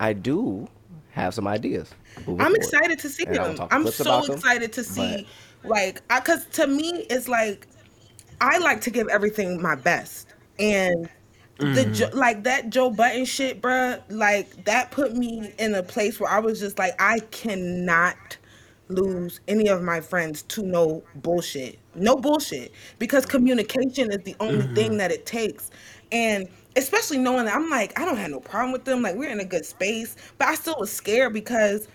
i 0.00 0.12
do 0.14 0.68
have 1.10 1.34
some 1.34 1.46
ideas 1.46 1.94
i'm 2.38 2.54
excited 2.54 2.98
to 2.98 3.08
see 3.10 3.26
them. 3.26 3.56
i'm 3.70 3.86
so 3.86 4.24
excited 4.32 4.72
to 4.72 4.82
see 4.82 5.26
like, 5.64 6.06
cause 6.08 6.46
to 6.52 6.66
me, 6.66 7.06
it's 7.10 7.28
like 7.28 7.66
I 8.42 8.58
like 8.58 8.80
to 8.82 8.90
give 8.90 9.06
everything 9.06 9.62
my 9.62 9.76
best, 9.76 10.26
and 10.58 11.08
mm. 11.58 11.74
the 11.74 12.10
like 12.12 12.42
that 12.42 12.70
Joe 12.70 12.90
Budden 12.90 13.24
shit, 13.24 13.62
bruh, 13.62 14.02
like 14.08 14.64
that 14.64 14.90
put 14.90 15.14
me 15.14 15.54
in 15.60 15.76
a 15.76 15.82
place 15.82 16.18
where 16.18 16.28
I 16.28 16.40
was 16.40 16.58
just 16.58 16.76
like, 16.76 17.00
I 17.00 17.20
cannot 17.30 18.36
lose 18.88 19.40
any 19.46 19.68
of 19.68 19.80
my 19.82 20.00
friends 20.00 20.42
to 20.42 20.64
no 20.64 21.04
bullshit, 21.14 21.78
no 21.94 22.16
bullshit, 22.16 22.72
because 22.98 23.24
communication 23.24 24.10
is 24.10 24.24
the 24.24 24.34
only 24.40 24.64
mm-hmm. 24.64 24.74
thing 24.74 24.96
that 24.96 25.12
it 25.12 25.24
takes, 25.24 25.70
and 26.10 26.48
especially 26.74 27.18
knowing 27.18 27.44
that 27.44 27.54
I'm 27.54 27.70
like, 27.70 27.96
I 27.96 28.04
don't 28.04 28.16
have 28.16 28.32
no 28.32 28.40
problem 28.40 28.72
with 28.72 28.84
them, 28.84 29.02
like 29.02 29.14
we're 29.14 29.30
in 29.30 29.38
a 29.38 29.44
good 29.44 29.64
space, 29.64 30.16
but 30.36 30.48
I 30.48 30.56
still 30.56 30.76
was 30.80 30.90
scared 30.92 31.32
because 31.32 31.86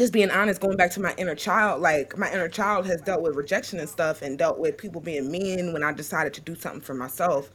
just 0.00 0.14
being 0.14 0.30
honest, 0.30 0.62
going 0.62 0.78
back 0.78 0.90
to 0.92 1.00
my 1.00 1.14
inner 1.18 1.34
child, 1.34 1.82
like 1.82 2.16
my 2.16 2.32
inner 2.32 2.48
child 2.48 2.86
has 2.86 3.02
dealt 3.02 3.20
with 3.20 3.36
rejection 3.36 3.78
and 3.78 3.88
stuff 3.88 4.22
and 4.22 4.38
dealt 4.38 4.58
with 4.58 4.78
people 4.78 4.98
being 4.98 5.30
mean 5.30 5.74
when 5.74 5.82
I 5.82 5.92
decided 5.92 6.32
to 6.34 6.40
do 6.40 6.54
something 6.54 6.80
for 6.80 6.94
myself. 6.94 7.50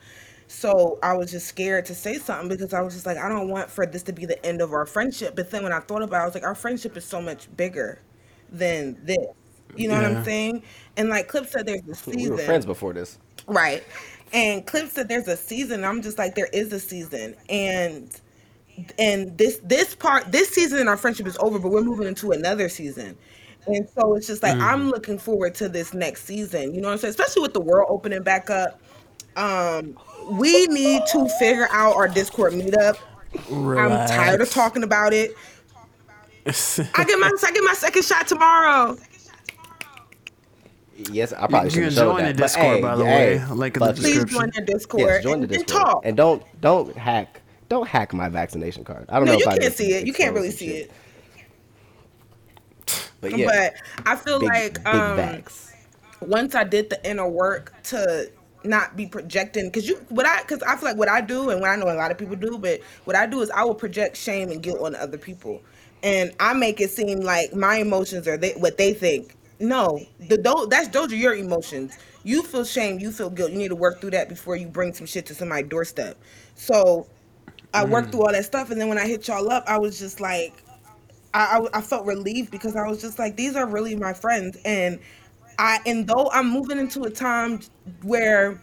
So 0.47 0.99
I 1.01 1.15
was 1.17 1.31
just 1.31 1.47
scared 1.47 1.85
to 1.85 1.95
say 1.95 2.19
something 2.19 2.47
because 2.47 2.71
I 2.71 2.81
was 2.81 2.93
just 2.93 3.07
like, 3.07 3.17
I 3.17 3.29
don't 3.29 3.49
want 3.49 3.71
for 3.71 3.87
this 3.87 4.03
to 4.03 4.13
be 4.13 4.27
the 4.27 4.43
end 4.45 4.61
of 4.61 4.73
our 4.73 4.85
friendship. 4.85 5.35
But 5.35 5.49
then 5.49 5.63
when 5.63 5.73
I 5.73 5.79
thought 5.79 6.03
about 6.03 6.19
it, 6.19 6.21
I 6.21 6.25
was 6.25 6.35
like, 6.35 6.43
our 6.43 6.53
friendship 6.53 6.95
is 6.95 7.03
so 7.03 7.19
much 7.19 7.47
bigger 7.57 7.99
than 8.51 8.95
this. 9.03 9.17
You 9.75 9.87
know 9.87 9.99
yeah. 9.99 10.09
what 10.09 10.17
I'm 10.17 10.23
saying? 10.23 10.61
And 10.97 11.09
like 11.09 11.27
Clip 11.27 11.47
said, 11.47 11.65
there's 11.65 11.81
a 11.89 11.95
season. 11.95 12.21
We 12.21 12.29
were 12.29 12.37
friends 12.37 12.67
before 12.67 12.93
this. 12.93 13.17
Right. 13.47 13.83
And 14.33 14.67
Clip 14.67 14.87
said 14.89 15.07
there's 15.07 15.27
a 15.27 15.35
season. 15.35 15.83
I'm 15.83 16.03
just 16.03 16.19
like, 16.19 16.35
there 16.35 16.49
is 16.53 16.71
a 16.73 16.79
season. 16.79 17.35
And 17.49 18.11
and 18.99 19.37
this 19.37 19.59
this 19.63 19.95
part 19.95 20.31
this 20.31 20.49
season 20.49 20.79
in 20.79 20.87
our 20.87 20.97
friendship 20.97 21.27
is 21.27 21.37
over 21.37 21.59
but 21.59 21.69
we're 21.71 21.83
moving 21.83 22.07
into 22.07 22.31
another 22.31 22.69
season 22.69 23.17
and 23.67 23.87
so 23.89 24.15
it's 24.15 24.27
just 24.27 24.43
like 24.43 24.55
mm. 24.55 24.61
i'm 24.61 24.89
looking 24.89 25.17
forward 25.17 25.55
to 25.55 25.69
this 25.69 25.93
next 25.93 26.25
season 26.25 26.73
you 26.73 26.81
know 26.81 26.87
what 26.87 26.93
i'm 26.93 26.99
saying 26.99 27.09
especially 27.09 27.41
with 27.41 27.53
the 27.53 27.61
world 27.61 27.87
opening 27.89 28.21
back 28.21 28.49
up 28.49 28.79
um 29.37 29.97
we 30.31 30.65
need 30.67 31.01
to 31.07 31.27
figure 31.39 31.67
out 31.71 31.95
our 31.95 32.07
discord 32.07 32.53
meetup 32.53 32.97
Relax. 33.49 34.11
i'm 34.11 34.17
tired 34.17 34.41
of 34.41 34.49
talking 34.49 34.83
about 34.83 35.13
it 35.13 35.31
i 36.45 37.03
get 37.03 37.19
my 37.19 37.31
i 37.43 37.51
get 37.51 37.63
my 37.63 37.73
second 37.73 38.03
shot 38.03 38.27
tomorrow 38.27 38.97
Yes, 41.11 41.33
I 41.33 41.47
probably 41.47 41.71
should 41.71 41.91
join 41.91 42.23
that. 42.23 42.37
the 42.37 42.43
Discord, 42.43 42.77
hey, 42.77 42.81
by 42.81 42.95
the 42.95 43.05
hey, 43.05 43.37
way. 43.37 43.45
Link 43.53 43.75
in 43.75 43.83
the 43.83 43.91
description. 43.91 44.27
Please 44.27 44.33
join 44.33 44.51
the 44.55 44.61
Discord. 44.61 45.01
Yes, 45.01 45.23
join 45.23 45.41
the 45.41 45.47
Discord. 45.47 45.81
And, 45.81 45.95
and, 45.95 46.05
and 46.05 46.17
don't 46.17 46.61
don't 46.61 46.95
hack 46.95 47.41
don't 47.69 47.87
hack 47.87 48.13
my 48.13 48.29
vaccination 48.29 48.83
card. 48.83 49.05
I 49.09 49.17
don't 49.17 49.25
no, 49.25 49.33
know. 49.33 49.39
you 49.39 49.45
can't 49.45 49.73
see 49.73 49.93
it. 49.93 50.05
You 50.05 50.13
can't 50.13 50.33
really 50.33 50.51
see 50.51 50.67
shit. 50.67 50.77
it. 50.87 50.91
But 53.21 53.37
yeah, 53.37 53.47
but 53.47 54.05
I 54.05 54.15
feel 54.17 54.39
big, 54.39 54.49
like 54.49 54.83
big 54.83 54.87
um, 54.87 55.43
once 56.21 56.53
I 56.53 56.63
did 56.63 56.91
the 56.91 57.09
inner 57.09 57.27
work 57.27 57.73
to 57.85 58.29
not 58.65 58.95
be 58.95 59.05
projecting 59.05 59.65
because 59.65 59.87
you 59.87 59.95
what 60.09 60.25
I 60.25 60.41
because 60.41 60.61
I 60.63 60.75
feel 60.75 60.89
like 60.89 60.97
what 60.97 61.09
I 61.09 61.21
do 61.21 61.49
and 61.49 61.61
what 61.61 61.69
I 61.69 61.75
know 61.75 61.89
a 61.89 61.93
lot 61.93 62.11
of 62.11 62.17
people 62.17 62.35
do, 62.35 62.57
but 62.57 62.81
what 63.05 63.15
I 63.15 63.25
do 63.25 63.41
is 63.41 63.49
I 63.51 63.63
will 63.63 63.75
project 63.75 64.17
shame 64.17 64.49
and 64.51 64.61
guilt 64.61 64.79
on 64.81 64.95
other 64.95 65.17
people, 65.17 65.61
and 66.03 66.33
I 66.39 66.53
make 66.53 66.81
it 66.81 66.91
seem 66.91 67.21
like 67.21 67.53
my 67.55 67.77
emotions 67.77 68.27
are 68.27 68.37
they, 68.37 68.53
what 68.53 68.77
they 68.77 68.93
think. 68.93 69.35
No, 69.59 69.99
the 70.19 70.37
those 70.37 70.67
that's 70.67 70.89
those 70.89 71.11
are 71.11 71.17
your 71.17 71.35
emotions. 71.35 71.97
You 72.23 72.41
feel 72.41 72.65
shame, 72.65 72.99
you 72.99 73.11
feel 73.11 73.29
guilt. 73.29 73.51
You 73.51 73.57
need 73.57 73.69
to 73.69 73.75
work 73.75 74.01
through 74.01 74.11
that 74.11 74.29
before 74.29 74.55
you 74.55 74.67
bring 74.67 74.93
some 74.93 75.05
shit 75.05 75.25
to 75.27 75.35
somebody's 75.35 75.69
doorstep. 75.69 76.17
So 76.55 77.07
I 77.75 77.85
worked 77.85 78.07
mm. 78.07 78.11
through 78.11 78.25
all 78.25 78.31
that 78.31 78.45
stuff, 78.45 78.71
and 78.71 78.79
then 78.79 78.87
when 78.87 78.97
I 78.97 79.07
hit 79.07 79.27
y'all 79.27 79.51
up, 79.51 79.63
I 79.67 79.77
was 79.77 79.99
just 79.99 80.19
like, 80.19 80.53
I, 81.33 81.59
I, 81.59 81.79
I 81.79 81.81
felt 81.81 82.05
relieved 82.05 82.49
because 82.51 82.75
I 82.75 82.87
was 82.87 83.01
just 83.01 83.19
like, 83.19 83.35
these 83.35 83.55
are 83.55 83.67
really 83.67 83.95
my 83.95 84.13
friends, 84.13 84.57
and 84.65 84.99
I 85.59 85.79
and 85.85 86.07
though 86.07 86.29
I'm 86.31 86.49
moving 86.49 86.79
into 86.79 87.03
a 87.03 87.09
time 87.09 87.59
where 88.03 88.61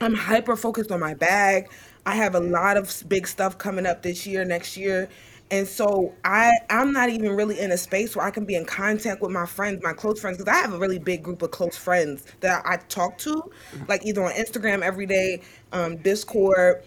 I'm 0.00 0.14
hyper 0.14 0.56
focused 0.56 0.90
on 0.92 1.00
my 1.00 1.14
bag, 1.14 1.70
I 2.04 2.14
have 2.14 2.34
a 2.34 2.40
lot 2.40 2.76
of 2.76 3.02
big 3.08 3.26
stuff 3.26 3.58
coming 3.58 3.86
up 3.86 4.02
this 4.02 4.26
year, 4.26 4.44
next 4.44 4.76
year, 4.76 5.08
And 5.50 5.66
so 5.66 6.14
I 6.24 6.52
I'm 6.70 6.92
not 6.92 7.08
even 7.08 7.30
really 7.36 7.60
in 7.60 7.70
a 7.70 7.76
space 7.76 8.16
where 8.16 8.26
I 8.26 8.30
can 8.30 8.44
be 8.44 8.56
in 8.56 8.64
contact 8.64 9.22
with 9.22 9.30
my 9.30 9.46
friends, 9.46 9.80
my 9.82 9.92
close 9.92 10.20
friends, 10.20 10.38
because 10.38 10.52
I 10.52 10.58
have 10.60 10.72
a 10.72 10.78
really 10.78 10.98
big 10.98 11.22
group 11.22 11.42
of 11.42 11.52
close 11.52 11.76
friends 11.76 12.24
that 12.40 12.62
I 12.66 12.78
talk 12.88 13.18
to, 13.18 13.42
like 13.88 14.04
either 14.04 14.24
on 14.24 14.32
Instagram 14.32 14.82
every 14.82 15.06
day, 15.06 15.42
um, 15.72 15.96
Discord, 15.98 16.82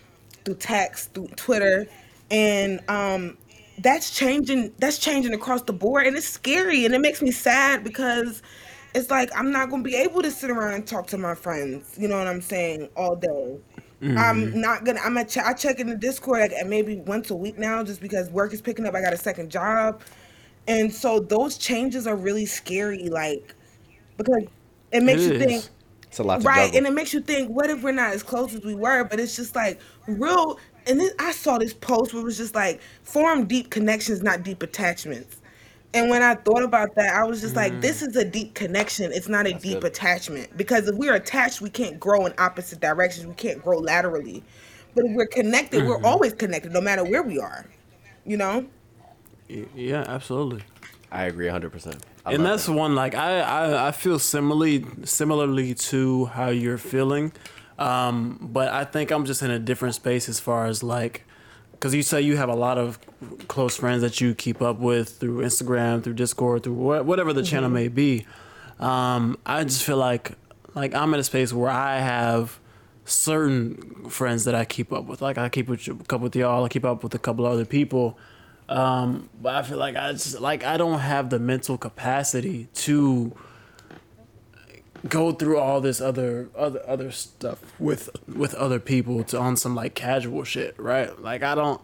through 0.49 0.57
text, 0.57 1.13
through 1.13 1.27
Twitter, 1.35 1.87
and 2.31 2.81
um, 2.89 3.37
that's 3.79 4.11
changing. 4.11 4.73
That's 4.79 4.97
changing 4.97 5.33
across 5.33 5.61
the 5.63 5.73
board, 5.73 6.07
and 6.07 6.17
it's 6.17 6.27
scary, 6.27 6.85
and 6.85 6.93
it 6.93 6.99
makes 6.99 7.21
me 7.21 7.31
sad 7.31 7.83
because 7.83 8.41
it's 8.95 9.09
like 9.11 9.29
I'm 9.35 9.51
not 9.51 9.69
gonna 9.69 9.83
be 9.83 9.95
able 9.95 10.21
to 10.21 10.31
sit 10.31 10.49
around 10.49 10.73
and 10.73 10.87
talk 10.87 11.07
to 11.07 11.17
my 11.17 11.35
friends. 11.35 11.95
You 11.99 12.07
know 12.07 12.17
what 12.17 12.27
I'm 12.27 12.41
saying 12.41 12.89
all 12.95 13.15
day. 13.15 13.57
Mm-hmm. 14.01 14.17
I'm 14.17 14.59
not 14.61 14.85
gonna. 14.85 14.99
I'm 15.01 15.13
gonna. 15.13 15.27
Ch- 15.27 15.37
I 15.37 15.53
check 15.53 15.79
in 15.79 15.87
the 15.87 15.95
Discord 15.95 16.39
like 16.51 16.67
maybe 16.67 16.97
once 16.97 17.29
a 17.29 17.35
week 17.35 17.57
now, 17.57 17.83
just 17.83 18.01
because 18.01 18.29
work 18.29 18.53
is 18.53 18.61
picking 18.61 18.85
up. 18.85 18.95
I 18.95 19.01
got 19.01 19.13
a 19.13 19.17
second 19.17 19.51
job, 19.51 20.01
and 20.67 20.91
so 20.93 21.19
those 21.19 21.57
changes 21.57 22.07
are 22.07 22.15
really 22.15 22.45
scary. 22.45 23.09
Like 23.09 23.53
because 24.17 24.45
it 24.91 25.03
makes 25.03 25.25
it 25.25 25.33
you 25.33 25.33
is. 25.33 25.45
think. 25.45 25.65
It's 26.09 26.19
a 26.19 26.23
lot, 26.23 26.43
right? 26.43 26.73
And 26.73 26.87
it 26.87 26.93
makes 26.93 27.13
you 27.13 27.21
think, 27.21 27.49
what 27.49 27.69
if 27.69 27.83
we're 27.83 27.91
not 27.91 28.13
as 28.13 28.23
close 28.23 28.53
as 28.55 28.63
we 28.63 28.73
were? 28.75 29.03
But 29.03 29.19
it's 29.19 29.35
just 29.35 29.55
like 29.55 29.79
real. 30.07 30.59
And 30.87 30.99
then 30.99 31.11
I 31.19 31.31
saw 31.31 31.59
this 31.59 31.73
post 31.73 32.13
where 32.13 32.21
it 32.21 32.25
was 32.25 32.37
just 32.37 32.55
like 32.55 32.81
form 33.03 33.45
deep 33.45 33.69
connections, 33.69 34.23
not 34.23 34.41
deep 34.43 34.63
attachments. 34.63 35.37
And 35.93 36.09
when 36.09 36.21
I 36.21 36.35
thought 36.35 36.63
about 36.63 36.95
that, 36.95 37.15
I 37.15 37.23
was 37.23 37.41
just 37.41 37.55
like, 37.55 37.73
mm. 37.73 37.81
this 37.81 38.01
is 38.01 38.15
a 38.15 38.25
deep 38.25 38.53
connection. 38.53 39.11
It's 39.11 39.27
not 39.27 39.47
a 39.47 39.51
That's 39.51 39.63
deep 39.63 39.81
good. 39.81 39.91
attachment. 39.91 40.55
Because 40.55 40.87
if 40.87 40.95
we're 40.95 41.15
attached, 41.15 41.61
we 41.61 41.69
can't 41.69 41.99
grow 41.99 42.25
in 42.25 42.33
opposite 42.37 42.79
directions. 42.79 43.25
We 43.25 43.33
can't 43.33 43.61
grow 43.61 43.79
laterally. 43.79 44.43
But 44.95 45.05
if 45.05 45.15
we're 45.15 45.27
connected, 45.27 45.81
mm-hmm. 45.81 45.89
we're 45.89 46.03
always 46.03 46.33
connected, 46.33 46.73
no 46.73 46.81
matter 46.81 47.03
where 47.03 47.23
we 47.23 47.39
are. 47.39 47.65
You 48.25 48.37
know? 48.37 48.67
Yeah, 49.47 50.05
absolutely. 50.07 50.61
I 51.11 51.23
agree 51.23 51.47
100%. 51.47 51.99
I 52.25 52.33
and 52.33 52.45
that's 52.45 52.65
that. 52.65 52.73
one 52.73 52.95
like 52.95 53.15
I, 53.15 53.39
I 53.39 53.87
I 53.87 53.91
feel 53.91 54.19
similarly 54.19 54.85
similarly 55.03 55.73
to 55.75 56.25
how 56.25 56.49
you're 56.49 56.77
feeling, 56.77 57.31
um, 57.77 58.39
but 58.41 58.69
I 58.69 58.83
think 58.83 59.11
I'm 59.11 59.25
just 59.25 59.41
in 59.41 59.51
a 59.51 59.59
different 59.59 59.95
space 59.95 60.27
as 60.29 60.39
far 60.39 60.65
as 60.65 60.83
like 60.83 61.25
because 61.71 61.95
you 61.95 62.03
say 62.03 62.21
you 62.21 62.35
have 62.35 62.49
a 62.49 62.55
lot 62.55 62.77
of 62.77 62.99
close 63.47 63.77
friends 63.77 64.01
that 64.01 64.19
you 64.19 64.35
keep 64.35 64.61
up 64.61 64.79
with 64.79 65.17
through 65.17 65.43
Instagram, 65.43 66.03
through 66.03 66.15
Discord, 66.15 66.63
through 66.63 66.73
whatever 66.73 67.31
the 67.31 67.41
mm-hmm. 67.41 67.49
channel 67.49 67.69
may 67.69 67.87
be. 67.87 68.25
Um, 68.79 69.37
I 69.45 69.63
just 69.63 69.83
feel 69.83 69.97
like 69.97 70.33
like 70.75 70.93
I'm 70.93 71.13
in 71.13 71.19
a 71.19 71.23
space 71.23 71.53
where 71.53 71.71
I 71.71 71.99
have 71.99 72.59
certain 73.05 74.09
friends 74.09 74.45
that 74.45 74.55
I 74.55 74.65
keep 74.65 74.91
up 74.93 75.05
with. 75.05 75.21
Like 75.21 75.37
I 75.37 75.49
keep 75.49 75.67
with 75.67 75.87
a 75.87 75.95
couple 75.95 76.25
with 76.25 76.35
y'all, 76.35 76.65
I 76.65 76.69
keep 76.69 76.85
up 76.85 77.03
with 77.03 77.13
a 77.15 77.19
couple 77.19 77.45
other 77.45 77.65
people. 77.65 78.17
Um, 78.69 79.29
but 79.41 79.55
I 79.55 79.63
feel 79.63 79.79
like 79.79 79.95
I 79.95 80.11
just 80.11 80.39
like 80.39 80.63
I 80.63 80.77
don't 80.77 80.99
have 80.99 81.31
the 81.31 81.39
mental 81.39 81.75
capacity 81.75 82.67
to 82.75 83.35
go 85.07 85.31
through 85.31 85.57
all 85.57 85.81
this 85.81 85.99
other 85.99 86.49
other 86.55 86.81
other 86.87 87.09
stuff 87.09 87.59
with 87.79 88.11
with 88.27 88.53
other 88.53 88.79
people 88.79 89.23
to 89.23 89.39
on 89.39 89.57
some 89.57 89.73
like 89.73 89.95
casual 89.95 90.43
shit, 90.43 90.75
right? 90.77 91.19
Like 91.19 91.41
I 91.41 91.55
don't 91.55 91.81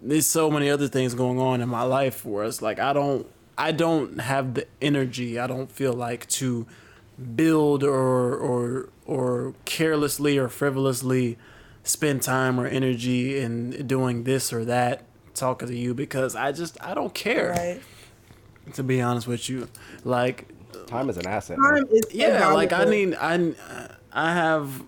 there's 0.00 0.26
so 0.26 0.48
many 0.48 0.70
other 0.70 0.86
things 0.86 1.12
going 1.14 1.40
on 1.40 1.60
in 1.60 1.68
my 1.68 1.82
life 1.82 2.14
for 2.14 2.44
us. 2.44 2.62
Like 2.62 2.78
I 2.78 2.92
don't 2.92 3.26
I 3.58 3.72
don't 3.72 4.20
have 4.20 4.54
the 4.54 4.68
energy. 4.80 5.40
I 5.40 5.48
don't 5.48 5.72
feel 5.72 5.92
like 5.92 6.28
to 6.28 6.68
build 7.34 7.82
or 7.82 8.36
or 8.36 8.90
or 9.06 9.54
carelessly 9.64 10.38
or 10.38 10.48
frivolously 10.48 11.36
spend 11.82 12.22
time 12.22 12.60
or 12.60 12.66
energy 12.68 13.40
in 13.40 13.88
doing 13.88 14.22
this 14.22 14.52
or 14.52 14.64
that 14.66 15.02
talking 15.36 15.68
to 15.68 15.76
you 15.76 15.94
because 15.94 16.34
I 16.34 16.52
just 16.52 16.82
I 16.82 16.94
don't 16.94 17.14
care. 17.14 17.50
Right. 17.50 17.80
To 18.74 18.82
be 18.82 19.00
honest 19.00 19.28
with 19.28 19.48
you, 19.48 19.68
like 20.02 20.48
time 20.86 21.08
is 21.08 21.16
an 21.16 21.26
asset. 21.26 21.56
Time 21.56 21.86
is 21.90 22.06
yeah, 22.12 22.48
like 22.48 22.72
I 22.72 22.84
need 22.84 23.14
I 23.14 23.52
I 24.12 24.32
have 24.32 24.82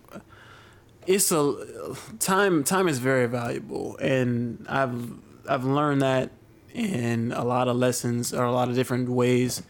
it's 1.06 1.32
a 1.32 1.94
time 2.18 2.64
time 2.64 2.88
is 2.88 2.98
very 2.98 3.26
valuable 3.26 3.96
and 3.98 4.66
I've 4.68 5.12
I've 5.48 5.64
learned 5.64 6.02
that 6.02 6.30
in 6.74 7.32
a 7.32 7.44
lot 7.44 7.66
of 7.66 7.76
lessons 7.76 8.34
or 8.34 8.44
a 8.44 8.52
lot 8.52 8.68
of 8.68 8.74
different 8.74 9.08
ways 9.08 9.62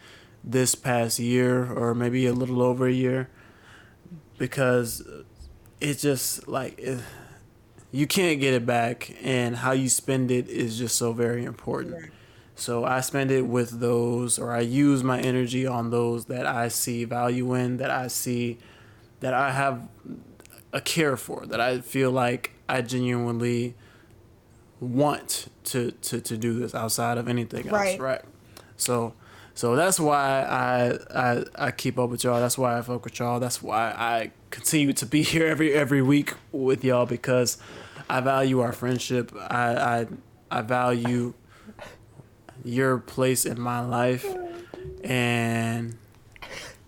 this 0.43 0.75
past 0.75 1.19
year 1.19 1.71
or 1.71 1.95
maybe 1.95 2.25
a 2.25 2.33
little 2.33 2.61
over 2.61 2.87
a 2.87 2.91
year 2.91 3.29
because 4.37 5.01
it's 5.79 6.01
just 6.01 6.47
like 6.47 6.77
it, 6.77 6.99
you 7.91 8.07
can't 8.07 8.39
get 8.39 8.53
it 8.53 8.65
back 8.65 9.15
and 9.21 9.57
how 9.57 9.71
you 9.71 9.89
spend 9.89 10.31
it 10.31 10.47
is 10.47 10.77
just 10.77 10.95
so 10.95 11.11
very 11.11 11.43
important. 11.43 12.11
So 12.55 12.83
I 12.83 12.99
spend 13.01 13.31
it 13.31 13.43
with 13.43 13.79
those, 13.79 14.37
or 14.37 14.51
I 14.51 14.59
use 14.59 15.03
my 15.03 15.19
energy 15.19 15.65
on 15.65 15.91
those 15.91 16.25
that 16.25 16.45
I 16.45 16.67
see 16.67 17.05
value 17.05 17.53
in, 17.53 17.77
that 17.77 17.89
I 17.89 18.07
see, 18.07 18.57
that 19.21 19.33
I 19.33 19.51
have 19.51 19.87
a 20.73 20.81
care 20.81 21.15
for, 21.15 21.45
that 21.45 21.61
I 21.61 21.79
feel 21.79 22.11
like 22.11 22.51
I 22.67 22.81
genuinely 22.81 23.75
want 24.79 25.47
to 25.65 25.91
to, 25.91 26.21
to 26.21 26.37
do 26.37 26.59
this 26.59 26.75
outside 26.75 27.17
of 27.17 27.27
anything 27.27 27.67
else. 27.67 27.73
Right. 27.73 27.99
Right. 27.99 28.21
So 28.77 29.13
so 29.59 29.75
that's 29.75 29.99
why 29.99 30.41
I, 30.43 30.97
I 31.13 31.43
I 31.55 31.71
keep 31.71 31.99
up 31.99 32.11
with 32.11 32.23
y'all. 32.23 32.39
That's 32.39 32.57
why 32.57 32.77
I 32.77 32.81
fuck 32.81 33.03
with 33.03 33.19
y'all. 33.19 33.41
That's 33.41 33.61
why 33.61 33.89
I 33.89 34.31
continue 34.51 34.93
to 34.93 35.05
be 35.05 35.21
here 35.33 35.47
every 35.47 35.73
every 35.73 36.01
week 36.01 36.33
with 36.53 36.81
y'all 36.81 37.05
because 37.05 37.57
I 38.09 38.21
value 38.21 38.61
our 38.61 38.71
friendship. 38.71 39.33
I 39.35 39.75
I, 39.75 40.07
I 40.49 40.61
value 40.61 41.33
your 42.63 42.99
place 42.99 43.43
in 43.43 43.59
my 43.59 43.81
life, 43.81 44.25
and, 45.03 45.97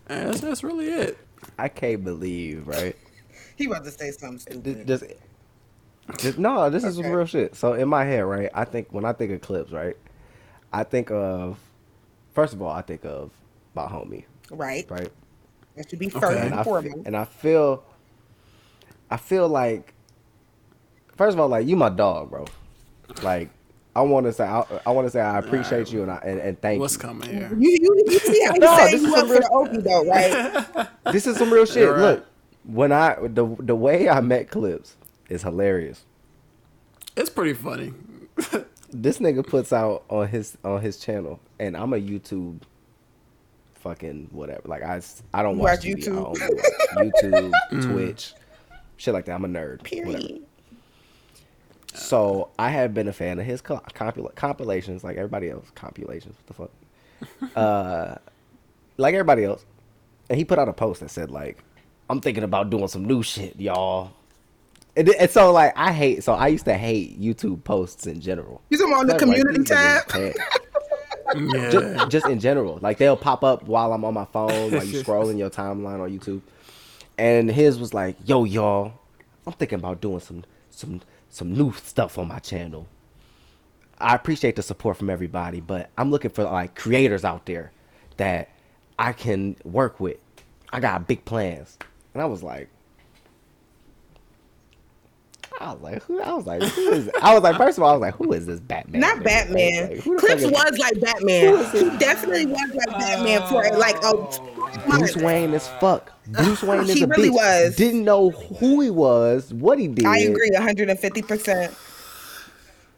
that's, 0.07 0.39
that's 0.39 0.63
really 0.63 0.87
it. 0.87 1.17
I 1.59 1.67
can't 1.67 2.05
believe, 2.05 2.69
right? 2.69 2.95
he 3.57 3.65
about 3.65 3.83
to 3.83 3.91
say 3.91 4.11
something 4.11 4.39
stupid. 4.39 4.87
Just, 4.87 5.03
just 6.19 6.37
no, 6.37 6.69
this 6.69 6.85
is 6.85 7.01
real 7.01 7.25
shit. 7.25 7.53
So 7.53 7.73
in 7.73 7.89
my 7.89 8.05
head, 8.05 8.21
right? 8.21 8.49
I 8.53 8.63
think 8.63 8.93
when 8.93 9.03
I 9.03 9.11
think 9.11 9.33
of 9.33 9.41
clips, 9.41 9.73
right? 9.73 9.97
I 10.71 10.85
think 10.85 11.11
of 11.11 11.59
first 12.33 12.53
of 12.53 12.61
all, 12.61 12.71
I 12.71 12.81
think 12.81 13.05
of 13.05 13.31
my 13.73 13.83
homie. 13.83 14.25
Right. 14.49 14.89
Right. 14.89 15.11
That 15.75 15.89
should 15.89 15.99
be 15.99 16.09
first 16.09 16.25
okay. 16.25 16.47
and, 16.47 16.53
and, 16.53 17.07
and 17.07 17.17
I 17.17 17.25
feel, 17.25 17.83
I 19.09 19.17
feel 19.17 19.47
like, 19.47 19.93
first 21.15 21.35
of 21.35 21.39
all, 21.39 21.47
like 21.47 21.65
you 21.65 21.75
my 21.75 21.89
dog, 21.89 22.29
bro. 22.29 22.45
Like 23.23 23.49
I 23.95 24.01
want 24.01 24.25
to 24.25 24.33
say 24.33 24.45
I, 24.45 24.63
I 24.85 24.91
want 24.91 25.07
to 25.07 25.11
say 25.11 25.19
I 25.19 25.37
appreciate 25.39 25.79
right. 25.79 25.91
you 25.91 26.01
and 26.03 26.11
I 26.11 26.17
and, 26.23 26.39
and 26.39 26.61
thank 26.61 26.79
What's 26.79 26.93
you. 26.93 27.07
What's 27.09 27.23
coming 27.23 27.29
here? 27.29 27.51
You, 27.57 27.69
you, 27.69 28.03
you 28.07 28.19
see 28.19 28.43
how 28.45 28.53
you 28.53 28.59
no, 28.59 28.77
say 28.77 28.97
you 28.97 29.15
up 29.15 29.23
real, 29.23 29.35
for 29.35 29.41
the 29.41 29.49
Opie 29.51 29.77
though, 29.81 30.05
right? 30.05 30.87
this 31.11 31.27
is 31.27 31.37
some 31.37 31.51
real 31.51 31.65
shit. 31.65 31.89
Right. 31.89 31.99
Look, 31.99 32.25
when 32.63 32.91
I 32.91 33.15
the 33.19 33.55
the 33.59 33.75
way 33.75 34.07
I 34.09 34.21
met 34.21 34.49
Clips 34.49 34.95
is 35.29 35.43
hilarious. 35.43 36.05
It's 37.17 37.29
pretty 37.29 37.53
funny. 37.53 37.93
this 38.91 39.19
nigga 39.19 39.45
puts 39.45 39.73
out 39.73 40.03
on 40.09 40.27
his 40.27 40.57
on 40.63 40.81
his 40.81 40.97
channel, 40.97 41.39
and 41.59 41.75
I'm 41.75 41.93
a 41.93 41.97
YouTube 41.97 42.59
fucking 43.75 44.29
whatever. 44.31 44.61
Like 44.65 44.83
I 44.83 45.01
I 45.33 45.43
don't 45.43 45.57
watch, 45.57 45.79
watch 45.79 45.85
YouTube, 45.85 46.35
YouTube, 46.93 47.51
mm. 47.71 47.91
Twitch, 47.91 48.33
shit 48.97 49.13
like 49.13 49.25
that. 49.25 49.33
I'm 49.33 49.45
a 49.45 49.47
nerd. 49.47 49.83
Period. 49.83 50.07
Whatever. 50.07 50.39
So 51.93 52.49
I 52.57 52.69
have 52.69 52.93
been 52.93 53.07
a 53.07 53.13
fan 53.13 53.39
of 53.39 53.45
his 53.45 53.61
compil- 53.61 54.35
compilations, 54.35 55.03
like 55.03 55.17
everybody 55.17 55.49
else. 55.49 55.69
Compilations, 55.75 56.37
what 56.37 56.47
the 56.47 57.49
fuck? 57.49 57.55
uh, 57.55 58.15
like 58.97 59.13
everybody 59.13 59.43
else. 59.43 59.65
And 60.29 60.37
he 60.37 60.45
put 60.45 60.59
out 60.59 60.69
a 60.69 60.73
post 60.73 61.01
that 61.01 61.09
said 61.11 61.31
like, 61.31 61.63
"I'm 62.09 62.21
thinking 62.21 62.43
about 62.43 62.69
doing 62.69 62.87
some 62.87 63.05
new 63.05 63.23
shit, 63.23 63.59
y'all." 63.59 64.11
And, 64.95 65.09
and 65.09 65.29
so 65.29 65.51
like 65.51 65.73
I 65.75 65.91
hate. 65.91 66.23
So 66.23 66.33
I 66.33 66.47
used 66.47 66.65
to 66.65 66.77
hate 66.77 67.19
YouTube 67.19 67.63
posts 67.63 68.07
in 68.07 68.19
general. 68.19 68.61
You 68.69 68.77
talking 68.77 68.93
on 68.93 69.07
the 69.07 69.17
community 69.17 69.59
like, 69.59 70.07
tab? 70.07 70.11
yeah. 71.35 71.69
Just, 71.69 72.11
just, 72.11 72.25
in 72.27 72.39
general, 72.39 72.77
like 72.81 72.97
they'll 72.97 73.15
pop 73.15 73.43
up 73.43 73.63
while 73.63 73.93
I'm 73.93 74.03
on 74.03 74.13
my 74.13 74.25
phone, 74.25 74.71
while 74.71 74.83
you 74.83 75.01
scrolling 75.03 75.37
your 75.37 75.49
timeline 75.49 76.01
on 76.01 76.17
YouTube. 76.17 76.41
And 77.17 77.49
his 77.49 77.79
was 77.79 77.93
like, 77.93 78.17
"Yo, 78.25 78.43
y'all, 78.43 78.93
I'm 79.47 79.53
thinking 79.53 79.79
about 79.79 80.01
doing 80.01 80.19
some 80.19 80.43
some 80.69 81.01
some 81.29 81.53
new 81.53 81.71
stuff 81.73 82.17
on 82.17 82.27
my 82.27 82.39
channel. 82.39 82.87
I 83.97 84.15
appreciate 84.15 84.55
the 84.55 84.63
support 84.63 84.97
from 84.97 85.09
everybody, 85.09 85.61
but 85.61 85.89
I'm 85.97 86.11
looking 86.11 86.31
for 86.31 86.43
like 86.43 86.75
creators 86.75 87.23
out 87.23 87.45
there 87.45 87.71
that 88.17 88.49
I 88.99 89.13
can 89.13 89.55
work 89.63 89.99
with. 89.99 90.17
I 90.73 90.79
got 90.79 91.07
big 91.07 91.23
plans. 91.25 91.77
And 92.13 92.21
I 92.21 92.25
was 92.25 92.43
like, 92.43 92.69
I 95.61 95.73
was 95.73 95.81
like, 95.81 96.03
who? 96.03 96.19
I 96.19 96.33
was 96.33 96.45
like, 96.47 96.63
who 96.63 96.89
is? 96.91 97.09
I 97.21 97.35
was 97.35 97.43
like, 97.43 97.55
first 97.55 97.77
of 97.77 97.83
all, 97.83 97.91
I 97.91 97.93
was 97.93 98.01
like, 98.01 98.15
who 98.15 98.33
is 98.33 98.47
this 98.47 98.59
Batman? 98.59 98.99
Not 98.99 99.23
Batman. 99.23 99.91
Like, 99.91 100.17
Clips 100.17 100.43
was 100.43 100.77
like 100.79 100.99
Batman. 100.99 101.63
He 101.71 101.97
definitely 101.99 102.47
was 102.47 102.73
like 102.73 102.99
Batman 102.99 103.47
for 103.47 103.77
like 103.77 103.95
a 103.97 104.11
oh. 104.15 104.87
Bruce 104.89 105.15
Wayne 105.15 105.53
as 105.53 105.67
fuck. 105.79 106.11
Bruce 106.25 106.63
Wayne 106.63 106.81
is 106.81 106.93
he 106.93 107.03
a 107.03 107.07
really 107.07 107.29
bitch. 107.29 107.33
was. 107.33 107.75
Didn't 107.75 108.03
know 108.03 108.31
who 108.31 108.81
he 108.81 108.89
was, 108.89 109.53
what 109.53 109.77
he 109.77 109.87
did. 109.87 110.05
I 110.05 110.19
agree, 110.19 110.49
150. 110.51 111.21
percent 111.21 111.75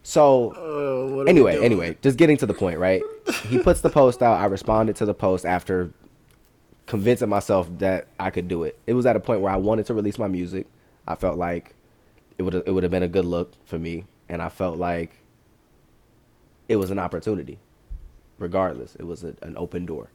So 0.04 0.52
uh, 0.52 1.14
what 1.14 1.22
are 1.22 1.24
we 1.26 1.30
anyway, 1.30 1.60
anyway, 1.62 1.98
just 2.02 2.18
getting 2.18 2.38
to 2.38 2.46
the 2.46 2.54
point, 2.54 2.80
right? 2.80 3.02
He 3.50 3.60
puts 3.60 3.82
the 3.82 3.90
post 3.90 4.24
out. 4.24 4.40
I 4.40 4.46
responded 4.46 4.96
to 4.98 5.06
the 5.06 5.14
post 5.14 5.46
after 5.46 5.92
convincing 6.86 7.28
myself 7.28 7.68
that 7.80 8.08
I 8.20 8.30
could 8.30 8.48
do 8.48 8.64
it. 8.64 8.80
It 8.88 8.94
was 8.94 9.06
at 9.06 9.18
a 9.18 9.20
point 9.20 9.42
where 9.42 9.52
I 9.52 9.58
wanted 9.58 9.86
to 9.88 9.94
release 9.94 10.18
my 10.18 10.30
music. 10.30 10.68
I 11.06 11.16
felt 11.16 11.38
like 11.38 11.76
it 12.38 12.44
would 12.44 12.56
it 12.56 12.72
would 12.72 12.84
have 12.84 12.92
been 12.92 13.04
a 13.04 13.08
good 13.08 13.26
look 13.26 13.54
for 13.66 13.78
me, 13.78 14.06
and 14.30 14.42
I 14.42 14.50
felt 14.50 14.78
like 14.78 15.20
it 16.68 16.76
was 16.78 16.92
an 16.92 17.00
opportunity. 17.00 17.60
Regardless, 18.40 18.96
it 18.96 19.04
was 19.04 19.24
a, 19.24 19.36
an 19.42 19.56
open 19.58 19.86
door. 19.86 20.10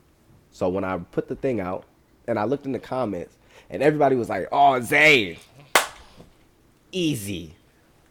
So 0.51 0.69
when 0.69 0.85
I 0.85 0.99
put 0.99 1.29
the 1.29 1.37
thing 1.37 1.61
out, 1.61 1.85
and 2.27 2.39
I 2.39 2.45
looked 2.45 2.67
in 2.67 2.73
the 2.73 2.79
comments, 2.79 3.37
and 3.71 3.83
everybody 3.83 4.17
was 4.17 4.29
like, 4.29 4.49
"Oh, 4.51 4.81
Zay, 4.81 5.39
easy, 6.93 7.55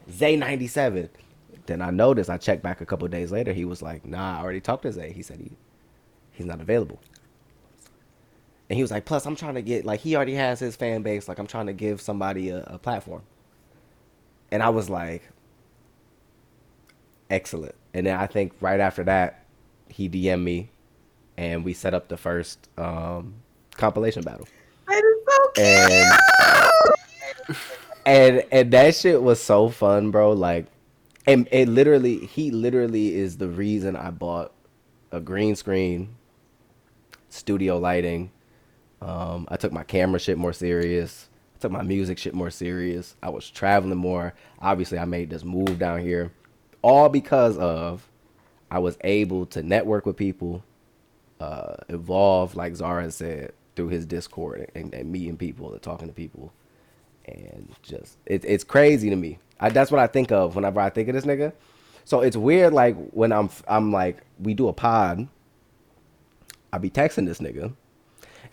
Zay 0.10 0.36
ninety 0.36 0.68
seven. 0.68 1.10
Then 1.66 1.82
I 1.82 1.92
noticed. 1.92 2.30
I 2.30 2.38
checked 2.38 2.64
back 2.64 2.80
a 2.80 2.86
couple 2.86 3.08
days 3.10 3.32
later. 3.32 3.52
He 3.54 3.66
was 3.66 3.82
like, 3.82 4.06
"Nah, 4.06 4.40
I 4.40 4.42
already 4.42 4.62
talked 4.62 4.84
to 4.84 4.92
Zay. 4.92 5.12
He 5.12 5.22
said 5.22 5.40
he 5.40 5.52
he's 6.32 6.46
not 6.46 6.62
available." 6.62 7.00
And 8.70 8.76
he 8.78 8.82
was 8.82 8.92
like, 8.92 9.06
"Plus, 9.06 9.26
I'm 9.26 9.36
trying 9.36 9.56
to 9.56 9.62
get 9.62 9.86
like 9.86 10.00
he 10.00 10.16
already 10.16 10.36
has 10.36 10.60
his 10.60 10.76
fan 10.76 11.02
base. 11.02 11.28
Like 11.28 11.40
I'm 11.40 11.48
trying 11.48 11.68
to 11.68 11.74
give 11.74 12.00
somebody 12.00 12.50
a, 12.50 12.64
a 12.68 12.78
platform." 12.78 13.24
And 14.52 14.64
I 14.64 14.69
was 14.69 14.90
like, 14.90 15.24
"Excellent." 17.30 17.76
And 17.94 18.07
then 18.07 18.18
I 18.19 18.28
think 18.28 18.53
right 18.61 18.80
after 18.80 19.03
that, 19.06 19.45
he 19.90 20.10
DM'd 20.10 20.44
me, 20.44 20.69
and 21.38 21.64
we 21.65 21.74
set 21.74 21.94
up 21.94 22.07
the 22.07 22.18
first 22.18 22.69
um, 22.78 23.36
compilation 23.76 24.24
battle 24.24 24.48
That 24.88 25.03
is 25.03 25.26
so 25.30 25.48
cute. 25.49 25.68
and 25.68 27.57
and 28.06 28.45
and 28.52 28.72
that 28.72 28.95
shit 28.95 29.22
was 29.22 29.41
so 29.41 29.69
fun, 29.69 30.11
bro. 30.11 30.32
Like, 30.34 30.68
and 31.26 31.48
it 31.52 31.68
literally, 31.68 32.26
he 32.26 32.52
literally 32.52 33.15
is 33.15 33.38
the 33.38 33.48
reason 33.49 33.95
I 33.95 34.11
bought 34.11 34.53
a 35.11 35.19
green 35.19 35.56
screen, 35.56 36.15
studio 37.30 37.78
lighting. 37.78 38.32
Um, 39.02 39.48
I 39.49 39.57
took 39.57 39.72
my 39.72 39.84
camera 39.84 40.19
shit 40.19 40.38
more 40.38 40.53
serious. 40.53 41.30
I 41.58 41.60
took 41.60 41.72
my 41.72 41.82
music 41.82 42.20
shit 42.20 42.36
more 42.36 42.52
serious. 42.52 43.16
I 43.24 43.30
was 43.30 43.50
traveling 43.50 43.98
more. 43.98 44.36
Obviously, 44.60 45.00
I 45.00 45.06
made 45.06 45.32
this 45.32 45.44
move 45.44 45.80
down 45.80 46.02
here, 46.02 46.32
all 46.84 47.10
because 47.10 47.58
of 47.58 48.08
I 48.70 48.78
was 48.78 48.96
able 49.02 49.48
to 49.48 49.64
network 49.64 50.06
with 50.06 50.18
people, 50.18 50.64
uh, 51.40 51.78
evolve, 51.90 52.56
like 52.56 52.76
Zara 52.76 53.10
said, 53.10 53.54
through 53.76 53.88
his 53.88 54.06
Discord 54.06 54.70
and, 54.76 54.94
and 54.94 55.12
meeting 55.12 55.36
people 55.36 55.74
and 55.74 55.82
talking 55.82 56.08
to 56.08 56.14
people. 56.14 56.54
And 57.26 57.74
just, 57.82 58.18
it, 58.28 58.46
it's 58.46 58.64
crazy 58.64 59.10
to 59.10 59.16
me. 59.16 59.40
I, 59.60 59.70
that's 59.70 59.90
what 59.90 60.00
I 60.00 60.06
think 60.06 60.32
of 60.32 60.56
whenever 60.56 60.80
I 60.80 60.92
think 60.92 61.10
of 61.10 61.16
this 61.16 61.26
nigga. 61.26 61.54
So 62.06 62.22
it's 62.22 62.38
weird, 62.38 62.72
like, 62.72 62.96
when 63.10 63.32
I'm, 63.32 63.50
I'm 63.68 63.92
like, 63.92 64.18
we 64.40 64.54
do 64.54 64.68
a 64.68 64.74
pod, 64.74 65.28
I 66.72 66.78
be 66.78 66.92
texting 66.92 67.26
this 67.26 67.40
nigga. 67.40 67.74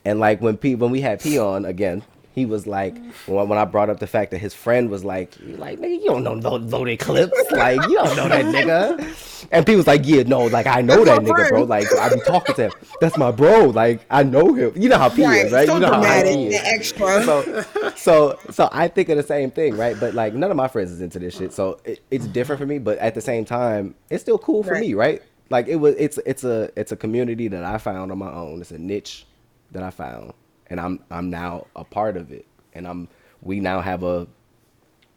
And 0.07 0.21
like 0.21 0.41
when 0.41 0.57
P 0.57 0.75
when 0.75 0.91
we 0.91 1.01
had 1.01 1.21
P 1.21 1.39
on 1.39 1.65
again, 1.65 2.03
he 2.35 2.47
was 2.47 2.67
like 2.67 2.97
when, 3.27 3.49
when 3.49 3.59
I 3.59 3.65
brought 3.65 3.91
up 3.91 4.01
the 4.01 4.07
fact 4.07 4.31
that 4.33 4.39
his 4.39 4.55
friend 4.55 4.91
was 4.91 5.05
like, 5.05 5.33
like 5.41 5.79
nigga, 5.79 6.01
you 6.01 6.07
don't 6.07 6.25
know 6.25 6.35
no 6.35 6.57
loaded 6.57 6.99
clips, 6.99 7.51
like 7.53 7.83
you 7.89 7.97
don't 7.97 8.17
know 8.17 8.29
that 8.29 8.45
nigga. 8.47 9.49
And 9.53 9.65
P 9.67 9.77
was 9.77 9.87
like, 9.87 10.03
yeah, 10.05 10.23
no, 10.25 10.45
like 10.45 10.67
I 10.67 10.81
know 10.81 11.05
that 11.05 11.23
That's 11.23 11.23
my 11.23 11.43
nigga, 11.43 11.49
bro. 11.49 11.63
Like 11.65 11.95
I 11.97 12.09
be 12.09 12.21
talking 12.21 12.55
to 12.57 12.63
him. 12.63 12.73
That's 13.01 13.17
my 13.17 13.31
bro. 13.31 13.67
Like 13.67 14.05
I 14.11 14.23
know 14.23 14.53
him. 14.55 14.73
You 14.75 14.89
know 14.89 14.99
how 14.99 15.09
P 15.11 15.23
Right, 15.25 15.47
is, 15.47 15.53
right? 15.53 15.67
so 15.69 15.75
you 15.75 15.81
know 15.81 15.87
how 15.89 16.01
dramatic 16.01 16.33
he 16.33 16.45
and 16.47 16.55
is. 16.55 16.61
extra. 16.65 17.23
So, 17.25 17.65
so, 17.97 18.39
so 18.51 18.69
I 18.73 18.89
think 18.89 19.09
of 19.11 19.17
the 19.17 19.23
same 19.23 19.51
thing, 19.51 19.77
right? 19.77 19.99
But 19.99 20.15
like 20.15 20.35
none 20.35 20.51
of 20.51 20.57
my 20.57 20.69
friends 20.69 20.91
is 20.91 21.01
into 21.01 21.19
this 21.19 21.37
shit, 21.37 21.53
so 21.53 21.81
it, 21.85 22.03
it's 22.11 22.27
different 22.27 22.61
for 22.61 22.67
me. 22.67 22.79
But 22.79 22.99
at 22.99 23.15
the 23.15 23.21
same 23.21 23.45
time, 23.45 23.95
it's 24.11 24.23
still 24.23 24.39
cool 24.39 24.63
for 24.63 24.73
Right. 24.73 24.81
me, 24.81 24.95
right? 24.95 25.23
Like 25.51 25.69
it 25.69 25.77
was, 25.77 25.95
it's 25.99 26.19
it's 26.27 26.43
a 26.43 26.71
it's 26.75 26.91
a 26.91 26.97
community 26.97 27.49
that 27.49 27.63
I 27.65 27.79
found 27.79 28.11
on 28.11 28.19
my 28.19 28.33
own. 28.33 28.61
It's 28.61 28.71
a 28.73 28.79
niche 28.79 29.27
that 29.73 29.83
I 29.83 29.91
found, 29.91 30.33
and 30.69 30.81
I'm 30.81 31.01
I'm 31.11 31.31
now 31.31 31.67
a 31.77 31.85
part 31.85 32.17
of 32.17 32.33
it, 32.33 32.47
and 32.75 32.87
I'm 32.87 33.09
we 33.43 33.61
now 33.61 33.81
have 33.81 34.03
a 34.03 34.27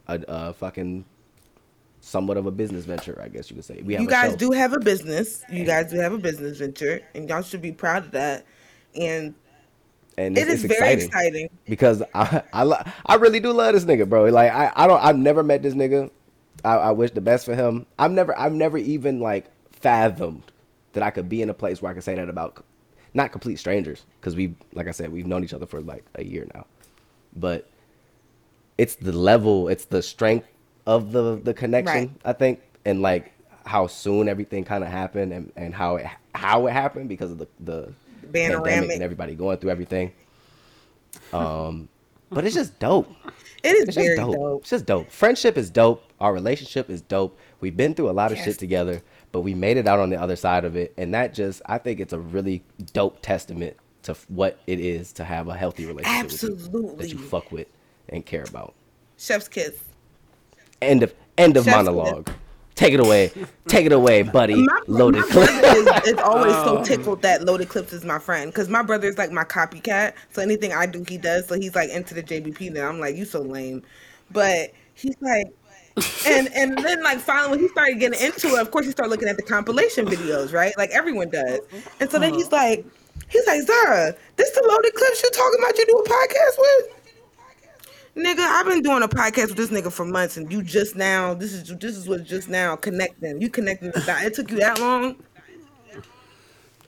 a, 0.07 0.19
a 0.27 0.53
fucking 0.53 1.05
somewhat 2.01 2.37
of 2.37 2.45
a 2.45 2.51
business 2.51 2.85
venture, 2.85 3.19
I 3.21 3.27
guess 3.27 3.49
you 3.49 3.55
could 3.55 3.65
say. 3.65 3.81
We 3.83 3.93
have 3.93 4.01
you 4.01 4.07
guys 4.07 4.31
show. 4.31 4.37
do 4.37 4.51
have 4.51 4.73
a 4.73 4.79
business. 4.79 5.43
You 5.51 5.65
guys 5.65 5.91
do 5.91 5.97
have 5.97 6.13
a 6.13 6.17
business 6.17 6.57
venture, 6.57 7.01
and 7.15 7.29
y'all 7.29 7.41
should 7.41 7.61
be 7.61 7.71
proud 7.71 8.05
of 8.05 8.11
that. 8.11 8.45
And 8.95 9.35
and 10.17 10.37
it 10.37 10.41
it's, 10.41 10.63
is 10.63 10.65
it's 10.65 10.79
very 10.79 10.93
exciting. 10.93 11.45
exciting. 11.45 11.49
because 11.65 12.03
I 12.13 12.43
I, 12.53 12.63
lo- 12.63 12.83
I 13.05 13.15
really 13.15 13.39
do 13.39 13.51
love 13.51 13.73
this 13.73 13.85
nigga, 13.85 14.07
bro. 14.07 14.25
Like 14.25 14.51
I, 14.51 14.71
I 14.75 14.87
don't 14.87 15.03
I've 15.03 15.17
never 15.17 15.43
met 15.43 15.61
this 15.63 15.73
nigga. 15.73 16.09
I, 16.65 16.75
I 16.75 16.91
wish 16.91 17.11
the 17.11 17.21
best 17.21 17.45
for 17.45 17.55
him. 17.55 17.85
I've 17.99 18.11
never 18.11 18.37
I've 18.37 18.53
never 18.53 18.77
even 18.77 19.19
like 19.19 19.45
fathomed 19.71 20.43
that 20.93 21.03
I 21.03 21.11
could 21.11 21.29
be 21.29 21.41
in 21.41 21.49
a 21.49 21.53
place 21.53 21.81
where 21.81 21.91
I 21.91 21.93
could 21.93 22.03
say 22.03 22.15
that 22.15 22.29
about 22.29 22.63
not 23.17 23.31
complete 23.33 23.57
strangers 23.57 24.05
because 24.21 24.35
we 24.35 24.55
like 24.73 24.87
I 24.87 24.91
said 24.91 25.11
we've 25.11 25.27
known 25.27 25.43
each 25.43 25.53
other 25.53 25.65
for 25.65 25.81
like 25.81 26.05
a 26.15 26.23
year 26.23 26.47
now, 26.53 26.65
but 27.35 27.69
it's 28.77 28.95
the 28.95 29.11
level, 29.11 29.67
it's 29.67 29.85
the 29.85 30.01
strength 30.01 30.47
of 30.85 31.11
the 31.11 31.35
the 31.35 31.53
connection. 31.53 31.95
Right. 32.07 32.11
I 32.23 32.33
think 32.33 32.61
and 32.85 33.01
like 33.01 33.33
how 33.65 33.87
soon 33.87 34.29
everything 34.29 34.63
kind 34.63 34.83
of 34.83 34.89
happened 34.89 35.33
and 35.33 35.51
and 35.57 35.73
how 35.73 35.97
it 35.97 36.05
how 36.33 36.67
it 36.67 36.71
happened 36.71 37.09
because 37.09 37.31
of 37.31 37.39
the 37.39 37.47
the 37.59 37.93
pandemic 38.31 38.91
and 38.93 39.03
everybody 39.03 39.35
going 39.35 39.57
through 39.57 39.71
everything. 39.71 40.13
Um, 41.33 41.89
but 42.29 42.45
it's 42.45 42.55
just 42.55 42.77
dope. 42.79 43.09
It 43.63 43.69
is 43.75 43.83
It's 43.87 43.95
just 43.95 43.97
very 43.97 44.15
dope. 44.17 44.35
dope. 44.35 44.61
It's 44.61 44.69
just 44.69 44.85
dope. 44.85 45.11
Friendship 45.11 45.57
is 45.57 45.69
dope. 45.69 46.03
Our 46.19 46.33
relationship 46.33 46.89
is 46.89 47.01
dope. 47.01 47.37
We've 47.59 47.75
been 47.75 47.95
through 47.95 48.09
a 48.09 48.11
lot 48.11 48.31
of 48.31 48.37
Yes. 48.37 48.45
shit 48.45 48.59
together, 48.59 49.01
but 49.31 49.41
we 49.41 49.53
made 49.53 49.77
it 49.77 49.87
out 49.87 49.99
on 49.99 50.09
the 50.09 50.19
other 50.19 50.35
side 50.35 50.65
of 50.65 50.75
it, 50.75 50.93
and 50.97 51.13
that 51.13 51.33
just 51.33 51.61
I 51.65 51.77
think 51.77 51.99
it's 51.99 52.13
a 52.13 52.19
really 52.19 52.63
dope 52.93 53.21
testament 53.21 53.75
to 54.03 54.15
what 54.29 54.59
it 54.67 54.79
is 54.79 55.11
to 55.13 55.23
have 55.23 55.47
a 55.47 55.55
healthy 55.55 55.85
relationship 55.85 56.51
with 56.71 56.97
that 56.99 57.09
you 57.09 57.17
fuck 57.17 57.51
with 57.51 57.67
and 58.09 58.25
care 58.25 58.43
about. 58.43 58.73
Chef's 59.17 59.47
kiss. 59.47 59.75
End 60.81 61.03
of 61.03 61.13
end 61.37 61.57
of 61.57 61.65
Chef's 61.65 61.75
monologue. 61.75 62.29
Take 62.75 62.93
it 62.93 62.99
away. 62.99 63.31
Take 63.67 63.87
it 63.87 63.91
away, 63.91 64.21
buddy. 64.21 64.53
My, 64.63 64.79
Loaded 64.85 65.21
my 65.21 65.27
clip. 65.31 65.49
is, 65.49 65.87
is 66.13 66.17
always 66.19 66.53
Oh. 66.55 66.77
so 66.77 66.83
tickled 66.83 67.23
that 67.23 67.43
Loaded 67.43 67.69
Clips 67.69 67.91
is 67.91 68.05
my 68.05 68.19
friend 68.19 68.51
because 68.51 68.69
my 68.69 68.83
brother 68.83 69.07
is 69.07 69.17
like 69.17 69.31
my 69.31 69.43
copycat. 69.43 70.13
So 70.31 70.43
anything 70.43 70.73
I 70.73 70.85
do, 70.85 71.03
he 71.07 71.17
does. 71.17 71.47
So 71.47 71.55
he's 71.55 71.73
like 71.73 71.89
into 71.89 72.13
the 72.13 72.21
JBP. 72.21 72.71
Now 72.73 72.87
I'm 72.87 72.99
like, 72.99 73.15
you 73.15 73.25
so 73.25 73.41
lame, 73.41 73.81
but 74.29 74.71
he's 74.93 75.15
like, 75.21 75.47
and 76.27 76.49
and 76.53 76.77
then 76.77 77.03
like 77.03 77.19
finally 77.19 77.51
when 77.51 77.59
he 77.59 77.67
started 77.69 77.99
getting 77.99 78.19
into 78.19 78.55
it, 78.55 78.61
of 78.61 78.71
course 78.71 78.85
he 78.85 78.91
started 78.91 79.09
looking 79.09 79.27
at 79.27 79.37
the 79.37 79.43
compilation 79.43 80.05
videos, 80.05 80.53
right? 80.53 80.77
Like 80.77 80.91
everyone 80.91 81.29
does. 81.29 81.59
Mm-hmm. 81.59 82.01
And 82.01 82.11
so 82.11 82.19
then 82.19 82.33
he's 82.33 82.47
uh-huh. 82.47 82.55
like, 82.55 82.85
he's 83.29 83.47
like, 83.47 83.61
Zara, 83.63 84.15
this 84.35 84.51
the 84.51 84.65
Loaded 84.67 84.93
Clips 84.93 85.23
you're 85.23 85.31
talking 85.31 85.59
about? 85.59 85.77
You 85.77 85.85
do 85.85 85.97
a 85.97 86.09
podcast 86.09 86.57
with? 86.57 86.97
Nigga, 88.17 88.39
I've 88.39 88.65
been 88.65 88.81
doing 88.81 89.03
a 89.03 89.07
podcast 89.07 89.49
with 89.49 89.57
this 89.57 89.69
nigga 89.69 89.91
for 89.91 90.03
months, 90.03 90.37
and 90.37 90.51
you 90.51 90.63
just 90.63 90.95
now. 90.95 91.35
This 91.35 91.53
is 91.53 91.67
this 91.77 91.95
is 91.95 92.07
what 92.07 92.23
just 92.23 92.49
now 92.49 92.75
connecting. 92.75 93.39
You 93.39 93.49
connecting 93.49 93.91
the 93.91 94.01
dot. 94.01 94.23
It 94.23 94.33
took 94.33 94.49
you 94.49 94.57
that 94.57 94.79
long, 94.79 95.17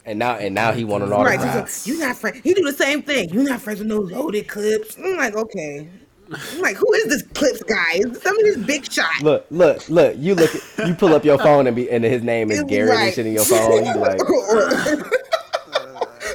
And 0.06 0.18
now 0.18 0.38
and 0.38 0.56
now 0.56 0.72
he 0.72 0.86
want 0.86 1.04
an 1.04 1.12
right? 1.12 1.38
autograph. 1.40 1.70
so 1.70 1.92
You 1.92 2.00
not 2.00 2.16
friend. 2.16 2.42
You 2.44 2.56
do 2.56 2.64
the 2.64 2.74
same 2.74 3.04
thing. 3.04 3.30
You 3.30 3.44
not 3.44 3.62
friends 3.62 3.80
with 3.80 3.90
no 3.90 4.00
loaded 4.00 4.48
clips. 4.48 4.98
I'm 4.98 5.18
like, 5.18 5.36
okay. 5.36 5.88
I'm 6.32 6.62
like, 6.62 6.76
who 6.78 6.92
is 6.94 7.06
this 7.06 7.24
clips 7.34 7.64
guy? 7.64 7.94
Is 7.96 8.12
this 8.12 8.22
some 8.24 8.38
of 8.38 8.44
this 8.46 8.58
big 8.58 8.92
shot? 8.92 9.10
Look, 9.22 9.46
look, 9.50 9.88
look. 9.90 10.16
You 10.18 10.36
look. 10.36 10.54
At, 10.54 10.88
you 10.88 10.94
pull 10.96 11.14
up 11.14 11.26
your 11.26 11.38
phone 11.44 11.66
and 11.68 11.76
be 11.76 11.90
and 11.90 12.04
his 12.04 12.22
name 12.24 12.52
is 12.52 12.64
Garrett 12.64 12.92
and 12.92 13.00
Right. 13.00 13.14
shit 13.14 13.26
in 13.26 13.34
your 13.34 13.46
phone. 13.46 13.86
You 13.86 13.96
like, 14.00 14.20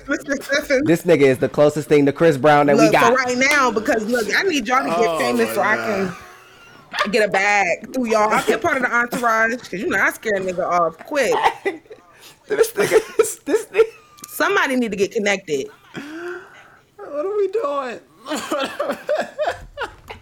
Mr. 0.05 0.43
Stephen. 0.43 0.85
this 0.85 1.03
nigga 1.05 1.23
is 1.23 1.39
the 1.39 1.49
closest 1.49 1.89
thing 1.89 2.05
to 2.07 2.13
Chris 2.13 2.37
Brown 2.37 2.67
that 2.67 2.77
we 2.77 2.91
got. 2.91 3.07
for 3.13 3.15
right 3.17 3.39
now, 3.39 3.71
because 3.71 4.05
look, 4.07 4.27
I 4.37 4.43
need 4.43 4.69
y'all 4.69 4.83
to 4.83 4.91
get 4.91 4.99
Oh, 5.09 5.19
famous 5.19 5.49
my 5.49 5.55
so 5.55 5.63
I 5.63 5.77
can 5.77 7.11
get 7.11 7.27
a 7.27 7.31
bag 7.33 7.93
through 7.95 8.09
y'all. 8.11 8.29
I'll 8.31 8.45
get 8.47 8.61
part 8.61 8.77
of 8.77 8.83
the 8.83 8.95
entourage 8.95 9.55
because 9.63 9.81
you 9.81 9.89
know 9.89 9.99
I 9.99 10.11
scare 10.13 10.35
a 10.37 10.41
nigga 10.41 10.67
off 10.69 10.99
quick. 11.07 11.33
this 12.49 12.73
nigga, 12.73 13.21
is, 13.21 13.39
this 13.41 13.65
nigga. 13.67 13.83
Somebody 14.29 14.77
need 14.77 14.91
to 14.91 14.97
get 14.97 15.13
connected. 15.13 15.69
What 16.97 17.27
are 17.27 17.37
we 17.37 17.49
doing? 17.49 18.01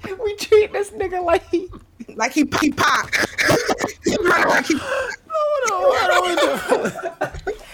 We 0.23 0.37
treat 0.37 0.73
this 0.73 0.91
nigga 0.91 1.25
like 1.25 1.49
he. 1.51 1.69
Like 2.17 2.33
he 2.33 2.45
he 2.61 2.73
pop. 2.73 3.09
He 4.05 4.17
run 4.17 4.49
like 4.49 4.67
he- 4.67 4.75
What 4.77 6.11
are? 6.11 7.33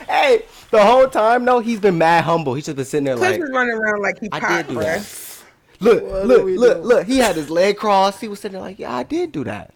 Hey, 0.08 0.42
the 0.70 0.84
whole 0.84 1.08
time 1.08 1.44
though, 1.44 1.58
he's 1.60 1.80
been 1.80 1.98
mad 1.98 2.24
humble. 2.24 2.54
He's 2.54 2.66
just 2.66 2.76
been 2.76 2.84
sitting 2.84 3.04
there 3.04 3.16
Cliff 3.16 3.32
like, 3.32 3.40
is 3.42 3.50
running 3.50 3.74
around 3.74 4.00
like 4.02 4.18
he 4.20 4.28
I 4.32 4.62
did 4.62 4.68
do 4.68 4.74
bruh. 4.74 4.82
that. 4.82 5.44
look, 5.80 6.02
What 6.04 6.26
look, 6.26 6.44
look, 6.44 6.76
doing? 6.76 6.86
look. 6.86 7.06
He 7.06 7.18
had 7.18 7.36
his 7.36 7.50
leg 7.50 7.76
crossed. 7.76 8.20
He 8.20 8.28
was 8.28 8.40
sitting 8.40 8.52
there 8.54 8.62
like, 8.62 8.78
yeah, 8.78 8.94
I 8.94 9.02
did 9.02 9.32
do 9.32 9.44
that. 9.44 9.72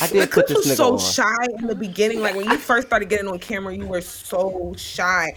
I 0.00 0.06
did 0.06 0.30
put 0.30 0.46
Cliff 0.46 0.48
this 0.48 0.56
was 0.58 0.66
nigga 0.68 0.76
so 0.76 0.92
on. 0.94 0.98
shy 0.98 1.46
in 1.58 1.66
the 1.66 1.74
beginning. 1.74 2.20
Like 2.20 2.36
when 2.36 2.48
you 2.48 2.56
first 2.58 2.86
started 2.86 3.08
getting 3.08 3.26
on 3.28 3.38
camera, 3.40 3.74
you 3.74 3.86
were 3.86 4.00
so 4.00 4.72
shy. 4.76 5.34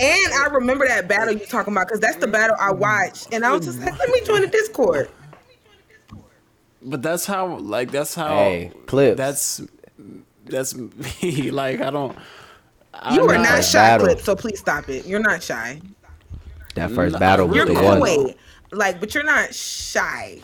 And 0.00 0.32
I 0.34 0.46
remember 0.46 0.88
that 0.88 1.08
battle 1.08 1.34
you 1.34 1.44
talking 1.46 1.74
about 1.74 1.86
because 1.86 2.00
that's 2.00 2.16
the 2.16 2.26
battle 2.26 2.56
I 2.58 2.72
watched, 2.72 3.28
and 3.34 3.44
I 3.44 3.52
was 3.52 3.66
just 3.66 3.78
like, 3.80 3.98
let 3.98 4.08
me 4.08 4.22
join 4.24 4.40
the 4.40 4.46
Discord. 4.46 5.10
but 6.82 7.02
that's 7.02 7.26
how 7.26 7.58
like 7.58 7.90
that's 7.90 8.14
how 8.14 8.28
Hey, 8.34 8.72
clips. 8.86 9.18
That's 9.18 9.60
that's 10.46 10.74
me. 11.22 11.50
Like 11.50 11.80
I 11.82 11.90
don't. 11.90 12.16
You 13.12 13.22
I'm 13.24 13.30
are 13.30 13.38
not 13.38 13.46
First 13.56 13.72
shy, 13.72 13.78
battle. 13.78 14.06
Clip, 14.06 14.20
so 14.20 14.34
please 14.36 14.58
stop 14.58 14.88
it. 14.88 15.06
You're 15.06 15.20
not 15.20 15.42
shy. 15.42 15.80
That 16.76 16.90
first 16.92 17.12
Nah, 17.14 17.18
battle 17.18 17.46
was 17.48 17.56
You're 17.56 17.66
the 17.66 17.74
really 17.74 18.00
one. 18.26 18.34
like, 18.72 19.00
but 19.00 19.14
you're 19.14 19.22
not 19.24 19.54
shy. 19.54 20.40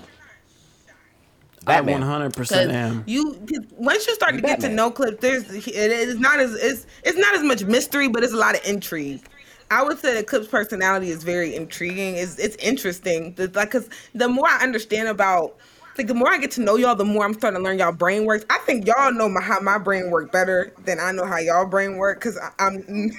I 1.69 1.77
Batman. 1.81 2.01
100 2.01 2.35
percent 2.35 2.71
'Cause 2.71 2.77
am. 2.77 3.05
You 3.07 3.41
once 3.73 4.07
you 4.07 4.15
start 4.15 4.35
to 4.35 4.41
get 4.43 4.61
to 4.61 4.69
know 4.69 4.91
Clip, 4.91 5.19
there's 5.21 5.51
it 5.53 5.67
is 5.67 6.19
not 6.21 6.39
as 6.41 6.55
it's 6.55 6.87
it's 7.05 7.17
not 7.19 7.35
as 7.35 7.43
much 7.43 7.65
mystery, 7.65 8.07
but 8.09 8.23
it's 8.23 8.33
a 8.35 8.37
lot 8.37 8.55
of 8.55 8.65
intrigue. 8.67 9.25
I 9.71 9.83
would 9.83 9.99
say 9.99 10.15
that 10.15 10.27
Clip's 10.27 10.49
personality 10.49 11.11
is 11.11 11.25
very 11.25 11.55
intriguing. 11.55 12.17
It's 12.17 12.39
it's 12.39 12.57
interesting. 12.57 13.35
Like, 13.55 13.71
cause 13.71 13.89
the 14.15 14.29
more 14.29 14.47
I 14.49 14.63
understand 14.63 15.09
about, 15.09 15.57
like, 15.99 16.07
the 16.07 16.15
more 16.15 16.31
I 16.31 16.39
get 16.39 16.53
to 16.53 16.61
know 16.63 16.77
y'all, 16.77 16.95
the 16.95 17.05
more 17.05 17.25
I'm 17.25 17.35
starting 17.35 17.59
to 17.61 17.65
learn 17.65 17.79
y'all 17.79 17.93
brain 17.93 18.25
works. 18.27 18.45
I 18.51 18.59
think 18.59 18.87
y'all 18.87 19.13
know 19.13 19.29
my, 19.29 19.41
how 19.41 19.61
my 19.61 19.79
brain 19.79 20.11
work 20.11 20.31
better 20.33 20.73
than 20.85 21.01
I 21.01 21.13
know 21.13 21.25
how 21.27 21.39
y'all 21.39 21.67
brain 21.67 21.97
work, 21.97 22.21
cause 22.21 22.39
I, 22.39 22.51
I'm. 22.65 23.11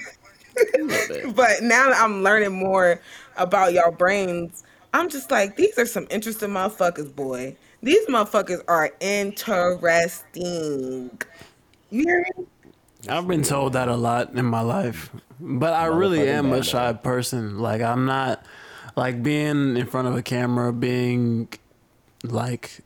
but 1.34 1.62
now 1.62 1.88
that 1.90 1.96
I'm 2.00 2.22
learning 2.22 2.52
more 2.52 3.00
about 3.36 3.72
y'all 3.72 3.92
brains, 3.92 4.64
I'm 4.94 5.08
just 5.08 5.30
like, 5.30 5.56
these 5.56 5.78
are 5.78 5.86
some 5.86 6.06
interesting 6.10 6.50
motherfuckers, 6.50 7.14
boy. 7.14 7.56
These 7.82 8.06
motherfuckers 8.06 8.62
are 8.68 8.90
interesting. 9.00 10.00
You 11.90 12.04
hear 12.04 12.26
me? 12.38 12.46
I've 13.08 13.28
been 13.28 13.42
told 13.42 13.74
that 13.74 13.88
a 13.88 13.96
lot 13.96 14.34
in 14.34 14.44
my 14.46 14.60
life, 14.62 15.10
but 15.38 15.72
I 15.72 15.86
really 15.86 16.28
am 16.28 16.52
a 16.52 16.62
shy 16.64 16.92
person. 16.94 17.58
Like 17.58 17.80
I'm 17.80 18.06
not 18.06 18.44
like 18.96 19.22
being 19.22 19.76
in 19.76 19.86
front 19.86 20.08
of 20.08 20.16
a 20.16 20.22
camera, 20.22 20.72
being 20.72 21.48
like 22.24 22.80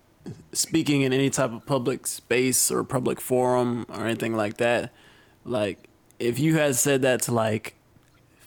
speaking 0.52 1.02
in 1.02 1.12
any 1.12 1.30
type 1.30 1.52
of 1.52 1.64
public 1.64 2.06
space 2.06 2.70
or 2.70 2.84
public 2.84 3.20
forum 3.20 3.86
or 3.88 4.04
anything 4.04 4.36
like 4.36 4.58
that. 4.58 4.92
Like 5.44 5.88
if 6.18 6.38
you 6.38 6.56
had 6.58 6.76
said 6.76 7.02
that 7.02 7.22
to 7.22 7.32
like 7.32 7.74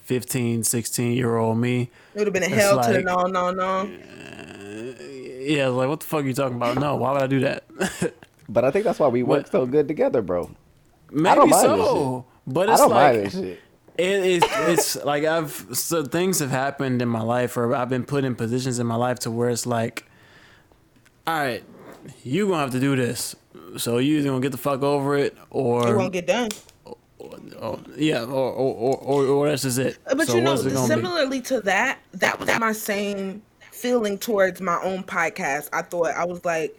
15, 0.03 0.63
16 0.63 1.13
year 1.13 1.35
old 1.37 1.57
me, 1.57 1.89
It 2.13 2.19
would 2.19 2.27
have 2.27 2.33
been 2.33 2.43
a 2.43 2.45
It's 2.45 2.55
hell 2.55 2.81
to 2.83 2.93
the 2.93 3.01
no, 3.01 3.23
no, 3.23 3.49
no. 3.51 3.89
yeah, 5.39 5.67
like 5.67 5.89
what 5.89 5.99
the 6.01 6.05
fuck 6.05 6.23
are 6.23 6.27
you 6.27 6.33
talking 6.33 6.57
about? 6.57 6.77
No, 6.77 6.95
why 6.95 7.13
would 7.13 7.23
I 7.23 7.27
do 7.27 7.39
that? 7.41 7.63
But 8.47 8.63
I 8.63 8.69
think 8.69 8.85
that's 8.85 8.99
why 8.99 9.07
we 9.07 9.23
work 9.23 9.45
What? 9.45 9.51
so 9.51 9.65
good 9.65 9.87
together, 9.87 10.21
bro. 10.21 10.51
Maybe 11.11 11.35
don't 11.35 11.49
mind 11.49 11.63
this 11.79 11.85
so, 11.85 12.25
but 12.47 12.69
I 12.69 12.73
it's 12.73 12.81
don't 12.81 12.89
like 12.91 13.13
mind 13.15 13.25
this 13.27 13.33
shit. 13.33 13.59
It 13.97 14.25
is. 14.25 14.43
It's 14.67 15.03
like 15.05 15.23
I've 15.23 15.67
so 15.73 16.03
things 16.03 16.39
have 16.39 16.49
happened 16.51 17.01
in 17.01 17.07
my 17.07 17.21
life, 17.21 17.55
or 17.55 17.73
I've 17.73 17.89
been 17.89 18.03
put 18.05 18.25
in 18.25 18.35
positions 18.35 18.77
in 18.79 18.85
my 18.87 18.95
life 18.95 19.19
to 19.19 19.31
where 19.31 19.49
it's 19.49 19.65
like, 19.65 20.05
all 21.25 21.35
right, 21.39 21.63
you 22.23 22.47
gonna 22.47 22.59
have 22.59 22.71
to 22.71 22.79
do 22.79 22.95
this. 22.97 23.35
So 23.77 23.97
you 23.99 24.17
either 24.19 24.29
gonna 24.29 24.41
get 24.41 24.51
the 24.51 24.57
fuck 24.57 24.83
over 24.83 25.15
it, 25.15 25.37
or 25.49 25.87
It 25.87 25.95
won't 25.97 26.11
get 26.13 26.27
done. 26.27 26.49
oh, 26.85 27.79
yeah, 27.95 28.23
or 28.23 28.51
or, 28.51 28.73
or 28.75 28.97
or 28.97 29.25
or 29.25 29.47
that's 29.49 29.61
just 29.63 29.77
it. 29.79 29.97
Uh, 30.05 30.15
but 30.15 30.27
So 30.27 30.35
you 30.35 30.41
know, 30.41 30.51
what's 30.51 30.65
it 30.65 30.73
gonna 30.73 30.87
be? 30.87 30.93
similarly 30.93 31.41
to 31.43 31.61
that, 31.61 31.99
that 32.15 32.37
was 32.39 32.49
my 32.59 32.73
same 32.73 33.41
feeling 33.71 34.17
towards 34.17 34.59
my 34.59 34.81
own 34.83 35.03
podcast. 35.03 35.69
I 35.71 35.81
thought 35.83 36.07
I 36.07 36.25
was 36.25 36.43
like, 36.43 36.77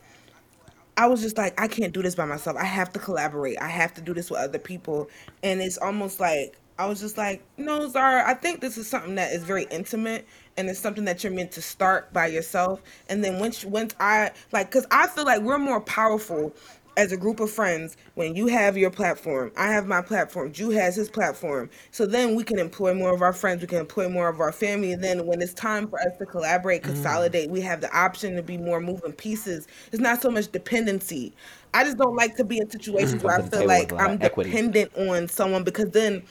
I 0.96 1.06
was 1.06 1.20
just 1.22 1.36
like, 1.36 1.60
I 1.60 1.68
can't 1.68 1.92
do 1.92 2.02
this 2.02 2.14
by 2.14 2.24
myself. 2.24 2.56
I 2.56 2.64
have 2.64 2.92
to 2.94 2.98
collaborate. 2.98 3.60
I 3.60 3.68
have 3.68 3.94
to 3.94 4.00
do 4.00 4.14
this 4.14 4.30
with 4.30 4.40
other 4.40 4.58
people. 4.58 5.08
And 5.42 5.60
it's 5.60 5.78
almost 5.78 6.20
like 6.20 6.58
I 6.78 6.86
was 6.86 7.00
just 7.00 7.16
like, 7.16 7.42
no, 7.56 7.88
Zara, 7.88 8.28
I 8.28 8.34
think 8.34 8.60
this 8.60 8.76
is 8.76 8.88
something 8.88 9.14
that 9.14 9.32
is 9.32 9.44
very 9.44 9.64
intimate 9.70 10.26
and 10.58 10.68
it's 10.68 10.78
something 10.78 11.04
that 11.06 11.24
you're 11.24 11.32
meant 11.32 11.52
to 11.52 11.62
start 11.62 12.12
by 12.12 12.26
yourself. 12.26 12.82
And 13.08 13.24
then 13.24 13.38
once 13.38 13.64
once 13.64 13.94
I 14.00 14.32
like 14.52 14.70
cuz 14.70 14.86
I 14.90 15.06
feel 15.06 15.24
like 15.24 15.42
we're 15.42 15.58
more 15.58 15.80
powerful 15.80 16.54
as 16.96 17.12
a 17.12 17.16
group 17.16 17.40
of 17.40 17.50
friends 17.50 17.96
when 18.14 18.34
you 18.34 18.46
have 18.46 18.76
your 18.76 18.90
platform. 18.90 19.52
I 19.56 19.68
have 19.72 19.86
my 19.86 20.00
platform. 20.00 20.52
Jew 20.52 20.70
has 20.70 20.96
his 20.96 21.10
platform. 21.10 21.68
So 21.90 22.06
then 22.06 22.34
we 22.34 22.42
can 22.42 22.58
employ 22.58 22.94
more 22.94 23.14
of 23.14 23.22
our 23.22 23.32
friends. 23.32 23.60
We 23.60 23.66
can 23.68 23.78
employ 23.78 24.08
more 24.08 24.28
of 24.28 24.40
our 24.40 24.52
family. 24.52 24.92
And 24.92 25.02
then 25.04 25.26
when 25.26 25.42
it's 25.42 25.52
time 25.54 25.88
for 25.88 26.00
us 26.00 26.16
to 26.18 26.26
collaborate 26.26 26.82
mm. 26.82 26.86
consolidate 26.86 27.50
we 27.50 27.60
have 27.62 27.80
the 27.80 27.94
option 27.96 28.34
to 28.36 28.42
be 28.42 28.56
more 28.56 28.80
moving 28.80 29.12
pieces. 29.12 29.66
It's 29.92 30.00
not 30.00 30.22
so 30.22 30.30
much 30.30 30.50
dependency. 30.52 31.34
I 31.74 31.84
just 31.84 31.98
don't 31.98 32.16
like 32.16 32.36
to 32.36 32.44
be 32.44 32.58
in 32.58 32.70
situations 32.70 33.22
where 33.22 33.34
i 33.34 33.40
Come 33.40 33.50
to 33.50 33.50
the 33.50 33.56
feel 33.58 33.66
like 33.66 33.90
with 33.90 33.90
a 33.90 33.94
lot 33.94 34.10
i'm 34.10 34.12
of 34.12 34.22
equity. 34.22 34.50
dependent 34.50 34.92
on 34.96 35.28
someone 35.28 35.64
because 35.64 35.90
then 35.90 36.22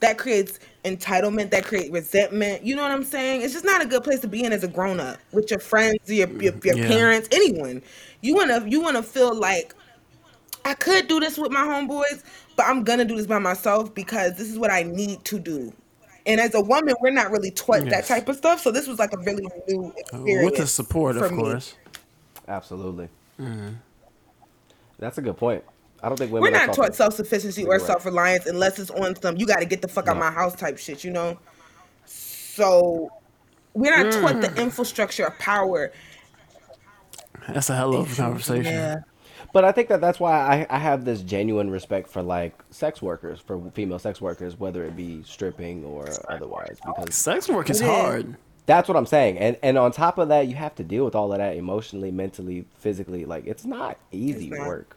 that 0.00 0.18
creates 0.18 0.58
entitlement 0.84 1.50
that 1.50 1.64
creates 1.64 1.90
resentment. 1.90 2.62
You 2.64 2.76
know 2.76 2.82
what 2.82 2.90
i'm 2.90 3.04
saying? 3.04 3.42
It's 3.42 3.52
just 3.52 3.64
not 3.64 3.82
a 3.82 3.86
good 3.86 4.02
place 4.04 4.20
to 4.20 4.28
be 4.28 4.44
in 4.44 4.52
as 4.52 4.64
a 4.64 4.68
grown-up 4.68 5.18
with 5.32 5.50
your 5.50 5.60
friends 5.60 5.98
your, 6.06 6.28
your, 6.40 6.54
your 6.64 6.76
Yeah. 6.76 6.86
parents 6.86 7.28
anyone. 7.32 7.82
You 8.22 8.34
want 8.34 8.50
to 8.50 8.68
you 8.68 8.80
want 8.80 8.96
to 8.96 9.02
feel 9.02 9.34
like 9.34 9.74
I 10.64 10.74
could 10.74 11.08
do 11.08 11.20
this 11.20 11.36
with 11.38 11.52
my 11.52 11.60
homeboys, 11.60 12.22
but 12.56 12.66
I'm 12.66 12.84
gonna 12.84 13.04
do 13.04 13.16
this 13.16 13.26
by 13.26 13.38
myself 13.38 13.94
because 13.94 14.36
this 14.36 14.48
is 14.50 14.58
what 14.58 14.70
I 14.70 14.82
need 14.82 15.24
to 15.26 15.38
do. 15.38 15.72
And 16.26 16.40
as 16.40 16.54
a 16.54 16.60
woman, 16.60 16.94
we're 17.02 17.10
not 17.10 17.30
really 17.30 17.50
taught 17.50 17.84
that 17.90 18.06
type 18.06 18.28
of 18.28 18.36
stuff, 18.36 18.60
so 18.60 18.70
this 18.70 18.86
was 18.86 18.98
like 18.98 19.12
a 19.12 19.18
really 19.18 19.46
new 19.68 19.92
experience. 19.96 20.44
with 20.44 20.56
the 20.56 20.66
support, 20.66 21.16
for 21.16 21.26
of 21.26 21.32
me. 21.32 21.38
course. 21.42 21.74
Absolutely. 22.48 23.08
Mm-hmm. 23.38 23.74
That's 24.98 25.18
a 25.18 25.22
good 25.22 25.36
point. 25.36 25.62
I 26.02 26.08
don't 26.08 26.16
think 26.18 26.32
women 26.32 26.42
We're 26.50 26.58
not 26.58 26.66
taught 26.66 26.76
taught 26.76 26.94
self 26.94 27.14
sufficiency 27.14 27.64
or 27.64 27.78
self 27.78 28.04
reliance 28.06 28.46
unless 28.46 28.78
it's 28.78 28.90
on 28.90 29.16
some 29.20 29.36
you 29.36 29.46
got 29.46 29.60
to 29.60 29.64
get 29.66 29.82
the 29.82 29.88
fuck 29.88 30.06
out 30.08 30.16
No. 30.16 30.20
my 30.20 30.30
house 30.30 30.54
type 30.54 30.78
shit, 30.78 31.02
you 31.04 31.10
know. 31.10 31.38
So 32.06 33.10
we're 33.74 33.96
not 33.96 34.12
taught 34.12 34.36
Mm. 34.36 34.54
the 34.54 34.62
infrastructure 34.62 35.26
of 35.26 35.38
power. 35.38 35.92
That's 37.48 37.68
a 37.70 37.74
hell 37.76 37.94
of 37.94 38.12
a 38.12 38.16
conversation. 38.16 38.64
Yeah. 38.72 38.96
But 39.54 39.64
I 39.64 39.72
think 39.72 39.88
that 39.88 40.00
that's 40.02 40.20
why 40.20 40.32
I, 40.32 40.66
I 40.68 40.78
have 40.78 41.04
this 41.06 41.22
genuine 41.22 41.70
respect 41.70 42.10
for 42.10 42.20
like 42.22 42.60
sex 42.70 43.00
workers, 43.00 43.40
for 43.40 43.70
female 43.72 43.98
sex 43.98 44.20
workers, 44.20 44.58
whether 44.58 44.84
it 44.84 44.96
be 44.96 45.22
stripping 45.22 45.84
or 45.84 46.08
otherwise, 46.28 46.76
because 46.84 47.14
Sex 47.14 47.48
work 47.48 47.70
is 47.70 47.80
hard. 47.80 48.36
that's 48.66 48.88
what 48.88 48.96
I'm 48.96 49.06
saying. 49.06 49.38
And 49.38 49.56
and 49.62 49.78
on 49.78 49.92
top 49.92 50.18
of 50.18 50.28
that, 50.28 50.48
you 50.48 50.56
have 50.56 50.74
to 50.74 50.84
deal 50.84 51.04
with 51.06 51.14
all 51.14 51.32
of 51.32 51.38
that 51.38 51.56
emotionally, 51.56 52.10
mentally, 52.10 52.66
physically. 52.74 53.24
Like 53.24 53.46
it's 53.46 53.64
not 53.64 53.96
easy 54.10 54.48
It's 54.48 54.58
not. 54.58 54.66
work 54.66 54.96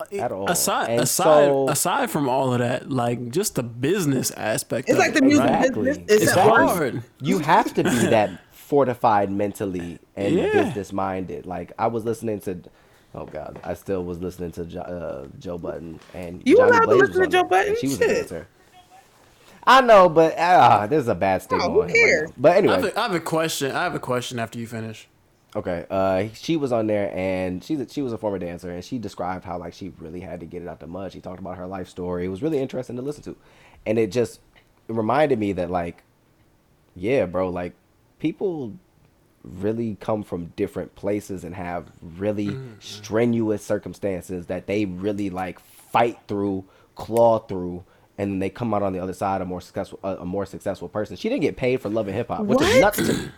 uh, 0.00 0.16
at 0.16 0.32
all. 0.32 0.50
Aside 0.50 0.88
And 0.92 1.00
aside 1.02 1.44
so- 1.48 1.68
aside 1.68 2.10
from 2.10 2.26
all 2.26 2.54
of 2.54 2.60
that, 2.60 2.90
like 2.90 3.28
just 3.30 3.54
the 3.56 3.62
business 3.62 4.30
aspect. 4.30 4.88
It's 4.88 4.94
of 4.94 4.98
like 4.98 5.10
it, 5.10 5.14
the 5.16 5.22
music? 5.26 5.44
Exactly. 5.44 5.84
business. 5.84 6.06
It's, 6.08 6.22
It's 6.24 6.32
hard. 6.32 6.64
hard. 6.70 7.02
you 7.20 7.38
have 7.40 7.74
to 7.74 7.84
be 7.84 8.06
that 8.06 8.30
fortified 8.50 9.30
mentally 9.30 9.98
and 10.16 10.34
Yeah. 10.40 10.52
business 10.64 10.90
minded. 10.90 11.44
Like 11.44 11.72
I 11.78 11.88
was 11.88 12.06
listening 12.06 12.40
to, 12.40 12.60
oh 13.14 13.26
god, 13.26 13.60
I 13.64 13.74
still 13.74 14.04
was 14.04 14.18
listening 14.20 14.52
to 14.52 14.64
Jo- 14.64 14.80
uh, 14.80 15.26
Joe 15.38 15.58
Budden 15.58 16.00
and 16.14 16.42
You 16.44 16.56
Johnny 16.56 16.70
allowed 16.70 16.80
to 16.80 16.86
Blaze 16.86 17.00
listen 17.00 17.22
to 17.22 17.26
Joe 17.28 17.30
there, 17.30 17.40
and 17.40 17.50
Budden? 17.50 17.76
She 17.80 17.86
was 17.88 18.00
a 18.00 18.04
Shit. 18.04 18.16
dancer. 18.16 18.48
I 19.66 19.80
know, 19.82 20.08
but 20.08 20.34
ah, 20.38 20.86
there's 20.86 21.08
a 21.08 21.14
bad 21.14 21.42
stigma. 21.42 21.64
Oh, 21.66 21.70
who 21.72 21.82
on 21.82 21.86
right 21.88 21.94
cares? 21.94 22.28
now. 22.30 22.34
But 22.38 22.52
I 22.52 22.54
have, 22.54 22.64
anyway, 22.64 22.92
a, 22.94 22.98
I 22.98 23.02
have 23.02 23.14
a 23.14 23.20
question. 23.20 23.72
I 23.72 23.82
have 23.84 23.94
a 23.94 24.00
question 24.00 24.38
after 24.38 24.58
you 24.58 24.66
finish. 24.66 25.06
okay. 25.54 25.84
Uh, 25.90 26.28
she 26.32 26.56
was 26.56 26.72
on 26.72 26.86
there, 26.86 27.12
and 27.14 27.62
she's 27.62 27.78
a, 27.80 27.88
she 27.88 28.00
was 28.00 28.12
a 28.14 28.18
former 28.18 28.38
dancer, 28.38 28.70
and 28.70 28.82
she 28.84 28.98
described 28.98 29.44
how 29.44 29.58
like 29.58 29.74
she 29.74 29.92
really 29.98 30.20
had 30.20 30.40
to 30.40 30.46
get 30.46 30.62
it 30.62 30.68
out 30.68 30.80
the 30.80 30.86
mud. 30.86 31.12
She 31.12 31.20
talked 31.20 31.40
about 31.40 31.58
her 31.58 31.66
life 31.66 31.88
story. 31.88 32.24
It 32.24 32.28
was 32.28 32.42
really 32.42 32.58
interesting 32.58 32.96
to 32.96 33.02
listen 33.02 33.22
to, 33.24 33.36
and 33.84 33.98
it 33.98 34.10
just 34.10 34.40
it 34.88 34.94
reminded 34.94 35.38
me 35.38 35.52
that 35.52 35.70
like, 35.70 36.04
yeah, 36.96 37.26
bro, 37.26 37.50
like 37.50 37.74
people 38.18 38.72
really 39.44 39.96
come 40.00 40.22
from 40.22 40.46
different 40.56 40.94
places 40.94 41.44
and 41.44 41.54
have 41.54 41.86
really 42.18 42.48
mm-hmm. 42.48 42.74
strenuous 42.78 43.64
circumstances 43.64 44.46
that 44.46 44.66
they 44.66 44.84
really 44.84 45.30
like 45.30 45.60
fight 45.60 46.18
through, 46.28 46.64
claw 46.94 47.38
through, 47.38 47.84
and 48.18 48.32
then 48.32 48.38
they 48.38 48.50
come 48.50 48.74
out 48.74 48.82
on 48.82 48.92
the 48.92 48.98
other 48.98 49.14
side 49.14 49.40
a 49.40 49.44
more 49.46 49.60
successful 49.60 49.98
a, 50.02 50.16
a 50.16 50.24
more 50.26 50.44
successful 50.44 50.88
person. 50.88 51.16
She 51.16 51.28
didn't 51.28 51.42
get 51.42 51.56
paid 51.56 51.80
for 51.80 51.88
loving 51.88 52.14
hip 52.14 52.28
hop, 52.28 52.42
which 52.44 52.60
is 52.60 52.68
What? 52.74 52.80
nuts 52.80 52.96
to 52.98 53.12
me. 53.14 53.30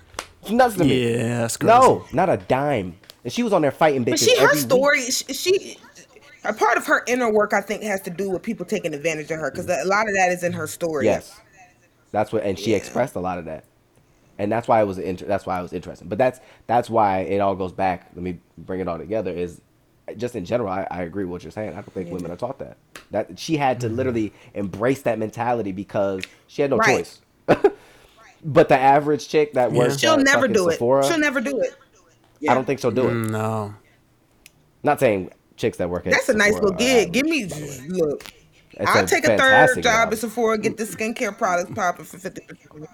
It's 0.43 0.51
nuts 0.51 0.77
to 0.77 0.85
me. 0.85 1.13
Yeah, 1.13 1.39
that's 1.39 1.57
crazy. 1.57 1.73
No, 1.73 2.05
not 2.13 2.29
a 2.29 2.37
dime. 2.37 2.97
And 3.23 3.33
she 3.33 3.45
was 3.45 3.53
on 3.53 3.63
there 3.63 3.71
fighting 3.71 4.05
bitches. 4.05 4.11
But 4.11 4.19
she, 4.19 4.37
her 4.39 4.45
every 4.45 4.57
week. 4.57 4.65
story, 4.67 5.03
she, 5.05 5.33
she, 5.33 5.79
a 6.43 6.53
part 6.53 6.77
of 6.77 6.87
her 6.87 7.05
inner 7.07 7.33
work, 7.33 7.53
I 7.53 7.61
think, 7.61 7.85
has 7.85 8.01
to 8.03 8.11
do 8.11 8.29
with 8.29 8.43
people 8.43 8.67
taking 8.67 8.93
advantage 8.93 9.31
of 9.31 9.39
her 9.39 9.53
because 9.53 9.67
mm-hmm. 9.67 9.87
a 9.87 9.89
lot 9.89 10.09
of 10.09 10.15
that 10.17 10.33
is 10.33 10.43
in 10.43 10.53
her 10.53 10.67
story. 10.67 11.05
Yes, 11.05 11.41
that's 12.11 12.33
what, 12.33 12.43
and 12.43 12.59
she 12.59 12.73
Yeah. 12.73 12.79
expressed 12.79 13.15
a 13.15 13.21
lot 13.21 13.39
of 13.39 13.45
that, 13.45 13.65
and 14.39 14.51
that's 14.51 14.69
why 14.69 14.81
it 14.81 14.85
was 14.85 14.99
inter- 14.99 15.27
that's 15.27 15.47
why 15.47 15.59
it 15.59 15.63
was 15.63 15.73
interesting. 15.73 16.09
But 16.09 16.19
that's 16.19 16.41
that's 16.67 16.89
why 16.91 17.21
it 17.21 17.39
all 17.41 17.55
goes 17.55 17.73
back. 17.73 18.11
Let 18.15 18.23
me 18.23 18.39
bring 18.59 18.81
it 18.81 18.89
all 18.89 18.99
together. 18.99 19.31
Is 19.33 19.61
just 20.17 20.35
in 20.35 20.45
general, 20.45 20.69
I, 20.69 20.87
I 20.91 21.03
agree 21.03 21.25
with 21.25 21.31
what 21.33 21.43
you're 21.45 21.53
saying. 21.53 21.71
I 21.71 21.75
don't 21.75 21.93
think 21.93 22.11
women 22.11 22.31
are 22.31 22.37
taught 22.37 22.59
that. 22.59 22.77
That 23.11 23.39
she 23.39 23.57
had 23.57 23.81
to 23.81 23.89
literally 23.89 24.33
embrace 24.55 25.03
that 25.03 25.19
mentality 25.19 25.73
because 25.73 26.23
she 26.49 26.63
had 26.63 26.71
no 26.71 26.79
Right. 26.79 26.99
choice. 26.99 27.21
but 28.45 28.69
the 28.69 28.79
average 28.79 29.29
chick 29.29 29.53
that 29.55 29.73
works, 29.73 29.99
She'll 29.99 30.15
at 30.15 30.21
never 30.21 30.43
fucking 30.43 30.55
do 30.55 30.69
it. 30.69 30.73
Sephora, 30.73 31.07
She'll 31.07 31.19
never 31.19 31.41
do 31.41 31.61
it. 31.61 31.77
I 32.49 32.55
don't 32.55 32.65
think 32.65 32.81
she'll 32.81 32.91
do 32.91 33.09
it. 33.09 33.13
Mm, 33.13 33.31
No. 33.31 33.75
Not 34.83 34.99
saying 34.99 35.31
chicks 35.57 35.77
that 35.79 35.89
work 35.89 36.07
at 36.07 36.13
That's 36.13 36.29
a 36.29 36.35
nice 36.35 36.55
little 36.55 36.73
are 36.73 36.77
gig. 36.77 37.13
Give 37.13 37.25
me 37.27 37.47
look. 37.89 38.25
It's 38.73 38.91
I'll 38.91 39.07
take 39.07 39.25
a 39.25 39.29
third 39.29 39.39
fantastic 39.39 39.85
job 39.85 40.13
at 40.13 40.19
Sephora, 40.19 40.59
get 40.59 40.77
the 40.77 40.85
skincare 40.85 41.37
products 41.37 41.71
popping 41.75 42.05
for 42.07 42.19
fifty 42.19 42.41
percent. 42.41 42.89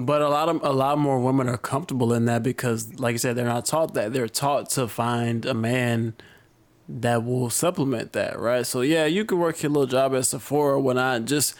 But 0.00 0.22
a 0.22 0.28
lot 0.28 0.48
of 0.48 0.62
a 0.62 0.70
lot 0.70 0.96
more 0.96 1.18
women 1.18 1.48
are 1.48 1.58
comfortable 1.58 2.12
in 2.12 2.26
that 2.26 2.44
because, 2.44 3.00
like 3.00 3.14
I 3.14 3.16
said, 3.16 3.34
they're 3.34 3.44
not 3.44 3.66
taught 3.66 3.94
that. 3.94 4.12
They're 4.12 4.28
taught 4.28 4.70
to 4.70 4.86
find 4.86 5.44
a 5.44 5.54
man 5.54 6.14
that 6.88 7.24
will 7.24 7.50
supplement 7.50 8.12
that, 8.12 8.38
right? 8.38 8.64
So 8.64 8.80
yeah, 8.80 9.06
you 9.06 9.24
can 9.24 9.38
work 9.38 9.60
your 9.60 9.70
little 9.70 9.86
job 9.86 10.14
at 10.14 10.24
Sephora 10.24 10.80
when 10.80 10.98
I 10.98 11.18
just, 11.18 11.54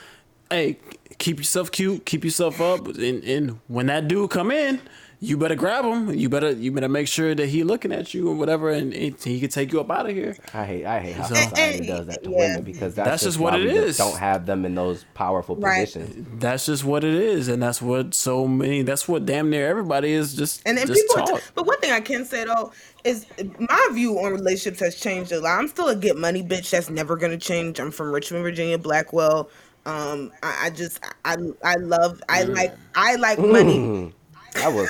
hey, 0.51 0.79
keep 1.19 1.39
yourself 1.39 1.73
cute, 1.73 2.07
keep 2.07 2.25
yourself 2.25 2.61
up, 2.61 2.87
and, 2.87 3.25
and 3.25 3.59
when 3.67 3.87
that 3.87 4.07
dude 4.07 4.31
come 4.31 4.53
in, 4.53 4.81
you 5.21 5.37
better 5.37 5.57
grab 5.57 5.85
him. 5.85 6.15
You 6.15 6.29
better 6.29 6.53
you 6.53 6.71
better 6.71 6.89
make 6.89 7.09
sure 7.09 7.35
that 7.35 7.47
he 7.49 7.65
looking 7.65 7.91
at 7.93 8.15
you 8.15 8.29
or 8.29 8.35
whatever, 8.37 8.71
and, 8.71 8.93
and 8.95 9.21
he 9.21 9.41
can 9.41 9.49
take 9.51 9.73
you 9.73 9.81
up 9.81 9.91
out 9.91 10.09
of 10.09 10.15
here. 10.15 10.37
I 10.55 10.65
hate 10.65 10.85
I 10.87 11.01
hate 11.01 11.17
how 11.17 11.25
So- 11.27 11.35
society 11.35 11.87
does 11.87 12.07
that 12.07 12.23
to 12.23 12.31
Yeah. 12.31 12.37
women 12.37 12.63
because 12.63 12.95
that's, 12.95 13.09
That's 13.09 13.23
just, 13.25 13.33
just 13.35 13.39
what 13.41 13.55
why 13.55 13.59
it 13.59 13.65
we 13.67 13.73
just. 13.73 13.99
Don't 13.99 14.17
have 14.19 14.47
them 14.47 14.65
in 14.65 14.75
those 14.77 15.05
powerful 15.15 15.57
Right. 15.57 15.87
positions. 15.87 16.27
That's 16.39 16.67
just 16.67 16.85
what 16.85 17.03
it 17.03 17.15
is, 17.15 17.49
and 17.49 17.61
that's 17.63 17.83
what 17.83 18.15
so 18.15 18.47
many. 18.47 18.83
That's 18.83 19.09
what 19.09 19.27
damn 19.27 19.51
near 19.51 19.67
everybody 19.69 20.13
is 20.13 20.35
just 20.35 20.63
And 20.65 20.79
then 20.79 20.87
just 20.87 21.01
people, 21.01 21.23
are 21.23 21.27
taught. 21.27 21.41
t- 21.41 21.47
but 21.55 21.67
one 21.67 21.81
thing 21.81 21.91
I 21.91 22.01
can 22.01 22.25
say 22.25 22.45
though 22.45 22.71
is 23.05 23.27
my 23.59 23.89
view 23.93 24.19
on 24.21 24.33
relationships 24.33 24.81
has 24.81 24.95
changed 24.95 25.33
a 25.33 25.41
lot. 25.41 25.59
I'm 25.59 25.69
still 25.69 25.89
a 25.89 25.97
get 25.97 26.17
money 26.17 26.43
bitch. 26.45 26.71
That's 26.71 26.91
never 26.91 27.17
gonna 27.17 27.39
change. 27.39 27.81
I'm 27.81 27.91
from 27.91 28.13
Richmond, 28.13 28.45
Virginia, 28.45 28.79
Blackwell. 28.79 29.51
Um, 29.87 30.33
I, 30.43 30.67
I 30.67 30.71
just 30.71 31.01
I 31.25 31.37
I 31.65 31.75
love 31.77 32.21
I 32.29 32.43
Mm. 32.45 32.55
like 32.55 32.75
I 32.95 33.15
like 33.17 33.39
money. 33.39 34.13
That 34.59 34.73
was 34.73 34.89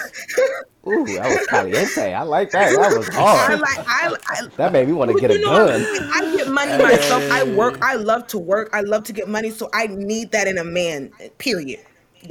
ooh, 0.87 1.05
that 1.07 1.29
was 1.29 1.47
caliente. 1.47 2.13
I 2.15 2.23
like 2.23 2.51
that. 2.53 2.71
That 2.77 2.97
was 2.97 3.09
I 3.11 3.13
hard. 3.13 3.61
like 3.61 3.79
I, 3.87 4.17
I 4.29 4.47
That 4.57 4.73
made 4.73 4.89
me 4.89 4.95
want 4.95 5.11
to 5.13 5.21
get 5.21 5.31
a 5.31 5.39
gun. 5.39 5.83
I 6.13 6.37
get 6.37 6.49
money 6.49 6.83
myself. 6.83 7.23
I 7.31 7.45
work. 7.55 7.79
I 7.83 7.95
love 7.97 8.27
to 8.29 8.39
work. 8.39 8.71
I 8.73 8.81
love 8.81 9.05
to 9.05 9.13
get 9.13 9.29
money. 9.29 9.51
So 9.51 9.69
I 9.73 9.87
need 9.89 10.33
that 10.33 10.47
in 10.49 10.59
a 10.59 10.65
man. 10.65 11.11
Period. 11.39 11.81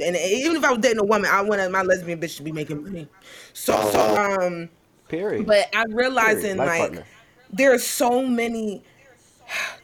And 0.00 0.16
even 0.16 0.56
if 0.56 0.64
I 0.64 0.70
was 0.70 0.80
dating 0.80 0.98
a 0.98 1.04
woman, 1.04 1.30
I 1.32 1.40
want 1.42 1.70
my 1.72 1.82
lesbian 1.82 2.20
bitch 2.20 2.36
to 2.36 2.42
be 2.42 2.52
making 2.52 2.82
money. 2.82 3.08
So, 3.54 3.72
so 3.90 4.16
um, 4.16 4.68
Period. 5.08 5.46
but 5.46 5.66
I'm 5.74 5.94
realizing 5.94 6.56
Life 6.58 6.68
like 6.68 6.80
partner. 6.80 7.04
there 7.50 7.72
are 7.72 7.78
so 7.78 8.22
many 8.26 8.82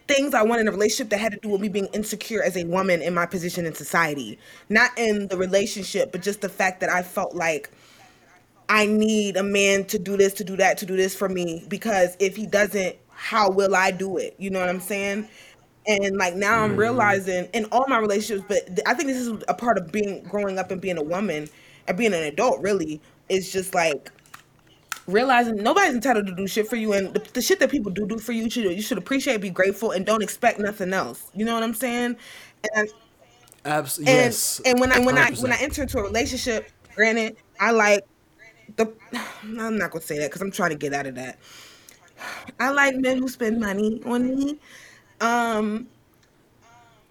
things 0.07 0.35
I 0.35 0.43
want 0.43 0.61
in 0.61 0.69
a 0.69 0.71
relationship 0.71 1.11
that 1.11 1.19
had 1.19 1.33
to 1.33 1.39
do 1.39 1.49
with 1.49 1.61
me 1.61 1.69
being 1.69 1.87
insecure 1.87 2.43
as 2.43 2.57
a 2.57 2.65
woman 2.65 3.01
in 3.03 3.15
my 3.15 3.27
position 3.27 3.67
in 3.67 3.75
society. 3.75 4.39
Not 4.69 4.91
in 4.99 5.29
the 5.29 5.37
relationship, 5.37 6.13
but 6.13 6.23
just 6.23 6.41
the 6.41 6.49
fact 6.49 6.81
that 6.81 6.91
I 6.91 7.03
felt 7.03 7.35
like 7.35 7.71
I 8.69 8.87
need 8.87 9.37
a 9.37 9.43
man 9.43 9.85
to 9.87 9.99
do 9.99 10.17
this, 10.17 10.35
to 10.35 10.45
do 10.45 10.57
that, 10.57 10.79
to 10.79 10.87
do 10.87 10.97
this 10.97 11.15
for 11.15 11.29
me. 11.29 11.65
Because 11.69 12.17
if 12.19 12.37
he 12.37 12.47
doesn't, 12.47 12.97
how 13.11 13.51
will 13.51 13.75
I 13.75 13.91
do 13.91 14.19
it? 14.19 14.35
You 14.39 14.51
know 14.51 14.61
what 14.61 14.69
I'm 14.69 14.81
saying? 14.81 15.29
And 15.87 16.17
like 16.17 16.35
now 16.35 16.63
I'm 16.63 16.71
mm-hmm. 16.71 16.81
realizing 16.81 17.49
in 17.53 17.67
all 17.67 17.87
my 17.89 17.99
relationships, 17.99 18.45
but 18.49 18.67
th- 18.67 18.87
I 18.87 18.95
think 18.95 19.09
this 19.09 19.19
is 19.19 19.43
a 19.49 19.55
part 19.55 19.77
of 19.77 19.93
being 19.93 20.23
growing 20.25 20.59
up 20.59 20.71
and 20.71 20.81
being 20.81 20.97
a 20.99 21.03
woman 21.03 21.49
and 21.87 21.97
being 21.97 22.15
an 22.15 22.23
adult 22.23 22.61
really 22.61 23.01
is 23.29 23.53
just 23.53 23.75
like 23.75 24.11
realizing 25.07 25.57
nobody's 25.57 25.95
entitled 25.95 26.27
to 26.27 26.35
do 26.35 26.47
shit 26.47 26.69
for 26.69 26.77
you 26.77 26.93
and 26.93 27.13
the, 27.15 27.21
the 27.35 27.43
shit 27.43 27.61
that 27.61 27.71
people 27.71 27.93
do 27.93 28.07
do 28.07 28.19
for 28.19 28.33
you, 28.33 28.45
you 28.45 28.51
should, 28.51 28.65
you 28.65 28.83
should 28.83 28.99
appreciate, 28.99 29.41
be 29.41 29.51
grateful, 29.51 29.91
and 29.91 30.07
don't 30.07 30.23
expect 30.23 30.59
nothing 30.59 30.93
else. 30.93 31.31
You 31.35 31.45
know 31.45 31.55
what 31.55 31.63
I'm 31.63 31.75
saying? 31.75 32.17
And 32.75 32.89
Abs- 33.65 33.99
and 33.99 34.07
yes. 34.07 34.61
and 34.67 34.79
when 34.79 34.93
I 34.93 34.99
when 34.99 35.17
I 35.17 35.31
when 35.33 35.53
I 35.53 35.57
enter 35.61 35.83
into 35.83 35.99
a 35.99 36.03
relationship, 36.03 36.71
granted, 36.95 37.37
I 37.59 37.71
like 37.71 38.05
the 38.77 38.93
I'm 39.43 39.79
not 39.79 39.91
gonna 39.91 40.05
say 40.05 40.19
that 40.19 40.31
because 40.31 40.43
I'm 40.43 40.51
trying 40.51 40.71
to 40.71 40.77
get 40.77 40.93
out 40.93 41.07
of 41.07 41.15
that. 41.15 41.39
I 42.61 42.71
like 42.71 42.97
men 42.97 43.19
who 43.19 43.29
spend 43.29 43.61
money 43.61 44.03
on 44.05 44.29
me. 44.37 44.59
Um, 45.21 45.89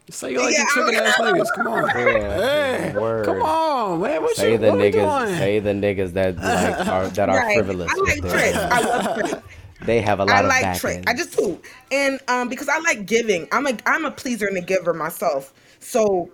Say 0.10 0.32
you 0.34 0.40
like 0.40 0.54
Yeah, 0.54 0.60
you 0.62 0.68
tripping 0.70 1.00
I- 1.00 1.04
ass 1.06 1.16
niggas. 1.18 1.48
Come 1.56 1.68
on. 1.68 1.88
Yeah, 1.88 1.94
Hey, 2.92 2.98
word. 2.98 3.26
come 3.26 3.42
on, 3.42 4.02
man. 4.02 4.22
What 4.22 4.36
Say 4.36 4.52
you, 4.54 4.58
the 4.58 4.70
what 4.70 4.78
we 4.78 4.84
niggas. 4.92 5.26
doing? 5.28 5.38
Say 5.38 5.60
the 5.60 5.70
niggas 5.72 6.14
that 6.14 6.36
like 6.78 6.88
are 6.88 7.08
that 7.10 7.30
are 7.30 7.38
right. 7.38 7.56
frivolous. 7.58 7.90
I 7.92 8.00
like 8.02 8.22
their- 8.22 8.32
tricks. 8.32 8.58
I 8.58 8.80
love 8.82 9.16
tricks. 9.20 9.34
They 9.86 10.00
have 10.02 10.22
a 10.22 10.24
lot 10.26 10.46
of. 10.46 10.50
I 10.52 10.60
of 10.60 10.64
like 10.64 10.80
Trick. 10.80 10.96
end. 11.00 11.10
I 11.10 11.14
just 11.14 11.36
do, 11.38 11.60
and 11.92 12.18
um, 12.30 12.48
because 12.48 12.70
I 12.70 12.80
like 12.80 13.06
giving. 13.06 13.50
I'm 13.52 13.68
a 13.68 13.78
I'm 13.86 14.06
a 14.06 14.12
pleaser 14.12 14.48
and 14.48 14.56
a 14.58 14.62
giver 14.62 14.94
myself. 14.94 15.54
So 15.82 16.32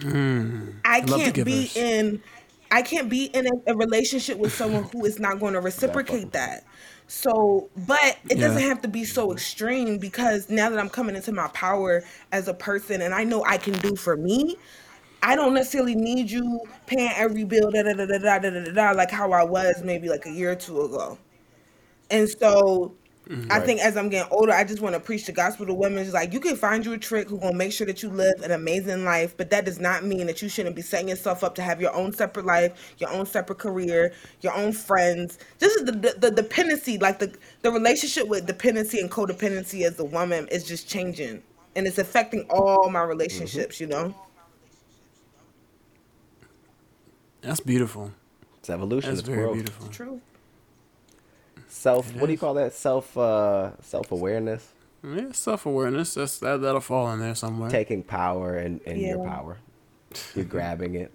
I 0.00 0.04
Mm. 0.04 0.74
Love 1.10 1.24
the 1.24 1.30
can't 1.32 1.44
be 1.44 1.70
in 1.74 2.22
I 2.70 2.80
can't 2.82 3.10
be 3.10 3.24
in 3.26 3.46
a, 3.46 3.72
a 3.72 3.76
relationship 3.76 4.38
with 4.38 4.54
someone 4.54 4.84
who 4.84 5.04
is 5.04 5.18
not 5.18 5.40
going 5.40 5.52
to 5.54 5.60
reciprocate 5.60 6.32
that. 6.32 6.64
So, 7.12 7.68
but 7.76 8.18
it 8.30 8.36
doesn't 8.36 8.62
have 8.62 8.82
to 8.82 8.88
be 8.88 9.04
so 9.04 9.32
extreme 9.32 9.98
because 9.98 10.48
now 10.48 10.70
that 10.70 10.78
I'm 10.78 10.88
coming 10.88 11.16
into 11.16 11.32
my 11.32 11.48
power 11.48 12.04
as 12.30 12.46
a 12.46 12.54
person 12.54 13.02
and 13.02 13.12
I 13.12 13.24
know 13.24 13.44
I 13.44 13.58
can 13.58 13.72
do 13.74 13.96
for 13.96 14.16
me, 14.16 14.56
I 15.20 15.34
don't 15.34 15.52
necessarily 15.52 15.96
need 15.96 16.30
you 16.30 16.60
paying 16.86 17.10
every 17.16 17.42
bill 17.42 17.72
da 17.72 17.82
da 17.82 17.94
da 17.94 18.06
da 18.06 18.18
da 18.18 18.38
da 18.38 18.50
da, 18.50 18.64
da, 18.64 18.72
da 18.72 18.90
like 18.92 19.10
how 19.10 19.32
I 19.32 19.42
was 19.42 19.82
maybe 19.82 20.08
like 20.08 20.24
a 20.26 20.30
year 20.30 20.52
or 20.52 20.54
two 20.54 20.82
ago. 20.82 21.18
And 22.12 22.28
so 22.28 22.94
Mm-hmm. 23.30 23.52
I 23.52 23.60
think 23.60 23.80
as 23.80 23.96
I'm 23.96 24.08
getting 24.08 24.28
older, 24.32 24.52
I 24.52 24.64
just 24.64 24.80
want 24.80 24.94
to 24.96 25.00
preach 25.00 25.24
the 25.26 25.30
gospel 25.32 25.64
to 25.66 25.72
women. 25.72 26.00
It's 26.00 26.12
like 26.12 26.32
you 26.32 26.40
can 26.40 26.56
find 26.56 26.84
you 26.84 26.92
a 26.94 26.98
trick 26.98 27.28
who 27.28 27.38
gonna 27.38 27.54
make 27.56 27.70
sure 27.72 27.86
that 27.86 28.02
you 28.02 28.10
live 28.10 28.34
an 28.42 28.50
amazing 28.50 29.04
life, 29.04 29.36
but 29.36 29.50
that 29.50 29.64
does 29.64 29.78
not 29.78 30.04
mean 30.04 30.26
that 30.26 30.42
you 30.42 30.48
shouldn't 30.48 30.74
be 30.74 30.82
setting 30.82 31.08
yourself 31.08 31.44
up 31.44 31.54
to 31.54 31.62
have 31.62 31.80
your 31.80 31.94
own 31.94 32.12
separate 32.12 32.44
life, 32.44 32.94
your 32.98 33.08
own 33.10 33.26
separate 33.26 33.58
career, 33.58 34.12
your 34.40 34.52
own 34.54 34.72
friends. 34.72 35.38
This 35.60 35.74
is 35.76 35.84
the 35.84 35.92
the, 35.92 36.16
the 36.18 36.30
dependency, 36.32 36.98
like 36.98 37.20
the 37.20 37.32
the 37.62 37.70
relationship 37.70 38.26
with 38.26 38.46
dependency 38.46 38.98
and 38.98 39.08
codependency 39.08 39.82
as 39.86 39.96
a 40.00 40.04
woman 40.04 40.48
is 40.48 40.64
just 40.64 40.88
changing, 40.88 41.40
and 41.76 41.86
it's 41.86 41.98
affecting 41.98 42.46
all 42.50 42.90
my 42.90 43.02
relationships. 43.02 43.76
Mm-hmm. 43.76 43.92
You 43.92 43.98
know. 44.08 44.14
That's 47.42 47.60
beautiful. 47.60 48.12
It's 48.58 48.70
evolution. 48.70 49.10
That's 49.10 49.20
It's 49.20 49.28
very 49.28 49.42
growth. 49.44 49.54
beautiful. 49.54 49.88
True. 49.88 50.20
Self. 51.70 52.10
It 52.10 52.16
What 52.20 52.26
do 52.26 52.32
you 52.32 52.38
call 52.38 52.54
that? 52.54 52.72
Self. 52.74 53.16
Uh, 53.16 53.80
self 53.80 54.10
awareness. 54.12 54.68
Yeah, 55.02 55.32
self 55.32 55.64
awareness. 55.66 56.14
That's 56.14 56.38
that. 56.40 56.60
That'll 56.60 56.80
fall 56.80 57.10
in 57.12 57.20
there 57.20 57.34
somewhere. 57.34 57.70
Taking 57.70 58.02
power 58.02 58.56
and 58.56 58.80
in, 58.82 58.98
your 58.98 59.24
power. 59.24 59.56
You're 60.34 60.44
grabbing 60.44 60.96
it. 60.96 61.12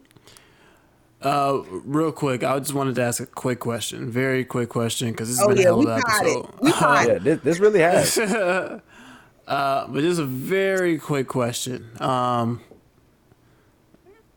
Uh, 1.21 1.61
real 1.69 2.11
quick, 2.11 2.43
I 2.43 2.57
just 2.59 2.73
wanted 2.73 2.95
to 2.95 3.01
ask 3.01 3.19
a 3.19 3.25
quick 3.25 3.59
question, 3.59 4.11
very 4.11 4.45
quick 4.45 4.69
question, 4.69 5.09
because 5.11 5.27
this 5.29 5.37
has 5.39 5.45
Oh 5.45 5.49
been 5.49 5.57
a 5.57 5.61
yeah, 5.61 5.67
hell 5.67 5.79
we 5.79 5.85
of 5.85 5.91
an 5.97 6.01
got 6.01 6.25
it. 6.25 6.29
episode. 6.37 6.61
We 6.61 6.71
got 6.71 7.07
Yeah, 7.07 7.17
this, 7.19 7.39
this 7.41 7.59
really 7.59 7.79
has. 7.79 8.17
Uh, 9.47 9.85
but 9.89 10.01
just 10.01 10.19
a 10.19 10.25
very 10.25 10.97
quick 10.97 11.27
question. 11.27 11.87
Um, 12.01 12.61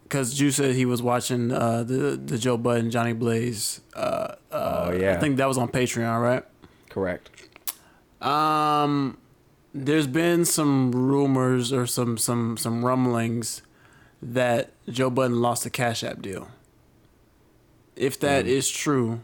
because 0.09 0.33
Juice 0.35 0.57
said 0.57 0.75
he 0.75 0.85
was 0.87 1.03
watching 1.03 1.53
uh 1.53 1.83
the 1.85 2.17
the 2.17 2.39
Joe 2.39 2.57
Budden 2.57 2.91
Johnny 2.91 3.13
Blaze. 3.13 3.81
Uh, 3.95 4.35
oh 4.51 4.91
yeah. 4.93 5.15
I 5.15 5.21
think 5.21 5.37
that 5.37 5.47
was 5.47 5.59
on 5.59 5.69
Patreon, 5.69 6.21
right? 6.23 6.45
correct. 6.89 7.31
Um, 8.21 9.19
there's 9.75 10.07
been 10.07 10.45
some 10.45 10.91
rumors 10.93 11.73
or 11.73 11.87
some 11.87 12.17
some 12.19 12.57
some 12.57 12.85
rumblings 12.85 13.63
that 14.23 14.73
Joe 14.89 15.11
Budden 15.11 15.41
lost 15.41 15.65
the 15.65 15.71
Cash 15.71 16.03
App 16.03 16.21
deal. 16.23 16.49
If 17.95 18.19
that 18.21 18.45
Mm. 18.45 18.49
is 18.49 18.69
true, 18.69 19.21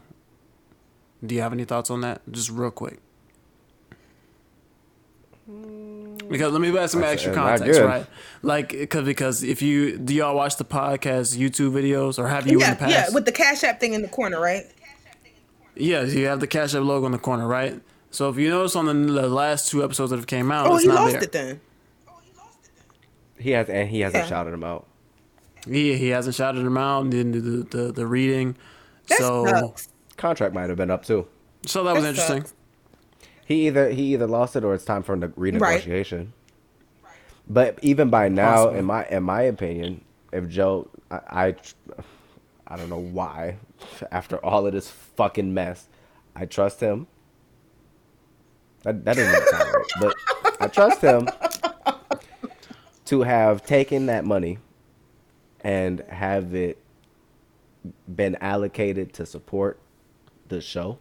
do 1.25 1.35
you 1.35 1.41
have 1.41 1.51
any 1.53 1.65
thoughts 1.65 1.89
on 1.89 2.01
that? 2.01 2.21
Just 2.31 2.49
real 2.49 2.71
quick. 2.71 2.99
Because 6.29 6.51
let 6.51 6.61
me 6.61 6.77
add 6.77 6.89
some 6.89 7.03
extra 7.03 7.33
context, 7.33 7.79
right? 7.81 8.05
Like, 8.41 8.69
because 8.69 9.05
because 9.05 9.43
if 9.43 9.61
you 9.61 9.97
do 9.97 10.13
y'all 10.13 10.35
watch 10.35 10.57
the 10.57 10.65
podcast 10.65 11.37
YouTube 11.37 11.71
videos 11.71 12.17
or 12.19 12.27
have 12.27 12.47
you 12.47 12.59
in 12.61 12.69
the 12.71 12.75
past? 12.75 12.91
yeah, 12.91 13.05
with 13.13 13.25
the 13.25 13.31
cash 13.31 13.63
app 13.63 13.79
thing 13.79 13.93
in 13.93 14.01
the 14.01 14.07
corner, 14.07 14.39
right? 14.39 14.63
Yeah, 15.77 16.03
you 16.03 16.27
have 16.27 16.39
the 16.39 16.47
Cash 16.47 16.73
App 16.73 16.83
logo 16.83 17.05
in 17.05 17.11
the 17.11 17.17
corner, 17.17 17.45
right? 17.45 17.81
So 18.09 18.29
if 18.29 18.37
you 18.37 18.49
notice 18.49 18.77
on 18.77 18.85
the, 18.85 18.93
the 18.93 19.27
last 19.27 19.67
two 19.69 19.83
episodes 19.83 20.11
that 20.11 20.15
have 20.15 20.25
came 20.25 20.49
out, 20.49 20.67
Oh, 20.67 20.75
it's 20.75 20.83
he 20.83 20.87
not 20.87 21.01
lost 21.01 21.11
there. 21.15 21.23
it 21.23 21.31
then. 21.33 21.61
He 23.37 23.51
has 23.51 23.67
and 23.69 23.89
he 23.89 23.99
hasn't 23.99 24.23
Yeah. 24.23 24.29
shouted 24.29 24.53
him 24.53 24.63
out. 24.63 24.87
He 25.67 25.97
he 25.97 26.07
hasn't 26.09 26.35
shouted 26.35 26.65
him 26.65 26.77
out, 26.77 27.09
didn't 27.09 27.33
do 27.33 27.41
the, 27.63 27.77
the, 27.77 27.91
the 27.91 28.07
reading. 28.07 28.55
That 29.09 29.17
so 29.17 29.45
sucks. 29.45 29.89
Contract 30.17 30.53
might 30.53 30.69
have 30.69 30.77
been 30.77 30.91
up 30.91 31.03
too. 31.05 31.27
so 31.65 31.83
that 31.83 31.93
was 31.95 32.05
interesting. 32.05 32.43
sucks. 32.43 32.53
He 33.45 33.67
either 33.67 33.91
he 33.91 34.13
either 34.13 34.25
lost 34.25 34.55
it 34.55 34.63
or 34.63 34.73
it's 34.73 34.83
time 34.83 35.03
for 35.03 35.13
a 35.13 35.17
renegotiation. 35.17 36.29
Right. 37.03 37.13
But 37.47 37.79
even 37.83 38.09
by 38.09 38.27
now, 38.27 38.55
Possible. 38.55 38.75
in 38.79 38.85
my 38.85 39.05
in 39.05 39.23
my 39.23 39.43
opinion, 39.43 40.03
if 40.33 40.49
Joe, 40.49 40.89
I, 41.11 41.19
I, 41.29 41.55
I 42.67 42.75
don't 42.75 42.89
know 42.89 42.97
why, 42.99 43.57
after 44.11 44.43
all 44.43 44.65
of 44.65 44.73
this 44.73 44.89
fucking 44.89 45.53
mess, 45.53 45.87
I 46.35 46.45
trust 46.47 46.79
him. 46.79 47.05
That 48.81 49.05
that 49.05 49.15
doesn't 49.15 49.47
sound 49.49 49.73
right, 49.73 49.85
but 49.99 50.15
I 50.59 50.67
trust 50.67 51.01
him 51.01 51.29
to 53.05 53.21
have 53.21 53.63
taken 53.63 54.07
that 54.07 54.25
money 54.25 54.57
and 55.61 55.99
have 56.09 56.55
it 56.55 56.79
been 58.13 58.35
allocated 58.41 59.13
to 59.13 59.25
support 59.27 59.79
the 60.47 60.61
show 60.61 60.97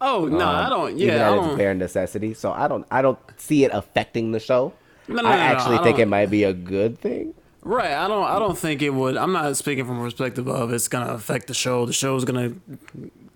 Oh 0.00 0.26
no, 0.26 0.46
I 0.46 0.68
don't. 0.68 0.98
even 0.98 1.14
Yeah, 1.16 1.28
I 1.28 1.32
at 1.32 1.38
its 1.38 1.46
don't. 1.48 1.56
bare 1.58 1.74
necessity. 1.74 2.34
So 2.34 2.52
I 2.52 2.68
don't 2.68 2.86
I 2.90 3.02
don't 3.02 3.18
see 3.36 3.64
it 3.64 3.70
affecting 3.74 4.32
the 4.32 4.40
show. 4.40 4.72
No, 5.08 5.22
no, 5.22 5.28
I 5.28 5.32
no, 5.32 5.36
no, 5.36 5.42
actually 5.42 5.76
I 5.78 5.82
think 5.84 5.96
don't- 5.96 6.02
it 6.02 6.08
might 6.08 6.30
be 6.30 6.44
a 6.44 6.52
good 6.52 6.98
thing. 6.98 7.34
Right. 7.62 7.90
I 7.92 8.06
don't. 8.06 8.22
I 8.24 8.38
don't 8.38 8.56
think 8.56 8.80
it 8.80 8.90
would. 8.90 9.16
I'm 9.16 9.32
not 9.32 9.56
speaking 9.56 9.84
from 9.86 9.98
a 9.98 10.02
perspective 10.04 10.46
of 10.46 10.72
it's 10.72 10.86
gonna 10.86 11.12
affect 11.14 11.48
the 11.48 11.54
show. 11.54 11.84
The 11.84 11.92
show's 11.92 12.24
gonna 12.24 12.52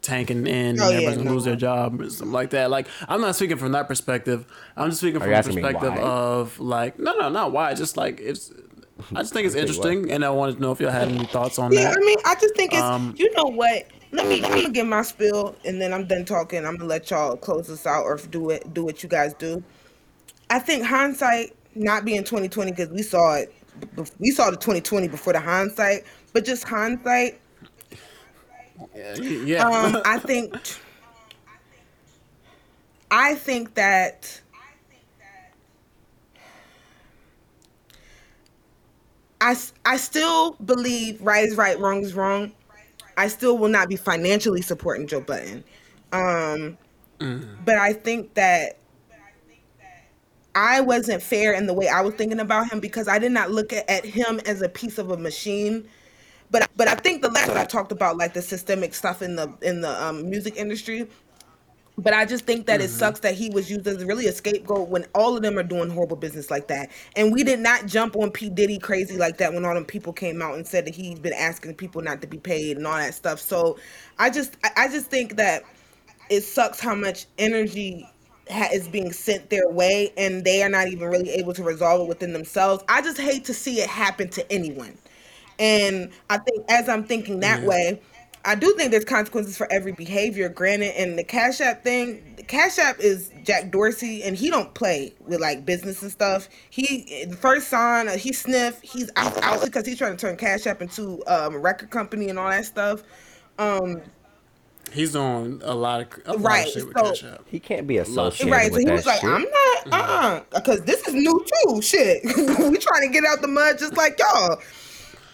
tank 0.03 0.31
and 0.31 0.47
end, 0.47 0.79
Oh, 0.81 0.85
and 0.85 0.93
yeah, 0.93 0.97
everybody's 0.99 1.17
gonna 1.19 1.31
no. 1.31 1.35
lose 1.35 1.45
their 1.45 1.57
job 1.57 2.01
or 2.01 2.09
something 2.11 2.33
like 2.33 2.51
that. 2.51 2.71
Like 2.71 2.87
I'm 3.09 3.21
not 3.21 3.35
speaking 3.35 3.57
from 3.57 3.73
that 3.73 3.89
perspective. 3.89 4.47
I'm 4.77 4.91
just 4.91 5.01
speaking 5.01 5.17
Are 5.17 5.25
from 5.25 5.31
you 5.31 5.43
the 5.63 5.69
perspective 5.69 5.99
of 5.99 6.61
like 6.61 6.99
no, 7.01 7.13
no, 7.19 7.29
not 7.29 7.51
why. 7.53 7.75
Just 7.75 7.97
like 7.97 8.21
it's. 8.21 8.53
I 9.17 9.23
just 9.23 9.33
think 9.33 9.47
it's 9.47 9.55
Say 9.55 9.61
what? 9.63 9.69
interesting, 9.69 10.13
and 10.13 10.25
I 10.25 10.31
wanted 10.31 10.57
to 10.57 10.63
know 10.63 10.73
if 10.73 10.81
y'all 10.81 10.91
had 10.91 11.09
any 11.09 11.25
thoughts 11.27 11.59
on 11.59 11.73
Yeah, 11.73 11.89
that. 11.91 11.97
I 11.97 12.01
mean, 12.01 12.19
I 12.25 12.35
just 12.37 12.55
think 12.55 12.73
it's 12.73 12.83
Um, 12.83 13.15
you 13.19 13.33
know 13.35 13.45
what. 13.47 13.87
Let 14.13 14.27
me 14.27 14.43
I'm 14.45 14.51
gonna 14.51 14.71
give 14.71 14.87
my 14.87 15.03
spill, 15.03 15.55
and 15.65 15.81
then 15.81 15.93
I'm 15.93 16.07
done 16.07 16.25
talking. 16.25 16.67
I'm 16.67 16.77
gonna 16.77 16.89
let 16.89 17.11
y'all 17.11 17.37
close 17.37 17.69
this 17.69 17.87
out 17.87 18.05
or 18.05 18.17
do 18.17 18.51
it. 18.51 18.75
Do 18.75 18.85
what 18.85 19.03
you 19.03 19.09
guys 19.09 19.35
do. 19.35 19.63
I 20.51 20.59
think 20.59 20.85
hindsight 20.85 21.55
not 21.75 22.05
being 22.05 22.25
2020 22.25 22.73
because 22.73 22.89
we 22.89 23.03
saw 23.03 23.37
it. 23.37 23.55
We 24.19 24.31
saw 24.31 24.51
the 24.51 24.57
2020 24.57 25.09
before 25.09 25.33
the 25.33 25.41
hindsight, 25.41 26.05
but 26.33 26.45
just 26.45 26.65
hindsight. 26.65 27.41
yeah. 28.95 29.65
Um, 29.67 30.03
I 30.07 30.19
think. 30.19 30.57
I 33.11 33.35
think 33.35 33.75
that. 33.75 34.41
I, 39.41 39.57
I 39.87 39.97
still 39.97 40.53
believe 40.65 41.21
right 41.23 41.45
is 41.45 41.57
right, 41.57 41.79
wrong 41.79 42.03
is 42.03 42.15
wrong. 42.15 42.53
I 43.17 43.29
still 43.29 43.59
will 43.59 43.69
not 43.69 43.89
be 43.89 43.97
financially 43.97 44.63
supporting 44.63 45.07
Joe 45.07 45.21
Budden. 45.21 45.65
Um, 46.13 46.79
But 47.65 47.79
I 47.79 47.93
think 47.93 48.35
that 48.35 48.79
I 50.55 50.81
wasn't 50.81 51.23
fair 51.23 51.53
in 51.53 51.67
the 51.67 51.75
way 51.75 51.89
I 51.89 52.01
was 52.01 52.15
thinking 52.15 52.41
about 52.41 52.71
him 52.73 52.81
because 52.81 53.07
I 53.09 53.19
did 53.19 53.33
not 53.33 53.51
look 53.51 53.73
at, 53.73 53.89
at 53.89 54.05
him 54.05 54.41
as 54.47 54.63
a 54.63 54.69
piece 54.69 54.99
of 54.99 55.11
a 55.11 55.17
machine. 55.17 55.89
But 56.51 56.69
but 56.77 56.89
I 56.89 56.95
think 56.97 57.23
the 57.23 57.31
last 57.31 57.49
one 57.49 57.57
I 57.57 57.65
talked 57.65 57.93
about 57.93 58.17
like 58.17 58.35
the 58.35 58.43
systemic 58.43 58.95
stuff 58.95 59.23
in 59.23 59.37
the 59.37 59.53
in 59.63 59.81
the 59.81 60.05
um, 60.05 60.29
music 60.29 60.57
industry. 60.57 61.09
But 62.01 62.15
I 62.15 62.25
just 62.25 62.47
think 62.47 62.67
that 62.67 62.81
it 62.81 62.85
mm-hmm. 62.85 62.99
sucks 62.99 63.21
that 63.21 63.35
he 63.35 63.51
was 63.51 63.71
used 63.71 63.87
as 63.87 64.05
really 64.05 64.27
a 64.27 64.33
scapegoat 64.33 64.89
when 64.89 65.07
all 65.15 65.37
of 65.37 65.43
them 65.43 65.59
are 65.59 65.63
doing 65.63 65.91
horrible 65.91 66.17
business 66.17 66.51
like 66.51 66.69
that. 66.69 66.91
And 67.17 67.33
we 67.33 67.45
did 67.45 67.61
not 67.61 67.87
jump 67.87 68.17
on 68.17 68.31
P. 68.31 68.49
Diddy 68.49 68.79
crazy 68.79 69.17
like 69.17 69.37
that 69.39 69.53
when 69.53 69.65
all 69.65 69.75
them 69.75 69.85
people 69.85 70.13
came 70.13 70.41
out 70.41 70.55
and 70.55 70.67
said 70.67 70.87
that 70.87 70.95
he's 70.95 71.19
been 71.19 71.35
asking 71.35 71.75
people 71.75 72.01
not 72.01 72.21
to 72.23 72.27
be 72.27 72.39
paid 72.39 72.77
and 72.77 72.87
all 72.87 72.97
that 72.97 73.15
stuff. 73.15 73.41
So 73.41 73.79
I 74.19 74.31
just 74.31 74.57
I 74.77 74.89
just 74.89 75.07
think 75.07 75.37
that 75.37 75.65
it 76.31 76.43
sucks 76.43 76.81
how 76.81 76.95
much 76.95 77.27
energy 77.39 78.09
ha- 78.49 78.69
is 78.73 78.89
being 78.89 79.13
sent 79.13 79.51
their 79.51 79.69
way 79.69 80.13
and 80.17 80.45
they 80.45 80.63
are 80.63 80.69
not 80.69 80.89
even 80.89 81.09
really 81.09 81.31
able 81.31 81.53
to 81.55 81.63
resolve 81.63 82.03
it 82.03 82.09
within 82.09 82.33
themselves. 82.33 82.83
I 82.89 83.03
just 83.03 83.19
hate 83.19 83.45
to 83.47 83.55
see 83.55 83.81
it 83.81 83.89
happen 83.89 84.29
to 84.31 84.53
anyone. 84.53 84.97
And 85.59 86.11
I 86.31 86.39
think 86.39 86.65
as 86.71 86.89
I'm 86.89 87.05
thinking 87.05 87.41
that 87.41 87.63
way, 87.63 88.01
I 88.45 88.55
do 88.55 88.73
think 88.75 88.91
there's 88.91 89.05
consequences 89.05 89.57
for 89.57 89.71
every 89.71 89.93
behavior, 89.93 90.49
granted. 90.49 90.95
And 91.01 91.19
the 91.19 91.25
Cash 91.25 91.61
App 91.61 91.85
thing, 91.85 92.35
the 92.37 92.43
Cash 92.43 92.79
App 92.79 92.99
is 92.99 93.31
Jack 93.45 93.71
Dorsey, 93.71 94.23
and 94.23 94.35
he 94.37 94.49
don't 94.51 94.73
play 94.75 95.13
with 95.27 95.41
like 95.41 95.67
business 95.67 96.03
and 96.03 96.11
stuff. 96.11 96.49
He 96.71 97.27
the 97.29 97.37
first 97.37 97.69
sign, 97.69 98.09
uh, 98.09 98.17
he 98.17 98.33
sniff, 98.33 98.81
he's 98.81 99.11
out 99.17 99.37
out 99.43 99.63
because 99.63 99.85
he's 99.87 99.99
trying 99.99 100.17
to 100.17 100.19
turn 100.19 100.37
Cash 100.37 100.67
App 100.67 100.81
into 100.81 101.23
um, 101.27 101.55
a 101.55 101.59
record 101.59 101.91
company 101.91 102.29
and 102.31 102.39
all 102.39 102.49
that 102.49 102.65
stuff. 102.65 103.03
Um, 103.59 104.01
He's 104.93 105.13
doing 105.13 105.61
a 105.63 105.75
lot 105.75 106.01
of 106.01 106.09
a 106.27 106.33
lot 106.33 106.43
Right, 106.43 106.67
of 106.67 106.73
shit 106.73 106.87
with 106.89 106.97
so- 106.97 107.05
Cash 107.11 107.25
App. 107.25 107.43
He 107.47 107.61
can't 107.61 107.87
be 107.87 107.99
associated 107.99 108.51
right, 108.51 108.69
so 108.69 108.73
with 108.79 108.87
he 108.87 108.91
was 108.91 109.07
like, 109.07 109.21
shit. 109.21 109.31
"I'm 109.31 109.43
not, 109.45 109.87
uh, 109.93 109.97
uh 109.97 110.41
because 110.55 110.81
this 110.83 111.07
is 111.07 111.15
new 111.15 111.45
too. 111.67 111.83
Shit, 111.83 112.25
we 112.25 112.77
trying 112.79 113.03
to 113.03 113.09
get 113.13 113.25
out 113.25 113.41
the 113.43 113.49
mud 113.49 113.79
just 113.79 113.97
like 113.97 114.19
y'all." 114.19 114.57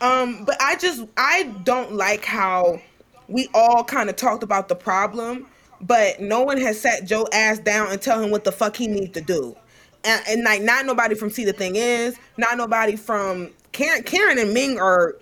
Um, 0.03 0.45
but 0.45 0.61
I 0.61 0.77
just 0.77 1.07
I 1.17 1.45
don't 1.65 1.93
like 1.95 2.25
how 2.25 2.83
we 3.29 3.49
all 3.55 3.85
kind 3.85 4.09
of 4.09 4.17
talked 4.17 4.43
about 4.43 4.69
the 4.69 4.77
problem, 4.77 5.47
but 5.81 6.21
no 6.21 6.43
one 6.43 6.61
has 6.61 6.81
sat 6.81 7.05
Joe 7.05 7.27
ass 7.33 7.59
down 7.59 7.91
and 7.91 8.01
tell 8.01 8.23
him 8.23 8.31
what 8.31 8.45
the 8.45 8.53
fuck 8.53 8.77
he 8.77 8.87
needs 8.87 9.13
to 9.13 9.21
do. 9.21 9.57
And, 10.05 10.23
and 10.29 10.45
like 10.45 10.63
not 10.63 10.87
nobody 10.87 11.15
from 11.15 11.31
See 11.31 11.45
the 11.45 11.53
Thing 11.53 11.77
Is, 11.77 12.17
not 12.37 12.57
nobody 12.57 12.97
from 12.97 13.51
Karen 13.73 14.03
Karen 14.05 14.39
and 14.39 14.55
Ming 14.55 14.79
are 14.79 15.17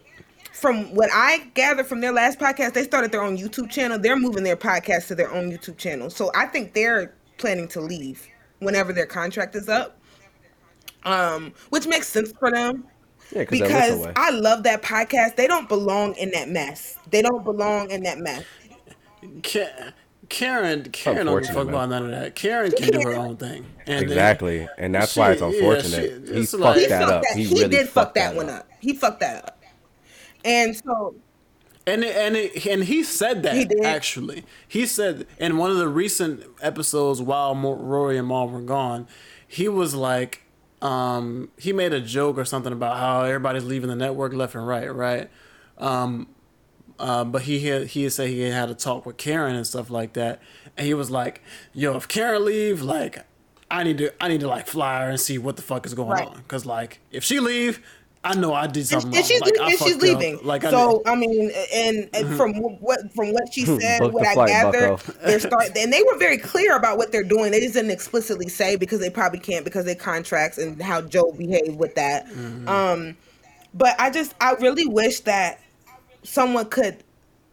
from 0.53 0.95
what 0.95 1.11
I 1.13 1.39
gathered 1.55 1.87
from 1.87 2.01
their 2.01 2.13
last 2.13 2.39
podcast, 2.39 2.75
they 2.75 2.85
started 2.85 3.11
their 3.11 3.23
own 3.23 3.37
YouTube 3.37 3.71
channel. 3.71 3.99
They're 3.99 4.17
moving 4.17 4.45
their 4.45 4.57
podcast 4.57 5.09
to 5.09 5.15
their 5.15 5.31
own 5.33 5.51
YouTube 5.51 5.77
channel. 5.77 6.11
So 6.11 6.31
I 6.35 6.47
think 6.47 6.75
they're 6.75 7.15
planning 7.39 7.69
to 7.69 7.81
leave 7.81 8.27
whenever 8.61 8.93
their 8.93 9.07
contract 9.07 9.57
is 9.57 9.69
up. 9.69 9.99
Um, 11.05 11.53
which 11.69 11.87
makes 11.87 12.09
sense 12.09 12.33
for 12.39 12.51
them 12.51 12.85
Yeah, 13.33 13.45
because 13.49 13.61
because 13.61 14.13
I 14.17 14.31
love 14.31 14.63
that 14.65 14.83
podcast. 14.83 15.37
They 15.37 15.47
don't 15.47 15.69
belong 15.69 16.15
in 16.17 16.31
that 16.33 16.49
mess. 16.49 16.97
They 17.11 17.23
don't 17.23 17.45
belong 17.45 17.91
in 17.91 18.03
that 18.05 18.19
mess. 18.19 18.45
Ka- 19.43 19.93
Karen, 20.29 20.85
Karen 20.91 20.91
don't 20.91 20.93
give 20.93 21.17
a 21.17 21.21
Unfortunate, 21.21 21.55
fuck 21.55 21.69
about 21.69 21.89
none 21.91 22.05
of 22.05 22.11
that. 22.11 22.35
Karen 22.35 22.71
can 22.73 22.91
do 22.91 23.01
her 23.09 23.15
own 23.15 23.37
thing. 23.37 23.67
And 23.87 24.01
then- 24.01 24.03
exactly, 24.03 24.69
and 24.79 24.95
that's 24.95 25.17
why 25.17 25.33
it's 25.33 25.41
She- 25.41 25.47
yeah, 25.47 25.53
unfortunate. 25.55 26.29
she- 26.29 26.35
he 26.35 26.47
fucked 26.47 26.61
like- 26.63 26.79
He 26.81 26.87
that 26.87 27.03
up. 27.03 27.23
that. 27.23 27.37
He, 27.37 27.45
He, 27.45 27.55
really 27.55 27.69
did 27.69 27.87
fuck 27.89 27.93
fucked 28.07 28.15
that 28.17 28.35
one 28.35 28.49
up. 28.51 28.69
He 28.81 28.95
fucked 28.95 29.21
that 29.21 29.45
up. 29.45 29.63
And 30.45 30.77
so 30.77 31.15
And 31.87 32.03
it, 32.05 32.17
and 32.17 32.37
it, 32.37 32.67
and 32.67 32.85
he 32.85 33.03
said 33.03 33.43
that 33.43 33.55
He 33.55 33.65
did. 33.67 33.85
actually. 33.85 34.45
He 34.67 34.87
said 34.87 35.27
in 35.39 35.59
one 35.59 35.71
of 35.71 35.77
the 35.77 35.89
recent 35.89 36.43
episodes 36.63 37.21
while 37.21 37.55
Rory 37.55 38.17
and 38.17 38.27
Mal 38.29 38.49
were 38.49 38.61
gone, 38.63 39.07
he 39.47 39.69
was 39.69 39.95
like, 39.95 40.41
um, 40.85 41.49
he 41.59 41.73
made 41.73 41.93
a 41.93 42.01
joke 42.01 42.39
or 42.39 42.45
something 42.45 42.73
about 42.73 42.99
how 42.99 43.23
everybody's 43.23 43.65
leaving 43.65 43.89
the 43.89 43.97
network 43.97 44.33
left 44.35 44.55
and 44.55 44.67
right, 44.67 44.95
right? 44.95 45.31
Um, 45.79 46.29
uh, 46.99 47.25
but 47.25 47.43
he 47.43 47.61
had 47.67 47.89
he 47.89 48.09
said 48.11 48.29
he 48.29 48.41
had 48.43 48.71
a 48.71 48.75
talk 48.75 49.05
with 49.07 49.17
Karen 49.17 49.57
and 49.57 49.67
stuff 49.67 49.91
like 49.91 50.13
that, 50.13 50.41
and 50.77 50.87
he 50.87 50.95
was 50.95 51.11
like, 51.11 51.43
"Yo, 51.73 51.97
if 51.97 52.07
Karen 52.07 52.45
leave, 52.45 52.83
like, 52.83 53.25
I 53.71 53.83
need 53.83 53.99
to 53.99 54.13
I 54.23 54.29
need 54.29 54.41
to 54.41 54.49
like 54.49 54.67
fly 54.69 55.01
her 55.05 55.11
and 55.11 55.19
see 55.19 55.37
what 55.39 55.57
the 55.57 55.63
fuck 55.63 55.87
is 55.87 55.95
going 55.95 56.11
Right. 56.11 56.27
on, 56.29 56.45
cause 56.47 56.65
like 56.67 57.01
if 57.11 57.25
she 57.25 57.41
leave." 57.41 57.81
I 58.25 58.35
know 58.35 58.55
I 58.55 58.67
did 58.67 58.87
something 58.87 59.09
and 59.09 59.17
wrong. 59.17 59.25
she's 59.25 59.41
Like, 59.43 59.61
I 59.61 59.65
and 59.65 59.79
she's 59.79 59.81
fucked 59.81 59.95
up. 59.97 60.01
leaving. 60.03 60.39
Like 60.43 60.65
I 60.65 60.71
so 60.71 61.03
did- 61.05 61.13
I 61.13 61.15
mean, 61.15 61.51
and, 61.75 61.99
and 61.99 62.27
mm-hmm. 62.27 62.37
from 62.37 62.55
what 62.55 63.01
from 63.15 63.33
what 63.33 63.53
she 63.53 63.65
said, 63.67 64.01
what 64.01 64.27
I 64.27 64.35
flight, 64.35 64.49
gathered, 64.49 64.99
they're 65.25 65.41
start 65.41 65.77
and 65.77 65.93
they 65.93 66.03
were 66.03 66.17
very 66.19 66.39
clear 66.39 66.75
about 66.77 66.97
what 66.97 67.13
they're 67.13 67.23
doing. 67.23 67.53
They 67.53 67.61
just 67.61 67.75
didn't 67.75 67.91
explicitly 67.91 68.49
say 68.49 68.77
because 68.77 69.01
they 69.01 69.11
probably 69.11 69.41
can't 69.41 69.65
because 69.65 69.85
they 69.85 69.95
contracts 69.95 70.57
and 70.57 70.81
how 70.81 71.03
Joe 71.03 71.33
behaved 71.33 71.79
with 71.79 71.95
that. 71.97 72.27
Mm-hmm. 72.29 72.69
Um, 72.69 73.17
but 73.75 73.95
I 74.01 74.11
just 74.11 74.35
I 74.41 74.55
really 74.55 74.87
wish 74.87 75.21
that 75.21 75.61
someone 76.23 76.71
could 76.71 77.05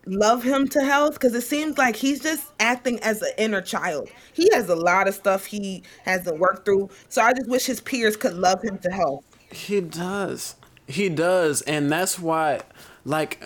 love 0.06 0.44
him 0.44 0.68
to 0.70 0.82
health 0.84 1.14
because 1.14 1.34
it 1.36 1.42
seems 1.42 1.78
like 1.78 1.96
he's 1.96 2.22
just 2.22 2.48
acting 2.60 3.00
as 3.00 3.22
an 3.22 3.32
inner 3.38 3.62
child. 3.62 4.10
He 4.34 4.50
has 4.54 4.70
a 4.70 4.76
lot 4.76 5.08
of 5.08 5.16
stuff 5.16 5.46
he 5.46 5.84
hasn't 6.06 6.40
worked 6.40 6.66
through. 6.66 6.90
So 7.10 7.22
I 7.22 7.34
just 7.34 7.50
wish 7.50 7.66
his 7.66 7.82
peers 7.82 8.18
could 8.18 8.34
love 8.34 8.64
him 8.64 8.78
to 8.80 8.90
health. 8.90 9.26
He 9.52 9.82
does. 9.82 10.56
He 10.92 11.10
does. 11.10 11.62
And 11.64 11.92
that's 11.92 12.20
why, 12.20 12.62
like, 13.06 13.44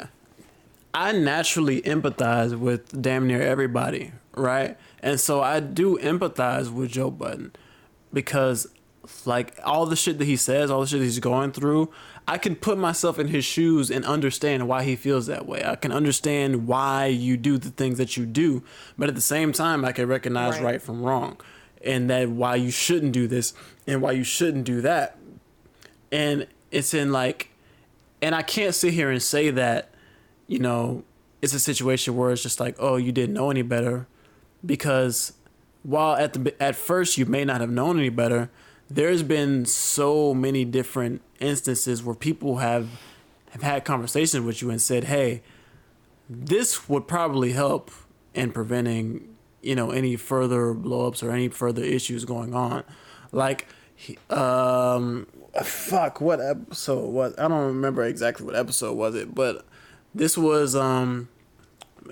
I 0.93 1.11
naturally 1.11 1.81
empathize 1.81 2.57
with 2.57 3.01
damn 3.01 3.27
near 3.27 3.41
everybody, 3.41 4.11
right? 4.35 4.77
And 5.01 5.19
so 5.19 5.41
I 5.41 5.59
do 5.59 5.97
empathize 5.97 6.71
with 6.71 6.91
Joe 6.91 7.11
Budden 7.11 7.53
because, 8.13 8.67
like, 9.25 9.59
all 9.63 9.85
the 9.85 9.95
shit 9.95 10.17
that 10.19 10.25
he 10.25 10.37
says, 10.37 10.71
all 10.71 10.81
the 10.81 10.87
shit 10.87 11.01
he's 11.01 11.19
going 11.19 11.51
through, 11.51 11.91
I 12.27 12.37
can 12.37 12.55
put 12.55 12.77
myself 12.77 13.19
in 13.19 13.27
his 13.27 13.45
shoes 13.45 13.91
and 13.91 14.03
understand 14.05 14.67
why 14.67 14.83
he 14.83 14.95
feels 14.95 15.27
that 15.27 15.45
way. 15.45 15.63
I 15.63 15.75
can 15.75 15.91
understand 15.91 16.65
why 16.67 17.05
you 17.07 17.37
do 17.37 17.57
the 17.57 17.69
things 17.69 17.97
that 17.99 18.17
you 18.17 18.25
do, 18.25 18.63
but 18.97 19.09
at 19.09 19.15
the 19.15 19.21
same 19.21 19.51
time, 19.51 19.85
I 19.85 19.91
can 19.91 20.07
recognize 20.07 20.55
Right. 20.55 20.63
right 20.63 20.81
from 20.81 21.03
wrong 21.03 21.37
and 21.83 22.09
that 22.09 22.29
why 22.29 22.55
you 22.55 22.71
shouldn't 22.71 23.11
do 23.11 23.27
this 23.27 23.53
and 23.85 24.01
why 24.01 24.13
you 24.13 24.23
shouldn't 24.23 24.63
do 24.63 24.81
that 24.81 25.17
and 26.11 26.47
it's 26.75 26.93
in 26.93 27.11
like 27.11 27.49
and 28.21 28.35
i 28.35 28.41
can't 28.41 28.75
sit 28.75 28.93
here 28.93 29.09
and 29.09 29.21
say 29.21 29.49
that 29.49 29.89
you 30.47 30.59
know 30.59 31.03
it's 31.41 31.53
a 31.53 31.59
situation 31.59 32.15
where 32.15 32.31
it's 32.31 32.43
just 32.43 32.59
like 32.59 32.75
oh 32.79 32.95
you 32.97 33.11
didn't 33.11 33.33
know 33.33 33.49
any 33.49 33.61
better 33.61 34.07
because 34.65 35.33
while 35.83 36.15
at 36.15 36.33
the 36.33 36.61
at 36.61 36.75
first 36.75 37.17
you 37.17 37.25
may 37.25 37.45
not 37.45 37.61
have 37.61 37.69
known 37.69 37.97
any 37.97 38.09
better 38.09 38.49
there's 38.89 39.23
been 39.23 39.65
so 39.65 40.33
many 40.33 40.63
different 40.63 41.21
instances 41.39 42.03
where 42.03 42.15
people 42.15 42.57
have 42.57 42.87
have 43.51 43.61
had 43.61 43.85
conversations 43.85 44.45
with 44.45 44.61
you 44.61 44.69
and 44.69 44.81
said 44.81 45.05
hey 45.05 45.41
this 46.29 46.89
would 46.89 47.07
probably 47.07 47.51
help 47.51 47.91
in 48.33 48.51
preventing 48.51 49.35
you 49.61 49.75
know 49.75 49.91
any 49.91 50.15
further 50.15 50.73
blowups 50.73 51.23
or 51.23 51.31
any 51.31 51.49
further 51.49 51.83
issues 51.83 52.25
going 52.25 52.53
on. 52.53 52.83
Like 53.31 53.67
he- 53.95 54.17
um 54.29 55.27
fuck 55.63 56.19
what 56.19 56.41
episode 56.41 57.07
what 57.07 57.37
i 57.39 57.47
don't 57.47 57.67
remember 57.67 58.03
exactly 58.03 58.45
what 58.45 58.55
episode 58.55 58.93
was 58.93 59.15
it 59.15 59.33
but 59.33 59.65
this 60.13 60.37
was 60.37 60.75
um 60.75 61.27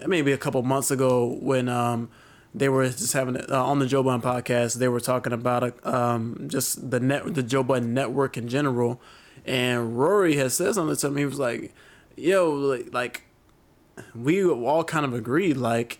maybe 0.07 0.31
a 0.31 0.37
couple 0.37 0.61
months 0.63 0.91
ago 0.91 1.37
when 1.41 1.67
um 1.69 2.09
they 2.55 2.69
were 2.69 2.85
just 2.87 3.13
having 3.13 3.35
uh, 3.51 3.63
on 3.63 3.79
the 3.79 3.87
Joe 3.87 4.03
Budden 4.03 4.21
podcast. 4.21 4.75
They 4.75 4.87
were 4.87 4.99
talking 4.99 5.33
about 5.33 5.83
um, 5.87 6.45
just 6.47 6.91
the 6.91 6.99
net, 6.99 7.33
the 7.33 7.41
Joe 7.41 7.63
Budden 7.63 7.95
network 7.95 8.37
in 8.37 8.47
general, 8.47 9.01
And 9.43 9.97
Rory 9.97 10.35
has 10.35 10.53
said 10.53 10.75
something 10.75 10.95
to 10.95 11.09
me. 11.09 11.21
He 11.21 11.25
was 11.25 11.39
like, 11.39 11.73
"Yo, 12.15 12.51
like, 12.51 12.93
like 12.93 13.23
we 14.13 14.45
all 14.45 14.83
kind 14.83 15.03
of 15.03 15.15
agreed 15.15 15.57
like 15.57 15.97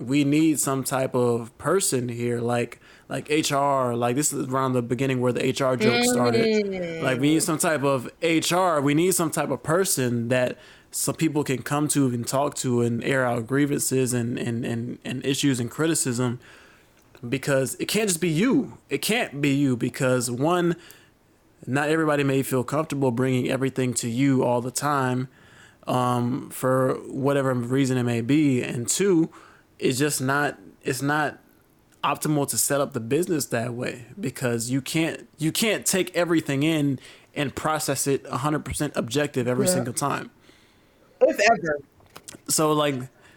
we 0.00 0.24
need 0.24 0.58
some 0.58 0.82
type 0.82 1.14
of 1.14 1.56
person 1.58 2.08
here 2.08 2.40
like 2.40 2.80
like 3.08 3.28
HR 3.30 3.94
like 3.94 4.16
this 4.16 4.32
is 4.32 4.48
around 4.48 4.74
the 4.74 4.82
beginning 4.82 5.20
where 5.20 5.32
the 5.32 5.40
HR 5.40 5.76
joke 5.76 6.04
started. 6.04 7.02
Like 7.02 7.20
we 7.20 7.30
need 7.34 7.42
some 7.42 7.58
type 7.58 7.82
of 7.82 8.10
HR 8.22 8.80
we 8.80 8.94
need 8.94 9.14
some 9.14 9.30
type 9.30 9.50
of 9.50 9.62
person 9.62 10.28
that 10.28 10.58
some 10.90 11.14
people 11.14 11.44
can 11.44 11.62
come 11.62 11.88
to 11.88 12.06
and 12.08 12.26
talk 12.26 12.54
to 12.56 12.82
and 12.82 13.02
air 13.04 13.24
out 13.24 13.46
grievances 13.46 14.12
and 14.12 14.38
and 14.38 14.64
and, 14.64 14.98
and 15.04 15.24
issues 15.24 15.58
and 15.60 15.70
criticism 15.70 16.38
because 17.26 17.74
it 17.76 17.86
can't 17.86 18.08
just 18.08 18.20
be 18.20 18.28
you. 18.28 18.78
It 18.90 18.98
can't 18.98 19.40
be 19.40 19.54
you 19.54 19.76
because 19.76 20.30
one 20.30 20.76
not 21.66 21.88
everybody 21.88 22.22
may 22.24 22.42
feel 22.42 22.62
comfortable 22.62 23.10
bringing 23.10 23.50
everything 23.50 23.92
to 23.92 24.08
you 24.08 24.44
all 24.44 24.60
the 24.60 24.70
time 24.70 25.28
um, 25.86 26.50
for 26.50 26.94
whatever 27.06 27.52
reason 27.54 27.96
it 27.96 28.04
may 28.04 28.20
be, 28.20 28.62
and 28.62 28.86
two, 28.86 29.30
it's 29.78 29.98
just 29.98 30.20
not 30.20 30.58
it's 30.82 31.02
not 31.02 31.38
optimal 32.04 32.48
to 32.48 32.56
set 32.58 32.80
up 32.80 32.92
the 32.92 33.00
business 33.00 33.46
that 33.46 33.74
way 33.74 34.06
because 34.20 34.70
you 34.70 34.80
can't 34.80 35.28
you 35.38 35.50
can't 35.52 35.84
take 35.84 36.14
everything 36.16 36.62
in 36.62 36.98
and 37.34 37.54
process 37.54 38.06
it 38.06 38.24
100% 38.24 38.92
objective 38.96 39.46
every 39.48 39.66
Yeah. 39.66 39.72
single 39.74 39.92
time. 39.94 40.30
If 41.20 41.38
ever. 41.50 41.78
So 42.48 42.72
like 42.72 42.94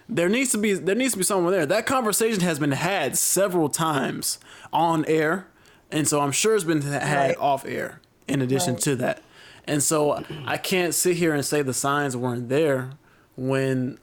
there 0.08 0.30
needs 0.30 0.52
to 0.52 0.58
be 0.58 0.74
there 0.74 0.96
needs 0.96 1.14
to 1.14 1.18
be 1.18 1.24
someone 1.24 1.52
there. 1.52 1.66
That 1.66 1.86
conversation 1.86 2.42
has 2.42 2.60
been 2.60 2.72
had 2.74 3.18
several 3.18 3.70
times 3.70 4.38
on 4.74 5.06
air, 5.06 5.48
and 5.92 6.08
so 6.08 6.22
I'm 6.22 6.32
sure 6.32 6.56
it's 6.56 6.64
been 6.64 6.82
had 6.82 7.18
Right. 7.30 7.38
off 7.38 7.66
air 7.66 8.00
in 8.28 8.42
addition 8.42 8.74
Right. 8.74 8.84
to 8.84 8.96
that. 8.98 9.22
And 9.66 9.82
so 9.84 10.24
I 10.46 10.58
can't 10.58 10.94
sit 10.94 11.18
here 11.18 11.34
and 11.34 11.46
say 11.46 11.62
the 11.62 11.74
signs 11.74 12.16
weren't 12.18 12.50
there 12.50 12.92
when 13.36 13.98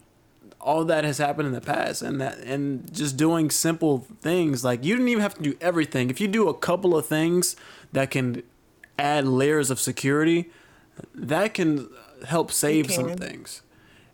all 0.60 0.85
that 0.85 1.05
has 1.05 1.18
happened 1.18 1.47
in 1.47 1.55
the 1.55 1.60
past 1.60 2.02
and 2.02 2.20
that 2.20 2.39
and 2.39 2.93
just 2.93 3.16
doing 3.16 3.51
simple 3.51 4.06
things 4.20 4.64
like 4.64 4.85
you 4.85 4.94
didn't 4.94 5.09
even 5.09 5.22
have 5.22 5.35
to 5.35 5.43
do 5.43 5.56
everything. 5.60 6.10
If 6.10 6.20
you 6.20 6.28
do 6.28 6.48
a 6.48 6.55
couple 6.55 6.97
of 6.97 7.06
things 7.06 7.56
that 7.93 8.10
can 8.10 8.43
add 8.98 9.26
layers 9.26 9.70
of 9.70 9.78
security, 9.78 10.51
that 11.14 11.55
can 11.55 11.89
help 12.26 12.51
save 12.51 12.90
some 12.90 13.16
things. 13.16 13.62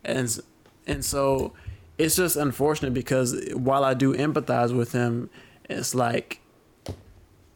And 0.04 0.38
and 0.86 1.04
so 1.04 1.54
it's 1.96 2.16
just 2.16 2.36
unfortunate 2.36 2.92
because 2.92 3.34
while 3.54 3.84
I 3.84 3.94
do 3.94 4.14
empathize 4.14 4.76
with 4.76 4.92
him, 4.92 5.30
it's 5.70 5.94
like 5.94 6.40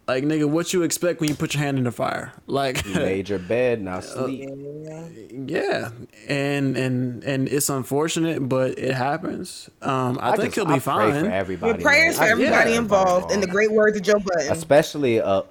like 0.09 0.24
nigga, 0.24 0.48
what 0.48 0.72
you 0.72 0.82
expect 0.82 1.20
when 1.20 1.28
you 1.28 1.35
put 1.36 1.52
your 1.55 1.62
hand 1.62 1.76
in 1.78 1.85
the 1.85 1.93
fire? 1.93 2.32
Like 2.47 2.85
You 2.86 2.94
made 2.94 3.28
your 3.28 3.39
bed, 3.39 3.82
now 3.82 4.01
sleep. 4.14 4.48
Yeah. 4.51 5.09
yeah, 5.47 5.90
and 6.28 6.76
and 6.76 7.22
and 7.24 7.47
it's 7.48 7.68
unfortunate, 7.68 8.48
but 8.48 8.78
it 8.78 8.94
happens. 8.94 9.68
Um, 9.82 10.18
I, 10.20 10.30
think 10.36 10.55
just- 10.55 10.55
he'll 10.56 10.66
I 10.66 10.74
be 10.76 10.80
pray 10.80 11.12
fine. 11.12 11.24
for 11.24 11.30
everybody. 11.30 11.72
With 11.74 11.82
prayers 11.82 12.18
man. 12.18 12.26
for 12.26 12.32
everybody 12.32 12.70
yeah, 12.72 12.78
involved, 12.78 13.32
in 13.32 13.40
the 13.40 13.47
great 13.47 13.70
words 13.70 13.97
of 13.98 14.02
Joe 14.02 14.18
Budden. 14.18 14.51
especially 14.51 15.20
uh, 15.20 15.43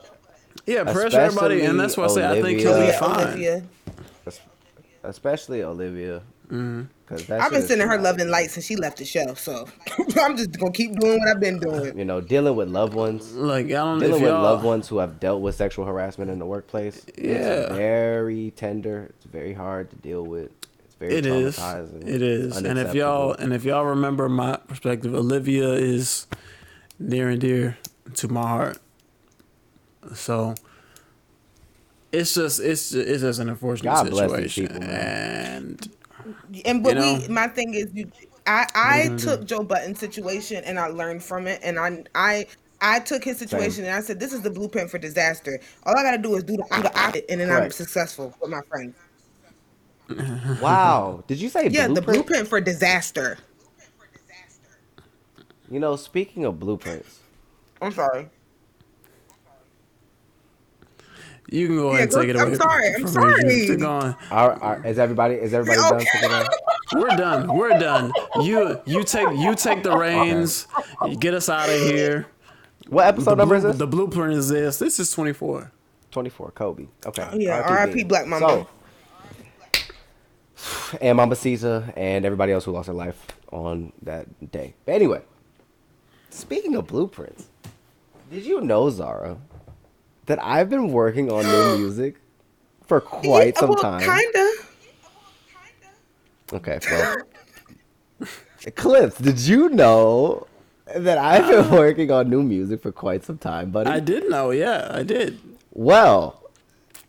Yeah, 0.65 0.84
prayers 0.84 1.13
for 1.13 1.19
everybody, 1.19 1.61
and 1.61 1.79
that's 1.79 1.95
why 1.95 2.05
I 2.05 2.07
say 2.07 2.27
I 2.27 2.41
think 2.41 2.59
he'll 2.59 2.84
be 2.85 2.91
fine. 2.93 3.27
Olivia. 3.27 3.63
especially 5.03 5.63
Olivia. 5.63 6.21
Mm-hmm. 6.52 7.34
I've 7.34 7.52
been 7.52 7.61
sending 7.61 7.88
her 7.88 7.98
love 7.98 8.18
and 8.19 8.30
light 8.30 8.52
since 8.52 8.65
she 8.65 8.76
left 8.76 8.98
the 8.98 9.06
show, 9.06 9.34
so 9.36 9.68
I'm 10.22 10.36
just 10.38 10.57
gonna 10.60 10.72
keep 10.74 10.98
doing 10.99 11.19
what 11.19 11.30
I've 11.30 11.40
been 11.40 11.57
doing. 11.60 11.98
You 11.98 12.03
know, 12.06 12.19
dealing 12.22 12.56
with 12.56 12.68
loved 12.69 12.94
ones, 12.94 13.34
Like 13.34 13.65
I 13.68 13.69
don't 13.69 13.99
know 13.99 14.07
dealing 14.07 14.15
if 14.15 14.22
with 14.24 14.32
y'all. 14.32 14.44
loved 14.44 14.64
ones 14.65 14.88
who 14.90 14.98
have 14.98 15.19
dealt 15.19 15.41
with 15.41 15.56
sexual 15.56 15.86
harassment 15.86 16.30
in 16.32 16.40
the 16.40 16.45
workplace. 16.45 17.06
Yeah. 17.18 17.32
it's 17.34 17.76
very 17.76 18.52
tender. 18.52 19.07
It's 19.15 19.26
very 19.26 19.53
hard 19.53 19.90
to 19.91 19.95
deal 19.98 20.24
with. 20.24 20.52
It's 20.86 20.95
very 20.95 21.15
It 21.15 21.26
is. 21.26 21.57
traumatizing. 21.57 22.07
It 22.07 22.22
is. 22.22 22.57
And 22.57 22.78
if 22.80 22.94
y'all 22.94 23.32
and 23.34 23.53
if 23.53 23.64
y'all 23.64 23.86
remember 23.86 24.28
my 24.30 24.57
perspective, 24.68 25.14
Olivia 25.14 25.69
is 25.74 26.28
near 26.99 27.30
and 27.30 27.40
dear 27.41 27.78
to 28.15 28.28
my 28.28 28.41
heart. 28.48 28.80
So 30.14 30.56
it's 32.11 32.34
just 32.36 32.60
it's 32.60 32.94
it's 32.94 33.22
just 33.22 33.40
an 33.40 33.49
unfortunate 33.49 33.91
God 33.94 34.10
bless 34.10 34.32
these 34.32 34.53
situation. 34.53 34.68
people, 34.68 34.88
man. 34.88 35.56
and 35.56 35.90
And 36.65 36.83
but 36.83 36.95
You 36.95 36.95
know? 36.95 37.21
we, 37.21 37.27
my 37.27 37.47
thing 37.47 37.73
is, 37.73 37.87
you, 37.93 38.11
I 38.45 38.65
I 38.75 39.09
took 39.17 39.45
Joe 39.45 39.63
Budden's 39.63 39.99
situation 39.99 40.63
and 40.65 40.79
I 40.79 40.87
learned 40.87 41.23
from 41.23 41.47
it, 41.47 41.59
and 41.63 41.79
I 41.79 42.03
I. 42.15 42.47
I 42.79 42.99
took 42.99 43.23
his 43.23 43.39
situation 43.39 43.85
and 43.85 43.93
I 43.95 44.01
said, 44.01 44.19
"This 44.19 44.33
is 44.33 44.43
the 44.43 44.51
blueprint 44.51 44.91
for 44.91 44.99
disaster. 44.99 45.59
All 45.83 45.97
I 45.97 46.03
gotta 46.03 46.19
do 46.19 46.35
is 46.35 46.43
do 46.43 46.57
the, 46.57 46.63
do 46.75 46.83
the 46.83 46.95
opposite, 46.99 47.25
and 47.27 47.41
then 47.41 47.49
I'm 47.49 47.71
successful 47.71 48.35
with 48.39 48.51
my 48.51 48.61
friends." 48.69 48.93
wow, 50.61 51.23
did 51.27 51.39
you 51.39 51.49
say 51.49 51.67
Yeah, 51.67 51.87
the 51.87 52.01
blueprint? 52.01 52.25
blueprint 52.27 52.47
for 52.47 52.59
disaster. 52.61 53.37
You 55.69 55.79
know, 55.79 55.95
speaking 55.95 56.43
of 56.45 56.59
blueprints, 56.59 57.19
I'm 57.81 57.91
sorry. 57.91 58.29
You 61.49 61.68
can 61.68 61.76
go 61.78 61.88
ahead 61.90 61.98
Yeah, 61.99 62.03
and 62.03 62.11
go- 62.11 62.22
take 62.22 62.30
it 62.30 62.36
away. 62.36 62.41
I'm 62.44 62.48
away. 62.49 62.57
sorry, 62.57 62.95
I'm 62.95 63.07
sorry. 63.07 63.44
Keep 63.68 63.80
going. 63.80 64.15
are, 64.32 64.52
are, 64.61 64.86
is 64.86 64.99
everybody 64.99 65.36
is 65.36 65.53
everybody 65.53 65.80
done 65.80 65.95
Okay. 65.95 66.45
for? 66.90 66.99
We're 66.99 67.15
done. 67.15 67.56
We're 67.56 67.80
done. 67.80 68.11
You 68.41 68.82
you 68.86 69.03
take 69.03 69.30
you 69.38 69.56
take 69.56 69.84
the 69.84 69.95
reins. 69.95 70.68
You 71.06 71.15
get 71.15 71.34
us 71.34 71.48
out 71.49 71.69
of 71.69 71.80
here. 71.82 72.28
What 72.90 73.07
episode 73.07 73.32
The, 73.32 73.36
number 73.36 73.56
is 73.56 73.64
this? 73.64 73.78
the 73.78 73.88
blueprint 73.88 74.34
is 74.34 74.49
this. 74.49 74.78
This 74.80 74.99
is 74.99 75.11
twenty 75.11 75.34
four. 75.34 75.72
Twenty 76.11 76.30
four. 76.30 76.52
Kobe. 76.52 76.88
Okay. 77.06 77.28
Yeah, 77.34 77.60
R.I.P. 77.61 77.72
R.I.P. 77.72 77.94
Big. 77.94 78.07
Black 78.10 78.28
Mamba. 78.28 78.68
So, 80.56 80.98
and 81.02 81.19
Mambacita 81.19 81.94
and 81.95 82.26
everybody 82.26 82.52
else 82.52 82.65
who 82.65 82.72
lost 82.72 82.88
their 82.88 82.95
life 82.95 83.26
on 83.52 83.91
that 84.02 84.52
day. 84.52 84.74
But 84.86 84.95
anyway, 84.95 85.22
speaking 86.30 86.76
of 86.76 86.88
blueprints, 86.88 87.48
did 88.32 88.45
you 88.45 88.61
know, 88.61 88.90
Zara, 88.90 89.38
that 90.27 90.43
I've 90.43 90.69
been 90.69 90.89
working 90.91 91.31
on 91.31 91.43
new 91.43 91.77
music 91.79 92.15
for 92.85 93.01
quite 93.01 93.55
Yeah, 93.55 93.59
some 93.59 93.69
well, 93.69 93.77
time? 93.77 94.01
Kinda. 94.01 94.51
Okay, 96.53 96.79
well. 96.89 97.17
Clips, 98.75 99.17
did 99.17 99.39
you 99.39 99.69
know 99.69 100.47
that 100.95 101.17
I've 101.17 101.47
been 101.49 101.69
working 101.77 102.11
on 102.11 102.29
new 102.29 102.43
music 102.43 102.81
for 102.81 102.91
quite 102.91 103.23
some 103.23 103.37
time, 103.37 103.71
buddy? 103.71 103.89
I 103.89 103.99
did 103.99 104.29
know. 104.29 104.51
Yeah, 104.51 104.89
I 104.93 105.03
did. 105.03 105.39
Well, 105.73 106.49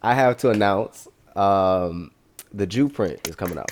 I 0.02 0.14
have 0.14 0.36
to 0.38 0.50
announce 0.50 1.08
um, 1.36 2.10
the 2.52 2.66
Jew 2.66 2.88
print 2.88 3.26
is 3.28 3.34
coming 3.36 3.58
out 3.58 3.70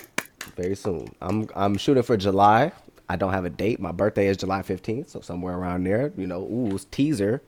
very 0.56 0.74
soon. 0.76 1.12
I'm 1.20 1.48
I'm 1.54 1.76
shooting 1.76 2.02
for 2.02 2.16
July. 2.16 2.72
I 3.08 3.16
don't 3.16 3.32
have 3.32 3.44
a 3.44 3.50
date. 3.50 3.78
My 3.78 3.92
birthday 3.92 4.26
is 4.26 4.36
July 4.36 4.62
15th, 4.62 5.10
so 5.10 5.20
somewhere 5.20 5.56
around 5.56 5.84
there. 5.84 6.12
You 6.16 6.26
know, 6.26 6.42
ooh, 6.42 6.74
it's 6.74 6.86
teaser. 6.86 7.42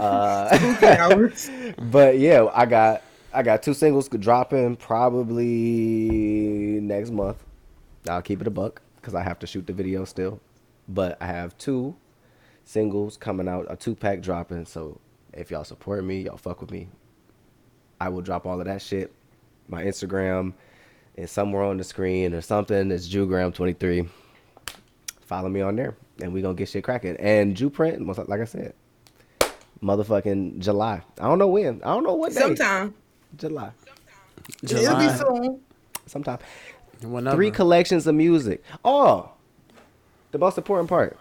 Uh, 0.00 0.76
hours. 0.98 1.50
But 1.78 2.18
yeah, 2.18 2.48
I 2.52 2.66
got 2.66 3.02
I 3.32 3.42
got 3.42 3.62
two 3.62 3.74
singles 3.74 4.08
dropping 4.08 4.76
probably 4.76 5.48
next 6.80 7.10
month. 7.10 7.44
I'll 8.08 8.22
keep 8.22 8.40
it 8.40 8.46
a 8.46 8.50
buck 8.50 8.82
because 8.96 9.14
I 9.14 9.22
have 9.22 9.38
to 9.40 9.46
shoot 9.46 9.66
the 9.66 9.72
video 9.72 10.04
still. 10.04 10.40
But 10.88 11.16
I 11.20 11.26
have 11.26 11.56
two 11.58 11.94
singles 12.64 13.16
coming 13.16 13.48
out, 13.48 13.66
a 13.68 13.76
two 13.76 13.94
pack 13.94 14.20
dropping. 14.20 14.66
So 14.66 14.98
if 15.32 15.50
y'all 15.50 15.64
support 15.64 16.04
me, 16.04 16.22
y'all 16.22 16.36
fuck 16.36 16.60
with 16.60 16.70
me. 16.70 16.88
I 18.00 18.08
will 18.08 18.22
drop 18.22 18.46
all 18.46 18.60
of 18.60 18.66
that 18.66 18.82
shit. 18.82 19.12
My 19.68 19.84
Instagram 19.84 20.54
is 21.16 21.30
somewhere 21.30 21.62
on 21.62 21.76
the 21.76 21.84
screen 21.84 22.34
or 22.34 22.40
something. 22.40 22.90
It's 22.90 23.08
Jewgram23. 23.08 24.08
Follow 25.20 25.48
me 25.48 25.60
on 25.60 25.76
there, 25.76 25.94
and 26.20 26.32
we 26.32 26.42
gonna 26.42 26.54
get 26.54 26.68
shit 26.68 26.82
cracking. 26.82 27.16
And 27.18 27.56
Jew 27.56 27.70
print, 27.70 28.04
like 28.28 28.40
I 28.40 28.44
said, 28.44 28.74
motherfucking 29.82 30.58
July. 30.58 31.02
I 31.18 31.24
don't 31.28 31.38
know 31.38 31.48
when. 31.48 31.80
I 31.82 31.94
don't 31.94 32.04
know 32.04 32.14
what 32.14 32.32
day. 32.32 32.40
Sometime. 32.40 32.94
July. 33.36 33.70
It'll 34.62 34.96
be 34.96 35.08
soon. 35.08 35.60
Sometime. 36.06 36.38
Whenever. 37.02 37.36
Three 37.36 37.50
collections 37.50 38.06
of 38.06 38.14
music. 38.14 38.62
Oh, 38.84 39.30
the 40.32 40.38
most 40.38 40.58
important 40.58 40.88
part. 40.88 41.16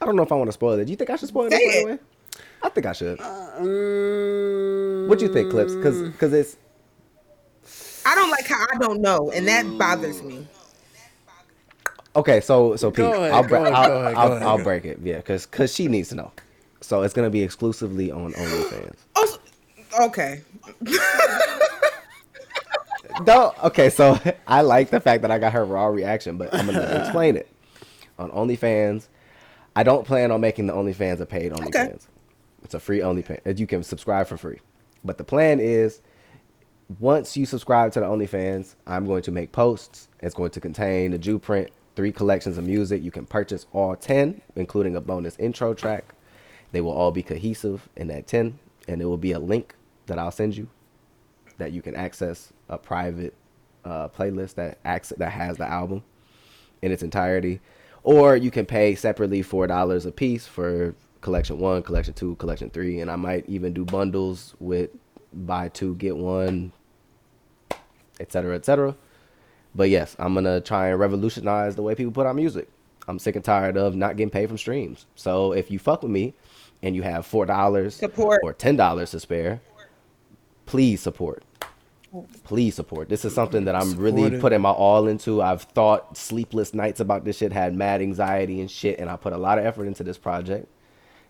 I 0.00 0.06
don't 0.06 0.16
know 0.16 0.22
if 0.22 0.32
I 0.32 0.34
want 0.34 0.48
to 0.48 0.52
spoil 0.52 0.78
it. 0.78 0.84
Do 0.86 0.90
you 0.90 0.96
think 0.96 1.10
I 1.10 1.16
should 1.16 1.28
spoil 1.28 1.46
it? 1.46 1.52
Say 1.52 1.66
by 1.66 1.72
it. 1.72 1.86
way? 1.86 1.98
I 2.62 2.68
think 2.70 2.86
I 2.86 2.92
should. 2.92 3.18
Mm, 3.18 5.08
What 5.08 5.18
do 5.18 5.26
you 5.26 5.32
think, 5.32 5.50
Clips? 5.50 5.74
Because 5.74 6.02
because 6.10 6.32
it's 6.32 6.56
I 8.06 8.14
don't 8.14 8.30
like 8.30 8.46
how 8.46 8.64
I 8.74 8.78
don't 8.78 9.00
know, 9.00 9.30
and 9.30 9.46
that 9.48 9.64
bothers 9.78 10.22
me. 10.22 10.46
Okay. 12.16 12.40
So 12.40 12.76
so 12.76 12.90
Pete, 12.90 13.04
ahead, 13.04 13.32
I'll, 13.32 13.42
go 13.42 13.48
bre- 13.48 13.56
ahead, 13.56 13.72
I'll, 13.72 13.88
go 13.88 14.00
ahead, 14.00 14.16
I'll, 14.16 14.48
I'll 14.48 14.64
break 14.64 14.84
it. 14.84 14.98
Yeah, 15.02 15.16
because 15.16 15.46
because 15.46 15.74
she 15.74 15.88
needs 15.88 16.08
to 16.10 16.14
know. 16.14 16.32
So 16.80 17.02
it's 17.02 17.14
gonna 17.14 17.30
be 17.30 17.42
exclusively 17.42 18.10
on 18.10 18.32
OnlyFans. 18.32 18.96
Oh, 19.16 19.20
also, 19.20 20.06
okay. 20.06 20.42
No, 23.26 23.54
okay, 23.62 23.90
so 23.90 24.18
I 24.46 24.62
like 24.62 24.90
the 24.90 25.00
fact 25.00 25.22
that 25.22 25.30
I 25.30 25.38
got 25.38 25.52
her 25.52 25.64
raw 25.64 25.86
reaction, 25.86 26.36
but 26.36 26.52
I'm 26.52 26.66
gonna 26.66 27.00
explain 27.00 27.36
it. 27.36 27.48
On 28.18 28.30
OnlyFans, 28.30 29.08
I 29.76 29.82
don't 29.82 30.06
plan 30.06 30.30
on 30.30 30.40
making 30.40 30.66
the 30.66 30.72
OnlyFans 30.72 31.20
a 31.20 31.26
paid 31.26 31.52
OnlyFans. 31.52 32.06
It's 32.62 32.74
a 32.74 32.80
free 32.80 33.00
OnlyFans. 33.00 33.58
You 33.58 33.66
can 33.66 33.82
subscribe 33.82 34.26
for 34.26 34.36
free. 34.36 34.60
But 35.04 35.18
the 35.18 35.24
plan 35.24 35.60
is 35.60 36.00
once 36.98 37.36
you 37.36 37.44
subscribe 37.44 37.92
to 37.92 38.00
the 38.00 38.06
OnlyFans, 38.06 38.74
I'm 38.86 39.04
going 39.04 39.22
to 39.22 39.32
make 39.32 39.52
posts. 39.52 40.08
It's 40.20 40.34
going 40.34 40.50
to 40.50 40.60
contain 40.60 41.10
the 41.10 41.18
Jew 41.18 41.38
print, 41.38 41.70
three 41.96 42.12
collections 42.12 42.58
of 42.58 42.64
music. 42.64 43.02
You 43.02 43.10
can 43.10 43.26
purchase 43.26 43.66
all 43.72 43.96
10, 43.96 44.40
including 44.56 44.96
a 44.96 45.00
bonus 45.00 45.38
intro 45.38 45.74
track. 45.74 46.14
They 46.72 46.80
will 46.80 46.92
all 46.92 47.12
be 47.12 47.22
cohesive 47.22 47.88
in 47.96 48.08
that 48.08 48.26
10, 48.26 48.58
and 48.88 49.00
it 49.00 49.04
will 49.04 49.16
be 49.16 49.32
a 49.32 49.38
link 49.38 49.76
that 50.06 50.18
I'll 50.18 50.30
send 50.30 50.56
you 50.56 50.68
that 51.58 51.72
you 51.72 51.82
can 51.82 51.94
access 51.94 52.52
a 52.68 52.78
private 52.78 53.34
uh, 53.84 54.08
playlist 54.08 54.54
that 54.54 54.78
acts 54.84 55.12
that 55.16 55.30
has 55.30 55.56
the 55.56 55.66
album 55.66 56.02
in 56.82 56.90
its 56.92 57.02
entirety, 57.02 57.60
or 58.02 58.36
you 58.36 58.50
can 58.50 58.66
pay 58.66 58.94
separately 58.94 59.42
four 59.42 59.66
dollars 59.66 60.06
a 60.06 60.12
piece 60.12 60.46
for 60.46 60.94
collection 61.20 61.58
one, 61.58 61.82
collection 61.82 62.14
two, 62.14 62.34
collection 62.36 62.70
three, 62.70 63.00
and 63.00 63.10
I 63.10 63.16
might 63.16 63.48
even 63.48 63.72
do 63.72 63.84
bundles 63.84 64.54
with 64.58 64.90
buy 65.32 65.68
two 65.68 65.94
get 65.96 66.16
one, 66.16 66.72
etc. 68.20 68.56
etc. 68.56 68.96
But 69.74 69.90
yes, 69.90 70.14
I'm 70.18 70.34
gonna 70.34 70.60
try 70.60 70.88
and 70.88 70.98
revolutionize 70.98 71.76
the 71.76 71.82
way 71.82 71.94
people 71.94 72.12
put 72.12 72.26
out 72.26 72.36
music. 72.36 72.68
I'm 73.08 73.18
sick 73.18 73.36
and 73.36 73.44
tired 73.44 73.76
of 73.76 73.94
not 73.94 74.16
getting 74.16 74.30
paid 74.30 74.48
from 74.48 74.58
streams. 74.58 75.06
So 75.14 75.52
if 75.52 75.70
you 75.70 75.78
fuck 75.78 76.02
with 76.02 76.12
me 76.12 76.34
and 76.82 76.94
you 76.94 77.02
have 77.02 77.26
four 77.26 77.44
dollars 77.46 77.96
Support. 77.96 78.40
or 78.42 78.52
ten 78.52 78.76
dollars 78.76 79.10
to 79.12 79.20
spare, 79.20 79.60
please 80.66 81.00
support. 81.00 81.42
Please 82.44 82.76
support. 82.76 83.08
This 83.08 83.24
is 83.24 83.34
something 83.34 83.64
that 83.64 83.74
I'm 83.74 83.90
Support 83.90 84.04
really 84.04 84.38
putting 84.38 84.60
my 84.60 84.70
all 84.70 85.08
into. 85.08 85.42
I've 85.42 85.62
thought 85.62 86.16
sleepless 86.16 86.72
nights 86.72 87.00
about 87.00 87.24
this 87.24 87.38
shit, 87.38 87.52
had 87.52 87.74
mad 87.74 88.00
anxiety 88.00 88.60
and 88.60 88.70
shit, 88.70 89.00
and 89.00 89.10
I 89.10 89.16
put 89.16 89.32
a 89.32 89.36
lot 89.36 89.58
of 89.58 89.66
effort 89.66 89.86
into 89.86 90.04
this 90.04 90.16
project. 90.16 90.68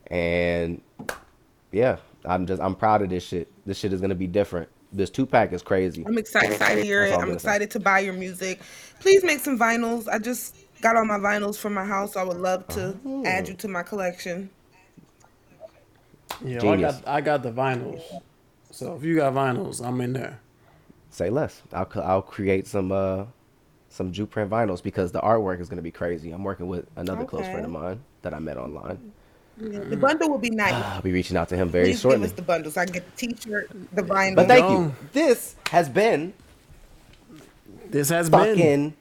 And 0.08 0.82
yeah, 1.72 1.96
I'm 2.26 2.46
just 2.46 2.60
I'm 2.60 2.74
proud 2.74 3.00
of 3.00 3.08
this 3.08 3.24
shit. 3.24 3.50
This 3.64 3.78
shit 3.78 3.94
is 3.94 4.02
gonna 4.02 4.14
be 4.14 4.26
different. 4.26 4.68
This 4.94 5.10
two 5.10 5.26
pack 5.26 5.52
is 5.52 5.60
crazy. 5.60 6.04
I'm 6.06 6.16
excited 6.18 6.56
to 6.58 6.82
hear 6.82 7.04
it. 7.04 7.12
I'm 7.14 7.22
I'm 7.22 7.30
excited 7.32 7.70
to 7.72 7.80
buy 7.80 7.98
your 7.98 8.14
music. 8.14 8.60
Please 9.00 9.24
make 9.24 9.40
some 9.40 9.58
vinyls. 9.58 10.06
I 10.08 10.18
just 10.20 10.54
got 10.80 10.94
all 10.96 11.04
my 11.04 11.18
vinyls 11.18 11.58
from 11.58 11.74
my 11.74 11.84
house. 11.84 12.14
I 12.16 12.22
would 12.22 12.36
love 12.36 12.66
to 12.68 12.96
Oh. 13.04 13.26
add 13.26 13.48
you 13.48 13.54
to 13.54 13.68
my 13.68 13.82
collection. 13.82 14.50
Yeah, 16.44 16.62
well, 16.62 16.72
I 16.74 16.76
got 16.80 17.08
I 17.08 17.20
got 17.20 17.42
the 17.42 17.50
vinyls. 17.52 18.02
So 18.70 18.94
if 18.94 19.02
you 19.02 19.16
got 19.16 19.34
vinyls, 19.34 19.84
I'm 19.84 20.00
in 20.00 20.12
there. 20.12 20.40
Say 21.10 21.28
less. 21.28 21.62
I'll 21.72 21.90
c- 21.90 22.00
I'll 22.00 22.22
create 22.22 22.66
some 22.68 22.92
uh 22.92 23.24
some 23.88 24.12
Jew 24.12 24.26
print 24.26 24.50
vinyls 24.50 24.82
because 24.82 25.10
the 25.12 25.20
artwork 25.20 25.60
is 25.60 25.68
gonna 25.68 25.82
be 25.82 25.90
crazy. 25.92 26.30
I'm 26.30 26.44
working 26.44 26.68
with 26.68 26.86
another 26.96 27.24
close 27.24 27.46
friend 27.46 27.64
of 27.64 27.70
mine 27.72 28.00
that 28.22 28.32
I 28.32 28.38
met 28.38 28.56
online. 28.58 29.12
The 29.56 29.96
bundle 29.96 30.30
will 30.30 30.38
be 30.38 30.50
nice. 30.50 30.72
Ah, 30.74 30.96
I'll 30.96 31.02
be 31.02 31.12
reaching 31.12 31.36
out 31.36 31.48
to 31.50 31.56
him 31.56 31.68
very 31.68 31.86
Please 31.90 32.00
shortly. 32.00 32.20
give 32.22 32.30
us 32.30 32.36
the 32.36 32.42
bundles. 32.42 32.76
I 32.76 32.84
can 32.86 32.94
get 32.94 33.16
the 33.16 33.26
T-shirt, 33.28 33.70
the 33.92 34.02
vinyl. 34.02 34.34
But 34.36 34.48
thank 34.48 34.62
Yo. 34.64 34.80
you. 34.82 34.94
This 35.12 35.54
has 35.70 35.88
been 35.88 36.32
This 37.88 38.08
has 38.08 38.28
been. 38.30 38.94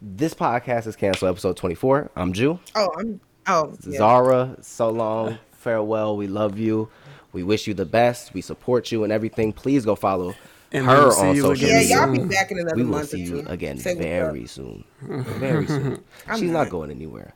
This 0.00 0.34
podcast 0.34 0.86
is 0.86 0.94
canceled. 0.94 1.30
Episode 1.30 1.56
24. 1.56 2.10
I'm 2.14 2.32
Jew. 2.32 2.60
oh, 2.76 2.88
I'm 2.98 3.20
oh 3.48 3.74
yeah. 3.86 3.98
Zara, 3.98 4.56
so 4.60 4.90
long. 4.90 5.38
Farewell. 5.52 6.16
We 6.16 6.26
love 6.28 6.58
you. 6.58 6.88
We 7.32 7.42
wish 7.42 7.66
you 7.66 7.74
the 7.74 7.86
best. 7.86 8.32
We 8.34 8.40
support 8.42 8.92
you 8.92 9.02
and 9.04 9.12
everything. 9.12 9.52
Please 9.52 9.84
go 9.84 9.94
follow 9.96 10.34
And 10.70 10.86
her 10.86 11.08
we'll 11.08 11.18
on 11.20 11.34
you 11.36 11.42
social 11.42 11.68
Yeah, 11.68 11.80
y'all 11.80 12.12
be 12.12 12.24
back 12.24 12.50
in 12.52 12.58
another 12.58 12.76
we 12.76 12.84
will 12.84 12.90
month 12.92 13.08
see 13.10 13.22
or 13.24 13.36
you 13.36 13.42
two. 13.42 13.48
again 13.48 13.78
Say 13.78 13.94
very 13.94 14.46
soon. 14.46 14.84
Very 15.00 15.66
soon. 15.66 16.02
I'm 16.28 16.38
She's 16.38 16.50
not 16.50 16.64
not. 16.64 16.70
going 16.70 16.90
anywhere. 16.90 17.34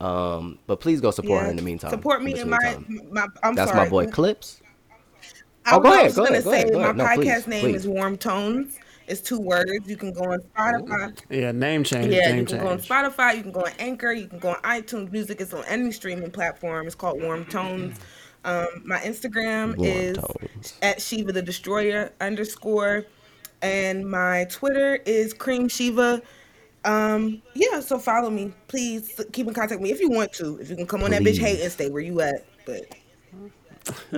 Um, 0.00 0.58
but 0.66 0.80
please 0.80 1.00
go 1.00 1.10
support 1.10 1.44
her 1.44 1.50
in 1.50 1.56
the 1.56 1.62
meantime. 1.62 1.90
Support 1.90 2.22
me 2.22 2.32
in 2.32 2.48
between 2.48 2.50
my, 2.50 2.58
time. 2.58 3.08
my 3.12 3.26
I'm 3.42 3.54
That's 3.54 3.70
sorry. 3.70 3.84
my 3.84 3.90
boy 3.90 4.06
Clips. 4.06 4.60
I 5.66 5.76
Oh, 5.76 5.80
go 5.80 5.90
was 5.90 5.98
ahead, 5.98 6.14
go 6.14 6.24
gonna 6.24 6.30
ahead, 6.38 6.44
go 6.44 6.50
ahead, 6.52 6.72
go 6.72 6.78
my 6.78 6.84
ahead. 6.84 6.96
No, 6.96 7.04
podcast 7.04 7.14
please, 7.14 7.46
name 7.48 7.60
please. 7.64 7.76
is 7.76 7.88
Warm 7.88 8.16
Tones. 8.16 8.78
It's 9.06 9.20
two 9.20 9.38
words. 9.40 9.70
You 9.86 9.96
can 9.96 10.12
go 10.12 10.22
on 10.22 10.38
Spotify. 10.56 11.18
Yeah, 11.28 11.52
name 11.52 11.82
change. 11.84 12.06
Yeah, 12.14 12.28
name 12.28 12.36
you 12.38 12.44
can 12.46 12.60
go 12.60 12.68
on. 12.68 12.78
Spotify. 12.78 13.36
You 13.36 13.42
can 13.42 13.52
go 13.52 13.60
on 13.60 13.72
Anchor. 13.78 14.12
You 14.12 14.26
can 14.28 14.38
go 14.38 14.50
on 14.50 14.62
iTunes 14.62 15.10
Music. 15.12 15.40
It's 15.40 15.52
on 15.52 15.64
any 15.66 15.90
streaming 15.90 16.30
platform. 16.30 16.86
It's 16.86 16.94
called 16.94 17.20
Warm 17.20 17.44
Tones. 17.46 17.98
Um, 18.44 18.66
my 18.84 18.98
Instagram 19.00 19.76
Warm 19.76 19.84
is 19.84 20.16
Tones. 20.16 20.74
at 20.80 21.02
Shiva 21.02 21.32
the 21.32 21.42
Destroyer 21.42 22.12
underscore, 22.20 23.04
and 23.62 24.08
my 24.08 24.46
Twitter 24.48 24.94
is 25.04 25.34
Cream 25.34 25.68
Shiva. 25.68 26.22
Um, 26.84 27.42
yeah, 27.54 27.80
so 27.80 27.98
follow 27.98 28.30
me, 28.30 28.52
please. 28.68 29.20
Keep 29.32 29.48
in 29.48 29.54
contact 29.54 29.80
with 29.80 29.88
me 29.88 29.92
if 29.92 30.00
you 30.00 30.10
want 30.10 30.32
to. 30.34 30.58
If 30.60 30.70
you 30.70 30.76
can 30.76 30.86
come 30.86 31.02
on 31.02 31.10
that 31.10 31.20
bitch 31.22 31.38
Please. 31.38 31.38
hate 31.38 31.60
and 31.60 31.70
stay 31.72 31.90
where 31.90 32.02
you 32.02 32.20
at, 32.22 32.46
but 32.64 32.82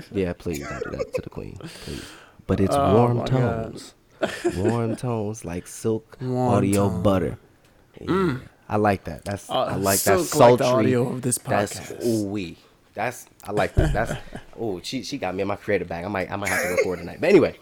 Yeah, 0.12 0.32
please 0.32 0.60
don't 0.60 0.82
do 0.84 0.90
that 0.97 1.14
to 1.14 1.22
the 1.22 1.30
queen, 1.30 1.56
please. 1.84 2.05
But 2.47 2.60
it's 2.60 2.74
Oh, 2.74 2.94
warm 2.94 3.16
my 3.18 3.24
God. 3.26 3.72
tones, 3.72 3.94
warm 4.56 4.97
tones 5.05 5.44
like 5.44 5.66
silk 5.66 6.16
Warm 6.20 6.55
audio 6.55 6.89
tone. 6.89 7.02
butter. 7.02 7.39
Yeah, 8.01 8.36
I 8.68 8.76
like 8.76 9.05
that. 9.05 9.24
That's 9.24 9.48
Uh, 9.51 9.55
I 9.64 9.74
like 9.76 10.01
that 10.01 10.20
silk 10.20 10.34
like 10.36 10.59
sultry. 10.59 10.66
audio 10.66 11.09
of 11.09 11.22
this 11.22 11.39
That's 11.39 11.78
podcast. 11.80 12.05
ooh 12.06 12.26
wee. 12.28 12.56
That's 12.94 13.26
I 13.44 13.52
like 13.52 13.74
that. 13.74 13.93
That's 13.93 14.12
oh 14.59 14.80
she 14.82 15.02
she 15.02 15.18
got 15.18 15.34
me 15.34 15.43
in 15.43 15.48
my 15.48 15.56
creative 15.56 15.89
bag. 15.89 16.05
I 16.05 16.09
might 16.09 16.30
I 16.30 16.36
might 16.36 16.48
have 16.51 16.62
to 16.62 16.68
record 16.70 16.98
tonight. 17.01 17.18
But 17.20 17.30
anyway, 17.30 17.59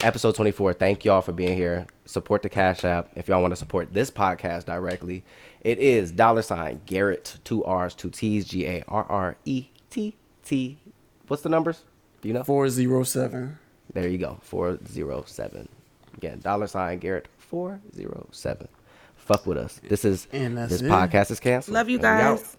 episode 0.00 0.34
twenty 0.34 0.50
four. 0.52 0.72
Thank 0.72 1.04
y'all 1.04 1.20
for 1.22 1.32
being 1.32 1.56
here. 1.56 1.86
Support 2.04 2.42
the 2.42 2.48
Cash 2.48 2.84
App 2.84 3.10
if 3.16 3.28
y'all 3.28 3.40
want 3.42 3.52
to 3.52 3.56
support 3.56 3.92
this 3.92 4.10
podcast 4.10 4.66
directly. 4.66 5.24
It 5.60 5.78
is 5.78 6.12
dollar 6.12 6.42
sign 6.42 6.80
Garrett 6.86 7.38
two 7.44 7.64
R's 7.64 7.94
two 7.94 8.10
T's 8.10 8.46
G 8.46 8.66
A 8.66 8.84
R 8.88 9.04
R 9.08 9.36
E 9.44 9.66
T 9.90 10.16
T. 10.44 10.78
What's 11.26 11.42
the 11.42 11.48
numbers? 11.48 11.84
Do 12.22 12.28
you 12.28 12.34
know? 12.34 12.44
Four 12.44 12.68
zero 12.68 13.02
seven. 13.02 13.58
There 13.94 14.06
you 14.06 14.18
go. 14.18 14.38
407. 14.42 15.66
Again, 16.18 16.40
dollar 16.40 16.66
sign 16.66 16.98
Garrett 16.98 17.26
407. 17.38 18.68
Fuck 19.16 19.46
with 19.46 19.56
us. 19.56 19.80
This 19.82 20.04
is 20.04 20.28
And 20.30 20.58
that's 20.58 20.70
this 20.72 20.82
it. 20.82 20.88
podcast 20.90 21.30
is 21.30 21.40
canceled. 21.40 21.72
love 21.74 21.88
you 21.88 21.96
and 21.96 22.02
we 22.02 22.08
out. 22.08 22.36
guys. 22.38 22.56